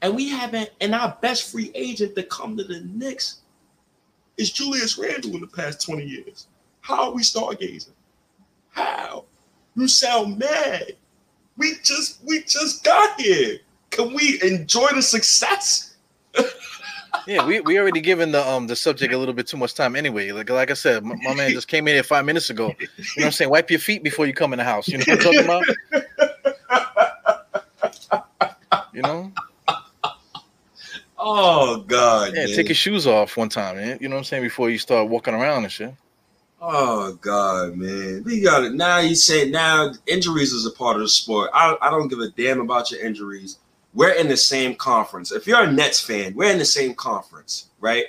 and 0.00 0.16
we 0.16 0.30
haven't, 0.30 0.70
and 0.80 0.94
our 0.94 1.18
best 1.20 1.52
free 1.52 1.72
agent 1.74 2.14
to 2.14 2.22
come 2.22 2.56
to 2.56 2.64
the 2.64 2.80
Knicks 2.80 3.40
is 4.38 4.50
Julius 4.50 4.96
Randle 4.96 5.34
in 5.34 5.40
the 5.42 5.46
past 5.46 5.84
twenty 5.84 6.06
years? 6.06 6.46
How 6.80 7.04
are 7.04 7.12
we 7.12 7.20
stargazing? 7.22 7.90
How? 8.72 9.24
You 9.76 9.88
sound 9.88 10.38
mad. 10.38 10.92
We 11.56 11.74
just 11.84 12.18
we 12.24 12.42
just 12.42 12.84
got 12.84 13.20
here. 13.20 13.58
Can 13.90 14.12
we 14.14 14.40
enjoy 14.42 14.88
the 14.88 15.02
success? 15.02 15.94
yeah, 17.26 17.46
we, 17.46 17.60
we 17.60 17.78
already 17.78 18.00
given 18.00 18.32
the 18.32 18.46
um 18.46 18.66
the 18.66 18.74
subject 18.76 19.12
a 19.12 19.18
little 19.18 19.34
bit 19.34 19.46
too 19.46 19.56
much 19.56 19.74
time 19.74 19.94
anyway. 19.96 20.32
Like 20.32 20.50
like 20.50 20.70
I 20.70 20.74
said, 20.74 21.04
my, 21.04 21.14
my 21.22 21.34
man 21.34 21.50
just 21.52 21.68
came 21.68 21.86
in 21.88 21.94
here 21.94 22.02
five 22.02 22.24
minutes 22.24 22.50
ago. 22.50 22.74
You 22.78 22.86
know 22.86 23.06
what 23.16 23.24
I'm 23.26 23.32
saying? 23.32 23.50
Wipe 23.50 23.70
your 23.70 23.80
feet 23.80 24.02
before 24.02 24.26
you 24.26 24.32
come 24.32 24.52
in 24.52 24.58
the 24.58 24.64
house. 24.64 24.88
You 24.88 24.98
know 24.98 25.04
what 25.06 25.26
I'm 25.26 25.32
talking 25.32 25.44
about? 25.44 25.64
you 28.94 29.02
know? 29.02 29.32
Oh 31.18 31.82
God. 31.86 32.32
Yeah, 32.34 32.46
man. 32.46 32.54
take 32.56 32.68
your 32.68 32.74
shoes 32.74 33.06
off 33.06 33.36
one 33.36 33.48
time, 33.48 33.76
man. 33.76 33.98
You 34.00 34.08
know 34.08 34.16
what 34.16 34.20
I'm 34.20 34.24
saying? 34.24 34.42
Before 34.42 34.70
you 34.70 34.78
start 34.78 35.08
walking 35.08 35.34
around 35.34 35.64
and 35.64 35.72
shit. 35.72 35.94
Oh 36.64 37.14
God, 37.20 37.76
man, 37.76 38.22
we 38.22 38.40
got 38.40 38.62
it. 38.62 38.72
Now 38.72 39.00
you 39.00 39.16
say 39.16 39.50
now 39.50 39.92
injuries 40.06 40.52
is 40.52 40.64
a 40.64 40.70
part 40.70 40.94
of 40.94 41.02
the 41.02 41.08
sport. 41.08 41.50
I, 41.52 41.76
I 41.82 41.90
don't 41.90 42.06
give 42.06 42.20
a 42.20 42.28
damn 42.28 42.60
about 42.60 42.88
your 42.88 43.04
injuries. 43.04 43.58
We're 43.94 44.12
in 44.12 44.28
the 44.28 44.36
same 44.36 44.76
conference. 44.76 45.32
If 45.32 45.48
you're 45.48 45.64
a 45.64 45.72
Nets 45.72 45.98
fan, 45.98 46.36
we're 46.36 46.52
in 46.52 46.60
the 46.60 46.64
same 46.64 46.94
conference, 46.94 47.70
right? 47.80 48.04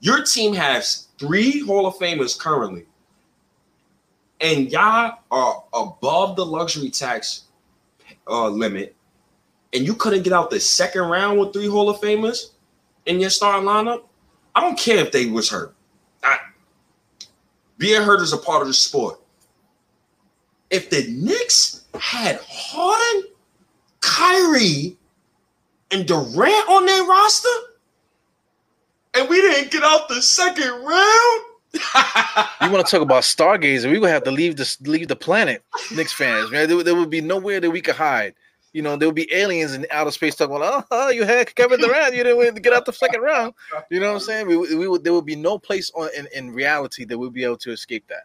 Your 0.00 0.22
team 0.22 0.52
has 0.52 1.08
three 1.18 1.64
Hall 1.64 1.86
of 1.86 1.94
Famers 1.94 2.38
currently, 2.38 2.84
and 4.42 4.70
y'all 4.70 5.20
are 5.30 5.64
above 5.72 6.36
the 6.36 6.44
luxury 6.44 6.90
tax 6.90 7.44
uh, 8.28 8.48
limit, 8.48 8.94
and 9.72 9.86
you 9.86 9.94
couldn't 9.94 10.24
get 10.24 10.34
out 10.34 10.50
the 10.50 10.60
second 10.60 11.04
round 11.04 11.40
with 11.40 11.54
three 11.54 11.68
Hall 11.68 11.88
of 11.88 12.02
Famers 12.02 12.50
in 13.06 13.18
your 13.18 13.30
starting 13.30 13.66
lineup. 13.66 14.02
I 14.54 14.60
don't 14.60 14.78
care 14.78 14.98
if 14.98 15.10
they 15.10 15.24
was 15.24 15.48
hurt. 15.48 15.74
Being 17.78 18.02
hurt 18.02 18.20
is 18.20 18.32
a 18.32 18.38
part 18.38 18.62
of 18.62 18.68
the 18.68 18.74
sport. 18.74 19.20
If 20.70 20.90
the 20.90 21.06
Knicks 21.08 21.84
had 21.98 22.40
Harden, 22.46 23.30
Kyrie, 24.00 24.96
and 25.90 26.06
Durant 26.06 26.68
on 26.68 26.84
their 26.84 27.04
roster, 27.04 27.48
and 29.14 29.28
we 29.28 29.40
didn't 29.40 29.70
get 29.70 29.82
out 29.82 30.08
the 30.08 30.20
second 30.20 30.68
round. 30.68 31.42
you 32.62 32.70
want 32.70 32.84
to 32.84 32.90
talk 32.90 33.02
about 33.02 33.22
stargazing? 33.22 33.90
We 33.90 33.98
would 33.98 34.10
have 34.10 34.24
to 34.24 34.30
leave 34.30 34.56
this 34.56 34.80
leave 34.82 35.08
the 35.08 35.16
planet, 35.16 35.62
Knicks 35.94 36.12
fans. 36.12 36.50
Man, 36.50 36.68
there, 36.68 36.82
there 36.82 36.94
would 36.94 37.10
be 37.10 37.20
nowhere 37.20 37.60
that 37.60 37.70
we 37.70 37.80
could 37.80 37.94
hide. 37.94 38.34
You 38.72 38.82
know, 38.82 38.96
there 38.96 39.08
would 39.08 39.14
be 39.14 39.32
aliens 39.32 39.72
in 39.72 39.86
outer 39.90 40.10
space 40.10 40.36
talking 40.36 40.56
about, 40.56 40.86
oh, 40.90 41.08
you 41.08 41.24
had 41.24 41.54
Kevin 41.54 41.80
Durant, 41.80 42.14
you 42.14 42.22
didn't 42.22 42.62
get 42.62 42.72
out 42.72 42.84
the 42.84 42.92
second 42.92 43.22
round. 43.22 43.54
You 43.90 43.98
know 44.00 44.08
what 44.08 44.14
I'm 44.14 44.20
saying? 44.20 44.46
We, 44.46 44.56
we 44.56 44.88
would 44.88 45.04
there 45.04 45.14
would 45.14 45.24
be 45.24 45.36
no 45.36 45.58
place 45.58 45.90
on 45.94 46.10
in, 46.16 46.28
in 46.34 46.52
reality 46.52 47.04
that 47.06 47.16
we'd 47.16 47.32
be 47.32 47.44
able 47.44 47.56
to 47.58 47.72
escape 47.72 48.04
that. 48.08 48.24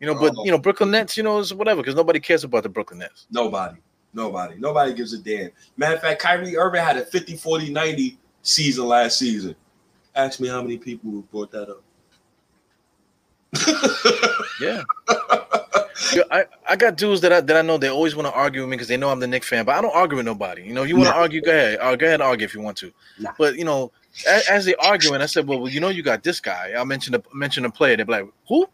You 0.00 0.06
know, 0.06 0.14
but 0.14 0.32
you 0.44 0.50
know, 0.50 0.58
Brooklyn 0.58 0.90
Nets, 0.90 1.16
you 1.16 1.22
know, 1.22 1.38
is 1.38 1.52
whatever 1.52 1.82
because 1.82 1.96
nobody 1.96 2.20
cares 2.20 2.44
about 2.44 2.62
the 2.62 2.68
Brooklyn 2.68 3.00
Nets. 3.00 3.26
Nobody. 3.30 3.78
Nobody. 4.14 4.54
Nobody 4.58 4.94
gives 4.94 5.12
a 5.12 5.18
damn. 5.18 5.50
Matter 5.76 5.96
of 5.96 6.00
fact, 6.00 6.22
Kyrie 6.22 6.56
Irving 6.56 6.82
had 6.82 6.96
a 6.96 7.04
50, 7.04 7.36
40, 7.36 7.70
90 7.70 8.18
season 8.42 8.86
last 8.86 9.18
season. 9.18 9.54
Ask 10.14 10.40
me 10.40 10.48
how 10.48 10.62
many 10.62 10.78
people 10.78 11.22
brought 11.30 11.50
that 11.52 11.68
up. 11.68 11.82
yeah. 14.60 14.82
I, 16.30 16.44
I 16.68 16.76
got 16.76 16.96
dudes 16.96 17.20
that 17.22 17.32
I 17.32 17.40
that 17.40 17.56
I 17.56 17.62
know 17.62 17.76
they 17.78 17.88
always 17.88 18.14
want 18.14 18.28
to 18.28 18.32
argue 18.32 18.60
with 18.60 18.70
me 18.70 18.76
because 18.76 18.88
they 18.88 18.96
know 18.96 19.10
I'm 19.10 19.20
the 19.20 19.26
Knick 19.26 19.44
fan, 19.44 19.64
but 19.64 19.74
I 19.74 19.80
don't 19.80 19.94
argue 19.94 20.16
with 20.16 20.26
nobody. 20.26 20.62
You 20.62 20.72
know, 20.72 20.84
you 20.84 20.96
want 20.96 21.08
to 21.08 21.14
nah. 21.14 21.20
argue, 21.20 21.40
go 21.40 21.50
ahead. 21.50 21.78
Uh, 21.80 21.96
go 21.96 22.06
ahead 22.06 22.20
and 22.20 22.22
argue 22.22 22.44
if 22.44 22.54
you 22.54 22.60
want 22.60 22.76
to. 22.78 22.92
Nah. 23.18 23.32
But 23.36 23.56
you 23.56 23.64
know, 23.64 23.90
as, 24.26 24.48
as 24.48 24.64
they 24.64 24.74
arguing, 24.76 25.20
I 25.20 25.26
said, 25.26 25.46
well, 25.46 25.60
well, 25.60 25.70
you 25.70 25.80
know, 25.80 25.88
you 25.88 26.02
got 26.02 26.22
this 26.22 26.40
guy. 26.40 26.72
I 26.76 26.84
mentioned 26.84 27.16
a 27.16 27.22
mention 27.34 27.64
a 27.64 27.70
player. 27.70 27.96
They're 27.96 28.06
like, 28.06 28.26
who? 28.48 28.68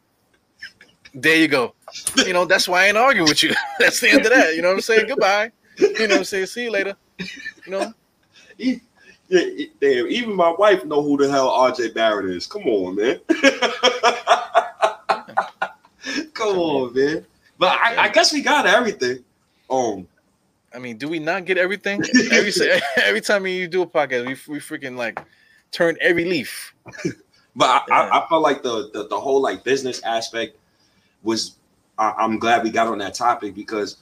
There 1.15 1.37
you 1.37 1.49
go. 1.49 1.75
You 2.17 2.33
know, 2.33 2.45
that's 2.45 2.69
why 2.69 2.85
I 2.85 2.87
ain't 2.89 2.97
arguing 2.97 3.29
with 3.29 3.43
you. 3.43 3.55
that's 3.79 4.01
the 4.01 4.11
end 4.11 4.27
of 4.27 4.33
that. 4.33 4.57
You 4.57 4.63
know 4.63 4.69
what 4.69 4.75
I'm 4.75 4.81
saying? 4.81 5.07
Goodbye. 5.07 5.53
You 5.79 6.09
know 6.09 6.15
what 6.15 6.19
I'm 6.19 6.25
saying? 6.25 6.47
See 6.47 6.65
you 6.65 6.71
later. 6.71 6.97
You 7.19 7.71
know. 7.71 7.95
Yeah, 9.29 9.41
damn, 9.81 10.07
even 10.09 10.35
my 10.35 10.55
wife 10.59 10.85
know 10.85 11.03
who 11.03 11.17
the 11.17 11.31
hell 11.31 11.49
RJ 11.49 11.95
Barrett 11.95 12.27
is. 12.27 12.47
Come 12.47 12.67
on, 12.67 12.97
man. 12.97 13.21
Come 16.51 16.59
on, 16.59 16.95
man. 16.95 17.27
But 17.59 17.79
I, 17.81 18.05
I, 18.05 18.09
guess 18.09 18.33
we 18.33 18.43
got 18.43 18.67
everything. 18.67 19.25
Um, 19.71 20.09
I 20.75 20.79
mean, 20.79 20.97
do 20.97 21.09
we 21.09 21.19
not 21.19 21.45
get 21.45 21.57
everything? 21.57 22.03
Every 22.33 22.53
every 22.97 23.21
time 23.21 23.47
you 23.47 23.69
do 23.69 23.83
a 23.83 23.87
podcast, 23.87 24.27
we 24.27 24.55
we 24.55 24.61
freaking 24.61 24.97
like 24.97 25.21
turn 25.71 25.97
every 26.01 26.25
leaf. 26.25 26.75
but 27.57 27.85
I. 27.91 28.09
I, 28.09 28.25
I, 28.25 28.29
felt 28.29 28.43
like 28.43 28.63
the, 28.63 28.91
the 28.93 29.07
the 29.07 29.19
whole 29.19 29.41
like 29.41 29.65
business 29.65 30.03
aspect 30.03 30.57
was. 31.23 31.57
I, 31.97 32.13
I'm 32.19 32.41
glad 32.41 32.65
we 32.65 32.71
got 32.71 32.89
on 32.89 32.99
that 32.99 33.15
topic 33.15 33.55
because 33.55 33.99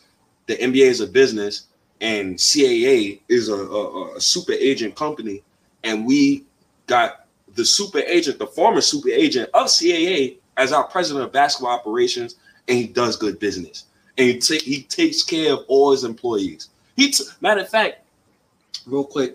the 0.46 0.56
NBA 0.56 0.86
is 0.86 1.00
a 1.00 1.06
business 1.06 1.66
and 2.00 2.36
CAA 2.36 3.20
is 3.28 3.48
a, 3.48 3.54
a, 3.54 4.16
a, 4.16 4.20
super 4.20 4.52
agent 4.52 4.96
company, 4.96 5.42
and 5.84 6.06
we 6.06 6.44
got 6.86 7.26
the 7.54 7.64
super 7.64 7.98
agent, 7.98 8.38
the 8.38 8.46
former 8.46 8.80
super 8.80 9.10
agent 9.10 9.50
of 9.54 9.66
CAA, 9.66 10.38
as 10.56 10.72
our 10.72 10.84
president 10.84 11.24
of 11.24 11.32
basketball 11.32 11.72
operations, 11.72 12.36
and 12.68 12.78
he 12.78 12.86
does 12.86 13.16
good 13.16 13.38
business, 13.38 13.86
and 14.18 14.42
he, 14.42 14.58
he 14.58 14.82
takes 14.82 15.22
care 15.22 15.52
of 15.52 15.60
all 15.68 15.92
his 15.92 16.04
employees. 16.04 16.68
He, 16.96 17.10
t- 17.10 17.24
matter 17.40 17.60
of 17.60 17.68
fact, 17.68 18.04
real 18.86 19.04
quick, 19.04 19.34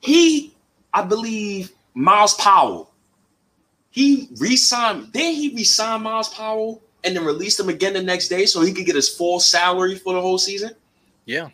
he, 0.00 0.54
I 0.92 1.02
believe, 1.02 1.72
Myles 1.94 2.34
Powell, 2.34 2.90
he 3.90 4.28
re-signed. 4.38 5.12
Then 5.12 5.34
he 5.34 5.54
re-signed 5.54 6.02
Myles 6.02 6.28
Powell 6.28 6.82
and 7.04 7.16
then 7.16 7.24
released 7.24 7.58
him 7.58 7.68
again 7.68 7.94
the 7.94 8.02
next 8.02 8.28
day 8.28 8.46
so 8.46 8.60
he 8.60 8.72
could 8.72 8.84
get 8.84 8.94
his 8.94 9.08
full 9.08 9.40
salary 9.40 9.94
for 9.94 10.12
the 10.12 10.20
whole 10.20 10.38
season. 10.38 10.72
Yeah. 11.24 11.48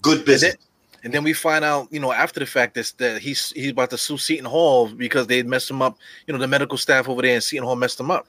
Good 0.00 0.24
business. 0.24 0.56
And 1.04 1.12
then, 1.12 1.24
we 1.24 1.32
find 1.32 1.64
out, 1.64 1.88
you 1.90 1.98
know, 1.98 2.12
after 2.12 2.38
the 2.38 2.46
fact 2.46 2.74
that, 2.74 2.92
that 2.98 3.20
he's 3.20 3.50
he's 3.50 3.70
about 3.70 3.90
to 3.90 3.98
sue 3.98 4.18
Seton 4.18 4.44
Hall 4.44 4.88
because 4.88 5.26
they 5.26 5.42
messed 5.42 5.68
him 5.68 5.82
up. 5.82 5.98
You 6.26 6.32
know, 6.32 6.38
the 6.38 6.46
medical 6.46 6.78
staff 6.78 7.08
over 7.08 7.22
there 7.22 7.34
in 7.34 7.40
Seton 7.40 7.64
Hall 7.66 7.74
messed 7.74 7.98
him 7.98 8.10
up. 8.10 8.28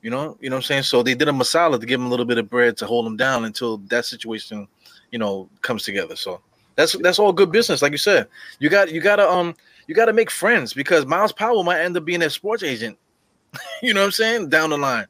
You 0.00 0.10
know, 0.10 0.36
you 0.40 0.50
know 0.50 0.56
what 0.56 0.64
I'm 0.64 0.66
saying? 0.66 0.82
So 0.84 1.02
they 1.02 1.14
did 1.14 1.28
a 1.28 1.44
solid 1.44 1.80
to 1.80 1.86
give 1.86 2.00
him 2.00 2.06
a 2.06 2.08
little 2.10 2.24
bit 2.24 2.38
of 2.38 2.50
bread 2.50 2.76
to 2.78 2.86
hold 2.86 3.06
him 3.06 3.16
down 3.16 3.44
until 3.44 3.78
that 3.88 4.04
situation, 4.04 4.66
you 5.12 5.18
know, 5.18 5.48
comes 5.60 5.84
together. 5.84 6.16
So 6.16 6.40
that's 6.76 6.94
that's 6.94 7.18
all 7.18 7.32
good 7.32 7.52
business, 7.52 7.82
like 7.82 7.92
you 7.92 7.98
said. 7.98 8.26
You 8.58 8.68
got 8.68 8.90
you 8.90 9.00
gotta 9.00 9.28
um 9.28 9.54
you 9.86 9.94
gotta 9.94 10.12
make 10.12 10.30
friends 10.30 10.72
because 10.72 11.06
Myles 11.06 11.32
Powell 11.32 11.62
might 11.62 11.82
end 11.82 11.96
up 11.96 12.04
being 12.04 12.22
a 12.22 12.30
sports 12.30 12.62
agent. 12.62 12.98
you 13.82 13.92
know 13.92 14.00
what 14.00 14.06
I'm 14.06 14.12
saying? 14.12 14.48
Down 14.48 14.70
the 14.70 14.78
line 14.78 15.06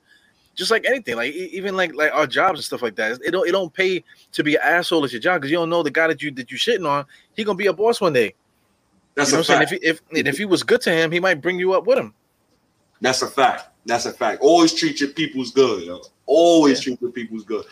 just 0.55 0.71
like 0.71 0.85
anything, 0.87 1.17
like 1.17 1.33
even 1.33 1.77
like 1.77 1.95
like 1.95 2.13
our 2.13 2.27
jobs 2.27 2.59
and 2.59 2.65
stuff 2.65 2.83
like 2.83 2.97
that. 2.97 3.19
It 3.25 3.31
don't 3.31 3.49
it 3.49 3.53
don't 3.53 3.73
pay 3.73 4.05
to 4.33 4.45
be 4.45 4.57
an 4.57 4.61
asshole 4.63 5.05
at 5.05 5.13
your 5.13 5.21
job 5.21 5.41
because 5.41 5.51
you 5.51 5.57
don't 5.57 5.71
know 5.71 5.83
the 5.83 5.91
guy 5.91 6.07
that 6.09 6.23
you 6.23 6.31
that 6.33 6.51
you 6.51 6.59
shitting 6.59 6.89
on. 6.89 7.07
He 7.35 7.45
gonna 7.45 7.57
be 7.57 7.67
a 7.67 7.73
boss 7.73 8.01
one 8.01 8.13
day. 8.13 8.35
That's 9.15 9.31
you 9.31 9.37
know 9.37 9.41
what 9.41 9.51
I'm 9.51 9.67
saying. 9.67 9.83
If 9.83 10.03
he, 10.11 10.17
if 10.17 10.27
if 10.27 10.39
he 10.39 10.45
was 10.45 10.63
good 10.63 10.81
to 10.83 10.93
him, 10.93 11.11
he 11.11 11.21
might 11.21 11.41
bring 11.41 11.59
you 11.59 11.73
up 11.73 11.87
with 11.87 11.99
him. 11.99 12.15
That's 13.01 13.23
a 13.23 13.27
fact. 13.27 13.69
That's 13.87 14.07
a 14.07 14.13
fact. 14.13 14.43
Always 14.43 14.75
treat 14.75 15.01
your 15.01 15.11
people's 15.11 15.53
good. 15.53 15.85
Yo. 15.85 16.01
Always 16.27 16.79
yeah. 16.79 16.85
treat 16.85 17.03
your 17.03 17.11
people's 17.11 17.45
good. 17.45 17.65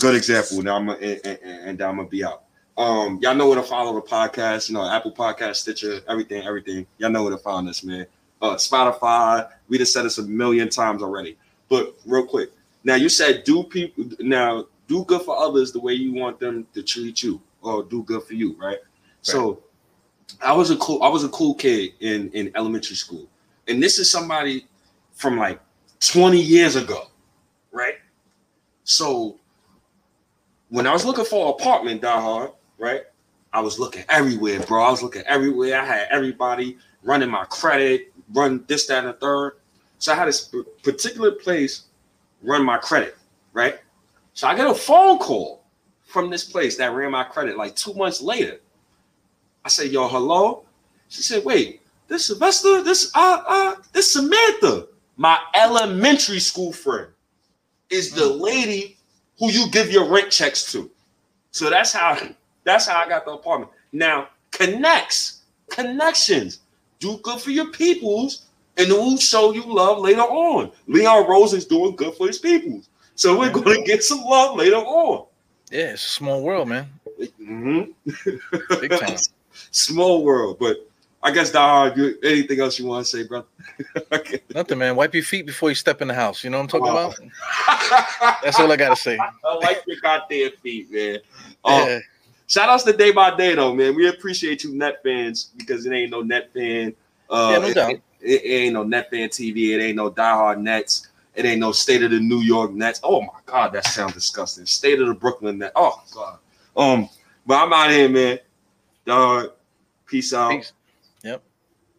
Good 0.00 0.14
example. 0.14 0.62
Now 0.62 0.76
I'm 0.76 0.86
gonna, 0.86 0.98
and, 0.98 1.20
and, 1.24 1.40
and 1.42 1.82
I'm 1.82 1.96
gonna 1.96 2.08
be 2.08 2.24
out. 2.24 2.44
Um, 2.76 3.18
y'all 3.22 3.34
know 3.34 3.48
where 3.48 3.56
to 3.56 3.62
follow 3.62 3.94
the 3.94 4.06
podcast. 4.06 4.68
You 4.68 4.74
know, 4.74 4.88
Apple 4.88 5.12
Podcast, 5.12 5.56
Stitcher, 5.56 6.00
everything, 6.08 6.44
everything. 6.44 6.86
Y'all 6.98 7.10
know 7.10 7.22
where 7.24 7.32
to 7.32 7.38
find 7.38 7.68
us, 7.68 7.82
man 7.84 8.06
uh, 8.42 8.54
Spotify. 8.54 9.48
We 9.68 9.78
just 9.78 9.92
said 9.92 10.04
this 10.04 10.18
a 10.18 10.22
million 10.22 10.68
times 10.68 11.02
already. 11.02 11.36
But 11.68 11.94
real 12.06 12.26
quick, 12.26 12.50
now 12.84 12.94
you 12.94 13.08
said 13.08 13.44
do 13.44 13.64
people 13.64 14.04
now 14.20 14.66
do 14.86 15.04
good 15.04 15.22
for 15.22 15.36
others 15.38 15.72
the 15.72 15.80
way 15.80 15.92
you 15.92 16.12
want 16.12 16.40
them 16.40 16.66
to 16.74 16.82
treat 16.82 17.22
you, 17.22 17.40
or 17.62 17.82
do 17.82 18.02
good 18.02 18.22
for 18.22 18.34
you, 18.34 18.56
right? 18.58 18.68
right. 18.68 18.78
So 19.20 19.62
I 20.40 20.52
was 20.52 20.70
a 20.70 20.76
cool 20.76 21.02
I 21.02 21.08
was 21.08 21.24
a 21.24 21.28
cool 21.28 21.54
kid 21.54 21.92
in 22.00 22.30
in 22.32 22.50
elementary 22.54 22.96
school, 22.96 23.26
and 23.66 23.82
this 23.82 23.98
is 23.98 24.10
somebody 24.10 24.66
from 25.12 25.36
like 25.36 25.60
20 26.00 26.40
years 26.40 26.76
ago, 26.76 27.08
right? 27.72 27.96
So 28.84 29.38
when 30.68 30.86
I 30.86 30.92
was 30.92 31.04
looking 31.04 31.24
for 31.24 31.48
an 31.48 31.54
apartment, 31.54 32.02
die 32.02 32.20
hard, 32.20 32.52
right? 32.78 33.02
I 33.52 33.60
was 33.60 33.78
looking 33.78 34.04
everywhere, 34.08 34.60
bro. 34.60 34.84
I 34.84 34.90
was 34.90 35.02
looking 35.02 35.22
everywhere. 35.22 35.80
I 35.80 35.84
had 35.84 36.08
everybody 36.10 36.78
running 37.02 37.30
my 37.30 37.44
credit, 37.46 38.12
run 38.32 38.64
this, 38.68 38.86
that, 38.86 39.04
and 39.04 39.08
the 39.08 39.12
third. 39.14 39.52
So 39.98 40.12
I 40.12 40.16
had 40.16 40.28
this 40.28 40.54
particular 40.82 41.32
place 41.32 41.84
run 42.42 42.64
my 42.64 42.78
credit, 42.78 43.16
right? 43.52 43.78
So 44.34 44.46
I 44.46 44.54
get 44.54 44.66
a 44.66 44.74
phone 44.74 45.18
call 45.18 45.64
from 46.04 46.30
this 46.30 46.44
place 46.44 46.76
that 46.76 46.94
ran 46.94 47.10
my 47.10 47.24
credit 47.24 47.56
like 47.56 47.76
two 47.76 47.94
months 47.94 48.22
later. 48.22 48.60
I 49.64 49.68
said, 49.68 49.90
yo, 49.90 50.08
hello? 50.08 50.64
She 51.08 51.22
said, 51.22 51.44
wait, 51.44 51.82
this 52.06 52.26
Sylvester, 52.26 52.82
this 52.82 53.10
uh 53.14 53.42
uh 53.46 53.74
this 53.92 54.12
Samantha, 54.12 54.88
my 55.16 55.38
elementary 55.54 56.40
school 56.40 56.72
friend, 56.72 57.08
is 57.90 58.12
the 58.12 58.22
mm. 58.22 58.40
lady 58.40 58.96
who 59.38 59.50
you 59.50 59.70
give 59.70 59.90
your 59.90 60.10
rent 60.10 60.30
checks 60.30 60.72
to. 60.72 60.90
So 61.50 61.68
that's 61.68 61.92
how 61.92 62.18
that's 62.64 62.86
how 62.86 63.02
I 63.04 63.08
got 63.08 63.24
the 63.24 63.32
apartment. 63.32 63.72
Now, 63.92 64.28
connects, 64.50 65.42
connections 65.68 66.60
do 66.98 67.18
good 67.22 67.40
for 67.40 67.50
your 67.50 67.70
peoples, 67.70 68.46
and 68.76 68.88
we'll 68.88 69.16
show 69.16 69.52
you 69.52 69.64
love 69.64 69.98
later 69.98 70.22
on. 70.22 70.70
Leon 70.86 71.28
Rose 71.28 71.52
is 71.52 71.64
doing 71.64 71.96
good 71.96 72.14
for 72.14 72.26
his 72.26 72.38
peoples. 72.38 72.88
So 73.14 73.38
we're 73.38 73.50
going 73.50 73.80
to 73.80 73.82
get 73.82 74.04
some 74.04 74.20
love 74.20 74.56
later 74.56 74.76
on. 74.76 75.26
Yeah, 75.70 75.92
it's 75.92 76.06
a 76.06 76.08
small 76.08 76.42
world, 76.42 76.68
man. 76.68 76.88
Mm-hmm. 77.20 78.80
Big 78.80 78.90
time. 78.90 79.16
small 79.70 80.24
world, 80.24 80.58
but 80.58 80.88
I 81.22 81.32
guess 81.32 81.50
dog. 81.50 81.98
Anything 82.22 82.60
else 82.60 82.78
you 82.78 82.86
want 82.86 83.04
to 83.04 83.10
say, 83.10 83.26
bro? 83.26 83.44
okay. 84.12 84.40
Nothing, 84.54 84.78
man. 84.78 84.94
Wipe 84.94 85.14
your 85.14 85.24
feet 85.24 85.46
before 85.46 85.68
you 85.68 85.74
step 85.74 86.00
in 86.00 86.08
the 86.08 86.14
house. 86.14 86.44
You 86.44 86.50
know 86.50 86.58
what 86.58 86.74
I'm 86.74 86.80
talking 86.80 86.94
wow. 86.94 87.10
about? 87.10 88.42
That's 88.42 88.60
all 88.60 88.70
I 88.70 88.76
gotta 88.76 88.96
say. 88.96 89.18
I 89.44 89.54
like 89.56 89.82
your 89.86 89.96
goddamn 90.00 90.52
feet, 90.62 90.90
man. 90.92 91.18
Um, 91.64 91.88
yeah. 91.88 91.98
Shout 92.48 92.70
outs 92.70 92.82
to 92.84 92.94
day 92.94 93.12
by 93.12 93.36
day 93.36 93.54
though, 93.54 93.74
man. 93.74 93.94
We 93.94 94.08
appreciate 94.08 94.64
you 94.64 94.74
net 94.74 95.02
fans 95.02 95.50
because 95.56 95.84
it 95.84 95.92
ain't 95.92 96.10
no 96.10 96.22
net 96.22 96.50
fan. 96.54 96.94
Uh, 97.28 97.50
yeah, 97.52 97.58
no 97.58 97.74
doubt. 97.74 97.90
It, 97.90 98.02
it, 98.22 98.42
it, 98.42 98.54
ain't 98.62 98.72
no 98.72 98.84
net 98.84 99.10
fan 99.10 99.28
TV. 99.28 99.74
It 99.74 99.82
ain't 99.82 99.96
no 99.96 100.10
diehard 100.10 100.58
Nets. 100.58 101.08
It 101.34 101.44
ain't 101.44 101.60
no 101.60 101.72
state 101.72 102.02
of 102.02 102.10
the 102.10 102.18
New 102.18 102.40
York 102.40 102.72
Nets. 102.72 103.00
Oh 103.04 103.20
my 103.20 103.38
god, 103.44 103.74
that 103.74 103.86
sounds 103.86 104.14
disgusting. 104.14 104.64
State 104.64 104.98
of 104.98 105.08
the 105.08 105.14
Brooklyn 105.14 105.58
Nets. 105.58 105.74
Oh 105.76 106.02
god. 106.14 106.38
Um, 106.74 107.10
but 107.46 107.62
I'm 107.62 107.72
out 107.72 107.90
here, 107.90 108.08
man. 108.08 108.38
Dog. 109.04 109.52
Peace 110.06 110.32
out. 110.32 110.50
Peace. 110.50 110.72
Yep. 111.22 111.42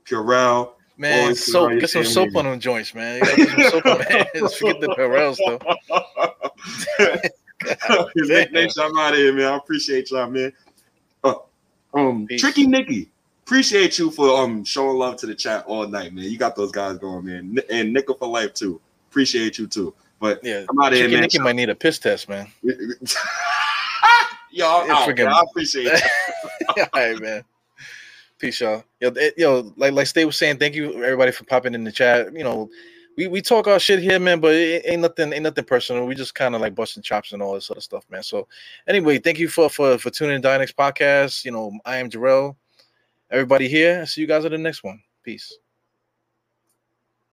Purell. 0.04 0.72
Man, 0.98 1.22
Always 1.22 1.42
put 1.42 1.48
it 1.48 1.52
soap. 1.52 1.80
Get 1.80 1.90
some 1.92 2.06
soap 2.06 2.36
on 2.36 2.46
them 2.46 2.60
joints, 2.60 2.96
man. 2.96 3.20
Gotta 3.20 3.46
some 3.46 3.64
soap 3.70 3.86
on 3.86 4.00
man. 4.00 4.26
Forget 4.50 4.82
the 4.82 4.96
Purells 4.96 5.40
though. 5.46 7.20
Nation, 8.16 8.84
I'm 8.84 8.98
out 8.98 9.14
of 9.14 9.20
here, 9.20 9.34
man. 9.34 9.54
I 9.54 9.58
appreciate 9.58 10.12
y'all, 10.12 10.30
man. 10.30 10.54
Uh, 11.24 11.36
um, 11.94 12.28
Peace. 12.28 12.42
Tricky 12.42 12.68
Nicky, 12.68 13.10
appreciate 13.46 13.98
you 13.98 14.12
for 14.12 14.42
um 14.42 14.64
showing 14.64 14.98
love 14.98 15.18
to 15.18 15.26
the 15.26 15.36
chat 15.36 15.66
all 15.66 15.88
night, 15.88 16.14
man. 16.14 16.26
You 16.26 16.38
got 16.38 16.56
those 16.56 16.72
guys 16.72 16.98
going, 16.98 17.26
man, 17.26 17.58
and 17.70 17.94
Nickel 17.94 18.16
for 18.16 18.28
life 18.28 18.54
too. 18.54 18.80
Appreciate 19.10 19.58
you 19.58 19.68
too. 19.68 19.94
But 20.20 20.44
Yeah, 20.44 20.66
I'm 20.70 20.80
out 20.80 20.94
of 20.94 21.00
here, 21.00 21.10
man. 21.10 21.22
Nicky 21.22 21.40
might 21.40 21.56
need 21.56 21.70
a 21.70 21.76
piss 21.76 22.00
test, 22.00 22.30
man. 22.30 22.48
Y'all, 24.52 24.88
Yeah, 24.88 24.98
out, 24.98 25.16
man. 25.16 25.28
I 25.28 25.44
appreciate 25.50 25.86
you. 25.94 26.10
All 26.78 26.88
right, 26.94 27.20
man. 27.20 27.44
Peace, 28.40 28.62
y'all. 28.62 28.84
Yo, 29.02 29.10
it- 29.10 29.38
yo, 29.38 29.74
like 29.76 29.94
like 29.94 30.08
Stay 30.08 30.24
was 30.26 30.38
saying, 30.38 30.58
thank 30.58 30.74
you 30.74 31.04
everybody 31.04 31.32
for 31.32 31.44
popping 31.44 31.74
in 31.74 31.84
the 31.84 31.92
chat. 31.92 32.34
You 32.34 32.44
know, 32.44 32.70
we, 33.18 33.28
we 33.28 33.42
talk 33.42 33.68
our 33.68 33.80
shit 33.80 34.00
here, 34.00 34.20
man, 34.20 34.40
but 34.40 34.54
it 34.54 34.84
ain't 34.86 35.02
nothing 35.02 35.34
ain't 35.34 35.44
nothing 35.44 35.66
personal. 35.66 36.06
We 36.06 36.16
just 36.16 36.36
kind 36.36 36.56
of 36.56 36.62
like 36.62 36.76
busting 36.76 37.04
chops 37.04 37.32
and 37.34 37.42
all 37.42 37.54
this 37.54 37.70
other 37.70 37.82
stuff, 37.82 38.06
man. 38.10 38.24
So 38.24 38.48
anyway, 38.88 39.20
thank 39.20 39.40
you 39.40 39.48
for 39.50 39.70
for 39.70 39.98
for 39.98 40.10
tuning 40.10 40.36
in 40.36 40.42
Dynex 40.42 40.74
podcast. 40.74 41.46
You 41.46 41.52
know, 41.52 41.78
I 41.86 41.98
am 41.98 42.10
Jarrell. 42.10 42.56
Everybody 43.32 43.68
here. 43.68 44.06
See 44.06 44.22
you 44.22 44.28
guys 44.28 44.46
at 44.46 44.52
the 44.52 44.58
next 44.58 44.84
one. 44.84 45.02
Peace. 45.24 45.58